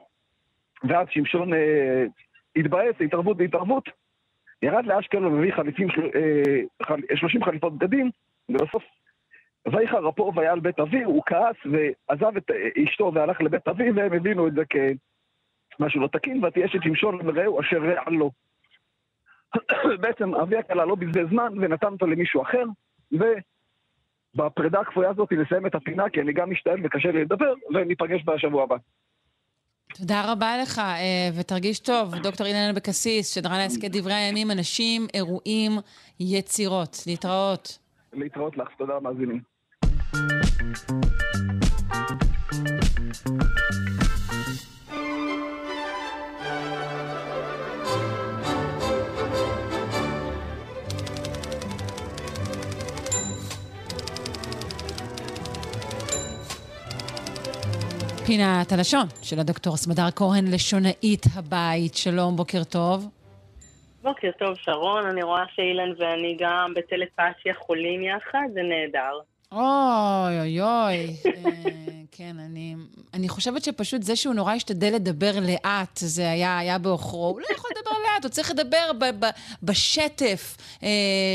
ואז 0.84 1.08
שמשון 1.10 1.54
אה, 1.54 2.06
התבאס, 2.56 2.96
התערבות 3.00 3.38
והתערבות, 3.40 3.90
ירד 4.62 4.86
לאשקלון 4.86 5.34
והביא 5.34 5.54
חליפים, 5.54 5.88
אה, 6.16 6.62
חל, 6.84 7.00
30 7.16 7.44
חליפות 7.44 7.78
בגדים, 7.78 8.12
ובסוף 8.50 8.84
ויחר 9.72 10.10
אפו 10.10 10.32
והיה 10.36 10.52
על 10.52 10.60
בית 10.60 10.80
אבי, 10.80 11.04
הוא 11.04 11.24
כעס 11.26 11.56
ועזב 11.66 12.38
את 12.38 12.52
אשתו 12.84 13.12
והלך 13.14 13.42
לבית 13.42 13.68
אבי, 13.68 13.92
והם 13.92 14.14
הבינו 14.14 14.48
את 14.48 14.54
זה 14.54 14.64
כמשהו 15.78 16.02
לא 16.02 16.08
תקין, 16.08 16.46
ותהיה 16.46 16.68
שמשון 16.68 17.20
ורעהו 17.28 17.62
אשר 17.62 17.78
רע 17.78 18.10
לו. 18.10 18.32
בעצם 20.02 20.36
אבי 20.36 20.58
הכלה 20.58 20.86
לא 20.86 20.96
בזבז 20.96 21.30
זמן 21.30 21.54
ונתן 21.62 21.88
אותו 21.88 22.08
למישהו 22.08 22.42
אחר, 22.42 22.64
ובפרידה 23.12 24.80
הכפויה 24.80 25.10
הזאת 25.10 25.32
נסיים 25.32 25.66
את 25.66 25.76
הפינה, 25.76 26.10
כי 26.10 26.22
אני 26.22 26.34
גם 26.34 26.52
משתעל 26.52 26.80
וקשה 26.84 27.12
לי 27.12 27.22
לדבר, 27.22 27.54
וניפגש 27.74 28.22
בשבוע 28.26 28.64
הבא. 28.64 28.76
תודה 29.98 30.32
רבה 30.32 30.58
לך, 30.62 30.80
אה, 30.80 31.30
ותרגיש 31.40 31.80
טוב. 31.80 32.16
דוקטור 32.16 32.48
אילן 32.48 32.70
אבקסיס, 32.74 33.36
שדרה 33.36 33.58
להסכת 33.58 33.92
דברי 33.92 34.14
הימים, 34.14 34.52
אנשים, 34.52 35.08
אירועים, 35.14 35.72
יצירות. 36.20 36.98
להתראות. 37.08 37.80
להתראות 38.14 38.58
לך, 38.58 38.68
תודה 38.78 38.96
למאזינים. 38.96 39.55
פינת 58.26 58.72
הלשון 58.72 59.08
של 59.22 59.40
הדוקטור 59.40 59.78
סמדר 59.78 60.12
כהן, 60.16 60.46
לשונאית 60.54 61.26
הבית. 61.36 61.96
שלום, 61.96 62.36
בוקר 62.36 62.64
טוב. 62.64 63.10
בוקר 64.04 64.32
טוב, 64.40 64.56
שרון. 64.56 65.06
אני 65.06 65.24
רואה 65.24 65.44
שאילן 65.56 65.92
ואני 65.98 66.38
גם 66.40 66.74
בטלפתיה 66.76 67.54
חולים 67.54 68.04
יחד, 68.04 68.48
זה 68.54 68.62
נהדר. 68.62 69.20
אוי, 69.52 70.40
אוי, 70.40 70.62
אוי. 70.62 71.16
אה, 71.26 71.52
כן, 72.12 72.40
אני, 72.40 72.76
אני 73.14 73.30
חושבת 73.30 73.64
שפשוט 73.64 74.04
זה 74.04 74.16
שהוא 74.16 74.34
נורא 74.34 74.54
השתדל 74.54 74.96
לדבר 74.96 75.32
לאט, 75.40 75.98
זה 75.98 76.32
היה, 76.32 76.58
היה 76.60 76.78
בעוכרו. 76.78 77.28
הוא 77.30 77.42
לא 77.42 77.46
יכול 77.52 77.72
לדבר 77.78 77.92
לאט, 77.92 78.24
הוא 78.24 78.32
צריך 78.32 78.52
לדבר 78.52 78.92
ב, 79.00 79.26
ב, 79.26 79.30
בשטף 79.64 80.58
אה, 80.84 80.90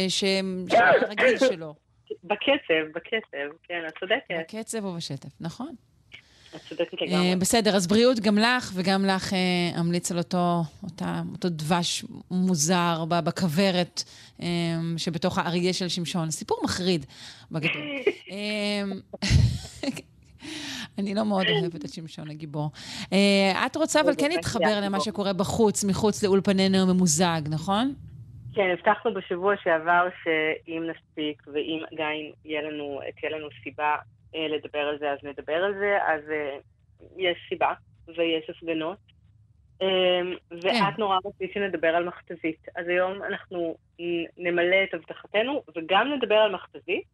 ש, 0.09 0.25
הרגיל 1.03 1.39
שלו. 1.39 1.75
בקצב, 2.25 2.91
בקצב, 2.95 3.57
כן, 3.63 3.83
את 3.89 3.93
צודקת. 4.01 4.35
בקצב 4.41 4.85
או 4.85 4.93
בשטף, 4.95 5.29
נכון. 5.41 5.75
את 6.57 6.61
צודקת 6.69 7.03
לגמרי. 7.03 7.31
אה, 7.31 7.37
בסדר, 7.37 7.77
אז 7.77 7.87
בריאות 7.87 8.21
גם 8.21 8.39
לך, 8.39 8.73
וגם 8.75 9.05
לך 9.05 9.33
אה, 9.33 9.81
אמליץ 9.81 10.13
על 10.13 10.19
אותו, 10.19 10.63
אותה, 10.83 11.23
אותו 11.33 11.49
דבש 11.49 12.05
מוזר 12.31 13.05
בכוורת 13.09 14.03
אה, 14.43 14.47
שבתוך 14.97 15.39
האריה 15.39 15.73
של 15.73 15.89
שמשון. 15.89 16.31
סיפור 16.31 16.61
מחריד, 16.65 17.07
בגדול. 17.51 17.83
אני 20.99 21.15
לא 21.15 21.25
מאוד 21.25 21.47
אוהבת 21.49 21.85
את 21.85 21.93
שמשון 21.93 22.31
הגיבור. 22.31 22.71
את 23.67 23.77
רוצה 23.77 24.01
אבל 24.01 24.13
כן 24.19 24.31
להתחבר 24.31 24.81
למה 24.83 25.01
שקורה 25.01 25.33
בחוץ, 25.33 25.85
מחוץ 25.85 26.25
לאולפנינו 26.25 26.79
הממוזג, 26.79 27.41
נכון? 27.51 27.95
כן, 28.55 28.71
הבטחנו 28.73 29.15
בשבוע 29.15 29.55
שעבר 29.63 30.09
שאם 30.25 30.83
נספיק 30.91 31.43
ואם 31.47 31.83
עדיין 31.93 32.33
תהיה 32.43 33.31
לנו 33.31 33.49
סיבה 33.63 33.97
לדבר 34.35 34.79
על 34.79 34.99
זה, 34.99 35.11
אז 35.13 35.19
נדבר 35.23 35.65
על 35.65 35.75
זה. 35.75 35.99
אז 36.07 36.21
אה, 36.31 36.59
יש 37.17 37.39
סיבה 37.49 37.73
ויש 38.17 38.51
הפגנות. 38.51 38.99
אה, 39.83 40.21
ואת 40.51 40.99
נורא 40.99 41.19
רצית 41.25 41.53
שנדבר 41.55 41.89
על 41.89 42.05
מכתזית. 42.05 42.67
אז 42.77 42.89
היום 42.89 43.23
אנחנו 43.23 43.75
נמלא 44.39 44.77
את 44.85 44.95
הבטחתנו 44.95 45.63
וגם 45.77 46.13
נדבר 46.13 46.35
על 46.35 46.55
מכתזית, 46.55 47.05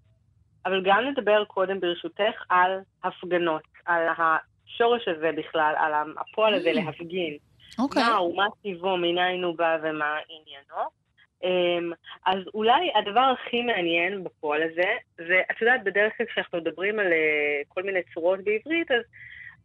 אבל 0.66 0.82
גם 0.84 1.04
נדבר 1.04 1.44
קודם, 1.44 1.80
ברשותך, 1.80 2.42
על 2.48 2.80
הפגנות, 3.04 3.62
על 3.84 4.02
השורש 4.08 5.08
הזה 5.08 5.30
בכלל, 5.36 5.74
על 5.78 5.92
הפועל 6.18 6.54
הזה 6.54 6.72
להפגין. 6.72 7.36
אוקיי. 7.78 8.02
מה 8.02 8.16
הוא, 8.16 8.36
מה 8.36 8.46
טיבו, 8.62 8.96
מניין 8.96 9.44
הוא 9.44 9.56
בא 9.56 9.76
ומה 9.82 10.18
עניינו. 10.28 11.05
אמ, 11.46 11.92
אז 12.26 12.38
אולי 12.54 12.90
הדבר 12.94 13.20
הכי 13.20 13.62
מעניין 13.62 14.24
בפועל 14.24 14.62
הזה, 14.62 14.90
זה, 15.16 15.42
יודעת, 15.60 15.84
בדרך 15.84 16.12
כלל 16.16 16.26
כשאנחנו 16.26 16.58
מדברים 16.58 16.98
על 16.98 17.12
אה, 17.12 17.62
כל 17.68 17.82
מיני 17.82 18.00
צורות 18.14 18.40
בעברית, 18.44 18.90
אז 18.90 19.02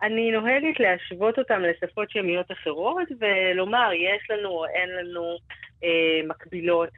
אני 0.01 0.31
נוהגת 0.31 0.79
להשוות 0.79 1.39
אותם 1.39 1.61
לשפות 1.61 2.11
שמיות 2.11 2.51
אחרות, 2.51 3.07
ולומר, 3.19 3.89
יש 3.93 4.29
לנו 4.29 4.49
או 4.49 4.65
אין 4.65 4.89
לנו 4.89 5.37
אה, 5.83 6.21
מקבילות 6.27 6.89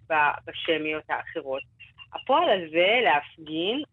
בשמיות 0.47 1.03
האחרות. 1.09 1.61
הפועל 2.13 2.49
הזה, 2.49 2.99
להפגין, 3.03 3.83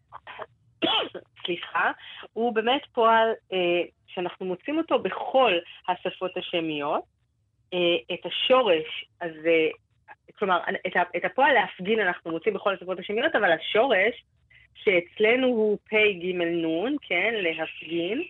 סליחה, 1.45 1.91
הוא 2.33 2.55
באמת 2.55 2.81
פועל 2.93 3.29
אה, 3.53 3.83
שאנחנו 4.07 4.45
מוצאים 4.45 4.77
אותו 4.77 4.99
בכל 4.99 5.53
השפות 5.87 6.37
השמיות. 6.37 7.03
אה, 7.73 8.15
את 8.15 8.25
השורש 8.25 9.05
הזה, 9.21 9.69
כלומר, 10.39 10.59
את, 10.87 10.95
ה- 10.95 11.17
את 11.17 11.25
הפועל 11.25 11.53
להפגין 11.53 11.99
אנחנו 11.99 12.31
מוצאים 12.31 12.53
בכל 12.53 12.73
השפות 12.73 12.99
השמיות, 12.99 13.35
אבל 13.35 13.51
השורש, 13.51 14.23
שאצלנו 14.75 15.47
הוא 15.47 15.77
פ' 15.89 15.93
ג' 15.93 16.35
נ', 16.41 16.95
כן, 17.01 17.33
להפגין, 17.33 18.23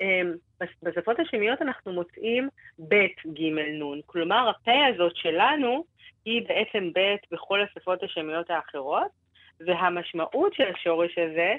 אמ, 0.00 0.32
בש- 0.60 0.76
בשפות 0.82 1.20
השמיות 1.20 1.62
אנחנו 1.62 1.92
מוצאים 1.92 2.48
ב' 2.88 2.94
ג' 3.26 3.42
נ'. 3.58 4.00
כלומר, 4.06 4.48
הפה 4.50 4.86
הזאת 4.86 5.16
שלנו 5.16 5.84
היא 6.24 6.42
בעצם 6.48 6.90
ב' 6.94 7.14
בכל 7.30 7.62
השפות 7.62 8.02
השמיות 8.02 8.50
האחרות, 8.50 9.08
והמשמעות 9.60 10.54
של 10.54 10.64
השורש 10.74 11.18
הזה, 11.18 11.54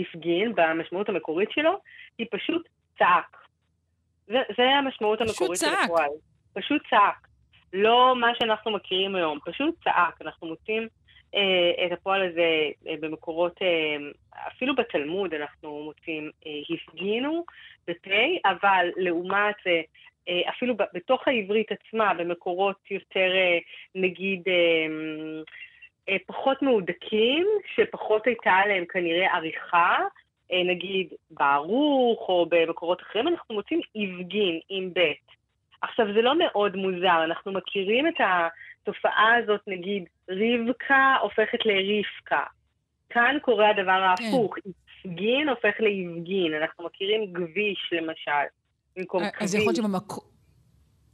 הפגין, 0.00 0.52
במשמעות 0.54 1.08
המקורית 1.08 1.50
שלו, 1.50 1.80
היא 2.18 2.26
פשוט 2.30 2.68
צעק. 2.98 3.36
זה, 4.26 4.38
זה 4.56 4.62
המשמעות 4.62 5.20
המקורית 5.20 5.60
של. 5.60 5.66
הפועל. 5.84 6.08
פשוט 6.52 6.82
צעק. 6.90 7.26
לא 7.72 8.14
מה 8.16 8.32
שאנחנו 8.38 8.70
מכירים 8.70 9.16
היום, 9.16 9.38
פשוט 9.44 9.74
צעק. 9.84 10.22
אנחנו 10.22 10.46
מוצאים 10.46 10.88
אה, 11.34 11.86
את 11.86 11.92
הפועל 11.92 12.22
הזה 12.22 12.68
אה, 12.88 12.94
במקורות, 13.00 13.62
אה, 13.62 13.96
אפילו 14.48 14.74
בתלמוד 14.74 15.34
אנחנו 15.34 15.82
מוצאים 15.82 16.30
אה, 16.46 16.74
הפגינו 16.74 17.44
בפה, 17.86 18.48
אבל 18.50 18.88
לעומת 18.96 19.54
זה, 19.64 19.80
אה, 20.28 20.50
אפילו 20.50 20.76
ב- 20.76 20.90
בתוך 20.94 21.28
העברית 21.28 21.68
עצמה, 21.72 22.14
במקורות 22.14 22.90
יותר, 22.90 23.30
אה, 23.34 23.58
נגיד, 23.94 24.42
אה, 24.48 24.86
אה, 26.08 26.16
פחות 26.26 26.62
מהודקים, 26.62 27.46
שפחות 27.74 28.26
הייתה 28.26 28.50
עליהם 28.50 28.84
כנראה 28.84 29.34
עריכה, 29.34 29.98
אה, 30.52 30.62
נגיד 30.64 31.08
בערוך 31.30 32.28
או 32.28 32.46
במקורות 32.48 33.02
אחרים, 33.02 33.28
אנחנו 33.28 33.54
מוצאים 33.54 33.80
הפגין 33.96 34.60
עם 34.68 34.90
ב'. 34.94 35.12
עכשיו, 35.82 36.06
זה 36.14 36.22
לא 36.22 36.38
מאוד 36.38 36.76
מוזר, 36.76 37.24
אנחנו 37.24 37.52
מכירים 37.52 38.06
את 38.08 38.20
התופעה 38.20 39.34
הזאת, 39.42 39.60
נגיד, 39.66 40.04
רבקה 40.30 41.16
הופכת 41.22 41.58
לרבקה. 41.64 42.44
כאן 43.10 43.36
קורה 43.42 43.70
הדבר 43.70 43.92
ההפוך, 43.92 44.54
הפגין 45.04 45.48
הופך 45.48 45.74
להפגין, 45.78 46.54
אנחנו 46.62 46.84
מכירים 46.84 47.32
גביש, 47.32 47.92
למשל, 47.92 48.46
במקום 48.96 49.22
כביש. 49.30 49.42
אז 49.42 49.54
יכול 49.54 49.66
להיות 49.66 49.76
שבמקור... 49.76 50.24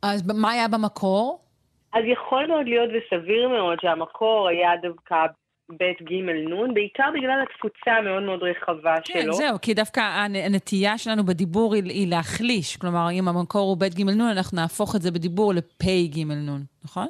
אז 0.03 0.27
מה 0.41 0.51
היה 0.51 0.69
במקור? 0.69 1.47
אז 1.93 2.05
יכול 2.07 2.47
מאוד 2.47 2.67
להיות 2.67 2.91
וסביר 2.91 3.49
מאוד 3.49 3.79
שהמקור 3.81 4.49
היה 4.49 4.71
דווקא 4.83 5.27
ב' 5.71 5.85
ג' 6.11 6.13
נ', 6.13 6.75
בעיקר 6.75 7.09
בגלל 7.15 7.43
התפוצה 7.51 7.91
המאוד 7.93 8.23
מאוד 8.23 8.43
רחבה 8.43 8.95
כן, 9.05 9.23
שלו. 9.23 9.33
זהו, 9.33 9.61
כי 9.63 9.75
דווקא 9.75 10.01
הנ- 10.01 10.37
הנטייה 10.47 10.99
שלנו 10.99 11.25
בדיבור 11.25 11.75
היא, 11.75 11.83
היא 11.85 12.11
להחליש. 12.11 12.77
כלומר, 12.77 13.07
אם 13.13 13.29
המקור 13.29 13.61
הוא 13.69 13.77
ב' 13.77 13.85
ג' 13.99 14.03
נ', 14.03 14.21
אנחנו 14.21 14.57
נהפוך 14.57 14.97
את 14.97 15.03
זה 15.03 15.11
בדיבור 15.11 15.55
לפ' 15.55 15.83
ג' 16.15 16.19
נ', 16.33 16.63
נכון? 16.85 17.07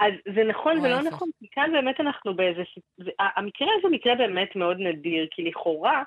אז 0.00 0.12
זה 0.34 0.44
נכון 0.48 0.78
ולא 0.78 0.94
ההפך. 0.94 1.06
נכון, 1.06 1.28
כי 1.40 1.46
כאן 1.52 1.70
באמת 1.72 2.00
אנחנו 2.00 2.34
באיזה... 2.36 2.62
זה- 2.98 3.10
המקרה 3.36 3.68
הזה 3.78 3.88
מקרה 3.90 4.14
באמת 4.14 4.56
מאוד 4.56 4.76
נדיר, 4.80 5.26
כי 5.30 5.42
לכאורה 5.42 6.02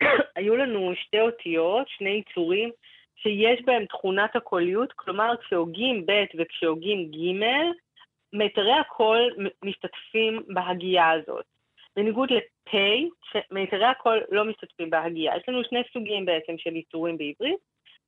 היו 0.36 0.56
לנו 0.56 0.92
שתי 1.06 1.20
אותיות, 1.20 1.86
שני 1.98 2.22
יצורים, 2.30 2.70
שיש 3.16 3.62
בהם 3.64 3.84
תכונת 3.84 4.36
הקוליות, 4.36 4.92
כלומר 4.96 5.34
כשהוגים 5.46 6.06
ב' 6.06 6.12
וכשהוגים 6.38 7.10
ג', 7.10 7.44
מיתרי 8.34 8.72
הקול 8.72 9.34
משתתפים 9.64 10.42
בהגייה 10.48 11.10
הזאת. 11.10 11.44
בניגוד 11.96 12.30
לפ', 12.30 12.44
שמיתרי 13.32 13.84
הקול 13.84 14.22
לא 14.30 14.44
משתתפים 14.44 14.90
בהגייה. 14.90 15.36
יש 15.36 15.42
לנו 15.48 15.64
שני 15.64 15.82
סוגים 15.92 16.24
בעצם 16.24 16.58
של 16.58 16.76
יצורים 16.76 17.18
בעברית, 17.18 17.58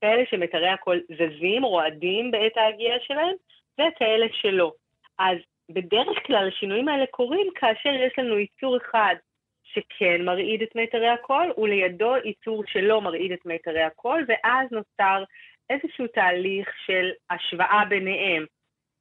כאלה 0.01 0.23
שמיתרי 0.31 0.69
הקול 0.69 1.01
זזים, 1.12 1.65
רועדים 1.65 2.31
בעת 2.31 2.57
ההגייה 2.57 3.01
שלהם, 3.01 3.35
וכאלה 3.74 4.27
שלא. 4.32 4.73
אז 5.19 5.39
בדרך 5.70 6.27
כלל 6.27 6.48
השינויים 6.48 6.89
האלה 6.89 7.07
קורים 7.07 7.47
כאשר 7.55 7.89
יש 7.89 8.19
לנו 8.19 8.39
ייצור 8.39 8.77
אחד 8.77 9.15
שכן 9.65 10.24
מרעיד 10.24 10.62
את 10.62 10.74
מיתרי 10.77 11.09
הקול, 11.09 11.53
ולידו 11.59 12.16
ייצור 12.24 12.62
שלא 12.66 13.01
מרעיד 13.01 13.32
את 13.32 13.47
מיתרי 13.47 13.82
הקול, 13.82 14.24
ואז 14.28 14.69
נוצר 14.73 15.24
איזשהו 15.70 16.07
תהליך 16.07 16.69
של 16.86 17.11
השוואה 17.31 17.82
ביניהם. 17.89 18.47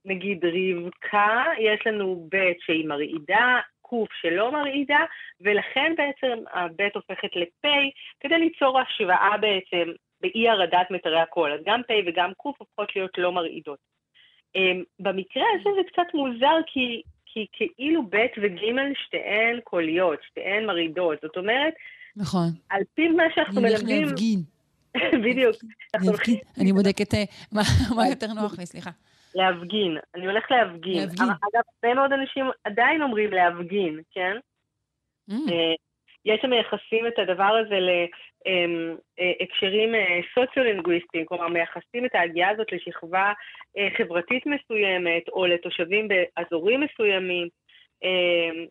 נגיד 0.06 0.46
רבקה, 0.46 1.44
יש 1.60 1.88
לנו 1.88 2.28
ב' 2.32 2.52
שהיא 2.66 2.88
מרעידה, 2.88 3.60
ק' 3.82 4.22
שלא 4.22 4.52
מרעידה, 4.52 5.00
ולכן 5.42 5.94
בעצם 5.98 6.44
הב' 6.54 6.82
הופכת 6.94 7.36
לפ' 7.36 7.72
כדי 8.20 8.38
ליצור 8.38 8.80
השוואה 8.80 9.38
בעצם 9.42 9.92
באי 10.22 10.50
הרדת 10.50 10.92
מיתרי 10.92 11.20
הקול. 11.20 11.54
אז 11.54 11.60
גם 11.66 11.82
פ' 11.88 12.08
וגם 12.08 12.32
ק' 12.32 12.46
הופכות 12.60 12.96
להיות 12.96 13.18
לא 13.18 13.32
מרעידות. 13.32 13.80
Um, 14.58 14.84
במקרה 15.00 15.44
הזה 15.54 15.70
זה 15.76 15.82
קצת 15.92 16.14
מוזר, 16.14 16.58
כי, 16.68 17.02
כי 17.26 17.46
כאילו 17.52 18.04
ב' 18.04 18.26
וג' 18.42 18.94
שתיהן 19.06 19.60
קוליות, 19.64 20.20
שתיהן 20.28 20.66
מרעידות. 20.66 21.18
זאת 21.22 21.38
אומרת, 21.38 21.74
נכון. 22.16 22.48
על 22.70 22.82
פי 22.94 23.08
מה 23.08 23.24
שאנחנו 23.36 23.62
מלמדים... 23.62 24.08
להפגין. 24.08 24.40
בדיוק. 25.26 25.56
אני 26.62 26.74
בודקת 26.74 27.14
אה, 27.14 27.24
מה 27.96 28.10
יותר 28.10 28.28
נוח 28.34 28.60
לי, 28.60 28.66
סליחה. 28.66 28.92
להפגין. 29.36 29.98
אני 30.16 30.26
הולך 30.26 30.52
להפגין. 30.52 31.02
להפגין. 31.02 31.26
אגב, 31.26 31.62
הרבה 31.84 31.96
מאוד 31.96 32.14
אנשים 32.14 32.46
עדיין 32.64 33.02
אומרים 33.02 33.32
להפגין, 33.32 34.00
כן? 34.12 34.38
Mm. 35.32 35.52
אה, 35.52 35.74
יש 36.26 36.42
שמייחסים 36.42 37.08
את 37.08 37.20
הדבר 37.20 37.62
הזה 37.66 37.80
להקשרים 37.80 39.96
סוציו-לינגוויסטיים, 40.34 41.26
כלומר 41.26 41.48
מייחסים 41.48 42.06
את 42.06 42.16
ההגייה 42.16 42.50
הזאת 42.50 42.72
לשכבה 42.72 43.34
אה, 43.78 43.88
חברתית 43.98 44.44
מסוימת, 44.46 45.30
או 45.30 45.46
לתושבים 45.46 46.08
באזורים 46.08 46.82
מסוימים, 46.82 47.48
אה, 48.04 48.66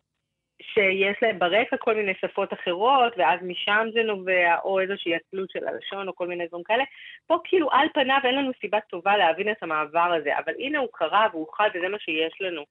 שיש 0.61 1.17
להם 1.21 1.39
ברקע 1.39 1.77
כל 1.77 1.95
מיני 1.95 2.13
שפות 2.21 2.53
אחרות, 2.53 3.13
ואז 3.17 3.39
משם 3.43 3.87
זה 3.93 4.03
נובע, 4.03 4.55
או 4.63 4.79
איזושהי 4.79 5.15
עצלות 5.15 5.49
של 5.49 5.67
הלשון, 5.67 6.07
או 6.07 6.15
כל 6.15 6.27
מיני 6.27 6.47
דברים 6.47 6.63
כאלה. 6.63 6.83
פה 7.27 7.37
כאילו 7.43 7.71
על 7.71 7.87
פניו 7.93 8.17
אין 8.23 8.35
לנו 8.35 8.51
סיבה 8.61 8.79
טובה 8.89 9.17
להבין 9.17 9.51
את 9.51 9.63
המעבר 9.63 10.13
הזה, 10.19 10.37
אבל 10.45 10.53
הנה 10.59 10.79
הוא 10.79 10.87
קרה 10.93 11.27
והוא 11.31 11.47
חד, 11.57 11.69
וזה 11.75 11.87
מה 11.87 11.97
שיש 11.99 12.41
לנו. 12.41 12.61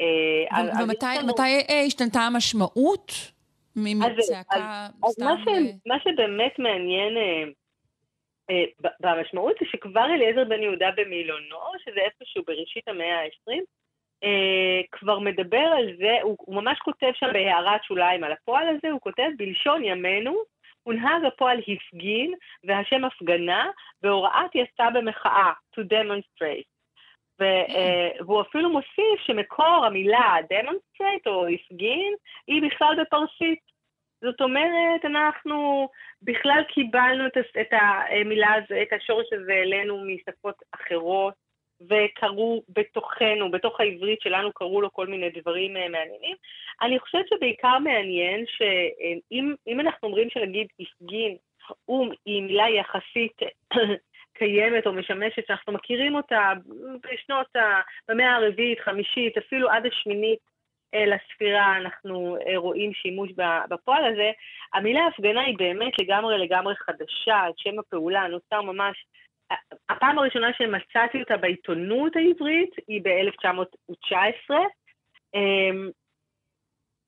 אה, 0.00 0.62
ומתי 0.84 1.06
לנו- 1.18 1.26
אה, 1.70 1.80
השתנתה 1.86 2.20
המשמעות 2.20 3.12
מצעקה 3.76 4.56
אז, 4.56 4.92
אז 5.04 5.10
סתם? 5.12 5.24
מה, 5.24 5.34
ש, 5.44 5.48
ל- 5.48 5.88
מה 5.88 5.96
שבאמת 6.04 6.58
מעניין 6.58 7.16
אה, 7.16 7.44
אה, 8.50 8.64
במשמעות 9.00 9.56
זה 9.60 9.66
שכבר 9.70 10.04
אליעזר 10.14 10.44
בן 10.44 10.62
יהודה 10.62 10.90
במילונו, 10.96 11.56
שזה 11.84 12.00
איפשהו 12.00 12.42
בראשית 12.46 12.88
המאה 12.88 13.20
ה-20, 13.20 13.52
אה, 13.52 13.56
כבר 14.92 15.18
מדבר 15.18 15.66
על 15.78 15.96
זה, 15.98 16.18
הוא, 16.22 16.36
הוא 16.38 16.54
ממש 16.54 16.78
כותב 16.78 17.10
שם 17.14 17.32
בהערת 17.32 17.84
שוליים 17.84 18.24
על 18.24 18.32
הפועל 18.32 18.68
הזה, 18.68 18.90
הוא 18.90 19.00
כותב 19.00 19.28
בלשון 19.36 19.84
ימינו, 19.84 20.36
הונהג 20.82 21.24
הפועל 21.24 21.58
הפגין 21.58 22.34
והשם 22.64 23.04
הפגנה, 23.04 23.70
והוראת 24.02 24.54
יצא 24.54 24.90
במחאה, 24.90 25.52
to 25.76 25.80
demonstrate. 25.80 26.72
ו, 27.40 27.44
אה, 27.44 28.10
והוא 28.20 28.40
אפילו 28.40 28.70
מוסיף 28.70 29.20
שמקור 29.26 29.84
המילה 29.86 30.36
demonstrate 30.52 31.26
או 31.26 31.46
הפגין 31.46 32.14
היא 32.46 32.62
בכלל 32.62 32.96
בפרסית. 33.00 33.72
זאת 34.20 34.40
אומרת, 34.40 35.04
אנחנו 35.04 35.88
בכלל 36.22 36.62
קיבלנו 36.68 37.26
את 37.60 37.72
המילה 37.72 38.54
הזו, 38.54 38.82
את 38.82 38.92
השורש 38.92 39.26
הזה 39.32 39.52
אלינו 39.52 40.04
משפות 40.04 40.54
אחרות, 40.74 41.34
וקראו 41.90 42.62
בתוכנו, 42.68 43.50
בתוך 43.50 43.80
העברית 43.80 44.20
שלנו 44.20 44.52
קראו 44.52 44.80
לו 44.80 44.92
כל 44.92 45.06
מיני 45.06 45.30
דברים 45.30 45.76
אה, 45.76 45.88
מעניינים. 45.88 46.36
אני 46.82 46.98
חושבת 46.98 47.28
שבעיקר 47.28 47.78
מעניין 47.78 48.44
שאם 48.46 49.54
אם 49.66 49.80
אנחנו 49.80 50.08
אומרים 50.08 50.30
שנגיד 50.30 50.66
הפגין, 50.80 51.36
הוא 51.84 52.12
היא 52.26 52.42
מילה 52.42 52.68
יחסית 52.70 53.38
קיימת 54.38 54.86
או 54.86 54.92
משמשת, 54.92 55.46
שאנחנו 55.46 55.72
מכירים 55.72 56.14
אותה 56.14 56.52
בשנות, 57.02 57.56
ה- 57.56 57.80
במאה 58.08 58.34
הרביעית, 58.34 58.80
חמישית, 58.80 59.38
אפילו 59.38 59.70
עד 59.70 59.86
השמינית 59.86 60.38
אה, 60.94 61.06
לספירה 61.06 61.76
אנחנו 61.76 62.36
אה, 62.46 62.56
רואים 62.56 62.94
שימוש 62.94 63.30
בפועל 63.68 64.04
הזה. 64.04 64.30
המילה 64.74 65.06
הפגנה 65.06 65.40
היא 65.40 65.58
באמת 65.58 65.92
לגמרי 66.00 66.38
לגמרי 66.38 66.74
חדשה, 66.76 67.40
שם 67.56 67.78
הפעולה 67.78 68.26
נוצר 68.28 68.62
ממש... 68.62 69.04
הפעם 69.88 70.18
הראשונה 70.18 70.46
שמצאתי 70.58 71.20
אותה 71.20 71.36
בעיתונות 71.36 72.16
העברית 72.16 72.70
היא 72.88 73.00
ב-1919, 73.04 74.54
אמ, 75.34 75.90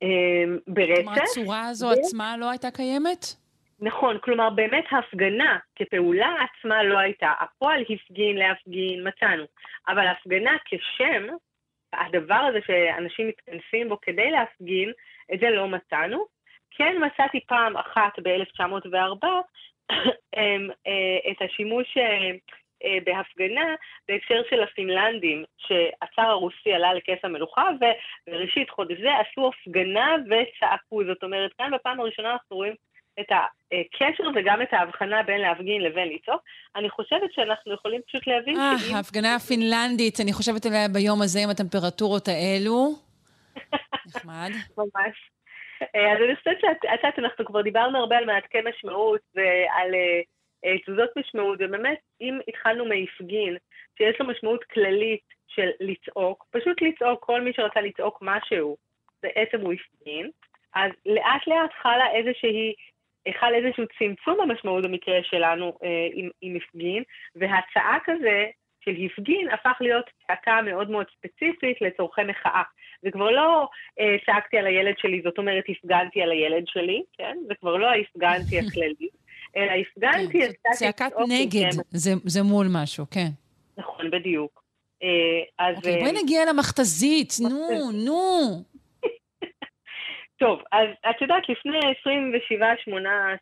אמ, 0.02 0.58
ברצף. 0.66 1.02
כלומר, 1.04 1.22
הצורה 1.22 1.68
הזו 1.68 1.86
ו- 1.86 1.90
עצמה 1.90 2.36
לא 2.36 2.50
הייתה 2.50 2.70
קיימת? 2.70 3.24
נכון, 3.80 4.18
כלומר 4.18 4.50
באמת 4.50 4.84
ההפגנה 4.90 5.58
כפעולה 5.76 6.28
עצמה 6.44 6.82
לא 6.82 6.98
הייתה. 6.98 7.32
הפועל 7.40 7.84
הפגין 7.90 8.36
להפגין, 8.36 9.08
מצאנו. 9.08 9.44
אבל 9.88 10.06
הפגנה 10.06 10.56
כשם, 10.64 11.26
הדבר 11.92 12.34
הזה 12.48 12.58
שאנשים 12.66 13.28
מתכנסים 13.28 13.88
בו 13.88 13.98
כדי 14.02 14.30
להפגין, 14.30 14.92
את 15.34 15.40
זה 15.40 15.50
לא 15.50 15.68
מצאנו. 15.68 16.24
כן 16.70 16.96
מצאתי 17.06 17.40
פעם 17.46 17.76
אחת 17.76 18.12
ב-1904 18.22 19.26
את 21.30 21.42
השימוש 21.44 21.96
אה, 21.96 22.30
אה, 22.84 22.98
בהפגנה 23.04 23.74
בהקשר 24.08 24.42
של 24.50 24.62
הפינלנדים, 24.62 25.44
שהצאר 25.58 26.24
הרוסי 26.24 26.72
עלה 26.72 26.94
לכס 26.94 27.24
המלוכה, 27.24 27.68
ובראשית 28.28 28.70
חודש 28.70 28.98
זה 29.00 29.10
עשו 29.18 29.50
הפגנה 29.50 30.14
וצעקו. 30.26 31.04
זאת 31.04 31.22
אומרת, 31.22 31.52
כאן 31.58 31.70
בפעם 31.74 32.00
הראשונה 32.00 32.32
אנחנו 32.32 32.56
רואים 32.56 32.74
את 33.20 33.26
הקשר 33.30 34.24
וגם 34.34 34.62
את 34.62 34.72
ההבחנה 34.72 35.22
בין 35.22 35.40
להפגין 35.40 35.82
לבין 35.82 36.08
לצעוק. 36.08 36.42
אני 36.76 36.90
חושבת 36.90 37.32
שאנחנו 37.32 37.74
יכולים 37.74 38.00
פשוט 38.06 38.26
להבין 38.26 38.56
אה, 38.56 38.78
שאם... 38.78 38.94
ההפגנה 38.96 39.34
הפינלנדית, 39.34 40.20
אני 40.20 40.32
חושבת 40.32 40.66
עליה 40.66 40.88
ביום 40.88 41.22
הזה 41.22 41.40
עם 41.42 41.50
הטמפרטורות 41.50 42.28
האלו. 42.28 42.94
נחמד. 44.06 44.50
ממש. 44.78 45.33
אה, 45.82 46.12
אז 46.12 46.18
אני 46.24 46.36
חושבת 46.36 46.60
שאת 46.60 46.76
את 46.94 46.98
יודעת, 47.04 47.18
אנחנו 47.18 47.44
כבר 47.44 47.62
דיברנו 47.62 47.98
הרבה 47.98 48.18
על 48.18 48.24
מעתקי 48.24 48.58
משמעות 48.64 49.20
ועל 49.34 49.94
אה, 49.94 50.20
אה, 50.64 50.78
תזוזות 50.78 51.10
משמעות, 51.16 51.58
ובאמת, 51.60 51.98
אם 52.20 52.38
התחלנו 52.48 52.84
מהפגין, 52.84 53.56
שיש 53.98 54.20
לו 54.20 54.26
משמעות 54.26 54.64
כללית 54.64 55.34
של 55.48 55.70
לצעוק, 55.80 56.44
פשוט 56.50 56.82
לצעוק, 56.82 57.24
כל 57.24 57.40
מי 57.40 57.52
שרצה 57.52 57.80
לצעוק 57.80 58.18
משהו, 58.22 58.76
בעצם 59.22 59.60
הוא 59.60 59.72
הפגין, 59.72 60.30
אז 60.74 60.90
לאט 61.06 61.46
לאט 61.46 61.70
חלה 61.82 62.10
איזושהי, 62.12 62.74
חל 63.40 63.54
איזשהו 63.54 63.84
צמצום 63.98 64.38
במשמעות 64.38 64.84
במקרה 64.84 65.18
שלנו 65.22 65.78
אה, 65.84 66.08
עם, 66.14 66.30
עם 66.40 66.56
הפגין, 66.56 67.02
והצעק 67.36 68.08
הזה 68.08 68.46
של 68.80 68.94
הפגין 69.06 69.50
הפך 69.50 69.76
להיות 69.80 70.10
צעקה 70.26 70.62
מאוד 70.62 70.90
מאוד 70.90 71.06
ספציפית 71.16 71.80
לצורכי 71.80 72.22
מחאה. 72.24 72.62
זה 73.04 73.10
כבר 73.10 73.30
לא 73.30 73.68
אה, 74.00 74.16
צעקתי 74.26 74.58
על 74.58 74.66
הילד 74.66 74.94
שלי, 74.98 75.20
זאת 75.24 75.38
אומרת 75.38 75.64
הפגנתי 75.68 76.22
על 76.22 76.30
הילד 76.30 76.64
שלי, 76.66 77.02
כן? 77.18 77.36
זה 77.48 77.54
כבר 77.60 77.76
לא 77.76 77.86
ההפגנתי 77.86 78.58
הכללי, 78.58 79.08
אלא 79.56 79.72
הפגנתי... 79.72 80.40
כן, 80.40 80.72
צעקת 80.72 81.12
עם 81.18 81.24
נגד, 81.28 81.72
שם. 81.72 81.80
זה, 81.90 82.10
זה 82.24 82.42
מול 82.42 82.66
משהו, 82.70 83.06
כן. 83.10 83.28
נכון, 83.78 84.10
בדיוק. 84.10 84.62
אה, 85.02 85.08
אז... 85.66 85.76
אוקיי, 85.76 85.94
אה, 85.94 86.00
בואי 86.00 86.22
נגיע 86.22 86.44
למכתזית, 86.44 87.32
נו, 87.40 87.90
נו. 87.92 88.62
טוב, 90.36 90.62
אז 90.72 90.88
את 91.10 91.20
יודעת, 91.20 91.48
לפני 91.48 91.78
27-8 91.78 92.90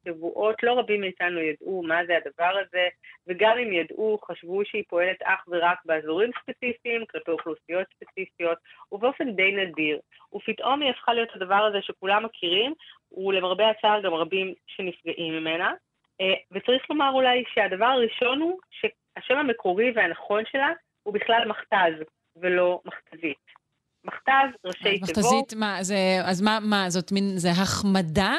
שבועות 0.04 0.62
לא 0.62 0.72
רבים 0.78 1.00
מאיתנו 1.00 1.40
ידעו 1.40 1.82
מה 1.82 2.06
זה 2.06 2.16
הדבר 2.16 2.58
הזה, 2.60 2.88
וגם 3.26 3.58
אם 3.58 3.72
ידעו, 3.72 4.18
חשבו 4.24 4.64
שהיא 4.64 4.84
פועלת 4.88 5.22
אך 5.22 5.44
ורק 5.48 5.78
באזורים 5.84 6.30
ספציפיים, 6.42 7.06
כלפי 7.06 7.30
אוכלוסיות 7.30 7.86
ספציפיות, 7.94 8.58
ובאופן 8.92 9.30
די 9.30 9.52
נדיר. 9.52 9.98
ופתאום 10.34 10.82
היא 10.82 10.90
הפכה 10.90 11.14
להיות 11.14 11.28
הדבר 11.34 11.64
הזה 11.64 11.78
שכולם 11.82 12.24
מכירים, 12.24 12.72
ולמרבה 13.16 13.70
הצער 13.70 14.00
גם 14.02 14.14
רבים 14.14 14.54
שנפגעים 14.66 15.34
ממנה. 15.34 15.72
אה, 16.20 16.34
וצריך 16.52 16.90
לומר 16.90 17.10
אולי 17.12 17.44
שהדבר 17.54 17.86
הראשון 17.86 18.40
הוא 18.40 18.58
שהשם 18.70 19.36
המקורי 19.36 19.92
והנכון 19.94 20.42
שלה 20.52 20.72
הוא 21.02 21.14
בכלל 21.14 21.48
מכתז, 21.48 22.04
ולא 22.36 22.80
מכתזית. 22.84 23.61
מכתז, 24.04 24.50
ראשי 24.64 24.82
תיבות. 24.82 25.08
מכתזית, 25.08 25.54
מה, 25.56 25.82
זה, 25.82 25.96
אז 26.24 26.42
מה, 26.42 26.58
מה, 26.62 26.90
זאת 26.90 27.12
מין, 27.12 27.24
זה 27.36 27.50
החמדה 27.50 28.34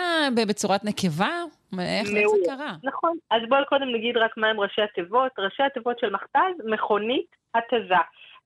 בצורת 0.48 0.84
נקבה? 0.84 1.32
איך 1.80 2.08
זה. 2.08 2.22
קרה? 2.46 2.76
נכון. 2.84 3.18
אז 3.32 3.42
בואי 3.50 3.62
קודם 3.70 3.96
נגיד 3.96 4.18
רק 4.18 4.38
מהם 4.38 4.60
ראשי 4.60 4.82
התיבות. 4.82 5.32
ראשי 5.40 5.64
התיבות 5.64 6.00
של 6.00 6.10
מכתז, 6.10 6.66
מכונית 6.66 7.36
התזה. 7.56 7.96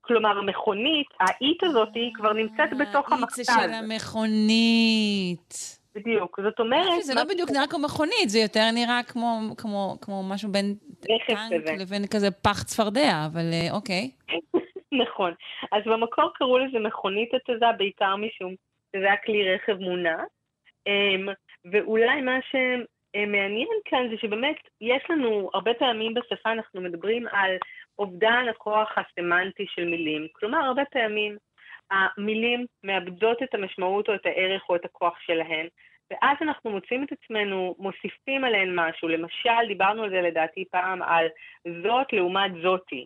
כלומר, 0.01 0.37
המכונית, 0.37 1.07
האית 1.19 1.63
הזאת, 1.63 1.89
היא 1.95 2.11
כבר 2.13 2.33
נמצאת 2.33 2.69
בתוך 2.79 3.11
האית 3.11 3.19
זה 3.35 3.43
המכתז. 3.43 3.45
של 3.45 3.73
המכונית. 3.73 5.53
בדיוק. 5.95 6.39
זאת 6.43 6.59
אומרת... 6.59 7.03
זה 7.03 7.13
לא 7.13 7.23
בדיוק 7.23 7.51
נראה 7.51 7.67
כמו 7.67 7.79
מכונית, 7.79 8.29
זה 8.29 8.39
יותר 8.39 8.71
נראה 8.73 9.01
כמו, 9.07 9.39
כמו, 9.57 9.97
כמו 10.01 10.23
משהו 10.23 10.51
בין 10.51 10.75
טנק. 11.27 11.79
לבין 11.79 12.07
כזה 12.07 12.31
פח 12.31 12.63
צפרדע, 12.63 13.25
אבל 13.31 13.49
אה, 13.53 13.67
אוקיי. 13.71 14.11
נכון. 14.91 15.33
אז 15.71 15.83
במקור 15.85 16.31
קראו 16.33 16.57
לזה 16.57 16.79
מכונית 16.79 17.33
התזה, 17.33 17.71
בעיקר 17.77 18.15
משום 18.15 18.55
שזה 18.95 19.05
היה 19.05 19.17
כלי 19.17 19.53
רכב 19.53 19.77
מונע. 19.79 20.17
אמ, 20.87 21.27
ואולי 21.71 22.21
מה 22.21 22.39
שמעניין 22.51 23.67
כאן 23.85 24.07
זה 24.09 24.17
שבאמת 24.17 24.55
יש 24.81 25.03
לנו, 25.09 25.49
הרבה 25.53 25.73
פעמים 25.73 26.13
בשפה 26.13 26.51
אנחנו 26.51 26.81
מדברים 26.81 27.27
על 27.31 27.51
אובדן 27.99 28.45
הכוח 28.49 28.95
הסמנטי 28.97 29.65
של 29.69 29.85
מילים. 29.85 30.27
כלומר, 30.31 30.57
הרבה 30.57 30.85
פעמים 30.85 31.37
המילים 31.91 32.65
מאבדות 32.83 33.43
את 33.43 33.53
המשמעות 33.53 34.09
או 34.09 34.15
את 34.15 34.25
הערך 34.25 34.69
או 34.69 34.75
את 34.75 34.85
הכוח 34.85 35.19
שלהן, 35.19 35.67
ואז 36.11 36.37
אנחנו 36.41 36.69
מוצאים 36.69 37.03
את 37.03 37.11
עצמנו 37.11 37.75
מוסיפים 37.79 38.43
עליהן 38.43 38.79
משהו. 38.79 39.07
למשל, 39.07 39.67
דיברנו 39.67 40.03
על 40.03 40.09
זה 40.09 40.21
לדעתי 40.21 40.65
פעם, 40.71 41.01
על 41.01 41.27
זאת 41.83 42.13
לעומת 42.13 42.51
זאתי. 42.63 43.03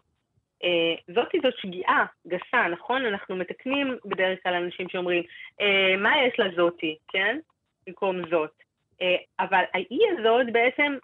אה, 0.63 1.13
זאתי 1.15 1.39
זאת 1.43 1.53
שגיאה 1.57 2.05
גסה, 2.27 2.67
נכון? 2.67 3.05
אנחנו 3.05 3.35
מתקנים 3.35 3.97
בדרך 4.05 4.43
כלל 4.43 4.53
אנשים 4.53 4.89
שאומרים, 4.89 5.23
אה, 5.61 5.97
מה 5.97 6.13
יש 6.27 6.39
לזאתי, 6.39 6.97
כן? 7.07 7.39
במקום 7.87 8.29
זאת. 8.29 8.51
אה, 9.01 9.15
אבל 9.39 9.63
האי 9.73 9.99
הזאת 10.11 10.45
בעצם 10.51 10.97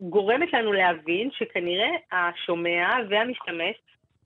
גורמת 0.00 0.52
לנו 0.52 0.72
להבין 0.72 1.30
שכנראה 1.32 1.90
השומע 2.12 2.96
והמשתמש 3.10 3.76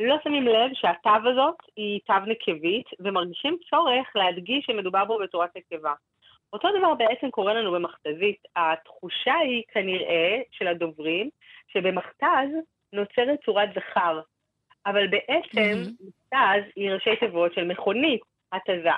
לא 0.00 0.16
שמים 0.24 0.46
לב 0.46 0.70
שהתו 0.74 1.10
הזאת 1.30 1.54
היא 1.76 2.00
תו 2.06 2.14
נקבית, 2.26 2.86
ומרגישים 3.00 3.58
צורך 3.70 4.06
להדגיש 4.14 4.64
שמדובר 4.66 5.04
בו 5.04 5.18
בתורת 5.18 5.50
נקבה. 5.56 5.92
אותו 6.52 6.68
דבר 6.78 6.94
בעצם 6.94 7.30
קורה 7.30 7.54
לנו 7.54 7.72
במכתזית. 7.72 8.38
התחושה 8.56 9.34
היא 9.34 9.62
כנראה 9.72 10.40
של 10.50 10.68
הדוברים, 10.68 11.30
שבמכתז 11.68 12.50
נוצרת 12.92 13.38
צורת 13.44 13.68
זכר, 13.74 14.20
אבל 14.86 15.06
בעצם 15.06 15.80
מכתז 15.80 16.64
היא 16.76 16.90
ראשי 16.90 17.16
תיבות 17.20 17.54
של 17.54 17.64
מכונית 17.64 18.20
התזה. 18.52 18.90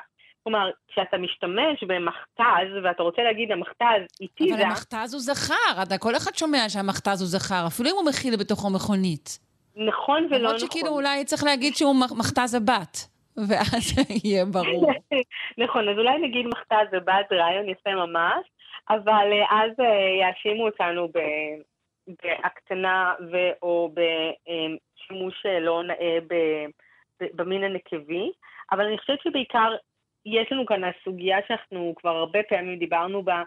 כלומר, 0.42 0.70
כשאתה 0.88 1.18
משתמש 1.18 1.84
במכתז, 1.86 2.84
ואתה 2.84 3.02
רוצה 3.02 3.22
להגיד 3.22 3.52
המכתז 3.52 4.02
איתי 4.20 4.54
אבל 4.54 4.62
המכתז 4.62 5.14
הוא 5.14 5.20
זכר, 5.20 5.82
אתה 5.82 5.98
כל 5.98 6.16
אחד 6.16 6.34
שומע 6.34 6.68
שהמכתז 6.68 7.20
הוא 7.20 7.28
זכר, 7.28 7.66
אפילו 7.66 7.90
אם 7.90 7.94
הוא 7.94 8.04
מכיל 8.04 8.36
בתוכו 8.36 8.70
מכונית. 8.70 9.38
נכון 9.76 10.24
ולא 10.24 10.38
למרות 10.38 10.54
נכון. 10.54 10.68
שכאילו 10.68 10.88
אולי 10.88 11.24
צריך 11.24 11.44
להגיד 11.44 11.76
שהוא 11.76 11.94
מכתז 11.94 12.54
הבת, 12.54 12.96
ואז 13.48 13.94
יהיה 14.24 14.44
ברור. 14.44 14.92
נכון, 15.64 15.88
אז 15.88 15.98
אולי 15.98 16.18
נגיד 16.18 16.46
מכתז 16.46 16.90
זה 16.90 17.00
בעד 17.00 17.24
רעיון 17.32 17.68
יפה 17.68 17.90
ממש, 17.90 18.46
אבל 18.90 19.32
אה, 19.32 19.64
אז 19.64 19.70
אה, 19.80 19.86
יאשימו 20.20 20.66
אותנו 20.66 21.08
בהקטנה 22.06 23.14
ו/או 23.32 23.90
בשימוש 25.06 25.46
אה, 25.46 25.60
לא 25.60 25.82
נאה 25.82 26.18
במין 27.20 27.64
הנקבי, 27.64 28.30
אבל 28.72 28.86
אני 28.86 28.98
חושבת 28.98 29.20
שבעיקר 29.22 29.76
יש 30.26 30.52
לנו 30.52 30.66
כאן 30.66 30.82
הסוגיה 30.84 31.38
שאנחנו 31.48 31.94
כבר 31.96 32.16
הרבה 32.16 32.38
פעמים 32.48 32.78
דיברנו 32.78 33.22
בה, 33.22 33.42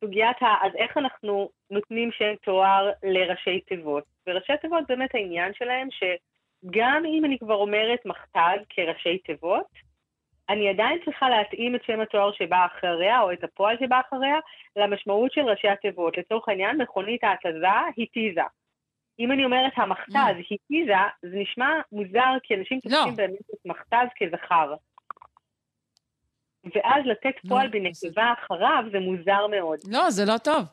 סוגיית 0.00 0.42
ה... 0.42 0.66
אז 0.66 0.72
איך 0.76 0.98
אנחנו 0.98 1.50
נותנים 1.70 2.12
שם 2.12 2.34
תואר 2.42 2.90
לראשי 3.02 3.60
תיבות? 3.60 4.04
וראשי 4.26 4.52
תיבות 4.60 4.84
באמת 4.88 5.14
העניין 5.14 5.52
שלהם 5.54 5.88
שגם 5.90 7.02
אם 7.06 7.24
אני 7.24 7.38
כבר 7.38 7.54
אומרת 7.54 8.06
מכתב 8.06 8.56
כראשי 8.68 9.18
תיבות, 9.18 9.66
אני 10.48 10.68
עדיין 10.68 10.98
צריכה 11.04 11.28
להתאים 11.28 11.74
את 11.74 11.84
שם 11.84 12.00
התואר 12.00 12.32
שבא 12.32 12.66
אחריה, 12.66 13.20
או 13.20 13.32
את 13.32 13.44
הפועל 13.44 13.76
שבא 13.80 14.00
אחריה, 14.08 14.36
למשמעות 14.76 15.32
של 15.32 15.40
ראשי 15.40 15.68
התיבות. 15.68 16.18
לצורך 16.18 16.48
העניין, 16.48 16.82
מכונית 16.82 17.24
ההתזה 17.24 17.66
היא 17.96 18.06
טיזה. 18.12 18.42
אם 19.20 19.32
אני 19.32 19.44
אומרת 19.44 19.72
המכתז 19.76 20.14
mm. 20.14 20.46
היא 20.50 20.58
טיזה, 20.68 20.92
זה 21.22 21.36
נשמע 21.36 21.80
מוזר, 21.92 22.32
כי 22.42 22.54
אנשים 22.54 22.78
לא. 22.84 22.96
תופסים 22.96 23.16
באמת 23.16 23.50
את 23.54 23.66
מכתז 23.66 24.08
כזכר. 24.16 24.74
ואז 26.64 27.04
לתת 27.04 27.34
לא, 27.44 27.48
פועל 27.48 27.68
בנקבה 27.68 28.32
אחריו 28.32 28.84
זה 28.92 28.98
מוזר 28.98 29.46
מאוד. 29.46 29.78
לא, 29.90 30.10
זה 30.10 30.24
לא 30.24 30.38
טוב. 30.38 30.64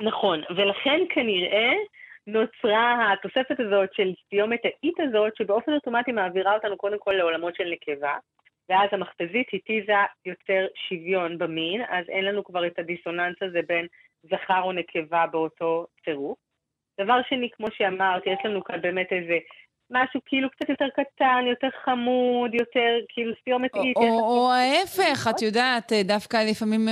נכון, 0.00 0.40
ולכן 0.56 1.00
כנראה 1.14 1.72
נוצרה 2.26 3.12
התוספת 3.12 3.60
הזאת 3.60 3.94
של 3.94 4.12
סיומת 4.30 4.60
האית 4.64 5.00
הזאת, 5.00 5.36
שבאופן 5.36 5.72
אוטומטי 5.72 6.12
מעבירה 6.12 6.54
אותנו 6.54 6.76
קודם 6.76 6.98
כל 6.98 7.12
לעולמות 7.12 7.54
של 7.54 7.64
נקבה, 7.72 8.16
ואז 8.68 8.88
המכתזית 8.92 9.46
התיזה 9.52 9.92
יוצר 10.26 10.66
שוויון 10.88 11.38
במין, 11.38 11.82
אז 11.88 12.08
אין 12.08 12.24
לנו 12.24 12.44
כבר 12.44 12.66
את 12.66 12.78
הדיסוננס 12.78 13.36
הזה 13.42 13.60
בין 13.68 13.86
זכר 14.22 14.62
או 14.62 14.72
נקבה 14.72 15.26
באותו 15.26 15.86
צירוף. 16.04 16.38
דבר 17.04 17.20
שני, 17.28 17.48
כמו 17.56 17.66
שאמרת, 17.76 18.22
יש 18.26 18.38
לנו 18.44 18.64
כאן 18.64 18.80
באמת 18.80 19.12
איזה 19.12 19.38
משהו 19.92 20.20
כאילו 20.26 20.50
קצת 20.50 20.68
יותר 20.68 20.88
קטן, 20.88 21.44
יותר 21.46 21.68
חמוד, 21.84 22.54
יותר 22.54 22.98
כאילו 23.08 23.32
סיומת 23.44 23.76
אית. 23.76 23.96
או, 23.96 24.02
או 24.02 24.52
ההפך, 24.52 25.30
את 25.30 25.42
יודעת, 25.42 25.92
דווקא 26.04 26.36
לפעמים 26.50 26.88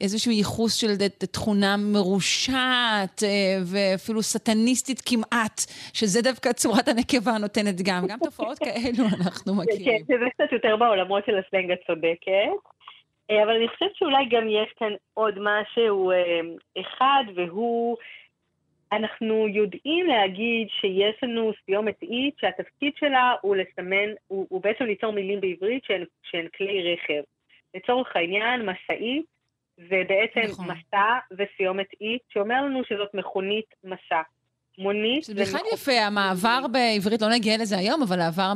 איזשהו 0.00 0.32
ייחוס 0.32 0.74
של 0.80 1.08
תכונה 1.32 1.76
מרושעת 1.92 3.22
אה, 3.22 3.56
ואפילו 3.72 4.22
סטניסטית 4.22 5.00
כמעט, 5.06 5.60
שזה 5.94 6.22
דווקא 6.22 6.52
צורת 6.52 6.88
הנקבה 6.88 7.32
נותנת 7.40 7.82
גם. 7.82 8.06
גם 8.08 8.18
תופעות 8.24 8.58
כאלו 8.64 9.04
אנחנו 9.20 9.54
מכירים. 9.54 9.84
כן, 9.84 10.14
שזה 10.14 10.24
קצת 10.34 10.52
יותר 10.52 10.76
בעולמות 10.76 11.24
של 11.26 11.38
הסלנג 11.38 11.70
הצודקת. 11.70 12.52
אה, 13.30 13.42
אבל 13.42 13.56
אני 13.56 13.68
חושבת 13.68 13.96
שאולי 13.96 14.24
גם 14.30 14.48
יש 14.48 14.72
כאן 14.78 14.92
עוד 15.14 15.34
משהו 15.40 16.10
אה, 16.10 16.40
אחד, 16.80 17.24
והוא 17.34 17.96
אנחנו 18.92 19.48
יודעים 19.48 20.06
להגיד 20.06 20.68
שיש 20.80 21.22
לנו 21.22 21.52
סיומת 21.66 22.02
אית 22.02 22.34
שהתפקיד 22.40 22.92
שלה 22.96 23.34
הוא 23.40 23.56
לסמן, 23.56 24.08
הוא, 24.28 24.46
הוא 24.48 24.62
בעצם 24.62 24.84
ליצור 24.84 25.12
מילים 25.12 25.40
בעברית 25.40 25.84
שהן, 25.84 26.04
שהן 26.22 26.46
כלי 26.56 26.92
רכב. 26.92 27.22
לצורך 27.74 28.16
העניין, 28.16 28.62
משאית 28.62 29.24
זה 29.76 30.02
בעצם 30.08 30.50
נכון. 30.50 30.66
מסע 30.66 31.18
וסיומת 31.32 31.86
אית, 32.00 32.22
שאומר 32.28 32.62
לנו 32.62 32.84
שזאת 32.84 33.14
מכונית 33.14 33.74
מסע. 33.84 34.22
מונית... 34.78 35.24
זה 35.24 35.34
בכלל 35.34 35.60
יפה, 35.74 35.92
המעבר 35.92 36.66
בעברית, 36.72 37.22
לא 37.22 37.28
נגיע 37.30 37.56
לזה 37.60 37.78
היום, 37.78 38.02
אבל 38.02 38.20
העבר 38.20 38.52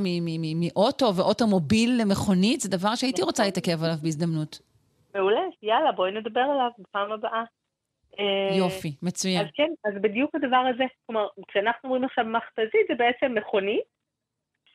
מאוטו 0.57 1.17
ואוטומוביל 1.17 1.91
למכונית, 2.01 2.61
זה 2.61 2.71
דבר 2.71 2.95
שהייתי 2.95 3.23
רוצה. 3.23 3.45
להתעכב 3.45 3.85
עליו 3.85 3.97
בהזדמנות. 4.03 4.61
מעולה, 5.15 5.41
יאללה, 5.63 5.93
בואי 5.93 6.13
נדבר 6.13 6.41
עליו 6.41 6.71
בפעם 6.79 7.13
הבאה. 7.13 7.45
אה, 8.19 8.57
יופי, 8.59 8.93
מצוין. 9.03 9.41
אז 9.41 9.47
כן, 9.55 9.71
אז 9.85 9.95
בדיוק 10.01 10.35
הדבר 10.35 10.65
הזה, 10.75 10.85
כלומר, 11.07 11.27
כשאנחנו 11.49 11.89
אומרים 11.89 12.05
עכשיו 12.05 12.25
מכתזית, 12.25 12.87
זה 12.89 12.95
בעצם 12.95 13.35
מכונית 13.35 13.85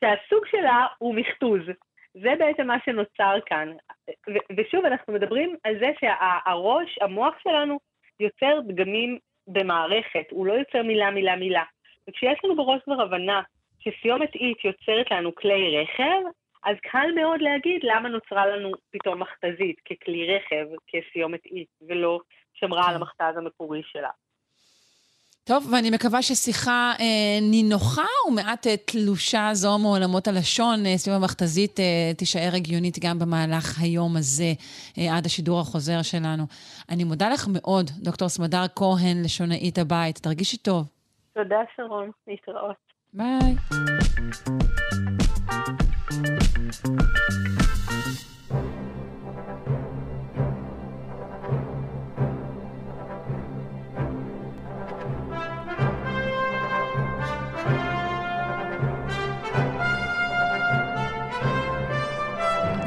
שהסוג 0.00 0.46
שלה 0.50 0.86
הוא 0.98 1.14
מכתוז. 1.14 1.60
זה 2.14 2.30
בעצם 2.38 2.66
מה 2.66 2.76
שנוצר 2.84 3.38
כאן. 3.46 3.72
ו- 4.10 4.54
ושוב, 4.56 4.84
אנחנו 4.84 5.12
מדברים 5.12 5.56
על 5.64 5.78
זה 5.78 5.90
שהראש, 6.00 6.98
המוח 7.00 7.34
שלנו, 7.42 7.78
יוצר 8.20 8.60
דגמים 8.66 9.18
במערכת, 9.46 10.24
הוא 10.30 10.46
לא 10.46 10.52
יוצר 10.52 10.82
מילה, 10.82 11.10
מילה, 11.10 11.36
מילה. 11.36 11.62
וכשיש 12.08 12.38
לנו 12.44 12.56
בראש 12.56 12.82
כבר 12.84 13.02
הבנה 13.02 13.42
שסיומת 13.80 14.34
אית 14.34 14.64
יוצרת 14.64 15.10
לנו 15.10 15.34
כלי 15.34 15.78
רכב, 15.78 16.22
אז 16.64 16.76
קל 16.82 17.06
מאוד 17.14 17.40
להגיד 17.40 17.80
למה 17.84 18.08
נוצרה 18.08 18.46
לנו 18.46 18.70
פתאום 18.90 19.22
מכתזית 19.22 19.80
ככלי 19.80 20.36
רכב, 20.36 20.66
כסיומת 20.86 21.46
אית, 21.46 21.68
ולא 21.88 22.20
שמרה 22.54 22.88
על 22.88 22.94
המכתז 22.94 23.36
המקורי 23.36 23.82
שלה. 23.84 24.10
טוב, 25.44 25.68
ואני 25.72 25.90
מקווה 25.90 26.22
ששיחה 26.22 26.92
אה, 27.00 27.38
נינוחה 27.50 28.06
ומעט 28.28 28.66
אה, 28.66 28.76
תלושה 28.76 29.50
זו 29.52 29.78
מעולמות 29.78 30.28
הלשון 30.28 30.86
אה, 30.86 30.94
סביב 30.96 31.16
המכתזית 31.16 31.80
אה, 31.80 31.84
תישאר 32.16 32.50
הגיונית 32.56 32.98
גם 33.00 33.18
במהלך 33.18 33.80
היום 33.82 34.16
הזה, 34.16 34.52
אה, 34.98 35.16
עד 35.16 35.26
השידור 35.26 35.60
החוזר 35.60 36.02
שלנו. 36.02 36.44
אני 36.90 37.04
מודה 37.04 37.28
לך 37.28 37.48
מאוד, 37.52 37.90
דוקטור 37.98 38.28
סמדר 38.28 38.64
כהן, 38.76 39.22
לשונאית 39.24 39.78
הבית. 39.78 40.18
תרגישי 40.18 40.56
טוב. 40.56 40.88
תודה, 41.34 41.60
שרון. 41.76 42.10
להתראות. 42.26 42.76
ביי. 43.12 43.56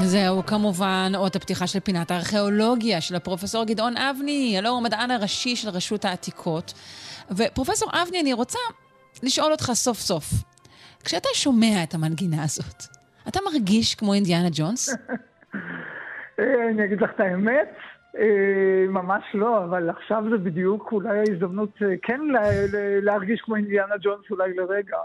זהו, 0.06 0.46
כמובן, 0.46 1.12
אות 1.16 1.36
הפתיחה 1.36 1.68
של 1.68 1.80
פינת 1.80 2.12
הארכיאולוגיה 2.12 3.02
של 3.02 3.16
הפרופסור 3.16 3.66
גדעון 3.66 3.98
אבני, 3.98 4.56
הלוא 4.58 4.70
הוא 4.70 4.78
המדען 4.78 5.12
הראשי 5.12 5.56
של 5.56 5.70
רשות 5.70 6.06
העתיקות. 6.06 6.74
ופרופסור 7.38 7.90
אבני, 7.94 8.22
אני 8.22 8.34
רוצה 8.34 8.60
לשאול 9.24 9.52
אותך 9.52 9.64
סוף 9.74 9.98
סוף, 9.98 10.24
כשאתה 11.04 11.30
שומע 11.34 11.84
את 11.84 11.94
המנגינה 11.94 12.44
הזאת, 12.44 12.84
אתה 13.28 13.40
מרגיש 13.46 13.96
כמו 13.96 14.14
אינדיאנה 14.14 14.48
ג'ונס? 14.52 14.90
אה, 16.40 16.70
אני 16.70 16.86
אגיד 16.86 17.02
לך 17.02 17.12
את 17.16 17.20
האמת, 17.20 17.70
אה, 18.18 18.86
ממש 18.90 19.24
לא, 19.34 19.64
אבל 19.64 19.90
עכשיו 19.90 20.24
זה 20.32 20.38
בדיוק 20.38 20.92
אולי 20.92 21.20
ההזדמנות 21.20 21.70
אה, 21.82 21.88
כן 22.02 22.22
להרגיש 23.02 23.42
כמו 23.42 23.56
אינדיאנה 23.56 23.96
ג'ונס 24.02 24.32
אולי 24.32 24.54
לרגע. 24.54 24.98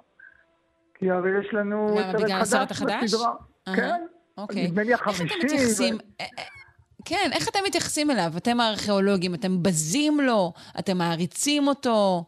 כי 0.94 1.10
הרי 1.10 1.30
יש 1.40 1.54
לנו 1.54 1.98
סרט 2.44 2.72
חדש 2.72 3.02
בסדרה. 3.04 3.34
כן. 3.76 4.00
אוקיי. 4.42 4.66
נדמה 4.66 4.82
לי 4.82 4.94
החמישי. 4.94 5.22
איך 5.22 5.32
אתם 5.32 5.46
מתייחסים... 5.46 5.94
ו... 5.94 5.98
כן, 7.04 7.30
איך 7.32 7.48
אתם 7.48 7.58
מתייחסים 7.66 8.10
אליו? 8.10 8.30
אתם 8.36 8.60
הארכיאולוגים, 8.60 9.34
אתם 9.34 9.62
בזים 9.62 10.20
לו? 10.20 10.52
אתם 10.78 10.98
מעריצים 10.98 11.68
אותו? 11.68 12.24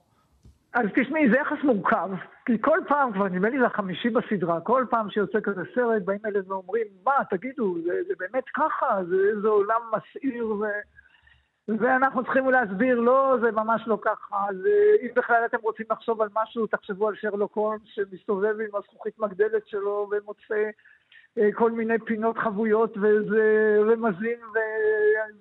אז 0.75 0.87
תשמעי, 0.95 1.31
זה 1.31 1.37
יחס 1.37 1.65
מורכב. 1.65 2.11
כי 2.47 2.53
כל 2.61 2.79
פעם, 2.89 3.13
כבר 3.13 3.29
נדמה 3.29 3.49
לי 3.49 3.59
זה 3.59 3.67
החמישי 3.67 4.11
בסדרה, 4.11 4.61
כל 4.61 4.85
פעם 4.91 5.11
שיוצא 5.11 5.39
כזה 5.43 5.61
סרט, 5.75 6.03
באים 6.03 6.19
אלינו 6.25 6.49
ואומרים, 6.49 6.87
מה, 7.07 7.13
תגידו, 7.31 7.77
זה, 7.85 7.93
זה 8.09 8.15
באמת 8.19 8.45
ככה? 8.55 8.99
זה 9.09 9.17
איזה 9.37 9.49
עולם 9.49 9.81
מסעיר 9.93 10.47
ו... 10.47 10.65
ואנחנו 11.69 12.25
צריכים 12.25 12.51
להסביר, 12.51 13.01
לא, 13.01 13.37
זה 13.43 13.51
ממש 13.51 13.83
לא 13.87 13.99
ככה. 14.03 14.37
אז 14.49 14.57
אם 15.03 15.09
בכלל 15.17 15.43
אתם 15.47 15.57
רוצים 15.63 15.87
לחשוב 15.91 16.23
על 16.23 16.29
משהו, 16.35 16.67
תחשבו 16.67 17.09
על 17.09 17.15
שרלוק 17.21 17.57
הולמס 17.57 17.83
שמסתובב 17.85 18.61
עם 18.61 18.77
הזכוכית 18.77 19.19
מגדלת 19.19 19.69
שלו 19.69 20.11
ומוצא 20.11 20.55
אה, 20.55 20.71
כל 21.55 21.71
מיני 21.71 21.99
פינות 22.07 22.39
חבויות 22.39 22.97
ואיזה 22.97 23.77
רמזים 23.93 24.39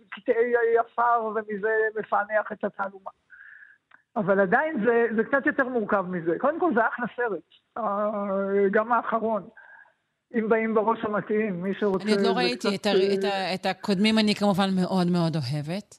וקטעי 0.08 0.78
עפר 0.80 1.24
ומזה 1.24 1.72
מפענח 2.00 2.52
את 2.52 2.64
התעלומה. 2.64 3.12
אבל 4.16 4.40
עדיין 4.40 4.86
זה, 4.86 5.08
זה 5.16 5.24
קצת 5.24 5.46
יותר 5.46 5.68
מורכב 5.68 6.06
מזה. 6.10 6.36
קודם 6.40 6.60
כל 6.60 6.72
זה 6.76 6.88
אחלה 6.88 7.06
סרט, 7.16 7.42
אה, 7.78 7.84
גם 8.72 8.92
האחרון. 8.92 9.44
אם 10.36 10.50
באים 10.50 10.74
בראש 10.74 11.00
המתאים, 11.06 11.64
מי 11.64 11.74
שרוצה... 11.80 12.04
אני 12.04 12.12
עוד 12.12 12.22
לא 12.22 12.38
ראיתי 12.38 12.76
את, 12.76 12.86
ה, 12.86 12.90
את, 12.90 13.24
ה, 13.24 13.54
את 13.54 13.66
הקודמים, 13.66 14.20
אני 14.20 14.36
כמובן 14.36 14.70
מאוד 14.82 15.08
מאוד 15.08 15.36
אוהבת. 15.36 15.96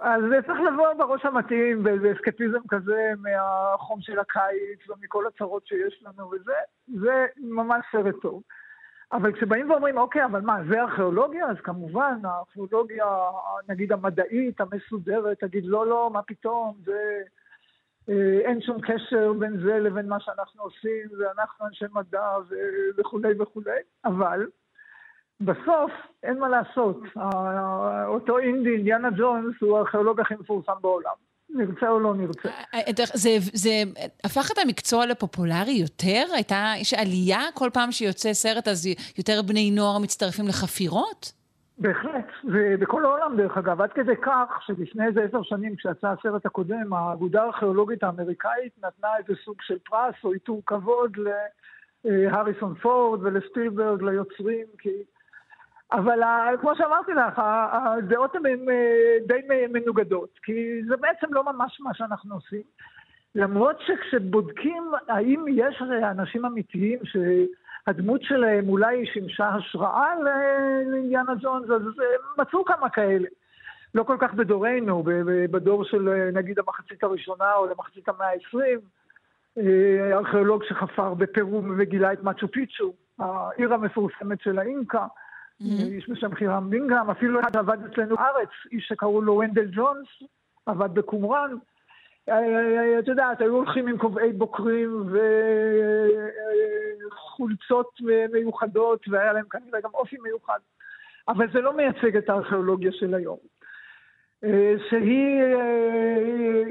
אז 0.00 0.22
זה 0.30 0.42
צריך 0.46 0.60
לבוא 0.60 0.92
בראש 0.92 1.24
המתאים 1.24 1.82
באיזה 1.82 2.12
אסקפיזם 2.12 2.58
כזה 2.68 3.10
מהחום 3.18 4.00
של 4.00 4.18
הקיץ 4.18 4.88
ומכל 4.88 5.24
הצרות 5.26 5.66
שיש 5.66 6.02
לנו 6.06 6.30
וזה, 6.30 6.52
זה 7.00 7.26
ממש 7.36 7.84
סרט 7.92 8.14
טוב. 8.22 8.42
אבל 9.12 9.32
כשבאים 9.32 9.70
ואומרים, 9.70 9.98
אוקיי, 9.98 10.24
אבל 10.24 10.40
מה, 10.40 10.58
זה 10.68 10.80
ארכיאולוגיה? 10.80 11.46
אז 11.46 11.56
כמובן, 11.62 12.18
הארכיאולוגיה, 12.24 13.06
נגיד 13.68 13.92
המדעית, 13.92 14.60
המסודרת, 14.60 15.40
תגיד, 15.40 15.64
לא, 15.64 15.86
לא, 15.86 16.10
מה 16.12 16.22
פתאום, 16.22 16.76
זה... 16.84 17.22
אה, 18.08 18.40
אין 18.44 18.62
שום 18.62 18.80
קשר 18.80 19.32
בין 19.32 19.60
זה 19.60 19.78
לבין 19.78 20.08
מה 20.08 20.20
שאנחנו 20.20 20.62
עושים, 20.62 21.08
ואנחנו 21.18 21.66
אנשי 21.66 21.84
מדע 21.92 22.36
וכולי 22.98 23.40
וכולי, 23.40 23.80
אבל 24.04 24.46
בסוף 25.40 25.92
אין 26.22 26.38
מה 26.38 26.48
לעשות. 26.48 26.96
אותו 28.06 28.38
אינדי, 28.38 28.70
אינדיאנה 28.70 29.08
ג'ונס, 29.10 29.54
הוא 29.60 29.78
הארכיאולוג 29.78 30.20
הכי 30.20 30.34
מפורסם 30.34 30.72
בעולם. 30.80 31.29
נרצה 31.54 31.88
או 31.88 32.00
לא 32.00 32.14
נרצה. 32.14 32.48
זה, 33.14 33.30
זה 33.52 33.70
הפך 34.24 34.50
את 34.52 34.58
המקצוע 34.58 35.06
לפופולרי 35.06 35.72
יותר? 35.72 36.34
הייתה, 36.34 36.72
יש 36.80 36.94
עלייה 36.94 37.40
כל 37.54 37.70
פעם 37.72 37.92
שיוצא 37.92 38.32
סרט, 38.32 38.68
אז 38.68 38.86
יותר 39.18 39.42
בני 39.42 39.70
נוער 39.70 39.98
מצטרפים 39.98 40.48
לחפירות? 40.48 41.32
בהחלט, 41.78 42.26
ובכל 42.44 43.04
העולם 43.04 43.36
דרך 43.36 43.58
אגב, 43.58 43.80
עד 43.80 43.92
כדי 43.92 44.16
כך 44.22 44.62
שלפני 44.66 45.06
איזה 45.06 45.22
עשר 45.22 45.42
שנים 45.42 45.76
כשיצא 45.76 46.08
הסרט 46.08 46.46
הקודם, 46.46 46.92
האגודה 46.92 47.42
הארכיאולוגית 47.42 48.02
האמריקאית 48.02 48.72
נתנה 48.78 49.08
איזה 49.18 49.40
סוג 49.44 49.56
של 49.60 49.78
פרס 49.78 50.14
או 50.24 50.32
עיטור 50.32 50.62
כבוד 50.66 51.16
להריסון 52.04 52.74
פורד 52.74 53.22
ולסטילברג, 53.22 54.02
ליוצרים, 54.02 54.66
כי... 54.78 54.90
אבל 55.92 56.20
כמו 56.60 56.76
שאמרתי 56.76 57.12
לך, 57.12 57.42
הדעות 57.72 58.36
הן 58.36 58.68
אה, 58.70 59.16
די 59.26 59.40
מנוגדות, 59.72 60.38
כי 60.42 60.82
זה 60.88 60.96
בעצם 60.96 61.34
לא 61.34 61.52
ממש 61.52 61.80
מה 61.80 61.94
שאנחנו 61.94 62.34
עושים. 62.34 62.62
למרות 63.34 63.76
שכשבודקים 63.80 64.92
האם 65.08 65.44
יש 65.48 65.82
אנשים 66.02 66.44
אמיתיים 66.44 66.98
ש... 67.04 67.16
הדמות 67.86 68.22
שלהם 68.22 68.68
אולי 68.68 69.06
שימשה 69.06 69.48
השראה 69.48 70.08
לאינדיאנה 70.22 71.32
ג'ונס, 71.40 71.70
אז 71.70 71.82
מצאו 72.38 72.64
כמה 72.64 72.90
כאלה. 72.90 73.28
לא 73.94 74.02
כל 74.02 74.16
כך 74.20 74.34
בדורנו, 74.34 75.02
בדור 75.50 75.84
של 75.84 76.30
נגיד 76.32 76.58
המחצית 76.58 77.04
הראשונה 77.04 77.54
או 77.54 77.66
למחצית 77.66 78.08
המאה 78.08 78.26
ה-20, 78.26 78.58
אה, 79.58 80.16
ארכיאולוג 80.18 80.64
שחפר 80.64 81.14
בפרו 81.14 81.62
וגילה 81.78 82.12
את 82.12 82.22
מצ'ו 82.22 82.48
פיצ'ו, 82.48 82.92
העיר 83.18 83.74
המפורסמת 83.74 84.40
של 84.40 84.58
האינקה. 84.58 85.06
איש 85.60 86.10
בשם 86.10 86.34
חירם 86.34 86.70
בינגהם, 86.70 87.10
אפילו 87.10 87.40
אחד 87.40 87.56
עבד 87.56 87.78
אצלנו 87.84 88.16
בארץ, 88.16 88.48
איש 88.72 88.86
שקראו 88.88 89.22
לו 89.22 89.38
ונדל 89.38 89.66
ג'ונס, 89.72 90.08
עבד 90.66 90.94
בקומראן, 90.94 91.54
את 92.98 93.08
יודעת, 93.08 93.40
היו 93.40 93.54
הולכים 93.54 93.88
עם 93.88 93.98
קובעי 93.98 94.32
בוקרים 94.32 95.06
וחולצות 97.06 98.00
מיוחדות, 98.32 99.08
והיה 99.08 99.32
להם 99.32 99.44
כנראה 99.50 99.80
גם 99.80 99.90
אופי 99.94 100.16
מיוחד. 100.22 100.58
אבל 101.28 101.46
זה 101.52 101.60
לא 101.60 101.76
מייצג 101.76 102.16
את 102.16 102.28
הארכיאולוגיה 102.28 102.92
של 102.92 103.14
היום. 103.14 103.38
שהיא, 104.88 105.42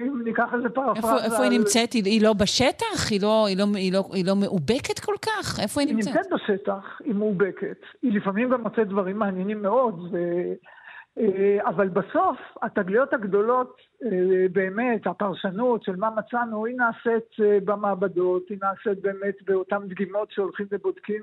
אם 0.01 0.21
ניקח 0.23 0.53
איזה 0.53 0.69
פרפרזה... 0.69 0.97
איפה, 0.97 1.25
איפה 1.25 1.43
היא 1.43 1.59
נמצאת? 1.59 1.93
היא, 1.93 2.03
היא 2.05 2.23
לא 2.23 2.33
בשטח? 2.33 3.11
היא 3.11 3.21
לא, 3.21 3.45
היא, 3.47 3.57
לא, 3.57 3.65
היא, 3.75 3.93
לא, 3.93 4.03
היא 4.13 4.25
לא 4.25 4.35
מאובקת 4.35 4.99
כל 4.99 5.15
כך? 5.21 5.59
איפה 5.59 5.81
היא, 5.81 5.87
היא 5.87 5.95
נמצאת? 5.95 6.15
היא 6.15 6.21
נמצאת 6.31 6.49
בשטח, 6.57 7.01
היא 7.03 7.13
מאובקת. 7.13 7.81
היא 8.01 8.13
לפעמים 8.13 8.49
גם 8.49 8.61
מוצאת 8.61 8.87
דברים 8.87 9.17
מעניינים 9.17 9.61
מאוד, 9.61 9.99
ו... 10.11 10.17
אה, 11.19 11.69
אבל 11.69 11.89
בסוף, 11.89 12.37
התגליות 12.61 13.13
הגדולות, 13.13 13.77
אה, 14.03 14.45
באמת, 14.51 15.07
הפרשנות 15.07 15.83
של 15.83 15.95
מה 15.95 16.09
מצאנו, 16.09 16.65
היא 16.65 16.75
נעשית 16.77 17.29
אה, 17.43 17.57
במעבדות, 17.65 18.43
היא 18.49 18.57
נעשית 18.61 19.01
באמת 19.01 19.35
באותן 19.45 19.87
דגימות 19.87 20.31
שהולכים 20.31 20.67
ובודקים. 20.71 21.21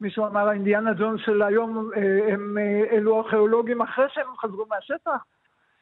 מישהו 0.00 0.26
אמר, 0.26 0.48
האינדיאנה 0.48 0.94
ג'ון 0.94 1.18
של 1.18 1.42
היום 1.42 1.90
הם 2.32 2.58
אלו 2.90 3.18
ארכיאולוגים 3.18 3.82
אחרי 3.82 4.04
שהם 4.08 4.36
חזרו 4.40 4.64
מהשטח, 4.70 5.24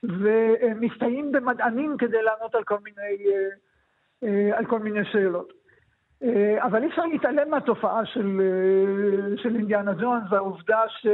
ומסתייעים 0.09 1.32
במדענים 1.32 1.97
כדי 1.98 2.22
לענות 2.22 2.55
על 2.55 2.64
כל 2.64 2.78
מיני, 2.85 3.26
על 4.52 4.66
כל 4.66 4.78
מיני 4.78 5.05
שאלות. 5.12 5.52
אבל 6.59 6.82
אי 6.82 6.89
אפשר 6.89 7.06
להתעלם 7.06 7.51
מהתופעה 7.51 8.06
של, 8.06 8.40
של 9.36 9.56
אינדיאנה 9.56 9.93
ג'ונס, 9.93 10.24
והעובדה 10.31 10.81
ש... 10.89 11.06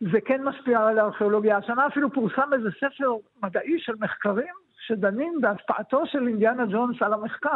זה 0.00 0.20
כן 0.24 0.42
משפיע 0.42 0.80
על 0.80 0.98
הארכיאולוגיה. 0.98 1.56
השנה 1.56 1.86
אפילו 1.86 2.12
פורסם 2.12 2.52
איזה 2.52 2.68
ספר 2.76 3.14
מדעי 3.42 3.78
של 3.78 3.92
מחקרים 4.00 4.54
שדנים 4.86 5.38
בהשפעתו 5.40 6.06
של 6.06 6.26
אינדיאנה 6.28 6.64
ג'ונס 6.66 7.02
על 7.02 7.12
המחקר. 7.12 7.48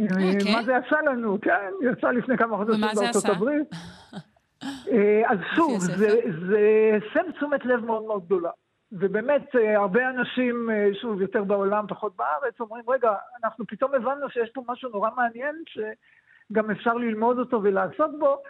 Okay. 0.00 0.02
אה, 0.02 0.32
אוקיי. 0.32 0.54
מה 0.54 0.62
זה 0.62 0.72
יצא 0.72 1.00
לנו? 1.00 1.38
כן, 1.40 1.70
יצא 1.82 2.10
לפני 2.10 2.38
כמה 2.38 2.56
חודשים 2.56 2.80
בארצות 2.94 3.24
הברית. 3.24 3.68
אה, 4.92 5.22
אז 5.26 5.38
שוב, 5.54 5.80
זה, 5.80 6.20
זה 6.48 6.90
הסב 6.96 7.30
תשומת 7.30 7.64
לב 7.64 7.84
מאוד 7.84 8.02
מאוד 8.02 8.26
גדולה. 8.26 8.50
ובאמת, 8.92 9.56
אה, 9.56 9.76
הרבה 9.76 10.10
אנשים, 10.10 10.68
שוב, 11.00 11.20
יותר 11.20 11.44
בעולם, 11.44 11.86
פחות 11.88 12.16
בארץ, 12.16 12.60
אומרים, 12.60 12.84
רגע, 12.88 13.14
אנחנו 13.44 13.66
פתאום 13.66 13.94
הבנו 13.94 14.30
שיש 14.30 14.50
פה 14.50 14.62
משהו 14.68 14.90
נורא 14.90 15.10
מעניין, 15.16 15.62
שגם 15.66 16.70
אפשר 16.70 16.94
ללמוד 16.94 17.38
אותו 17.38 17.62
ולעסוק 17.62 18.10
בו, 18.18 18.42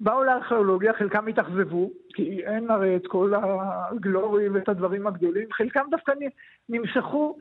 באו 0.00 0.24
לארכיאולוגיה, 0.24 0.92
חלקם 0.92 1.26
התאכזבו, 1.26 1.90
כי 2.14 2.44
אין 2.46 2.70
הרי 2.70 2.96
את 2.96 3.06
כל 3.06 3.32
הגלורי 3.34 4.48
ואת 4.48 4.68
הדברים 4.68 5.06
הגדולים, 5.06 5.52
חלקם 5.52 5.86
דווקא 5.90 6.12
נמשכו 6.68 7.38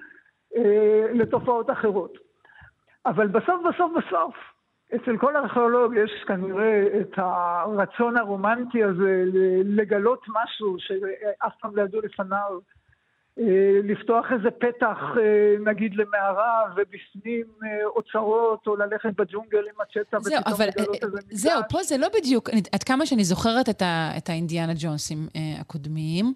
אה, 0.56 1.06
לתופעות 1.14 1.70
אחרות. 1.70 2.18
אבל 3.06 3.28
בסוף, 3.28 3.62
בסוף, 3.70 3.92
בסוף, 3.98 4.36
אצל 4.96 5.18
כל 5.18 5.36
ארכיאולוג 5.36 5.94
יש 5.96 6.24
כנראה 6.28 7.02
את 7.02 7.14
הרצון 7.18 8.18
הרומנטי 8.18 8.84
הזה 8.84 9.24
לגלות 9.64 10.26
משהו 10.28 10.76
שאף 10.80 11.54
פעם 11.62 11.76
לא 11.76 11.82
ידעו 11.82 12.02
לפניו. 12.02 12.60
אה, 13.40 13.80
לפתוח 13.84 14.26
איזה 14.34 14.52
פתח, 14.52 14.98
אה, 15.18 15.72
נגיד, 15.72 15.96
למערה, 15.96 16.62
ובפנים 16.76 17.46
אה, 17.64 17.86
אוצרות, 17.86 18.68
או 18.68 18.76
ללכת 18.76 19.10
בג'ונגל 19.18 19.60
עם 19.60 19.82
הצ'טה, 19.82 20.18
ופתאום 20.18 20.44
אבל, 20.46 20.68
לגלות 20.68 21.04
איזה 21.04 21.18
מקדש. 21.18 21.34
זהו, 21.34 21.62
פה 21.70 21.84
זה 21.84 21.98
לא 21.98 22.08
בדיוק, 22.20 22.50
עד 22.72 22.84
כמה 22.84 23.06
שאני 23.06 23.24
זוכרת 23.24 23.70
את, 23.70 23.82
ה, 23.82 24.12
את 24.18 24.30
האינדיאנה 24.30 24.74
ג'ונסים 24.78 25.28
הקודמים, 25.60 26.34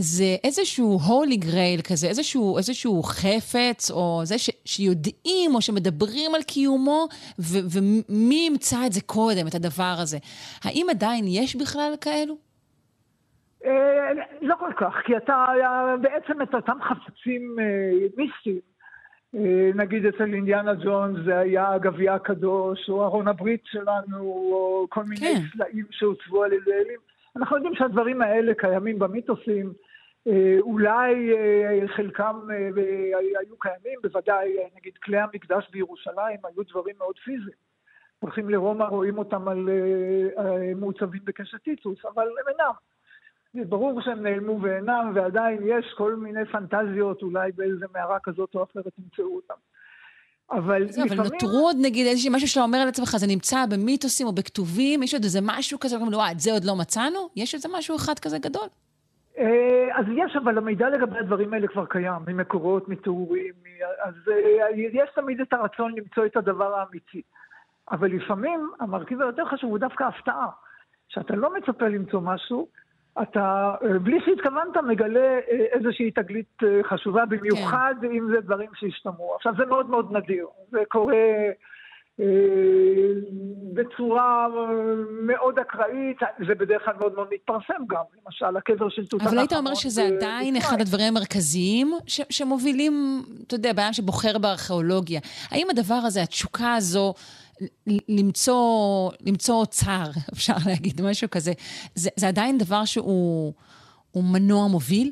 זה 0.00 0.36
איזשהו 0.44 0.98
הולי 1.08 1.36
גרייל 1.36 1.80
כזה, 1.80 2.06
איזשהו, 2.06 2.56
איזשהו 2.58 3.02
חפץ, 3.02 3.90
או 3.90 4.20
זה 4.24 4.38
ש, 4.38 4.50
שיודעים, 4.64 5.54
או 5.54 5.60
שמדברים 5.60 6.34
על 6.34 6.42
קיומו, 6.42 7.08
ו, 7.38 7.58
ומי 7.74 8.46
ימצא 8.50 8.76
את 8.86 8.92
זה 8.92 9.00
קודם, 9.06 9.46
את 9.48 9.54
הדבר 9.54 9.94
הזה. 10.02 10.18
האם 10.64 10.86
עדיין 10.90 11.24
יש 11.28 11.56
בכלל 11.56 11.92
כאלו? 12.00 12.34
אה, 13.64 14.12
לא 14.42 14.54
כל 14.58 14.72
כך, 14.76 14.94
כי 15.06 15.16
אתה 15.16 15.44
בעצם 16.00 16.42
את 16.42 16.54
אותם 16.54 16.78
חפצים 16.82 17.56
אה, 17.60 18.06
מיסטיים, 18.16 18.60
אה, 19.34 19.70
נגיד 19.74 20.06
אצל 20.06 20.34
אינדיאנה 20.34 20.74
ג'ונס 20.74 21.18
זה 21.24 21.38
היה 21.38 21.72
הגביע 21.72 22.14
הקדוש, 22.14 22.88
או 22.88 23.04
ארון 23.04 23.28
הברית 23.28 23.62
שלנו, 23.64 24.18
או 24.20 24.86
כל 24.90 25.04
מיני 25.04 25.20
כן. 25.20 25.40
צלעים 25.56 25.84
שהוצבו 25.90 26.42
על 26.42 26.52
ידי 26.52 26.72
אלים. 26.72 27.00
אנחנו 27.36 27.56
יודעים 27.56 27.74
שהדברים 27.74 28.22
האלה 28.22 28.54
קיימים 28.54 28.98
במיתוסים, 28.98 29.72
אולי 30.60 31.30
חלקם 31.96 32.36
היו 33.40 33.58
קיימים, 33.58 33.98
בוודאי, 34.02 34.56
נגיד 34.76 34.92
כלי 35.02 35.18
המקדש 35.18 35.68
בירושלים 35.70 36.38
היו 36.44 36.62
דברים 36.70 36.94
מאוד 36.98 37.16
פיזיים. 37.24 37.68
הולכים 38.18 38.50
לרומא, 38.50 38.84
רואים 38.84 39.18
אותם 39.18 39.48
על 39.48 39.68
מעוצבים 40.76 41.20
בקשת 41.24 41.62
טיטוס, 41.62 41.98
אבל 42.14 42.22
הם 42.22 42.48
אינם. 42.48 43.68
ברור 43.68 44.00
שהם 44.00 44.22
נעלמו 44.22 44.62
ואינם, 44.62 45.12
ועדיין 45.14 45.58
יש 45.66 45.94
כל 45.96 46.16
מיני 46.16 46.44
פנטזיות, 46.52 47.22
אולי 47.22 47.52
באיזה 47.52 47.86
מערה 47.94 48.18
כזאת 48.22 48.54
או 48.54 48.62
אחרת 48.62 48.92
ימצאו 48.98 49.36
אותם. 49.36 49.54
אבל 50.50 50.92
זה, 50.92 51.04
לפעמים... 51.04 51.20
אבל 51.20 51.30
נותרו 51.32 51.58
עוד 51.58 51.76
נגיד 51.82 52.06
איזשהו 52.06 52.32
משהו 52.32 52.48
שאתה 52.48 52.64
אומר 52.64 52.78
על 52.78 52.88
עצמך, 52.88 53.16
זה 53.16 53.26
נמצא 53.26 53.64
במיתוסים 53.70 54.26
או 54.26 54.32
בכתובים, 54.32 55.02
יש 55.02 55.14
עוד 55.14 55.22
איזה 55.22 55.38
משהו 55.42 55.80
כזה, 55.80 55.96
אומרים 55.96 56.12
לו, 56.12 56.18
את 56.32 56.40
זה 56.40 56.52
עוד 56.52 56.64
לא 56.64 56.76
מצאנו? 56.76 57.28
יש 57.36 57.54
איזה 57.54 57.68
משהו 57.72 57.96
אחד 57.96 58.18
כזה 58.18 58.38
גדול? 58.38 58.68
אה, 59.38 59.88
אז 59.98 60.06
יש, 60.14 60.36
אבל 60.36 60.58
המידע 60.58 60.88
לגבי 60.88 61.18
הדברים 61.18 61.52
האלה 61.52 61.68
כבר 61.68 61.86
קיים, 61.86 62.22
ממקורות, 62.26 62.88
מתיאורים, 62.88 63.54
אז 64.02 64.14
אה, 64.28 64.68
יש 64.74 65.10
תמיד 65.14 65.40
את 65.40 65.52
הרצון 65.52 65.94
למצוא 65.96 66.26
את 66.26 66.36
הדבר 66.36 66.74
האמיתי. 66.74 67.22
אבל 67.90 68.12
לפעמים 68.12 68.70
המרכיב 68.80 69.20
היותר 69.20 69.44
חשוב 69.44 69.70
הוא 69.70 69.78
דווקא 69.78 70.04
הפתעה. 70.04 70.48
שאתה 71.08 71.36
לא 71.36 71.54
מצפה 71.54 71.88
למצוא 71.88 72.20
משהו, 72.20 72.68
אתה, 73.22 73.74
אה, 73.82 73.98
בלי 73.98 74.20
שהתכוונת, 74.24 74.76
מגלה 74.76 75.38
איזושהי 75.48 76.10
תגלית 76.10 76.58
חשובה, 76.82 77.26
במיוחד 77.26 77.94
כן. 78.00 78.10
אם 78.10 78.28
זה 78.30 78.40
דברים 78.40 78.70
שהשתמרו. 78.74 79.34
עכשיו, 79.34 79.54
זה 79.58 79.66
מאוד 79.66 79.90
מאוד 79.90 80.16
נדיר. 80.16 80.46
זה 80.70 80.78
קורה 80.88 81.16
בצורה 83.74 84.46
מאוד 85.22 85.58
אקראית, 85.58 86.16
זה 86.46 86.54
בדרך 86.54 86.84
כלל 86.84 86.94
מאוד 87.00 87.14
מאוד 87.14 87.28
מתפרסם 87.32 87.82
גם. 87.88 88.02
למשל, 88.24 88.56
הקבר 88.56 88.88
של 88.88 89.06
תות 89.06 89.22
אבל 89.22 89.38
היית 89.38 89.52
אומר 89.52 89.74
שזה 89.74 90.02
עדיין 90.06 90.56
אחד 90.56 90.80
הדברים 90.80 91.06
המרכזיים 91.16 91.92
ש- 92.06 92.20
שמובילים, 92.30 93.22
אתה 93.46 93.54
יודע, 93.54 93.72
בעיה 93.72 93.92
שבוחר 93.92 94.38
בארכיאולוגיה. 94.38 95.20
האם 95.50 95.66
הדבר 95.70 96.00
הזה, 96.04 96.22
התשוקה 96.22 96.74
הזו, 96.74 97.14
למצוא, 98.08 99.10
למצוא 99.26 99.54
אוצר, 99.54 100.04
אפשר 100.34 100.54
להגיד, 100.66 101.00
משהו 101.02 101.30
כזה. 101.30 101.52
זה, 101.94 102.10
זה 102.16 102.28
עדיין 102.28 102.58
דבר 102.58 102.84
שהוא 102.84 103.52
מנוע 104.16 104.68
מוביל? 104.68 105.10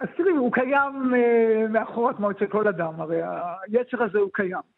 אז 0.00 0.08
תראי, 0.16 0.30
הוא 0.30 0.52
קיים 0.52 1.14
אה, 1.14 1.68
מאחורה 1.68 2.14
כמו 2.14 2.30
אצל 2.30 2.46
כל 2.46 2.68
אדם, 2.68 3.00
הרי 3.00 3.20
היצר 3.72 4.02
הזה 4.02 4.18
הוא 4.18 4.30
קיים. 4.32 4.73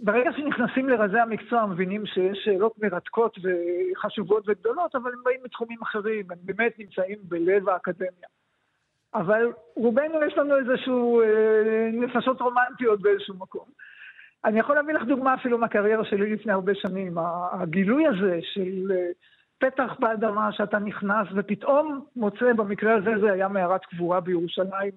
ברגע 0.00 0.30
שנכנסים 0.36 0.88
לרזי 0.88 1.18
המקצוע, 1.18 1.66
מבינים 1.66 2.06
שיש 2.06 2.38
שאלות 2.44 2.78
מרתקות 2.78 3.38
וחשובות 3.42 4.48
וגדולות, 4.48 4.94
אבל 4.94 5.10
הם 5.12 5.22
באים 5.24 5.40
מתחומים 5.44 5.78
אחרים, 5.82 6.24
הם 6.30 6.38
באמת 6.42 6.78
נמצאים 6.78 7.18
בלב 7.22 7.68
האקדמיה. 7.68 8.28
אבל 9.14 9.52
רובנו 9.76 10.24
יש 10.26 10.38
לנו 10.38 10.56
איזשהו 10.58 11.20
אה, 11.20 11.90
נפשות 11.92 12.40
רומנטיות 12.40 13.00
באיזשהו 13.00 13.34
מקום. 13.34 13.64
אני 14.44 14.58
יכול 14.58 14.74
להביא 14.74 14.94
לך 14.94 15.02
דוגמה 15.02 15.34
אפילו 15.34 15.58
מהקריירה 15.58 16.04
שלי 16.04 16.34
לפני 16.34 16.52
הרבה 16.52 16.74
שנים. 16.74 17.18
הגילוי 17.52 18.06
הזה 18.06 18.38
של 18.42 18.92
אה, 18.92 19.10
פתח 19.58 19.96
באדמה 19.98 20.52
שאתה 20.52 20.78
נכנס 20.78 21.28
ופתאום 21.34 22.04
מוצא, 22.16 22.52
במקרה 22.52 22.94
הזה 22.94 23.10
זה 23.20 23.32
היה 23.32 23.48
מערת 23.48 23.84
קבורה 23.84 24.20
בירושלים, 24.20 24.92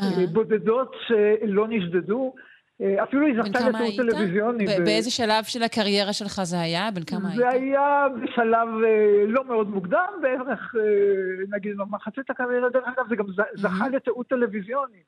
מהבודדות 0.00 0.96
שלא 1.06 1.66
נשדדו. 1.68 2.34
אה, 2.80 3.02
אפילו 3.02 3.26
היא 3.26 3.42
זכתה 3.42 3.68
לתיאור 3.68 3.96
טלוויזיוני. 3.96 4.64
באיזה 4.84 5.10
שלב 5.10 5.44
של 5.44 5.62
הקריירה 5.62 6.12
שלך 6.12 6.40
זה 6.42 6.60
היה? 6.60 6.90
בן 6.94 7.02
כמה 7.02 7.28
היית? 7.28 7.36
זה 7.36 7.48
היה 7.48 8.06
בשלב 8.22 8.68
אה, 8.84 9.24
לא 9.26 9.44
מאוד 9.44 9.70
מוקדם, 9.70 10.12
בערך, 10.22 10.74
אה, 10.78 11.56
נגיד, 11.56 11.76
במחצית 11.76 12.30
הקריירה, 12.30 12.68
דרך 12.68 12.84
אגב, 12.88 13.08
זה 13.08 13.16
גם 13.16 13.24
זכה 13.54 13.88
לתיעוד 13.88 14.26
טלוויזיוני. 14.26 15.02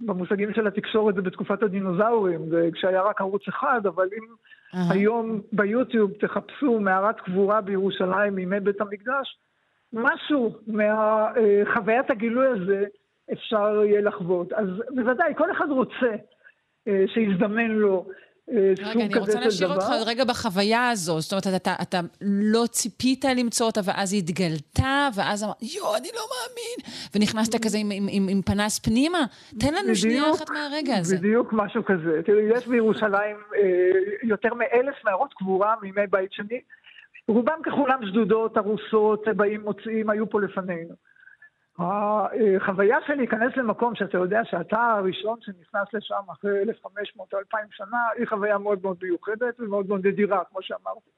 במושגים 0.00 0.54
של 0.54 0.66
התקשורת 0.66 1.14
זה 1.14 1.22
בתקופת 1.22 1.62
הדינוזאורים, 1.62 2.40
כשהיה 2.72 3.02
רק 3.02 3.20
ערוץ 3.20 3.48
אחד, 3.48 3.80
אבל 3.86 4.08
אם 4.18 4.24
היום 4.90 5.40
ביוטיוב 5.52 6.10
תחפשו 6.20 6.80
מערת 6.80 7.20
קבורה 7.20 7.60
בירושלים 7.60 8.34
מימי 8.34 8.60
בית 8.60 8.80
המקדש, 8.80 9.38
משהו 9.92 10.56
מחוויית 10.66 12.10
הגילוי 12.10 12.46
הזה 12.46 12.84
אפשר 13.32 13.82
יהיה 13.84 14.00
לחוות. 14.00 14.52
אז 14.52 14.66
בוודאי, 14.94 15.34
כל 15.36 15.50
אחד 15.50 15.66
רוצה 15.68 16.16
שיזדמן 16.86 17.70
לו 17.70 18.06
אה, 18.50 18.72
סוג 18.76 18.86
כזה 18.86 19.00
של 19.00 19.00
דבר. 19.00 19.04
רגע, 19.04 19.06
אני 19.06 19.18
רוצה 19.18 19.40
להשאיר 19.40 19.72
אותך 19.72 19.90
רגע 20.06 20.24
בחוויה 20.24 20.88
הזו. 20.88 21.20
זאת 21.20 21.32
אומרת, 21.32 21.60
אתה, 21.62 21.74
אתה 21.82 22.00
לא 22.20 22.66
ציפית 22.66 23.24
למצוא 23.36 23.66
אותה, 23.66 23.80
ואז 23.84 24.12
היא 24.12 24.22
התגלתה, 24.22 25.08
ואז 25.14 25.44
אמרת, 25.44 25.56
יואו, 25.62 25.96
אני 25.96 26.08
לא 26.14 26.22
מאמין. 26.32 26.78
ונכנסת 27.14 27.64
כזה 27.64 27.78
עם, 27.78 27.90
עם, 27.92 28.06
עם, 28.10 28.26
עם 28.30 28.42
פנס 28.42 28.78
פנימה. 28.78 29.18
תן 29.60 29.66
לנו 29.66 29.82
בדיוק, 29.82 29.96
שנייה 29.96 30.30
אחת 30.30 30.50
מהרגע 30.50 30.96
הזה. 30.96 31.16
בדיוק 31.16 31.52
משהו 31.52 31.84
כזה. 31.84 32.20
תראי, 32.26 32.42
יש 32.56 32.66
בירושלים 32.66 33.36
אה, 33.56 33.60
יותר 34.22 34.54
מאלף 34.54 34.94
מערות 35.04 35.34
קבורה 35.34 35.74
מימי 35.82 36.06
בית 36.10 36.32
שני. 36.32 36.60
רובם 37.28 37.58
ככולם 37.66 37.98
שדודות, 38.06 38.56
ארוסות, 38.56 39.24
באים, 39.36 39.60
מוצאים, 39.60 40.10
היו 40.10 40.30
פה 40.30 40.40
לפנינו. 40.40 40.94
החוויה 41.80 42.96
של 43.06 43.14
להיכנס 43.14 43.56
למקום 43.56 43.94
שאתה 43.94 44.18
יודע 44.18 44.40
שאתה 44.44 44.80
הראשון 44.80 45.38
שנכנס 45.40 45.94
לשם 45.94 46.30
אחרי 46.32 46.62
1,500 46.62 47.32
או 47.32 47.38
2,000 47.38 47.66
שנה, 47.70 47.98
היא 48.16 48.26
חוויה 48.26 48.58
מאוד 48.58 48.78
מאוד 48.82 48.96
מיוחדת 49.02 49.60
ומאוד 49.60 49.88
מאוד 49.88 50.06
נדירה, 50.06 50.42
כמו 50.50 50.62
שאמרתי. 50.62 51.10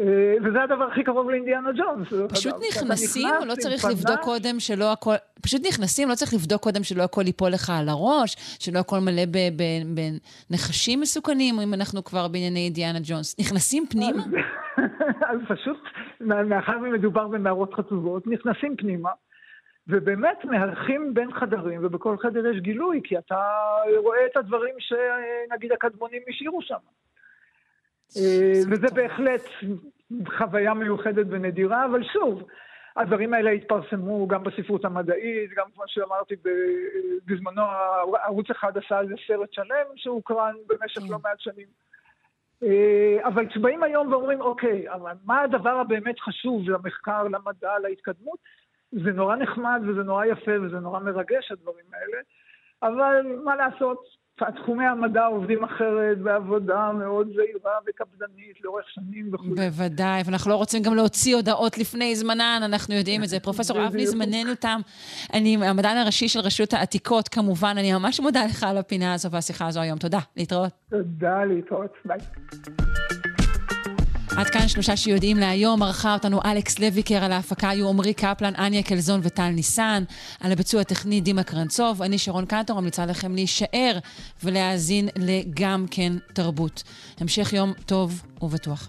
אה, 0.00 0.34
וזה 0.44 0.62
הדבר 0.62 0.84
הכי 0.84 1.04
קרוב 1.04 1.30
לאינדיאנה 1.30 1.70
ג'ונס. 1.72 2.08
פשוט 2.32 2.54
נכנסים, 2.68 3.28
לא 3.46 3.54
צריך 3.54 3.84
לבדוק 3.84 4.20
קודם 4.20 4.60
שלא 4.60 4.92
הכל... 4.92 5.14
פשוט 5.42 5.62
נכנסים, 5.68 6.08
לא 6.08 6.14
צריך 6.14 6.34
לבדוק 6.34 6.62
קודם 6.62 6.82
שלא 6.82 7.02
הכל 7.02 7.22
ייפול 7.26 7.50
לך 7.50 7.70
על 7.70 7.88
הראש, 7.88 8.36
שלא 8.58 8.78
הכל 8.78 8.98
מלא 8.98 9.22
בנחשים 10.50 11.00
מסוכנים, 11.00 11.60
אם 11.60 11.74
אנחנו 11.74 12.04
כבר 12.04 12.28
בענייני 12.28 12.64
אינדיאנה 12.64 12.98
ג'ונס. 13.02 13.36
נכנסים 13.40 13.86
פנימה? 13.90 14.22
אז 15.30 15.38
פשוט, 15.52 15.78
מאחר 16.20 16.76
ומדובר 16.82 17.28
במערות 17.28 17.74
חצובות, 17.74 18.26
נכנסים 18.26 18.76
פנימה. 18.76 19.10
ובאמת 19.90 20.44
מארחים 20.44 21.14
בין 21.14 21.32
חדרים, 21.32 21.80
ובכל 21.84 22.16
חדר 22.18 22.46
יש 22.46 22.60
גילוי, 22.60 23.00
כי 23.04 23.18
אתה 23.18 23.40
רואה 23.96 24.26
את 24.26 24.36
הדברים 24.36 24.74
שנגיד 24.78 25.72
הקדמונים 25.72 26.22
השאירו 26.28 26.62
שם. 26.62 26.78
אה, 28.16 28.60
וזה 28.70 28.86
בהחלט 28.94 29.42
חוויה 30.36 30.74
מיוחדת 30.74 31.26
ונדירה, 31.30 31.84
אבל 31.84 32.04
שוב, 32.12 32.42
הדברים 32.96 33.34
האלה 33.34 33.50
התפרסמו 33.50 34.28
גם 34.28 34.44
בספרות 34.44 34.84
המדעית, 34.84 35.50
גם 35.56 35.66
כמו 35.74 35.84
שאמרתי, 35.86 36.34
בזמנו 37.26 37.62
ערוץ 38.24 38.50
אחד 38.50 38.78
עשה 38.78 38.98
על 38.98 39.08
זה 39.08 39.14
סרט 39.26 39.52
שלם 39.52 39.86
שהוקרן 39.96 40.54
במשך 40.66 41.00
לא 41.10 41.18
מעט 41.22 41.40
שנים. 41.40 41.66
אה, 42.62 43.28
אבל 43.28 43.48
כשבאים 43.48 43.82
היום 43.82 44.12
ואומרים, 44.12 44.40
אוקיי, 44.40 44.92
אבל 44.92 45.12
מה 45.24 45.40
הדבר 45.40 45.70
הבאמת 45.70 46.20
חשוב 46.20 46.70
למחקר, 46.70 47.22
למדע, 47.22 47.78
להתקדמות? 47.82 48.38
זה 48.92 49.12
נורא 49.12 49.36
נחמד 49.36 49.82
וזה 49.88 50.02
נורא 50.02 50.24
יפה 50.24 50.52
וזה 50.62 50.78
נורא 50.80 51.00
מרגש, 51.00 51.52
הדברים 51.52 51.84
האלה, 51.92 52.22
אבל 52.82 53.36
מה 53.44 53.56
לעשות, 53.56 54.20
תחומי 54.62 54.86
המדע 54.86 55.24
עובדים 55.24 55.64
אחרת 55.64 56.18
בעבודה 56.18 56.92
מאוד 56.92 57.26
זהירה 57.26 57.78
וקפדנית 57.86 58.60
לאורך 58.64 58.84
שנים 58.88 59.34
וכו'. 59.34 59.54
בוודאי, 59.54 60.22
ואנחנו 60.26 60.50
לא 60.50 60.56
רוצים 60.56 60.82
גם 60.82 60.94
להוציא 60.94 61.36
הודעות 61.36 61.78
לפני 61.78 62.16
זמנן, 62.16 62.60
אנחנו 62.64 62.94
יודעים 62.94 63.22
את 63.22 63.28
זה. 63.28 63.40
פרופסור 63.40 63.86
אבני, 63.86 64.06
זמננו 64.06 64.54
תם. 64.54 64.80
אני 65.34 65.56
המדען 65.68 65.96
הראשי 65.96 66.28
של 66.28 66.40
רשות 66.40 66.72
העתיקות, 66.72 67.28
כמובן. 67.28 67.74
אני 67.78 67.92
ממש 67.92 68.20
מודה 68.20 68.44
לך 68.44 68.62
על 68.62 68.78
הפינה 68.78 69.14
הזו 69.14 69.30
והשיחה 69.30 69.66
הזו 69.66 69.80
היום. 69.80 69.98
תודה, 69.98 70.18
להתראות. 70.36 70.72
תודה, 70.90 71.44
להתראות. 71.44 71.92
ביי. 72.04 72.18
עד 74.40 74.50
כאן 74.50 74.68
שלושה 74.68 74.96
שיודעים 74.96 75.36
להיום, 75.36 75.82
ערכה 75.82 76.14
אותנו 76.14 76.40
אלכס 76.44 76.78
לויקר, 76.78 77.24
על 77.24 77.32
ההפקה 77.32 77.68
היו 77.68 77.88
עמרי 77.88 78.14
קפלן, 78.14 78.52
אניה 78.58 78.82
קלזון 78.82 79.20
וטל 79.22 79.48
ניסן, 79.48 80.04
על 80.40 80.52
הביצוע 80.52 80.80
הטכני 80.80 81.20
דימה 81.20 81.42
קרנצוב, 81.42 82.02
אני 82.02 82.18
שרון 82.18 82.46
קנטור, 82.46 82.80
ממליצה 82.80 83.06
לכם 83.06 83.34
להישאר 83.34 83.98
ולהאזין 84.44 85.08
לגם 85.16 85.86
כן 85.90 86.12
תרבות. 86.32 86.82
המשך 87.20 87.52
יום 87.52 87.72
טוב 87.86 88.22
ובטוח. 88.42 88.88